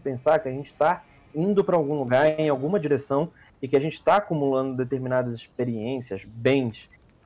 Pensar 0.05 0.39
que 0.39 0.49
a 0.49 0.53
gente 0.53 0.67
está 0.67 1.03
indo 1.35 1.65
para 1.65 1.77
algum 1.77 1.99
lugar, 1.99 2.39
em 2.39 2.49
alguma 2.49 2.79
direção, 2.79 3.31
e 3.61 3.67
que 3.67 3.77
a 3.77 3.81
gente 3.81 3.95
está 3.95 4.17
acumulando 4.17 4.77
determinadas 4.77 5.35
experiências, 5.35 6.23
bens, 6.25 6.79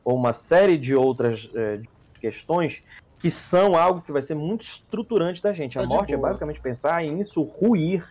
ou 0.05 0.17
uma 0.17 0.33
série 0.33 0.79
de 0.79 0.95
outras 0.95 1.51
é, 1.55 1.81
questões 2.21 2.83
que 3.19 3.31
são 3.31 3.77
algo 3.77 4.01
que 4.01 4.13
vai 4.13 4.23
ser 4.23 4.35
muito 4.35 4.63
estruturante 4.63 5.43
da 5.43 5.53
gente. 5.53 5.79
A 5.79 5.83
tá 5.83 5.89
morte 5.89 6.15
é 6.15 6.17
basicamente 6.17 6.61
pensar 6.61 7.05
em 7.05 7.21
isso 7.21 7.43
ruir 7.43 8.09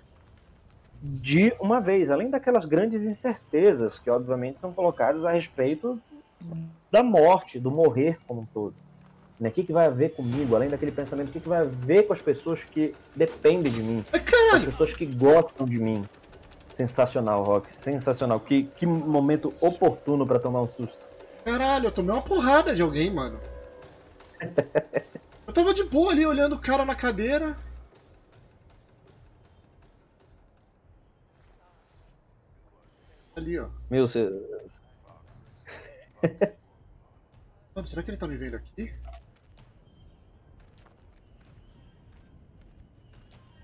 de 1.02 1.53
uma 1.60 1.80
vez, 1.80 2.11
além 2.11 2.30
daquelas 2.30 2.65
grandes 2.65 3.03
incertezas 3.03 3.98
que, 3.98 4.10
obviamente, 4.10 4.60
são 4.60 4.73
colocadas 4.73 5.23
a 5.23 5.31
respeito 5.31 5.99
da 6.91 7.02
morte, 7.02 7.60
do 7.60 7.72
morrer 7.72 8.19
como 8.27 8.41
um 8.41 8.45
todo. 8.45 8.76
Né? 9.39 9.49
O 9.49 9.51
que, 9.51 9.64
que 9.64 9.73
vai 9.73 9.85
haver 9.85 10.15
comigo, 10.15 10.55
além 10.55 10.69
daquele 10.69 10.91
pensamento, 10.91 11.30
o 11.30 11.31
que, 11.31 11.39
que 11.39 11.49
vai 11.49 11.61
haver 11.61 12.07
com 12.07 12.14
as 12.14 12.22
pessoas 12.22 12.64
que 12.64 12.95
dependem 13.15 13.72
de 13.72 13.81
mim, 13.81 14.03
as 14.53 14.64
pessoas 14.64 14.93
que 14.93 15.05
gostam 15.05 15.68
de 15.68 15.77
mim. 15.77 16.05
Sensacional, 16.69 17.43
Rock, 17.43 17.76
sensacional. 17.76 18.39
Que, 18.39 18.64
que 18.64 18.85
momento 18.85 19.53
oportuno 19.61 20.27
para 20.27 20.39
tomar 20.39 20.61
um 20.61 20.68
susto. 20.68 20.97
Caralho, 21.43 21.88
eu 21.88 21.91
tomei 21.91 22.14
uma 22.14 22.22
porrada 22.22 22.76
de 22.76 22.81
alguém, 22.81 23.09
mano. 23.09 23.39
eu 25.47 25.53
tava 25.53 25.73
de 25.73 25.84
boa 25.84 26.11
ali 26.11 26.26
olhando 26.26 26.55
o 26.55 26.59
cara 26.59 26.85
na 26.85 26.93
cadeira. 26.93 27.57
Ali, 33.35 33.57
ó. 33.59 33.69
Meu, 33.89 34.05
você. 34.05 34.30
Mano, 37.73 37.88
será 37.88 38.03
que 38.03 38.09
ele 38.09 38.18
tá 38.18 38.27
me 38.27 38.38
vendo 38.38 38.55
aqui? 38.55 38.93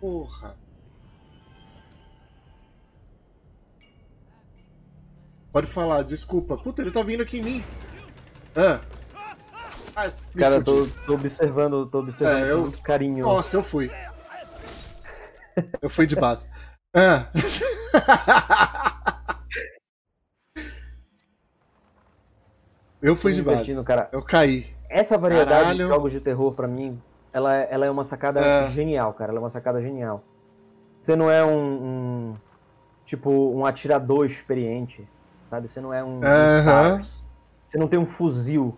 Porra. 0.03 0.55
Pode 5.49 5.67
falar, 5.67 6.03
desculpa. 6.03 6.57
Puta, 6.57 6.81
ele 6.81 6.91
tá 6.91 7.01
vindo 7.03 7.23
aqui 7.23 7.39
em 7.39 7.41
mim. 7.41 7.63
Ah. 8.53 8.81
Ai, 9.95 10.13
Cara, 10.37 10.61
tô, 10.61 10.85
tô, 11.05 11.13
observando, 11.13 11.85
tô 11.85 11.99
observando 11.99 12.43
é, 12.43 12.51
eu... 12.51 12.57
com 12.57 12.63
muito 12.63 12.81
carinho. 12.81 13.25
Nossa, 13.25 13.55
eu 13.55 13.63
fui. 13.63 13.89
Eu 15.81 15.89
fui 15.89 16.05
de 16.05 16.17
base. 16.17 16.49
Ah. 16.93 17.29
eu 23.01 23.15
fui 23.15 23.31
de 23.31 23.41
base. 23.41 23.81
Cara. 23.85 24.09
Eu 24.11 24.21
caí. 24.21 24.75
Essa 24.89 25.17
variedade 25.17 25.61
Caralho. 25.61 25.77
de 25.77 25.87
jogos 25.87 26.11
de 26.11 26.19
terror, 26.19 26.53
pra 26.53 26.67
mim, 26.67 27.01
ela, 27.33 27.53
ela 27.55 27.85
é 27.85 27.91
uma 27.91 28.03
sacada 28.03 28.39
é. 28.39 28.69
genial, 28.69 29.13
cara. 29.13 29.31
Ela 29.31 29.39
é 29.39 29.43
uma 29.43 29.49
sacada 29.49 29.81
genial. 29.81 30.23
Você 31.01 31.15
não 31.15 31.29
é 31.29 31.43
um, 31.43 31.57
um 31.57 32.35
tipo 33.05 33.29
um 33.29 33.65
atirador 33.65 34.25
experiente 34.25 35.05
sabe? 35.53 35.67
Você 35.67 35.79
não 35.79 35.93
é 35.93 36.03
um, 36.03 36.19
Stars. 36.59 37.23
Você 37.63 37.77
não 37.77 37.87
tem 37.87 37.99
um 37.99 38.05
fuzil. 38.07 38.77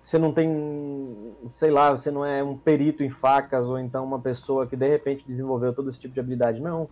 Você 0.00 0.18
não 0.18 0.32
tem, 0.32 1.36
sei 1.50 1.70
lá, 1.70 1.90
você 1.90 2.10
não 2.10 2.24
é 2.24 2.42
um 2.42 2.56
perito 2.56 3.02
em 3.02 3.10
facas 3.10 3.66
ou 3.66 3.78
então 3.78 4.02
uma 4.02 4.18
pessoa 4.18 4.66
que 4.66 4.74
de 4.74 4.88
repente 4.88 5.26
desenvolveu 5.26 5.74
todo 5.74 5.90
esse 5.90 6.00
tipo 6.00 6.14
de 6.14 6.20
habilidade. 6.20 6.58
Não. 6.58 6.88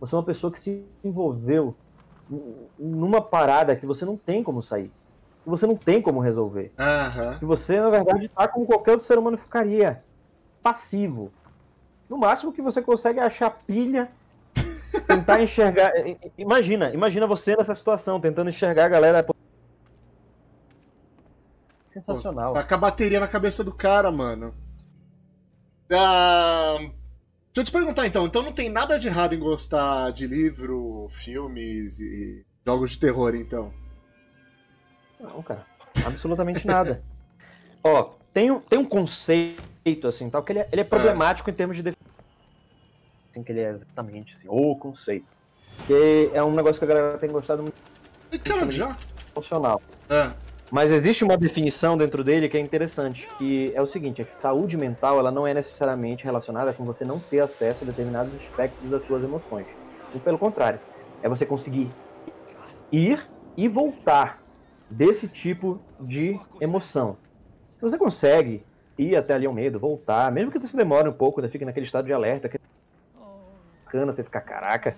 Você 0.00 0.14
é 0.14 0.18
uma 0.18 0.24
pessoa 0.24 0.50
que 0.50 0.58
se 0.58 0.86
envolveu 1.04 1.74
numa 2.78 3.20
parada 3.20 3.76
que 3.76 3.84
você 3.84 4.06
não 4.06 4.16
tem 4.16 4.42
como 4.42 4.62
sair. 4.62 4.90
Que 5.44 5.50
você 5.50 5.66
não 5.66 5.76
tem 5.76 6.00
como 6.00 6.18
resolver. 6.18 6.72
Uhum. 6.78 7.38
Que 7.38 7.44
você, 7.44 7.78
na 7.78 7.90
verdade, 7.90 8.24
está 8.24 8.48
como 8.48 8.64
qualquer 8.64 8.92
outro 8.92 9.06
ser 9.06 9.18
humano 9.18 9.36
ficaria. 9.36 10.02
Passivo. 10.66 11.32
No 12.10 12.18
máximo 12.18 12.52
que 12.52 12.60
você 12.60 12.82
consegue 12.82 13.20
achar 13.20 13.50
pilha 13.50 14.10
tentar 15.06 15.40
enxergar. 15.40 15.92
Imagina, 16.36 16.92
imagina 16.92 17.24
você 17.24 17.54
nessa 17.54 17.72
situação, 17.72 18.20
tentando 18.20 18.50
enxergar 18.50 18.86
a 18.86 18.88
galera. 18.88 19.26
Sensacional. 21.86 22.52
Pô, 22.52 22.58
tá 22.58 22.64
com 22.64 22.74
a 22.74 22.78
bateria 22.78 23.20
na 23.20 23.28
cabeça 23.28 23.62
do 23.62 23.72
cara, 23.72 24.10
mano. 24.10 24.52
Ah, 25.92 26.78
deixa 26.78 26.90
eu 27.58 27.64
te 27.64 27.70
perguntar 27.70 28.04
então, 28.04 28.26
então 28.26 28.42
não 28.42 28.52
tem 28.52 28.68
nada 28.68 28.98
de 28.98 29.06
errado 29.06 29.36
em 29.36 29.38
gostar 29.38 30.10
de 30.10 30.26
livro, 30.26 31.06
filmes 31.12 32.00
e 32.00 32.44
jogos 32.66 32.90
de 32.90 32.98
terror, 32.98 33.36
então? 33.36 33.72
Não, 35.20 35.40
cara. 35.44 35.64
Absolutamente 36.04 36.66
nada. 36.66 37.04
Ó, 37.84 38.16
tem 38.34 38.50
um, 38.50 38.58
tem 38.58 38.80
um 38.80 38.84
conceito, 38.84 39.62
assim, 40.06 40.28
tal, 40.28 40.42
que 40.42 40.52
ele 40.52 40.60
é, 40.60 40.68
ele 40.72 40.80
é 40.80 40.84
problemático 40.84 41.48
é. 41.48 41.52
em 41.52 41.56
termos 41.56 41.76
de 41.76 41.82
definição 41.82 42.06
assim, 43.36 43.42
que 43.42 43.52
ele 43.52 43.60
é 43.60 43.70
exatamente 43.70 44.34
assim, 44.34 44.46
o 44.48 44.74
conceito. 44.76 45.26
Que 45.86 46.30
é 46.32 46.42
um 46.42 46.54
negócio 46.54 46.78
que 46.78 46.84
a 46.84 46.88
galera 46.88 47.18
tem 47.18 47.30
gostado 47.30 47.62
muito. 47.62 47.76
E 48.32 48.38
cara, 48.38 48.70
já? 48.70 48.96
Funcional. 49.34 49.80
É. 50.08 50.30
Mas 50.70 50.90
existe 50.90 51.22
uma 51.22 51.36
definição 51.36 51.96
dentro 51.96 52.24
dele 52.24 52.48
que 52.48 52.56
é 52.56 52.60
interessante, 52.60 53.28
que 53.38 53.72
é 53.74 53.80
o 53.80 53.86
seguinte, 53.86 54.22
é 54.22 54.24
que 54.24 54.34
saúde 54.34 54.76
mental 54.76 55.18
ela 55.18 55.30
não 55.30 55.46
é 55.46 55.54
necessariamente 55.54 56.24
relacionada 56.24 56.72
com 56.72 56.84
você 56.84 57.04
não 57.04 57.20
ter 57.20 57.40
acesso 57.40 57.84
a 57.84 57.86
determinados 57.86 58.34
aspectos 58.34 58.90
das 58.90 59.06
suas 59.06 59.22
emoções. 59.22 59.66
E 60.14 60.18
pelo 60.18 60.38
contrário, 60.38 60.80
é 61.22 61.28
você 61.28 61.46
conseguir 61.46 61.88
ir 62.90 63.28
e 63.56 63.68
voltar 63.68 64.42
desse 64.90 65.28
tipo 65.28 65.80
de 66.00 66.38
emoção. 66.60 67.16
Se 67.76 67.82
você 67.82 67.98
consegue 67.98 68.64
ir 68.98 69.16
até 69.16 69.34
ali 69.34 69.46
ao 69.46 69.52
medo, 69.52 69.78
voltar, 69.78 70.30
mesmo 70.32 70.50
que 70.50 70.58
você 70.58 70.76
demore 70.76 71.08
um 71.08 71.12
pouco, 71.12 71.40
né, 71.40 71.48
fique 71.48 71.64
naquele 71.64 71.86
estado 71.86 72.06
de 72.06 72.12
alerta, 72.12 72.48
bacana, 73.96 74.12
você 74.12 74.22
ficar, 74.22 74.40
caraca, 74.42 74.96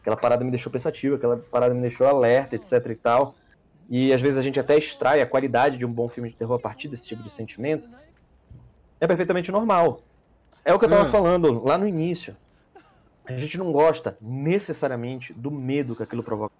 aquela 0.00 0.16
parada 0.16 0.44
me 0.44 0.50
deixou 0.50 0.72
pensativo, 0.72 1.16
aquela 1.16 1.36
parada 1.36 1.74
me 1.74 1.80
deixou 1.80 2.06
alerta, 2.06 2.56
etc 2.56 2.72
e 2.90 2.94
tal. 2.94 3.34
E 3.90 4.12
às 4.12 4.20
vezes 4.22 4.38
a 4.38 4.42
gente 4.42 4.58
até 4.58 4.78
extrai 4.78 5.20
a 5.20 5.26
qualidade 5.26 5.76
de 5.76 5.84
um 5.84 5.92
bom 5.92 6.08
filme 6.08 6.30
de 6.30 6.36
terror 6.36 6.56
a 6.56 6.60
partir 6.60 6.88
desse 6.88 7.06
tipo 7.06 7.22
de 7.22 7.30
sentimento. 7.30 7.88
É 9.00 9.06
perfeitamente 9.06 9.50
normal. 9.50 10.00
É 10.64 10.72
o 10.72 10.78
que 10.78 10.84
eu 10.84 10.88
tava 10.88 11.04
hum. 11.04 11.10
falando 11.10 11.64
lá 11.64 11.76
no 11.76 11.86
início. 11.86 12.36
A 13.24 13.32
gente 13.32 13.58
não 13.58 13.70
gosta 13.70 14.16
necessariamente 14.20 15.32
do 15.32 15.50
medo 15.50 15.94
que 15.94 16.02
aquilo 16.02 16.22
provoca. 16.22 16.54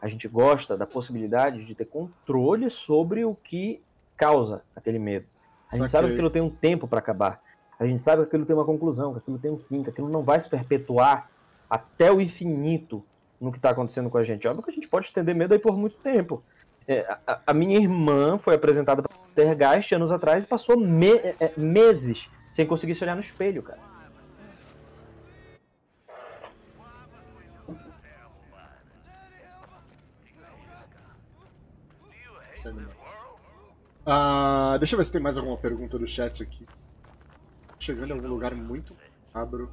A 0.00 0.08
gente 0.08 0.26
gosta 0.26 0.76
da 0.76 0.86
possibilidade 0.86 1.64
de 1.64 1.74
ter 1.74 1.84
controle 1.84 2.70
sobre 2.70 3.24
o 3.24 3.34
que 3.34 3.82
causa 4.16 4.62
aquele 4.74 4.98
medo. 4.98 5.26
A 5.72 5.76
gente 5.76 5.90
sabe 5.90 6.08
que 6.08 6.12
aquilo 6.14 6.30
tem 6.30 6.42
um 6.42 6.50
tempo 6.50 6.88
para 6.88 6.98
acabar. 6.98 7.40
A 7.78 7.86
gente 7.86 8.00
sabe 8.00 8.22
que 8.22 8.28
aquilo 8.28 8.44
tem 8.44 8.54
uma 8.54 8.64
conclusão, 8.64 9.12
que 9.12 9.18
aquilo 9.18 9.38
tem 9.38 9.50
um 9.50 9.58
fim, 9.58 9.82
que 9.82 9.90
aquilo 9.90 10.08
não 10.08 10.22
vai 10.22 10.40
se 10.40 10.48
perpetuar 10.48 11.30
até 11.68 12.12
o 12.12 12.20
infinito 12.20 13.04
no 13.40 13.50
que 13.50 13.58
está 13.58 13.70
acontecendo 13.70 14.10
com 14.10 14.18
a 14.18 14.24
gente. 14.24 14.46
Óbvio 14.46 14.64
que 14.64 14.70
a 14.70 14.74
gente 14.74 14.88
pode 14.88 15.06
estender 15.06 15.34
medo 15.34 15.54
aí 15.54 15.58
por 15.58 15.76
muito 15.76 15.96
tempo. 15.98 16.42
É, 16.86 17.00
a, 17.26 17.40
a, 17.46 17.54
minha 17.54 17.78
irmã 17.78 18.36
foi 18.36 18.54
apresentada 18.54 19.00
para 19.00 19.16
Tergeist 19.34 19.94
anos 19.94 20.10
atrás 20.10 20.44
e 20.44 20.46
passou 20.46 20.76
me, 20.76 21.12
é, 21.12 21.36
é, 21.38 21.52
meses 21.56 22.28
sem 22.50 22.66
conseguir 22.66 22.94
se 22.96 23.04
olhar 23.04 23.14
no 23.14 23.20
espelho, 23.20 23.62
cara. 23.62 23.78
Ah, 34.12 34.76
deixa 34.78 34.94
eu 34.94 34.98
ver 34.98 35.04
se 35.04 35.12
tem 35.12 35.20
mais 35.20 35.38
alguma 35.38 35.56
pergunta 35.56 35.98
do 35.98 36.06
chat 36.06 36.42
aqui 36.42 36.66
chegando 37.80 38.10
em 38.10 38.12
algum 38.12 38.28
lugar 38.28 38.54
muito 38.54 38.94
abro. 39.32 39.70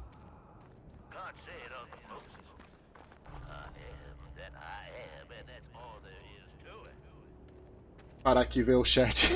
Parar 8.22 8.40
aqui 8.40 8.60
e 8.60 8.62
ver 8.62 8.74
o 8.74 8.84
chat. 8.84 9.30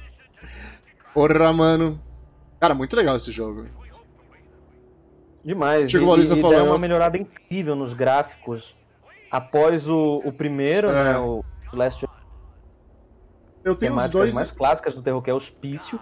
Porra, 1.12 1.52
mano. 1.52 2.00
Cara, 2.60 2.74
muito 2.74 2.94
legal 2.94 3.16
esse 3.16 3.32
jogo. 3.32 3.66
Demais. 5.44 5.90
Chegou 5.90 6.16
e, 6.18 6.22
e 6.22 6.40
falou, 6.40 6.66
uma 6.66 6.78
melhorada 6.78 7.18
incrível 7.18 7.74
nos 7.74 7.92
gráficos 7.92 8.74
após 9.30 9.88
o, 9.88 10.22
o 10.24 10.32
primeiro, 10.32 10.88
é. 10.90 11.12
né, 11.12 11.18
o 11.18 11.44
Last 11.72 12.06
Eu 13.64 13.74
tenho 13.74 13.96
os 13.96 14.08
dois 14.08 14.34
mais 14.34 14.50
clássicas 14.50 14.94
do 14.94 15.02
terror, 15.02 15.20
que 15.22 15.30
é 15.30 15.32
o 15.32 15.36
Hospício, 15.36 16.00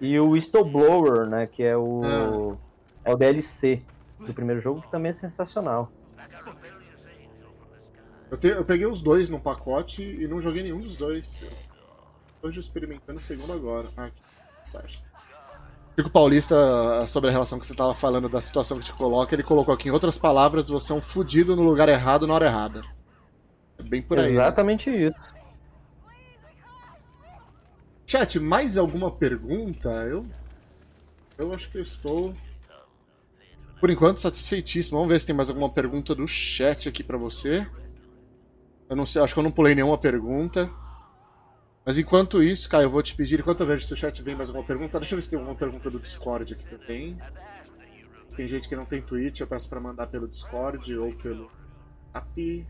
e 0.00 0.18
o 0.18 0.30
Whistleblower, 0.30 1.28
né? 1.28 1.46
Que 1.46 1.62
é 1.62 1.76
o. 1.76 2.56
é 3.04 3.12
o 3.12 3.16
DLC 3.16 3.82
do 4.18 4.32
primeiro 4.32 4.60
jogo, 4.60 4.82
que 4.82 4.90
também 4.90 5.10
é 5.10 5.12
sensacional. 5.12 5.90
Eu, 8.30 8.36
te, 8.36 8.48
eu 8.48 8.64
peguei 8.64 8.86
os 8.86 9.00
dois 9.00 9.28
num 9.28 9.38
pacote 9.38 10.02
e 10.02 10.26
não 10.26 10.40
joguei 10.40 10.62
nenhum 10.62 10.80
dos 10.80 10.96
dois. 10.96 11.44
Hoje 12.42 12.58
experimentando 12.58 13.18
o 13.18 13.22
segundo 13.22 13.52
agora. 13.52 13.88
Ah, 13.96 14.10
que 14.10 14.20
mensagem. 14.58 15.00
Chico 15.96 16.10
Paulista, 16.10 17.06
sobre 17.08 17.30
a 17.30 17.32
relação 17.32 17.58
que 17.58 17.64
você 17.64 17.72
estava 17.72 17.94
falando 17.94 18.28
da 18.28 18.42
situação 18.42 18.78
que 18.78 18.84
te 18.84 18.92
coloca, 18.92 19.34
ele 19.34 19.42
colocou 19.42 19.72
aqui, 19.72 19.88
em 19.88 19.92
outras 19.92 20.18
palavras, 20.18 20.68
você 20.68 20.92
é 20.92 20.94
um 20.94 21.00
fudido 21.00 21.56
no 21.56 21.62
lugar 21.62 21.88
errado 21.88 22.26
na 22.26 22.34
hora 22.34 22.44
errada. 22.44 22.82
É 23.78 23.82
bem 23.82 24.02
por 24.02 24.18
aí. 24.18 24.26
Né? 24.26 24.32
Exatamente 24.32 24.90
né? 24.90 24.96
isso. 24.96 25.35
Chat, 28.06 28.38
mais 28.38 28.78
alguma 28.78 29.10
pergunta? 29.10 29.90
Eu. 30.04 30.24
Eu 31.36 31.52
acho 31.52 31.68
que 31.68 31.76
eu 31.76 31.82
estou. 31.82 32.32
Por 33.80 33.90
enquanto, 33.90 34.20
satisfeitíssimo. 34.20 34.98
Vamos 34.98 35.12
ver 35.12 35.20
se 35.20 35.26
tem 35.26 35.34
mais 35.34 35.50
alguma 35.50 35.68
pergunta 35.68 36.14
do 36.14 36.26
chat 36.28 36.88
aqui 36.88 37.02
para 37.02 37.18
você. 37.18 37.68
Eu 38.88 38.94
não 38.94 39.04
sei, 39.04 39.20
acho 39.20 39.34
que 39.34 39.40
eu 39.40 39.44
não 39.44 39.50
pulei 39.50 39.74
nenhuma 39.74 39.98
pergunta. 39.98 40.70
Mas 41.84 41.98
enquanto 41.98 42.42
isso, 42.42 42.68
Caio, 42.68 42.84
eu 42.84 42.90
vou 42.90 43.02
te 43.02 43.14
pedir, 43.14 43.40
enquanto 43.40 43.60
eu 43.60 43.66
vejo 43.66 43.86
se 43.86 43.92
o 43.92 43.96
chat 43.96 44.22
vem 44.22 44.36
mais 44.36 44.50
alguma 44.50 44.66
pergunta, 44.66 44.98
deixa 44.98 45.14
eu 45.14 45.16
ver 45.18 45.22
se 45.22 45.30
tem 45.30 45.38
alguma 45.38 45.56
pergunta 45.56 45.90
do 45.90 45.98
Discord 45.98 46.54
aqui 46.54 46.66
também. 46.66 47.18
Se 48.28 48.36
tem 48.36 48.46
gente 48.46 48.68
que 48.68 48.76
não 48.76 48.84
tem 48.84 49.02
Twitch, 49.02 49.40
eu 49.40 49.46
peço 49.46 49.68
para 49.68 49.80
mandar 49.80 50.06
pelo 50.06 50.28
Discord 50.28 50.96
ou 50.96 51.12
pelo 51.14 51.50
API. 52.14 52.66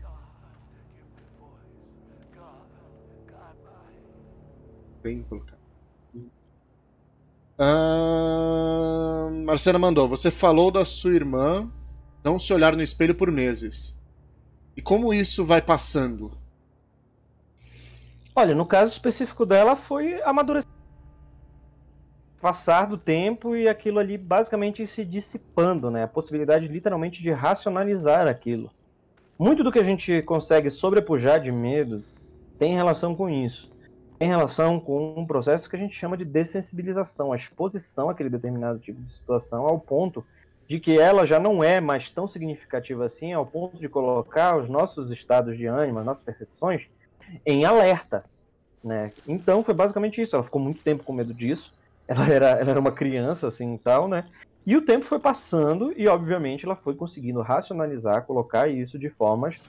Templo, 5.01 5.39
cara. 5.41 5.57
Ah, 7.59 9.29
mandou, 9.79 10.07
você 10.07 10.29
falou 10.29 10.69
da 10.69 10.85
sua 10.85 11.15
irmã 11.15 11.71
não 12.23 12.39
se 12.39 12.53
olhar 12.53 12.75
no 12.75 12.83
espelho 12.83 13.15
por 13.15 13.31
meses. 13.31 13.97
E 14.75 14.81
como 14.81 15.13
isso 15.13 15.45
vai 15.45 15.61
passando? 15.61 16.37
Olha, 18.35 18.53
no 18.53 18.65
caso 18.65 18.91
específico 18.91 19.45
dela 19.45 19.75
foi 19.75 20.21
amadurecer. 20.21 20.69
Passar 22.39 22.85
do 22.85 22.97
tempo 22.97 23.55
e 23.55 23.67
aquilo 23.67 23.97
ali 23.97 24.15
basicamente 24.15 24.85
se 24.85 25.03
dissipando, 25.03 25.89
né? 25.89 26.03
A 26.03 26.07
possibilidade 26.07 26.67
literalmente 26.67 27.23
de 27.23 27.31
racionalizar 27.31 28.27
aquilo. 28.27 28.69
Muito 29.39 29.63
do 29.63 29.71
que 29.71 29.79
a 29.79 29.83
gente 29.83 30.21
consegue 30.21 30.69
sobrepujar 30.69 31.41
de 31.41 31.51
medo 31.51 32.03
tem 32.59 32.75
relação 32.75 33.15
com 33.15 33.27
isso. 33.27 33.71
Tem 34.17 34.27
relação 34.27 34.79
com 34.79 35.13
um 35.15 35.25
processo 35.25 35.69
que 35.69 35.75
a 35.75 35.79
gente 35.79 35.95
chama 35.95 36.17
de 36.17 36.25
dessensibilização, 36.25 37.31
a 37.31 37.35
exposição 37.35 38.09
àquele 38.09 38.29
determinado 38.29 38.79
tipo 38.79 39.01
de 39.01 39.13
situação 39.13 39.65
ao 39.65 39.79
ponto 39.79 40.25
de 40.67 40.79
que 40.79 40.99
ela 40.99 41.25
já 41.25 41.39
não 41.39 41.63
é 41.63 41.79
mais 41.79 42.09
tão 42.09 42.27
significativa 42.27 43.05
assim, 43.05 43.31
ao 43.31 43.45
ponto 43.45 43.77
de 43.77 43.87
colocar 43.87 44.57
os 44.57 44.67
nossos 44.67 45.11
estados 45.11 45.57
de 45.57 45.65
ânimo, 45.65 45.99
as 45.99 46.05
nossas 46.05 46.23
percepções, 46.23 46.89
em 47.45 47.63
alerta. 47.63 48.25
Né? 48.83 49.11
Então 49.27 49.63
foi 49.63 49.73
basicamente 49.73 50.21
isso. 50.21 50.35
Ela 50.35 50.43
ficou 50.43 50.61
muito 50.61 50.81
tempo 50.81 51.03
com 51.03 51.13
medo 51.13 51.33
disso. 51.33 51.73
Ela 52.07 52.27
era, 52.27 52.49
ela 52.51 52.71
era 52.71 52.79
uma 52.79 52.91
criança 52.91 53.47
assim 53.47 53.75
e 53.75 53.77
tal, 53.77 54.07
né? 54.07 54.23
E 54.65 54.75
o 54.75 54.81
tempo 54.81 55.05
foi 55.05 55.19
passando 55.19 55.93
e, 55.95 56.07
obviamente, 56.07 56.65
ela 56.65 56.75
foi 56.75 56.95
conseguindo 56.95 57.41
racionalizar, 57.41 58.25
colocar 58.25 58.67
isso 58.67 58.99
de 58.99 59.09
formas 59.09 59.61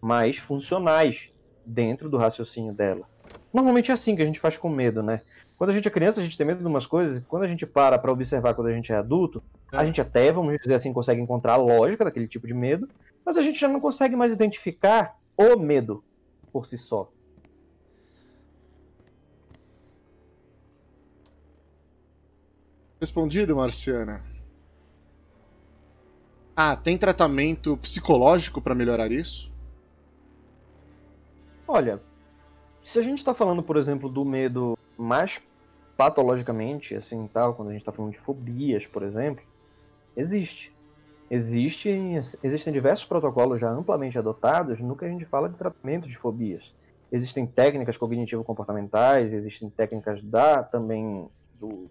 mais 0.00 0.38
funcionais 0.38 1.30
dentro 1.64 2.08
do 2.08 2.16
raciocínio 2.16 2.72
dela. 2.72 3.06
Normalmente 3.52 3.90
é 3.90 3.94
assim 3.94 4.14
que 4.14 4.22
a 4.22 4.26
gente 4.26 4.40
faz 4.40 4.58
com 4.58 4.68
medo, 4.68 5.02
né? 5.02 5.22
Quando 5.56 5.70
a 5.70 5.72
gente 5.72 5.88
é 5.88 5.90
criança, 5.90 6.20
a 6.20 6.24
gente 6.24 6.36
tem 6.36 6.46
medo 6.46 6.60
de 6.60 6.66
umas 6.66 6.86
coisas, 6.86 7.18
e 7.18 7.20
quando 7.22 7.44
a 7.44 7.48
gente 7.48 7.64
para 7.64 7.98
para 7.98 8.12
observar 8.12 8.54
quando 8.54 8.68
a 8.68 8.72
gente 8.72 8.92
é 8.92 8.96
adulto, 8.96 9.42
é. 9.72 9.76
a 9.78 9.84
gente 9.84 10.00
até, 10.00 10.30
vamos 10.30 10.58
dizer 10.60 10.74
assim, 10.74 10.92
consegue 10.92 11.20
encontrar 11.20 11.54
a 11.54 11.56
lógica 11.56 12.04
daquele 12.04 12.28
tipo 12.28 12.46
de 12.46 12.52
medo, 12.52 12.88
mas 13.24 13.38
a 13.38 13.42
gente 13.42 13.58
já 13.58 13.68
não 13.68 13.80
consegue 13.80 14.14
mais 14.14 14.32
identificar 14.32 15.16
o 15.36 15.56
medo 15.56 16.04
por 16.52 16.66
si 16.66 16.76
só. 16.76 17.10
Respondido, 23.00 23.56
Marciana. 23.56 24.22
Ah, 26.54 26.74
tem 26.74 26.96
tratamento 26.96 27.76
psicológico 27.76 28.62
para 28.62 28.74
melhorar 28.74 29.12
isso? 29.12 29.52
Olha, 31.68 32.00
se 32.86 33.00
a 33.00 33.02
gente 33.02 33.18
está 33.18 33.34
falando, 33.34 33.64
por 33.64 33.76
exemplo, 33.76 34.08
do 34.08 34.24
medo 34.24 34.78
mais 34.96 35.42
patologicamente, 35.96 36.94
assim, 36.94 37.28
tal, 37.34 37.52
quando 37.52 37.70
a 37.70 37.72
gente 37.72 37.80
está 37.80 37.90
falando 37.90 38.12
de 38.12 38.18
fobias, 38.18 38.86
por 38.86 39.02
exemplo, 39.02 39.42
existe. 40.16 40.72
Existe, 41.28 41.90
existem 42.44 42.72
diversos 42.72 43.04
protocolos 43.04 43.60
já 43.60 43.68
amplamente 43.68 44.16
adotados 44.16 44.80
no 44.80 44.96
que 44.96 45.04
a 45.04 45.08
gente 45.08 45.24
fala 45.24 45.48
de 45.48 45.56
tratamento 45.56 46.08
de 46.08 46.16
fobias. 46.16 46.72
Existem 47.10 47.44
técnicas 47.44 47.96
cognitivo-comportamentais, 47.96 49.32
existem 49.32 49.68
técnicas 49.68 50.22
da 50.22 50.62
também 50.62 51.28
do 51.58 51.90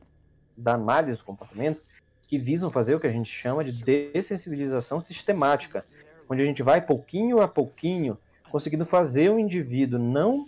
da 0.56 0.76
análise 0.76 1.18
do 1.18 1.26
comportamento 1.26 1.82
que 2.26 2.38
visam 2.38 2.72
fazer 2.72 2.96
o 2.96 3.02
que 3.02 3.08
a 3.08 3.12
gente 3.12 3.30
chama 3.30 3.66
de 3.66 3.84
dessensibilização 3.84 5.02
sistemática, 5.02 5.84
onde 6.30 6.42
a 6.42 6.46
gente 6.46 6.64
vai 6.64 6.80
pouquinho 6.80 7.42
a 7.42 7.50
pouquinho 7.50 8.18
conseguindo 8.50 8.86
fazer 8.86 9.30
o 9.30 9.38
indivíduo 9.38 10.00
não 10.00 10.48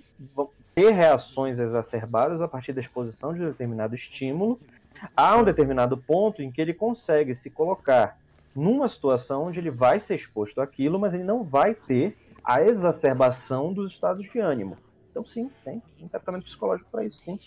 ter 0.73 0.91
reações 0.91 1.59
exacerbadas 1.59 2.41
a 2.41 2.47
partir 2.47 2.73
da 2.73 2.81
exposição 2.81 3.33
de 3.33 3.41
um 3.41 3.45
determinado 3.47 3.95
estímulo 3.95 4.59
a 5.15 5.37
um 5.37 5.43
determinado 5.43 5.97
ponto 5.97 6.41
em 6.41 6.51
que 6.51 6.61
ele 6.61 6.73
consegue 6.73 7.35
se 7.35 7.49
colocar 7.49 8.19
numa 8.55 8.87
situação 8.87 9.45
onde 9.45 9.59
ele 9.59 9.69
vai 9.69 9.99
ser 9.99 10.15
exposto 10.15 10.59
àquilo, 10.59 10.99
mas 10.99 11.13
ele 11.13 11.23
não 11.23 11.43
vai 11.43 11.75
ter 11.75 12.17
a 12.43 12.61
exacerbação 12.63 13.71
dos 13.71 13.91
estados 13.91 14.25
de 14.31 14.39
ânimo. 14.39 14.77
Então, 15.11 15.23
sim, 15.25 15.51
tem 15.63 15.81
um 16.01 16.07
tratamento 16.07 16.45
psicológico 16.45 16.89
para 16.89 17.05
isso, 17.05 17.19
sim. 17.19 17.39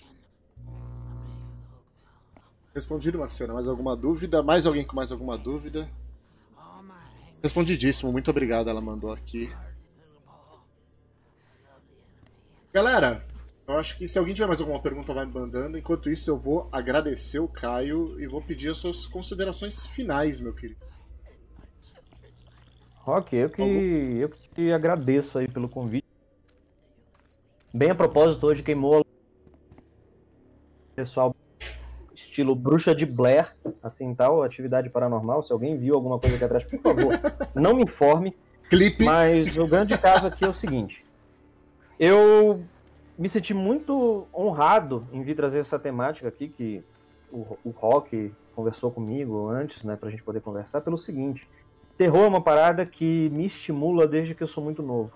Respondido, 2.75 3.19
Marcelo. 3.19 3.55
Mais 3.55 3.69
alguma 3.69 3.97
dúvida? 3.97 4.43
Mais 4.43 4.67
alguém 4.67 4.87
com 4.87 4.95
mais 4.95 5.11
alguma 5.11 5.37
dúvida? 5.37 5.89
Respondidíssimo, 7.43 8.13
muito 8.13 8.31
obrigado. 8.31 8.69
Ela 8.69 8.81
mandou 8.81 9.13
aqui. 9.13 9.51
Galera, 12.73 13.25
eu 13.67 13.79
acho 13.79 13.97
que 13.97 14.07
se 14.07 14.19
alguém 14.19 14.33
tiver 14.33 14.47
mais 14.47 14.61
alguma 14.61 14.81
pergunta, 14.81 15.13
vai 15.13 15.27
me 15.27 15.33
mandando. 15.33 15.77
Enquanto 15.77 16.09
isso, 16.09 16.31
eu 16.31 16.39
vou 16.39 16.69
agradecer 16.71 17.41
o 17.41 17.49
Caio 17.49 18.21
e 18.21 18.27
vou 18.27 18.41
pedir 18.41 18.71
as 18.71 18.77
suas 18.77 19.07
considerações 19.07 19.87
finais, 19.89 20.39
meu 20.39 20.55
querido. 20.55 20.81
Ok, 23.05 23.43
eu 23.43 23.51
que, 23.51 23.63
eu 23.63 24.29
que 24.55 24.71
agradeço 24.73 25.39
aí 25.39 25.49
pelo 25.49 25.69
convite. 25.69 26.07
Bem 27.75 27.91
a 27.91 27.95
propósito, 27.95 28.47
hoje 28.47 28.63
queimou 28.63 29.05
pessoal 30.95 31.35
estilo 32.15 32.55
Bruxa 32.55 32.95
de 32.95 33.07
Blair, 33.07 33.57
assim 33.83 34.15
tal, 34.15 34.43
atividade 34.43 34.91
paranormal. 34.91 35.43
Se 35.43 35.53
alguém 35.53 35.77
viu 35.77 35.95
alguma 35.95 36.19
coisa 36.19 36.37
aqui 36.37 36.45
atrás, 36.45 36.65
por 36.65 36.81
favor, 36.81 37.15
não 37.55 37.75
me 37.75 37.83
informe. 37.83 38.37
Clipe. 38.69 39.05
Mas 39.05 39.57
o 39.57 39.67
grande 39.67 39.99
caso 39.99 40.29
aqui 40.29 40.45
é 40.45 40.49
o 40.49 40.53
seguinte: 40.53 41.05
eu 42.01 42.65
me 43.19 43.29
senti 43.29 43.53
muito 43.53 44.27
honrado 44.35 45.07
em 45.13 45.23
vir 45.23 45.35
trazer 45.37 45.59
essa 45.59 45.79
temática 45.79 46.27
aqui 46.29 46.49
que 46.49 46.83
o, 47.31 47.59
o 47.63 47.69
Rock 47.71 48.33
conversou 48.57 48.91
comigo 48.91 49.49
antes, 49.49 49.85
né, 49.85 49.97
pra 49.97 50.09
gente 50.09 50.23
poder 50.23 50.41
conversar, 50.41 50.81
pelo 50.81 50.97
seguinte: 50.97 51.47
terror 51.99 52.25
é 52.25 52.29
uma 52.29 52.41
parada 52.41 52.87
que 52.87 53.29
me 53.29 53.45
estimula 53.45 54.09
desde 54.09 54.35
que 54.35 54.43
eu 54.43 54.49
sou 54.49 54.65
muito 54.65 54.83
novo. 54.83 55.13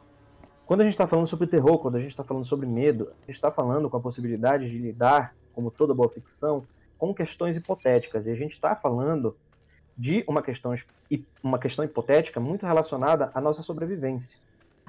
Quando 0.67 0.83
a 0.83 0.85
gente 0.85 0.93
está 0.93 1.07
falando 1.07 1.27
sobre 1.27 1.47
terror, 1.47 1.79
quando 1.79 1.97
a 1.97 2.01
gente 2.01 2.11
está 2.11 2.23
falando 2.23 2.45
sobre 2.45 2.67
medo, 2.67 3.05
a 3.05 3.27
gente 3.27 3.37
está 3.37 3.51
falando 3.51 3.89
com 3.89 3.97
a 3.97 4.01
possibilidade 4.01 4.69
de 4.69 4.77
lidar, 4.77 5.35
como 5.55 5.71
toda 5.71 5.95
boa 5.95 6.11
ficção, 6.11 6.67
com 6.99 7.15
questões 7.15 7.57
hipotéticas. 7.57 8.27
E 8.27 8.31
a 8.31 8.35
gente 8.35 8.53
está 8.53 8.77
falando 8.77 9.35
de 9.97 10.25
uma 10.27 10.43
questão, 10.43 10.75
uma 11.43 11.59
questão 11.59 11.85
hipotética 11.85 12.41
muito 12.41 12.67
relacionada 12.67 13.31
à 13.35 13.41
nossa 13.41 13.63
sobrevivência. 13.63 14.39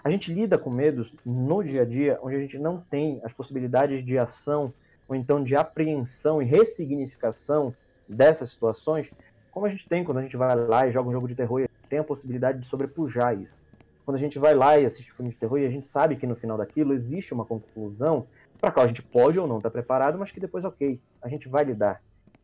A 0.05 0.11
gente 0.11 0.31
lida 0.31 0.55
com 0.55 0.69
medos 0.69 1.15
no 1.25 1.63
dia 1.63 1.81
a 1.81 1.85
dia, 1.85 2.19
onde 2.21 2.35
a 2.35 2.39
gente 2.39 2.59
não 2.59 2.79
tem 2.79 3.19
as 3.23 3.33
possibilidades 3.33 4.05
de 4.05 4.19
ação 4.19 4.71
ou 5.07 5.15
então 5.15 5.43
de 5.43 5.55
apreensão 5.55 6.39
e 6.39 6.45
ressignificação 6.45 7.73
dessas 8.07 8.51
situações, 8.51 9.11
como 9.49 9.65
a 9.65 9.69
gente 9.69 9.89
tem 9.89 10.03
quando 10.03 10.19
a 10.19 10.21
gente 10.21 10.37
vai 10.37 10.55
lá 10.55 10.85
e 10.85 10.91
joga 10.91 11.09
um 11.09 11.11
jogo 11.11 11.27
de 11.27 11.33
terror 11.33 11.61
e 11.61 11.67
tem 11.89 11.97
a 11.97 12.03
possibilidade 12.03 12.59
de 12.59 12.67
sobrepujar 12.67 13.35
isso. 13.35 13.63
Quando 14.05 14.17
a 14.17 14.19
gente 14.19 14.37
vai 14.37 14.53
lá 14.53 14.77
e 14.77 14.85
assiste 14.85 15.11
filme 15.11 15.31
de 15.31 15.37
terror 15.37 15.57
e 15.57 15.65
a 15.65 15.71
gente 15.71 15.87
sabe 15.87 16.15
que 16.17 16.27
no 16.27 16.35
final 16.35 16.55
daquilo 16.55 16.93
existe 16.93 17.33
uma 17.33 17.43
conclusão 17.43 18.27
para 18.61 18.69
qual 18.69 18.83
a 18.83 18.87
gente 18.87 19.01
pode 19.01 19.39
ou 19.39 19.47
não 19.47 19.57
estar 19.57 19.71
tá 19.71 19.73
preparado, 19.73 20.19
mas 20.19 20.31
que 20.31 20.39
depois, 20.39 20.63
ok, 20.63 21.01
a 21.19 21.27
gente 21.27 21.49
vai 21.49 21.63
lidar. 21.63 21.99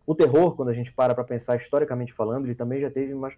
O 0.08 0.16
terror, 0.16 0.56
quando 0.56 0.70
a 0.70 0.74
gente 0.74 0.92
para 0.92 1.14
para 1.14 1.24
pensar 1.24 1.58
historicamente 1.58 2.12
falando, 2.12 2.48
ele 2.48 2.56
também 2.56 2.82
já 2.82 2.90
teve 2.90 3.14
umas, 3.14 3.38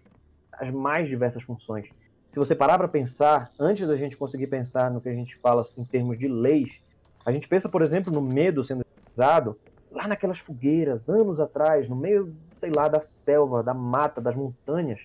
as 0.50 0.70
mais 0.70 1.10
diversas 1.10 1.42
funções. 1.42 1.90
Se 2.34 2.38
você 2.40 2.52
parar 2.52 2.76
para 2.78 2.88
pensar, 2.88 3.52
antes 3.60 3.86
da 3.86 3.94
gente 3.94 4.16
conseguir 4.16 4.48
pensar 4.48 4.90
no 4.90 5.00
que 5.00 5.08
a 5.08 5.12
gente 5.12 5.36
fala 5.36 5.64
em 5.78 5.84
termos 5.84 6.18
de 6.18 6.26
leis, 6.26 6.80
a 7.24 7.30
gente 7.30 7.46
pensa, 7.46 7.68
por 7.68 7.80
exemplo, 7.80 8.12
no 8.12 8.20
medo 8.20 8.64
sendo 8.64 8.84
usado 9.14 9.56
lá 9.88 10.08
naquelas 10.08 10.40
fogueiras, 10.40 11.08
anos 11.08 11.40
atrás, 11.40 11.88
no 11.88 11.94
meio, 11.94 12.34
sei 12.54 12.72
lá, 12.74 12.88
da 12.88 12.98
selva, 12.98 13.62
da 13.62 13.72
mata, 13.72 14.20
das 14.20 14.34
montanhas, 14.34 15.00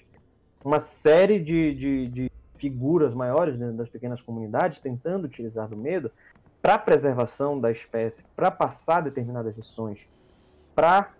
uma 0.65 0.79
série 0.79 1.37
de, 1.37 1.75
de, 1.75 2.07
de 2.07 2.31
figuras 2.57 3.13
maiores 3.13 3.59
dentro 3.59 3.77
das 3.77 3.89
pequenas 3.89 4.23
comunidades 4.23 4.79
tentando 4.79 5.25
utilizar 5.25 5.67
do 5.67 5.77
medo 5.77 6.09
para 6.63 6.79
preservação 6.79 7.61
da 7.61 7.69
espécie, 7.69 8.23
para 8.35 8.49
passar 8.49 9.01
determinadas 9.01 9.55
lições, 9.55 10.07
para 10.73 11.11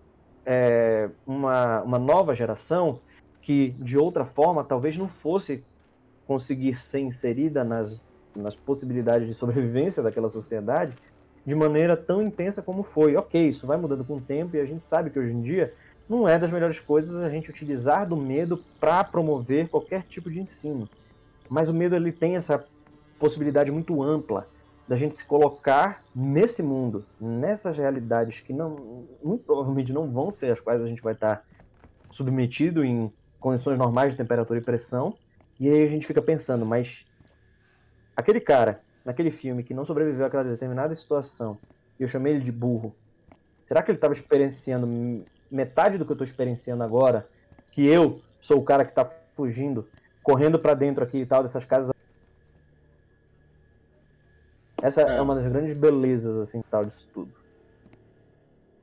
é, 0.43 1.07
uma, 1.27 1.83
uma 1.83 1.99
nova 1.99 2.33
geração 2.33 2.99
que, 3.43 3.75
de 3.77 3.95
outra 3.95 4.25
forma, 4.25 4.63
talvez 4.63 4.97
não 4.97 5.07
fosse 5.07 5.63
conseguir 6.29 6.75
ser 6.75 6.99
inserida 6.99 7.63
nas, 7.63 8.03
nas 8.35 8.55
possibilidades 8.55 9.27
de 9.27 9.33
sobrevivência 9.33 10.03
daquela 10.03 10.29
sociedade 10.29 10.93
de 11.43 11.55
maneira 11.55 11.97
tão 11.97 12.21
intensa 12.21 12.61
como 12.61 12.83
foi. 12.83 13.15
Ok, 13.15 13.47
isso 13.47 13.65
vai 13.65 13.77
mudando 13.77 14.05
com 14.05 14.17
o 14.17 14.21
tempo 14.21 14.55
e 14.55 14.59
a 14.59 14.65
gente 14.65 14.87
sabe 14.87 15.09
que 15.09 15.17
hoje 15.17 15.33
em 15.33 15.41
dia 15.41 15.73
não 16.07 16.29
é 16.29 16.37
das 16.37 16.51
melhores 16.51 16.79
coisas 16.79 17.19
a 17.19 17.31
gente 17.31 17.49
utilizar 17.49 18.07
do 18.07 18.15
medo 18.15 18.63
para 18.79 19.03
promover 19.03 19.69
qualquer 19.69 20.03
tipo 20.03 20.29
de 20.29 20.39
ensino. 20.39 20.87
Mas 21.49 21.67
o 21.67 21.73
medo 21.73 21.95
ele 21.95 22.11
tem 22.11 22.35
essa 22.35 22.63
possibilidade 23.17 23.71
muito 23.71 24.03
ampla 24.03 24.45
da 24.87 24.95
gente 24.95 25.15
se 25.15 25.25
colocar 25.25 26.03
nesse 26.15 26.61
mundo, 26.61 27.03
nessas 27.19 27.75
realidades 27.75 28.39
que 28.39 28.53
não, 28.53 29.07
muito 29.23 29.43
provavelmente 29.45 29.91
não 29.91 30.07
vão 30.07 30.29
ser 30.29 30.51
as 30.51 30.59
quais 30.59 30.79
a 30.79 30.85
gente 30.85 31.01
vai 31.01 31.13
estar 31.13 31.43
submetido 32.11 32.85
em 32.85 33.11
condições 33.39 33.79
normais 33.79 34.11
de 34.11 34.17
temperatura 34.17 34.59
e 34.59 34.63
pressão. 34.63 35.15
E 35.59 35.69
aí 35.69 35.83
a 35.83 35.87
gente 35.87 36.07
fica 36.07 36.21
pensando, 36.21 36.65
mas 36.65 37.05
aquele 38.15 38.39
cara 38.39 38.81
naquele 39.03 39.31
filme 39.31 39.63
que 39.63 39.73
não 39.73 39.83
sobreviveu 39.85 40.25
àquela 40.25 40.43
determinada 40.43 40.93
situação 40.93 41.57
e 41.99 42.03
eu 42.03 42.07
chamei 42.07 42.33
ele 42.33 42.43
de 42.43 42.51
burro, 42.51 42.95
será 43.63 43.81
que 43.81 43.91
ele 43.91 43.97
estava 43.97 44.13
experienciando 44.13 45.25
metade 45.49 45.97
do 45.97 46.05
que 46.05 46.11
eu 46.11 46.15
estou 46.15 46.25
experienciando 46.25 46.83
agora? 46.83 47.27
Que 47.71 47.85
eu 47.85 48.21
sou 48.39 48.57
o 48.59 48.63
cara 48.63 48.85
que 48.85 48.91
está 48.91 49.05
fugindo, 49.35 49.87
correndo 50.23 50.59
para 50.59 50.73
dentro 50.73 51.03
aqui 51.03 51.19
e 51.19 51.25
tal 51.25 51.43
dessas 51.43 51.65
casas 51.65 51.91
essa 54.81 55.01
é. 55.01 55.17
é, 55.17 55.21
uma 55.21 55.35
das 55.35 55.47
grandes 55.47 55.75
belezas, 55.75 56.37
assim, 56.37 56.61
tal 56.69 56.85
disso 56.85 57.07
tudo. 57.13 57.31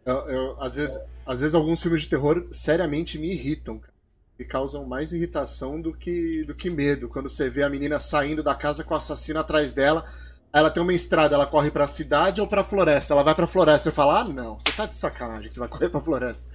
Eu, 0.05 0.15
eu, 0.29 0.63
às, 0.63 0.77
vezes, 0.77 0.99
às 1.25 1.41
vezes 1.41 1.55
alguns 1.55 1.83
filmes 1.83 2.03
de 2.03 2.09
terror 2.09 2.47
seriamente 2.53 3.19
me 3.19 3.33
irritam, 3.33 3.79
cara. 3.79 3.96
Me 4.39 4.45
causam 4.45 4.87
mais 4.87 5.13
irritação 5.13 5.81
do 5.81 5.95
que, 5.95 6.45
do 6.45 6.55
que 6.55 6.69
medo. 6.69 7.09
Quando 7.09 7.29
você 7.29 7.49
vê 7.49 7.63
a 7.63 7.71
menina 7.71 7.99
saindo 7.99 8.43
da 8.43 8.55
casa 8.55 8.85
com 8.85 8.95
o 8.95 8.97
assassino 8.97 9.41
atrás 9.41 9.73
dela, 9.73 10.05
ela 10.53 10.71
tem 10.71 10.83
uma 10.83 10.93
estrada, 10.93 11.35
ela 11.35 11.47
corre 11.47 11.71
pra 11.71 11.87
cidade 11.87 12.41
ou 12.41 12.47
pra 12.47 12.65
floresta? 12.65 13.15
Ela 13.15 13.23
vai 13.23 13.35
pra 13.35 13.47
floresta 13.47 13.89
e 13.89 13.93
fala, 13.93 14.21
ah, 14.21 14.25
não, 14.25 14.59
você 14.59 14.73
tá 14.73 14.87
de 14.87 14.97
sacanagem 14.97 15.49
que 15.49 15.55
você 15.55 15.61
vai 15.61 15.69
correr 15.69 15.89
pra 15.89 16.01
floresta. 16.01 16.51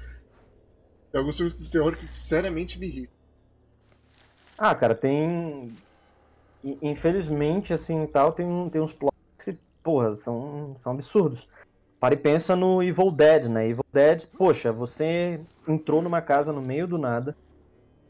Tem 1.11 1.19
alguns 1.19 1.35
filmes 1.35 1.53
de 1.55 1.69
terror 1.69 1.95
que 1.95 2.13
seriamente 2.13 2.79
me 2.79 2.87
irritam. 2.87 3.15
Ah, 4.57 4.75
cara, 4.75 4.93
tem. 4.93 5.75
Infelizmente, 6.63 7.73
assim, 7.73 8.05
tal, 8.05 8.31
tem, 8.31 8.69
tem 8.69 8.79
uns 8.79 8.93
plots 8.93 9.11
porra, 9.83 10.15
são, 10.15 10.75
são 10.77 10.93
absurdos. 10.93 11.47
Para 11.99 12.13
e 12.13 12.17
pensa 12.17 12.55
no 12.55 12.81
Evil 12.81 13.11
Dead, 13.11 13.45
né? 13.45 13.67
Evil 13.67 13.85
Dead, 13.91 14.25
poxa, 14.37 14.71
você 14.71 15.39
entrou 15.67 16.01
numa 16.01 16.21
casa 16.21 16.51
no 16.51 16.61
meio 16.61 16.87
do 16.87 16.97
nada 16.97 17.35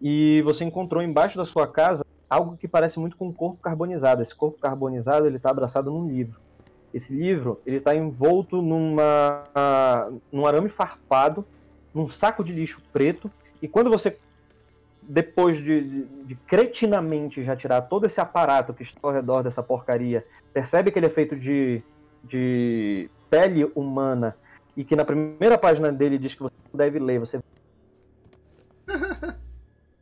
e 0.01 0.41
você 0.41 0.63
encontrou 0.63 1.01
embaixo 1.01 1.37
da 1.37 1.45
sua 1.45 1.67
casa 1.67 2.05
algo 2.29 2.57
que 2.57 2.67
parece 2.67 2.99
muito 2.99 3.17
com 3.17 3.27
um 3.27 3.33
corpo 3.33 3.57
carbonizado. 3.61 4.21
Esse 4.21 4.33
corpo 4.33 4.57
carbonizado 4.59 5.27
ele 5.27 5.37
está 5.37 5.51
abraçado 5.51 5.91
num 5.91 6.07
livro. 6.07 6.39
Esse 6.93 7.13
livro 7.13 7.61
ele 7.65 7.77
está 7.77 7.93
envolto 7.93 8.61
numa 8.61 9.43
num 10.31 10.45
arame 10.45 10.69
farpado, 10.69 11.45
num 11.93 12.07
saco 12.07 12.43
de 12.43 12.53
lixo 12.53 12.79
preto. 12.91 13.29
E 13.61 13.67
quando 13.67 13.89
você 13.89 14.17
depois 15.03 15.57
de, 15.57 15.81
de, 15.81 16.03
de, 16.25 16.35
cretinamente 16.47 17.43
já 17.43 17.55
tirar 17.55 17.81
todo 17.81 18.05
esse 18.05 18.21
aparato 18.21 18.73
que 18.73 18.83
está 18.83 18.99
ao 19.01 19.11
redor 19.11 19.41
dessa 19.41 19.61
porcaria, 19.61 20.25
percebe 20.53 20.91
que 20.91 20.99
ele 20.99 21.07
é 21.07 21.09
feito 21.09 21.35
de, 21.35 21.81
de 22.23 23.09
pele 23.29 23.69
humana 23.75 24.37
e 24.77 24.83
que 24.83 24.95
na 24.95 25.03
primeira 25.03 25.57
página 25.57 25.91
dele 25.91 26.17
diz 26.17 26.35
que 26.35 26.43
você 26.43 26.53
deve 26.73 26.99
ler, 26.99 27.19
você. 27.19 27.39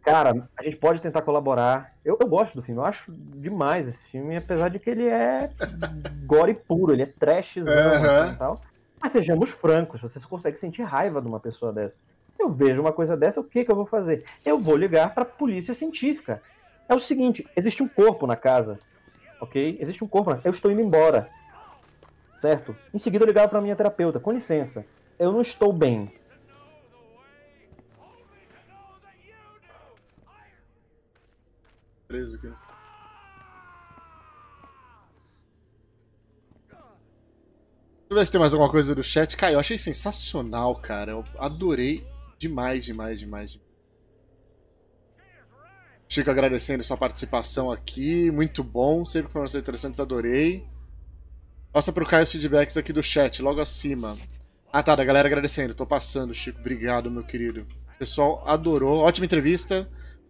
Cara, 0.03 0.47
a 0.57 0.63
gente 0.63 0.77
pode 0.77 1.01
tentar 1.01 1.21
colaborar. 1.21 1.93
Eu, 2.03 2.17
eu 2.19 2.27
gosto 2.27 2.55
do 2.55 2.61
filme, 2.61 2.81
eu 2.81 2.85
acho 2.85 3.11
demais 3.11 3.87
esse 3.87 4.05
filme, 4.05 4.35
apesar 4.37 4.69
de 4.69 4.79
que 4.79 4.89
ele 4.89 5.07
é 5.07 5.51
gore 6.25 6.53
puro, 6.53 6.93
ele 6.93 7.03
é 7.03 7.05
trashzão 7.05 7.73
uhum. 7.73 8.21
assim, 8.21 8.33
e 8.33 8.35
tal. 8.37 8.61
Mas 9.01 9.11
sejamos 9.11 9.49
francos, 9.49 10.01
você 10.01 10.19
consegue 10.19 10.57
sentir 10.57 10.83
raiva 10.83 11.21
de 11.21 11.27
uma 11.27 11.39
pessoa 11.39 11.71
dessa. 11.71 12.01
Eu 12.37 12.49
vejo 12.49 12.81
uma 12.81 12.93
coisa 12.93 13.17
dessa, 13.17 13.41
o 13.41 13.43
que, 13.43 13.65
que 13.65 13.71
eu 13.71 13.75
vou 13.75 13.85
fazer? 13.85 14.23
Eu 14.45 14.57
vou 14.57 14.75
ligar 14.75 15.13
para 15.13 15.23
a 15.23 15.25
polícia 15.25 15.73
científica. 15.73 16.41
É 16.87 16.95
o 16.95 16.99
seguinte: 16.99 17.45
existe 17.55 17.83
um 17.83 17.87
corpo 17.87 18.25
na 18.25 18.35
casa, 18.35 18.79
ok? 19.39 19.77
Existe 19.79 20.03
um 20.03 20.07
corpo. 20.07 20.31
Na... 20.31 20.39
Eu 20.43 20.51
estou 20.51 20.71
indo 20.71 20.81
embora, 20.81 21.29
certo? 22.33 22.75
Em 22.93 22.97
seguida 22.97 23.23
eu 23.23 23.27
ligava 23.27 23.49
para 23.49 23.61
minha 23.61 23.75
terapeuta: 23.75 24.19
com 24.19 24.31
licença, 24.31 24.85
eu 25.19 25.31
não 25.31 25.41
estou 25.41 25.71
bem. 25.71 26.11
Preso 32.09 32.37
aqui. 32.37 32.47
Deixa 32.47 32.57
eu 38.09 38.17
ver 38.17 38.25
se 38.25 38.31
tem 38.31 38.41
mais 38.41 38.51
alguma 38.51 38.71
coisa 38.71 38.95
do 38.95 39.03
chat. 39.03 39.37
Cara, 39.37 39.53
eu 39.53 39.59
achei 39.59 39.77
sensacional, 39.77 40.75
cara. 40.77 41.11
Eu 41.11 41.23
adorei 41.37 42.03
demais, 42.39 42.83
demais, 42.83 43.19
demais. 43.19 43.59
Chico 46.07 46.31
agradecendo 46.31 46.83
sua 46.83 46.97
participação 46.97 47.71
aqui, 47.71 48.31
muito 48.31 48.63
bom, 48.63 49.05
sempre 49.05 49.31
foram 49.31 49.45
interessantes, 49.45 49.99
adorei. 49.99 50.67
Passa 51.71 51.93
pro 51.93 52.07
Caio 52.07 52.23
os 52.23 52.31
feedbacks 52.31 52.75
aqui 52.75 52.91
do 52.91 53.03
chat, 53.03 53.39
logo 53.43 53.61
acima. 53.61 54.17
Ah 54.73 54.81
tá, 54.81 54.95
da 54.95 55.05
galera 55.05 55.27
agradecendo, 55.27 55.75
tô 55.75 55.85
passando, 55.85 56.33
Chico, 56.33 56.59
obrigado, 56.59 57.11
meu 57.11 57.23
querido. 57.23 57.67
O 57.93 57.99
pessoal 57.99 58.43
adorou, 58.47 58.97
ótima 58.97 59.27
entrevista, 59.27 59.87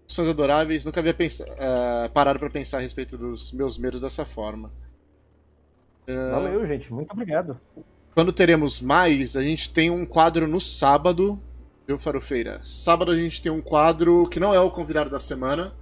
sons 0.09 0.27
adoráveis, 0.27 0.83
nunca 0.83 0.99
havia 0.99 1.13
pensado, 1.13 1.51
uh, 1.51 2.09
parado 2.11 2.39
para 2.39 2.49
pensar 2.49 2.79
a 2.79 2.81
respeito 2.81 3.17
dos 3.17 3.51
meus 3.51 3.77
medos 3.77 4.01
dessa 4.01 4.25
forma. 4.25 4.71
Uh... 6.07 6.31
Valeu, 6.31 6.65
gente, 6.65 6.91
muito 6.91 7.11
obrigado. 7.11 7.59
Quando 8.13 8.33
teremos 8.33 8.81
mais, 8.81 9.37
a 9.37 9.43
gente 9.43 9.71
tem 9.71 9.89
um 9.89 10.05
quadro 10.05 10.47
no 10.47 10.59
sábado, 10.59 11.39
Viu, 11.89 11.97
Farofeira? 11.97 12.61
Sábado 12.63 13.09
a 13.09 13.17
gente 13.17 13.41
tem 13.41 13.51
um 13.51 13.61
quadro 13.61 14.27
que 14.29 14.39
não 14.39 14.53
é 14.53 14.59
o 14.59 14.69
convidado 14.69 15.09
da 15.09 15.19
semana. 15.19 15.73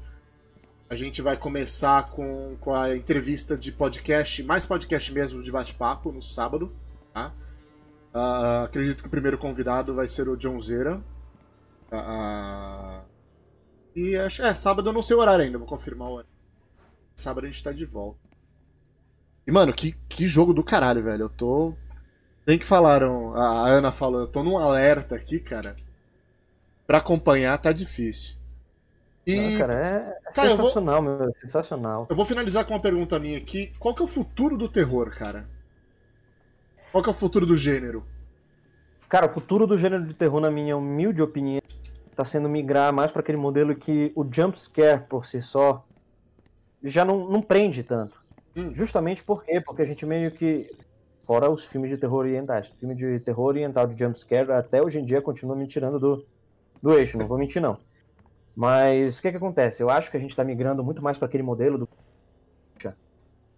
A 0.90 0.96
gente 0.96 1.22
vai 1.22 1.36
começar 1.36 2.12
com, 2.12 2.56
com 2.62 2.74
a 2.74 2.96
entrevista 2.96 3.58
de 3.58 3.74
podcast, 3.74 4.42
mais 4.42 4.66
podcast 4.66 5.12
mesmo 5.12 5.44
de 5.44 5.52
bate-papo, 5.52 6.10
no 6.14 6.22
sábado. 6.22 6.72
Tá? 7.14 7.34
Uh, 8.14 8.64
acredito 8.64 9.02
que 9.02 9.08
o 9.08 9.12
primeiro 9.12 9.38
convidado 9.38 9.94
vai 9.94 10.08
ser 10.08 10.30
o 10.30 10.38
John 10.38 10.58
Zera. 10.62 11.02
Uh, 11.92 13.02
e 14.00 14.18
acho, 14.18 14.42
é, 14.44 14.54
sábado 14.54 14.90
eu 14.90 14.94
não 14.94 15.02
sei 15.02 15.16
o 15.16 15.20
horário 15.20 15.44
ainda, 15.44 15.58
vou 15.58 15.68
confirmar 15.68 16.08
o 16.08 16.14
horário. 16.14 16.30
Sábado 17.16 17.46
a 17.46 17.50
gente 17.50 17.64
tá 17.64 17.72
de 17.72 17.86
volta. 17.86 18.20
E, 19.46 19.52
mano, 19.52 19.74
que, 19.74 19.94
que 20.10 20.28
jogo 20.28 20.54
do 20.54 20.64
caralho, 20.64 21.04
velho. 21.04 21.24
Eu 21.24 21.30
tô. 21.30 21.74
Tem 22.46 22.60
que 22.60 22.66
falaram, 22.66 23.34
a 23.36 23.68
Ana 23.68 23.92
falou, 23.92 24.22
eu 24.22 24.28
tô 24.28 24.44
num 24.44 24.58
alerta 24.58 25.16
aqui, 25.16 25.40
cara 25.40 25.76
para 26.88 27.00
acompanhar 27.00 27.58
tá 27.58 27.74
difícil. 27.74 28.38
E, 29.28 29.56
ah, 29.56 29.58
cara, 29.60 29.74
é, 29.74 30.30
é 30.30 30.32
cara, 30.32 30.50
sensacional, 30.52 31.04
vou, 31.04 31.18
meu, 31.18 31.36
sensacional. 31.42 32.08
Eu 32.10 32.16
vou 32.16 32.26
finalizar 32.26 32.64
com 32.64 32.74
uma 32.74 32.80
pergunta 32.80 33.20
minha 33.20 33.38
aqui. 33.38 33.74
Qual 33.78 33.94
que 33.94 34.02
é 34.02 34.06
o 34.06 34.08
futuro 34.08 34.58
do 34.58 34.70
terror, 34.70 35.10
cara? 35.12 35.46
Qual 36.94 37.04
que 37.04 37.10
é 37.10 37.12
o 37.12 37.16
futuro 37.16 37.46
do 37.46 37.58
gênero? 37.58 38.06
Cara, 39.10 39.26
o 39.26 39.30
futuro 39.30 39.68
do 39.68 39.78
gênero 39.78 40.06
de 40.06 40.14
terror, 40.14 40.40
na 40.40 40.50
minha 40.50 40.78
humilde 40.78 41.22
opinião, 41.22 41.62
tá 42.18 42.26
sendo 42.26 42.50
migrar 42.50 42.92
mais 42.92 43.12
para 43.12 43.22
aquele 43.22 43.38
modelo 43.38 43.76
que 43.76 44.12
o 44.16 44.26
jump 44.30 44.60
scare 44.60 45.04
por 45.08 45.26
si 45.26 45.42
só 45.42 45.86
já 46.84 47.06
não, 47.06 47.30
não 47.30 47.42
prende 47.42 47.84
tanto. 47.84 48.20
Hum. 48.56 48.74
Justamente 48.74 49.24
por 49.24 49.44
quê? 49.44 49.62
Porque 49.62 49.84
a 49.84 49.86
gente 49.86 50.06
meio 50.06 50.32
que 50.32 50.70
fora 51.24 51.50
os 51.50 51.66
filmes 51.66 51.90
de 51.90 51.98
terror 51.98 52.20
orientais, 52.20 52.70
filme 52.70 52.96
de 52.96 53.20
terror 53.20 53.46
oriental 53.46 53.86
de 53.86 53.98
jump 53.98 54.18
scare 54.18 54.52
até 54.52 54.82
hoje 54.82 55.00
em 55.00 55.06
dia 55.06 55.22
continua 55.22 55.56
me 55.56 55.68
tirando 55.68 56.00
do 56.00 56.26
do 56.82 56.94
eixo, 56.94 57.18
não 57.18 57.28
vou 57.28 57.38
mentir 57.38 57.62
não. 57.62 57.78
Mas 58.56 59.18
o 59.18 59.22
que, 59.22 59.32
que 59.32 59.38
acontece? 59.38 59.82
Eu 59.82 59.90
acho 59.90 60.10
que 60.10 60.18
a 60.18 60.20
gente 60.20 60.32
está 60.32 60.44
migrando 60.44 60.84
muito 60.84 61.02
mais 61.02 61.18
para 61.18 61.28
aquele 61.28 61.44
modelo 61.44 61.78
do 61.78 61.90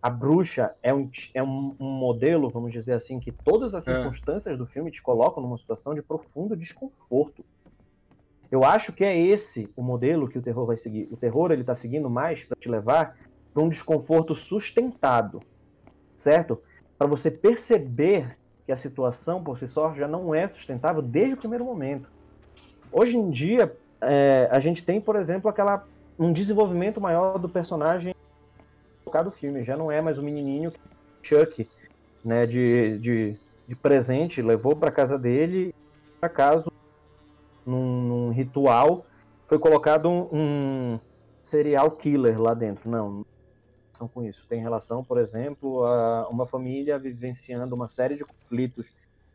a 0.01 0.09
bruxa 0.09 0.73
é 0.81 0.93
um, 0.93 1.09
é 1.33 1.43
um, 1.43 1.75
um, 1.79 1.89
modelo, 1.91 2.49
vamos 2.49 2.71
dizer 2.71 2.93
assim, 2.93 3.19
que 3.19 3.31
todas 3.31 3.75
as 3.75 3.85
é. 3.87 3.93
circunstâncias 3.93 4.57
do 4.57 4.65
filme 4.65 4.91
te 4.91 5.01
colocam 5.01 5.43
numa 5.43 5.57
situação 5.57 5.93
de 5.93 6.01
profundo 6.01 6.55
desconforto. 6.55 7.43
Eu 8.51 8.63
acho 8.63 8.91
que 8.91 9.03
é 9.03 9.17
esse 9.17 9.69
o 9.75 9.83
modelo 9.83 10.27
que 10.27 10.37
o 10.37 10.41
terror 10.41 10.65
vai 10.65 10.77
seguir. 10.77 11.07
O 11.11 11.17
terror 11.17 11.51
ele 11.51 11.61
está 11.61 11.75
seguindo 11.75 12.09
mais 12.09 12.43
para 12.43 12.57
te 12.59 12.67
levar 12.67 13.15
para 13.53 13.63
um 13.63 13.69
desconforto 13.69 14.33
sustentado, 14.33 15.41
certo? 16.15 16.61
Para 16.97 17.07
você 17.07 17.29
perceber 17.29 18.37
que 18.65 18.71
a 18.71 18.75
situação 18.75 19.43
por 19.43 19.57
si 19.57 19.67
só 19.67 19.93
já 19.93 20.07
não 20.07 20.33
é 20.33 20.47
sustentável 20.47 21.01
desde 21.01 21.33
o 21.33 21.37
primeiro 21.37 21.65
momento. 21.65 22.09
Hoje 22.91 23.15
em 23.15 23.29
dia, 23.29 23.75
é, 24.01 24.47
a 24.51 24.59
gente 24.59 24.83
tem, 24.83 24.99
por 24.99 25.15
exemplo, 25.15 25.49
aquela 25.49 25.85
um 26.17 26.33
desenvolvimento 26.33 26.99
maior 26.99 27.37
do 27.37 27.47
personagem 27.47 28.13
do 29.23 29.31
filme. 29.31 29.63
Já 29.63 29.75
não 29.75 29.91
é 29.91 30.01
mais 30.01 30.19
o 30.19 30.21
menininho 30.21 30.71
que 30.71 30.79
Chuck, 31.23 31.67
né, 32.23 32.45
de, 32.45 32.99
de, 32.99 33.35
de 33.67 33.75
presente, 33.75 34.41
levou 34.41 34.75
para 34.75 34.91
casa 34.91 35.17
dele. 35.17 35.73
Acaso, 36.21 36.71
num, 37.69 38.01
num, 38.01 38.29
ritual, 38.31 39.05
foi 39.47 39.59
colocado 39.59 40.09
um, 40.09 40.27
um 40.31 40.99
serial 41.41 41.91
killer 41.91 42.39
lá 42.39 42.53
dentro. 42.53 42.89
Não, 42.89 43.25
não 43.99 44.07
com 44.07 44.23
isso. 44.23 44.45
Tem 44.47 44.61
relação, 44.61 45.03
por 45.03 45.17
exemplo, 45.17 45.85
a 45.85 46.27
uma 46.29 46.45
família 46.45 46.97
vivenciando 46.97 47.75
uma 47.75 47.87
série 47.87 48.15
de 48.15 48.25
conflitos 48.25 48.87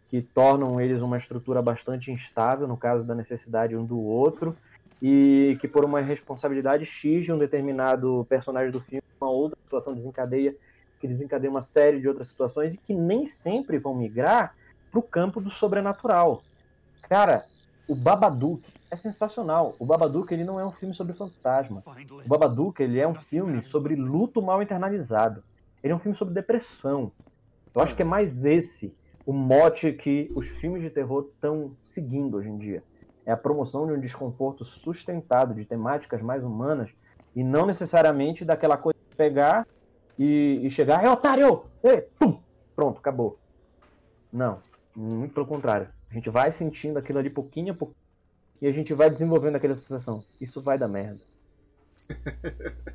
que 0.09 0.23
tornam 0.23 0.81
eles 0.81 1.03
uma 1.03 1.17
estrutura 1.17 1.61
bastante 1.61 2.11
instável, 2.11 2.69
no 2.69 2.77
caso 2.77 3.03
da 3.05 3.15
necessidade 3.15 3.77
um 3.77 3.85
do 3.85 3.99
outro, 4.01 4.57
e 5.03 5.59
que 5.61 5.67
por 5.67 5.85
uma 5.85 6.01
responsabilidade 6.01 6.85
X 6.85 7.25
de 7.25 7.33
um 7.33 7.39
determinado 7.39 8.25
personagem 8.29 8.71
do 8.71 8.81
filme, 8.81 9.03
uma 9.21 9.31
outra 9.31 9.59
situação 9.65 9.93
desencadeia, 9.93 10.55
que 11.01 11.09
desencadeia 11.09 11.51
uma 11.51 11.61
série 11.61 12.01
de 12.01 12.09
outras 12.09 12.29
situações 12.29 12.75
e 12.75 12.79
que 12.79 12.95
nem 12.95 13.27
sempre 13.27 13.79
vão 13.79 13.95
migrar 13.95 14.55
para 14.91 15.01
o 15.01 15.03
campo 15.03 15.41
do 15.41 15.51
sobrenatural. 15.51 16.43
Cara, 17.09 17.45
o 17.89 17.95
Babadook 17.95 18.63
é 18.91 18.97
sensacional. 18.97 19.75
O 19.79 19.87
Babadook 19.87 20.33
ele 20.33 20.45
não 20.45 20.59
é 20.59 20.65
um 20.65 20.73
filme 20.73 20.95
sobre 20.95 21.13
fantasma. 21.13 21.83
O 22.25 22.29
Babadook 22.29 22.83
ele 22.83 22.99
é 22.99 23.07
um 23.07 23.15
filme 23.15 23.63
sobre 23.63 23.95
luto 23.95 24.41
mal 24.43 24.63
internalizado. 24.63 25.43
Ele 25.83 25.93
é 25.93 25.97
um 25.97 25.99
filme 25.99 26.17
sobre 26.17 26.35
depressão. 26.35 27.13
Eu 27.75 27.83
acho 27.83 27.95
que 27.95 28.03
é 28.03 28.05
mais 28.05 28.45
esse 28.45 28.95
o 29.27 29.33
mote 29.33 29.93
que 29.93 30.31
os 30.35 30.47
filmes 30.49 30.83
de 30.83 30.91
terror 30.91 31.29
estão 31.35 31.77
seguindo 31.83 32.37
hoje 32.37 32.51
em 32.51 32.59
dia 32.59 32.83
é 33.27 33.33
a 33.33 33.37
promoção 33.37 33.87
de 33.87 33.93
um 33.93 34.01
desconforto 34.01 34.65
sustentado, 34.65 35.55
de 35.55 35.65
temáticas 35.65 36.21
mais 36.21 36.45
humanas, 36.45 36.91
e 37.35 37.43
não 37.43 37.67
necessariamente 37.67 38.45
daquela 38.45 38.77
coisa 38.77 38.99
de 39.09 39.17
pegar 39.17 39.67
e, 40.19 40.61
e 40.63 40.71
chegar, 40.71 41.05
é 41.05 41.11
otário! 41.11 41.65
Ei, 41.83 42.03
pum, 42.19 42.39
pronto, 42.77 42.99
acabou. 42.99 43.39
Não, 44.33 44.59
muito 44.95 45.35
pelo 45.35 45.47
contrário. 45.47 45.89
A 46.15 46.17
gente 46.17 46.31
vai 46.31 46.53
sentindo 46.53 46.97
aquilo 46.97 47.19
ali 47.19 47.29
pouquinho 47.29 47.73
a 47.73 47.77
pouquinho 47.77 47.99
e 48.63 48.69
a 48.69 48.71
gente 48.71 48.95
vai 48.95 49.11
desenvolvendo 49.11 49.57
aquela 49.57 49.75
sensação. 49.75 50.23
Isso 50.41 50.63
vai 50.63 50.79
dar 50.79 50.87
merda. 50.87 51.21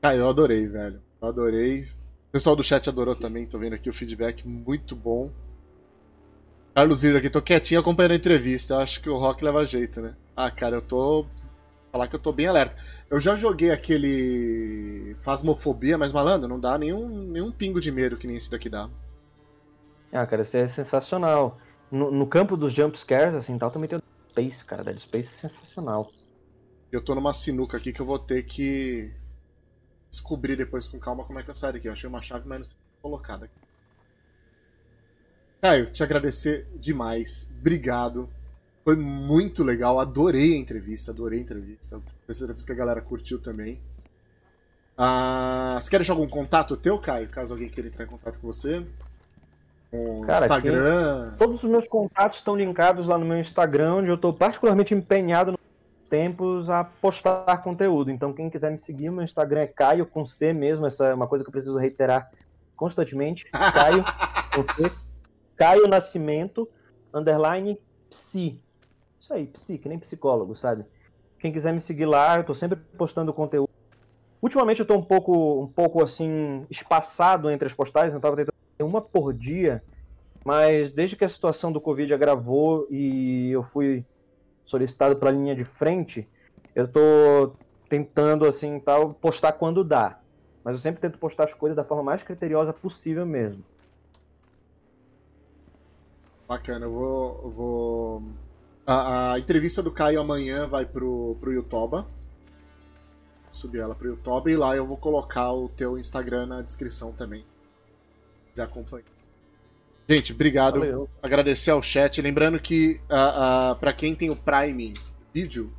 ah, 0.00 0.14
eu 0.14 0.28
adorei, 0.28 0.68
velho. 0.68 1.02
Eu 1.20 1.28
adorei. 1.28 1.86
O 2.28 2.30
pessoal 2.30 2.54
do 2.54 2.62
chat 2.62 2.88
adorou 2.88 3.16
também, 3.16 3.48
tô 3.48 3.58
vendo 3.58 3.72
aqui 3.72 3.90
o 3.90 3.92
feedback 3.92 4.46
muito 4.46 4.94
bom. 4.94 5.32
Carlos 6.72 7.02
Lira 7.02 7.18
aqui, 7.18 7.28
tô 7.28 7.42
quietinho 7.42 7.80
acompanhando 7.80 8.12
a 8.12 8.16
entrevista. 8.16 8.74
Eu 8.74 8.78
acho 8.78 9.00
que 9.02 9.10
o 9.10 9.18
rock 9.18 9.42
leva 9.42 9.66
jeito, 9.66 10.00
né? 10.00 10.14
Ah, 10.36 10.52
cara, 10.52 10.76
eu 10.76 10.82
tô. 10.82 11.26
Falar 11.90 12.06
que 12.08 12.14
eu 12.14 12.20
tô 12.20 12.32
bem 12.32 12.46
alerta. 12.46 12.76
Eu 13.08 13.20
já 13.20 13.34
joguei 13.34 13.70
aquele. 13.70 15.16
Fasmofobia, 15.18 15.98
mas 15.98 16.12
malandro, 16.12 16.48
não 16.48 16.60
dá 16.60 16.78
nenhum, 16.78 17.08
nenhum 17.08 17.50
pingo 17.50 17.80
de 17.80 17.90
medo 17.90 18.16
que 18.16 18.26
nem 18.26 18.36
esse 18.36 18.50
daqui 18.50 18.68
dá. 18.68 18.88
Ah, 20.12 20.26
cara, 20.26 20.42
isso 20.42 20.56
é 20.56 20.66
sensacional. 20.66 21.58
No, 21.90 22.10
no 22.10 22.26
campo 22.26 22.56
dos 22.56 22.72
jumpscares, 22.72 23.34
assim, 23.34 23.58
tal, 23.58 23.70
também 23.70 23.88
tem 23.88 23.98
o 23.98 24.02
Space, 24.30 24.64
cara. 24.64 24.84
Dead 24.84 24.98
Space 24.98 25.34
é 25.34 25.48
sensacional. 25.48 26.10
Eu 26.92 27.02
tô 27.02 27.14
numa 27.14 27.32
sinuca 27.32 27.76
aqui 27.76 27.92
que 27.92 28.00
eu 28.00 28.06
vou 28.06 28.18
ter 28.18 28.44
que 28.44 29.12
descobrir 30.08 30.56
depois 30.56 30.88
com 30.88 30.98
calma 30.98 31.24
como 31.24 31.38
é 31.38 31.42
que 31.42 31.50
eu 31.50 31.54
saio 31.54 31.72
daqui. 31.72 31.88
Eu 31.88 31.92
achei 31.92 32.08
uma 32.08 32.22
chave, 32.22 32.46
mas 32.48 32.58
não 32.58 32.64
sei 32.64 32.76
colocada 33.00 33.46
aqui. 33.46 33.54
Caio, 35.60 35.92
te 35.92 36.02
agradecer 36.02 36.68
demais. 36.78 37.50
Obrigado. 37.58 38.28
Foi 38.84 38.96
muito 38.96 39.62
legal. 39.62 40.00
Adorei 40.00 40.54
a 40.54 40.56
entrevista. 40.56 41.12
Adorei 41.12 41.38
a 41.38 41.42
entrevista. 41.42 42.00
Tenho 42.26 42.34
certeza 42.34 42.66
que 42.66 42.72
a 42.72 42.74
galera 42.74 43.00
curtiu 43.00 43.40
também. 43.40 43.80
Ah, 44.96 45.78
você 45.80 45.90
quer 45.90 45.98
deixar 45.98 46.12
algum 46.12 46.28
contato 46.28 46.76
teu, 46.76 46.98
Caio? 46.98 47.28
Caso 47.28 47.54
alguém 47.54 47.68
queira 47.68 47.88
entrar 47.88 48.04
em 48.04 48.08
contato 48.08 48.38
com 48.38 48.46
você? 48.46 48.84
Cara, 50.24 50.44
Instagram? 50.44 51.34
todos 51.36 51.64
os 51.64 51.68
meus 51.68 51.88
contatos 51.88 52.38
estão 52.38 52.54
linkados 52.54 53.08
lá 53.08 53.18
no 53.18 53.24
meu 53.24 53.40
Instagram, 53.40 53.96
onde 53.96 54.08
eu 54.08 54.14
estou 54.14 54.32
particularmente 54.32 54.94
empenhado 54.94 55.52
no 55.52 55.58
tempos 56.08 56.68
a 56.68 56.84
postar 56.84 57.62
conteúdo. 57.62 58.10
Então, 58.10 58.32
quem 58.32 58.50
quiser 58.50 58.70
me 58.70 58.78
seguir, 58.78 59.10
meu 59.10 59.22
Instagram 59.22 59.60
é 59.60 59.66
Caio 59.66 60.04
com 60.04 60.26
C 60.26 60.52
mesmo. 60.52 60.84
Essa 60.84 61.06
é 61.06 61.14
uma 61.14 61.26
coisa 61.26 61.44
que 61.44 61.48
eu 61.48 61.52
preciso 61.52 61.78
reiterar 61.78 62.30
constantemente. 62.76 63.44
Caio 63.50 64.04
com 64.54 64.74
C. 64.74 64.92
Caio 65.56 65.86
Nascimento, 65.86 66.68
underline 67.14 67.78
psi. 68.08 68.58
Isso 69.20 69.32
aí, 69.34 69.46
psi, 69.46 69.78
que 69.78 69.88
nem 69.88 69.98
psicólogo, 69.98 70.56
sabe? 70.56 70.84
Quem 71.38 71.52
quiser 71.52 71.72
me 71.72 71.80
seguir 71.80 72.06
lá, 72.06 72.38
eu 72.38 72.44
tô 72.44 72.54
sempre 72.54 72.78
postando 72.96 73.34
conteúdo. 73.34 73.68
Ultimamente 74.42 74.80
eu 74.80 74.86
tô 74.86 74.94
um 74.96 75.04
pouco, 75.04 75.64
um 75.64 75.72
pouco 75.72 76.02
assim, 76.02 76.66
espaçado 76.70 77.50
entre 77.50 77.68
as 77.68 77.74
postagens, 77.74 78.14
eu 78.14 78.20
tava 78.20 78.36
tentando 78.36 78.52
uma 78.80 79.02
por 79.02 79.34
dia, 79.34 79.84
mas 80.44 80.92
desde 80.92 81.16
que 81.16 81.24
a 81.24 81.28
situação 81.28 81.72
do 81.72 81.80
Covid 81.80 82.12
agravou 82.14 82.86
e 82.90 83.50
eu 83.52 83.62
fui 83.62 84.06
solicitado 84.64 85.16
para 85.18 85.30
linha 85.30 85.54
de 85.54 85.64
frente, 85.64 86.30
eu 86.74 86.86
estou 86.86 87.58
tentando 87.88 88.46
assim 88.46 88.80
tal 88.80 89.14
postar 89.14 89.52
quando 89.54 89.84
dá. 89.84 90.18
Mas 90.64 90.76
eu 90.76 90.80
sempre 90.80 91.00
tento 91.00 91.18
postar 91.18 91.44
as 91.44 91.54
coisas 91.54 91.76
da 91.76 91.84
forma 91.84 92.02
mais 92.04 92.22
criteriosa 92.22 92.72
possível 92.72 93.26
mesmo. 93.26 93.64
Bacana, 96.48 96.86
eu 96.86 96.92
vou. 96.92 97.42
Eu 97.44 97.50
vou... 97.52 98.22
A, 98.86 99.32
a, 99.32 99.38
entrevista 99.38 99.82
do 99.82 99.90
Caio 99.90 100.20
amanhã 100.20 100.66
vai 100.66 100.84
pro, 100.84 101.36
pro 101.40 101.52
YouTube. 101.52 102.04
Subir 103.52 103.80
ela 103.80 103.94
pro 103.94 104.08
YouTube 104.08 104.50
e 104.50 104.56
lá 104.56 104.76
eu 104.76 104.86
vou 104.86 104.96
colocar 104.96 105.52
o 105.52 105.68
teu 105.68 105.98
Instagram 105.98 106.46
na 106.46 106.62
descrição 106.62 107.12
também. 107.12 107.40
Se 107.40 108.50
quiser 108.50 108.62
acompanhar. 108.62 109.06
Gente, 110.08 110.32
obrigado. 110.32 110.80
Valeu. 110.80 111.08
Agradecer 111.22 111.70
ao 111.70 111.82
chat. 111.82 112.20
Lembrando 112.20 112.58
que 112.58 113.00
uh, 113.08 113.74
uh, 113.74 113.76
para 113.78 113.92
quem 113.92 114.14
tem 114.14 114.28
o 114.28 114.36
Prime 114.36 114.94
Video, 115.32 115.72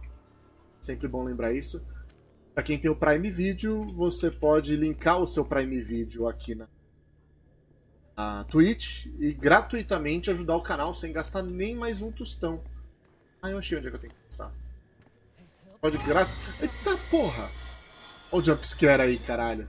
sempre 0.79 1.07
bom 1.07 1.23
lembrar 1.23 1.53
isso. 1.53 1.85
Para 2.53 2.63
quem 2.63 2.77
tem 2.77 2.89
o 2.89 2.95
Prime 2.95 3.29
Video, 3.29 3.85
você 3.91 4.31
pode 4.31 4.75
linkar 4.75 5.19
o 5.19 5.25
seu 5.25 5.43
Prime 5.43 5.81
Video 5.81 6.27
aqui 6.27 6.55
na, 6.55 6.67
na 8.15 8.43
Twitch 8.45 9.07
e 9.19 9.33
gratuitamente 9.33 10.31
ajudar 10.31 10.55
o 10.55 10.61
canal 10.61 10.93
sem 10.93 11.11
gastar 11.11 11.41
nem 11.41 11.75
mais 11.75 12.01
um 12.01 12.11
tostão. 12.11 12.61
Ah, 13.41 13.49
eu 13.49 13.57
achei 13.57 13.77
onde 13.77 13.87
é 13.87 13.89
que 13.89 13.95
eu 13.95 14.01
tenho 14.01 14.13
que 14.13 14.19
passar. 14.27 14.51
Pode 15.81 15.97
grato. 15.99 16.31
Eita 16.61 16.97
porra! 17.09 17.49
Olha 18.31 18.41
o 18.41 18.45
jumpscare 18.45 19.01
aí, 19.01 19.17
caralho. 19.17 19.67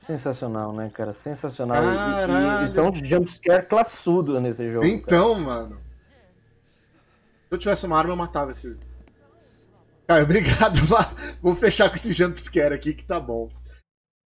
Sensacional, 0.00 0.72
né, 0.72 0.90
cara? 0.90 1.14
Sensacional. 1.14 1.82
Caralho. 1.82 2.64
E, 2.64 2.66
e, 2.66 2.70
e 2.70 2.72
são 2.72 2.94
jumpscare 2.94 3.66
classudo 3.66 4.38
nesse 4.40 4.70
jogo. 4.70 4.84
Então, 4.84 5.34
cara. 5.34 5.44
mano. 5.44 5.80
Se 7.48 7.54
eu 7.54 7.58
tivesse 7.58 7.86
uma 7.86 7.98
arma, 7.98 8.12
eu 8.12 8.16
matava 8.16 8.50
esse. 8.50 8.76
Cara, 10.06 10.22
obrigado. 10.24 10.78
Vou 11.40 11.56
fechar 11.56 11.88
com 11.88 11.96
esse 11.96 12.12
jumpscare 12.12 12.74
aqui 12.74 12.92
que 12.92 13.04
tá 13.04 13.18
bom. 13.18 13.48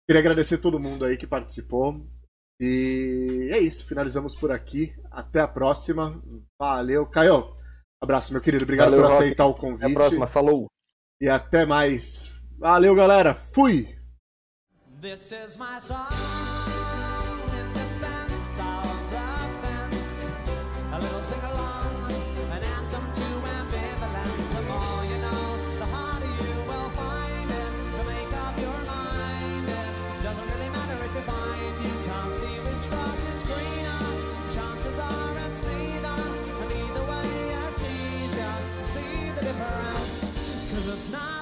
Queria 0.08 0.22
agradecer 0.22 0.58
todo 0.58 0.80
mundo 0.80 1.06
aí 1.06 1.16
que 1.16 1.28
participou. 1.28 2.02
E 2.60 3.50
é 3.54 3.60
isso, 3.60 3.86
finalizamos 3.86 4.36
por 4.36 4.52
aqui. 4.52 4.94
Até 5.12 5.40
a 5.40 5.48
próxima. 5.48 6.22
Valeu. 6.60 7.06
Caio, 7.06 7.56
abraço, 8.01 8.31
meu 8.31 8.41
querido. 8.41 8.63
Obrigado 8.63 8.91
Valeu, 8.91 9.03
por 9.05 9.11
aceitar 9.11 9.43
Rock. 9.43 9.59
o 9.59 9.61
convite. 9.61 9.84
Até 9.85 9.91
a 9.91 9.95
próxima, 9.95 10.27
falou. 10.27 10.67
E 11.21 11.27
até 11.30 11.65
mais. 11.65 12.41
Valeu, 12.57 12.95
galera. 12.95 13.34
Fui! 13.34 13.97
This 15.01 15.31
is 15.31 15.57
my 15.57 15.80
song 15.80 16.07
in 17.53 17.73
defense 17.73 18.59
of 18.59 18.88
the 19.11 19.27
fence. 19.61 20.30
A 20.91 20.99
little 20.99 21.23
sing 21.23 21.39
along, 21.43 21.89
it's 40.99 41.09
not 41.09 41.39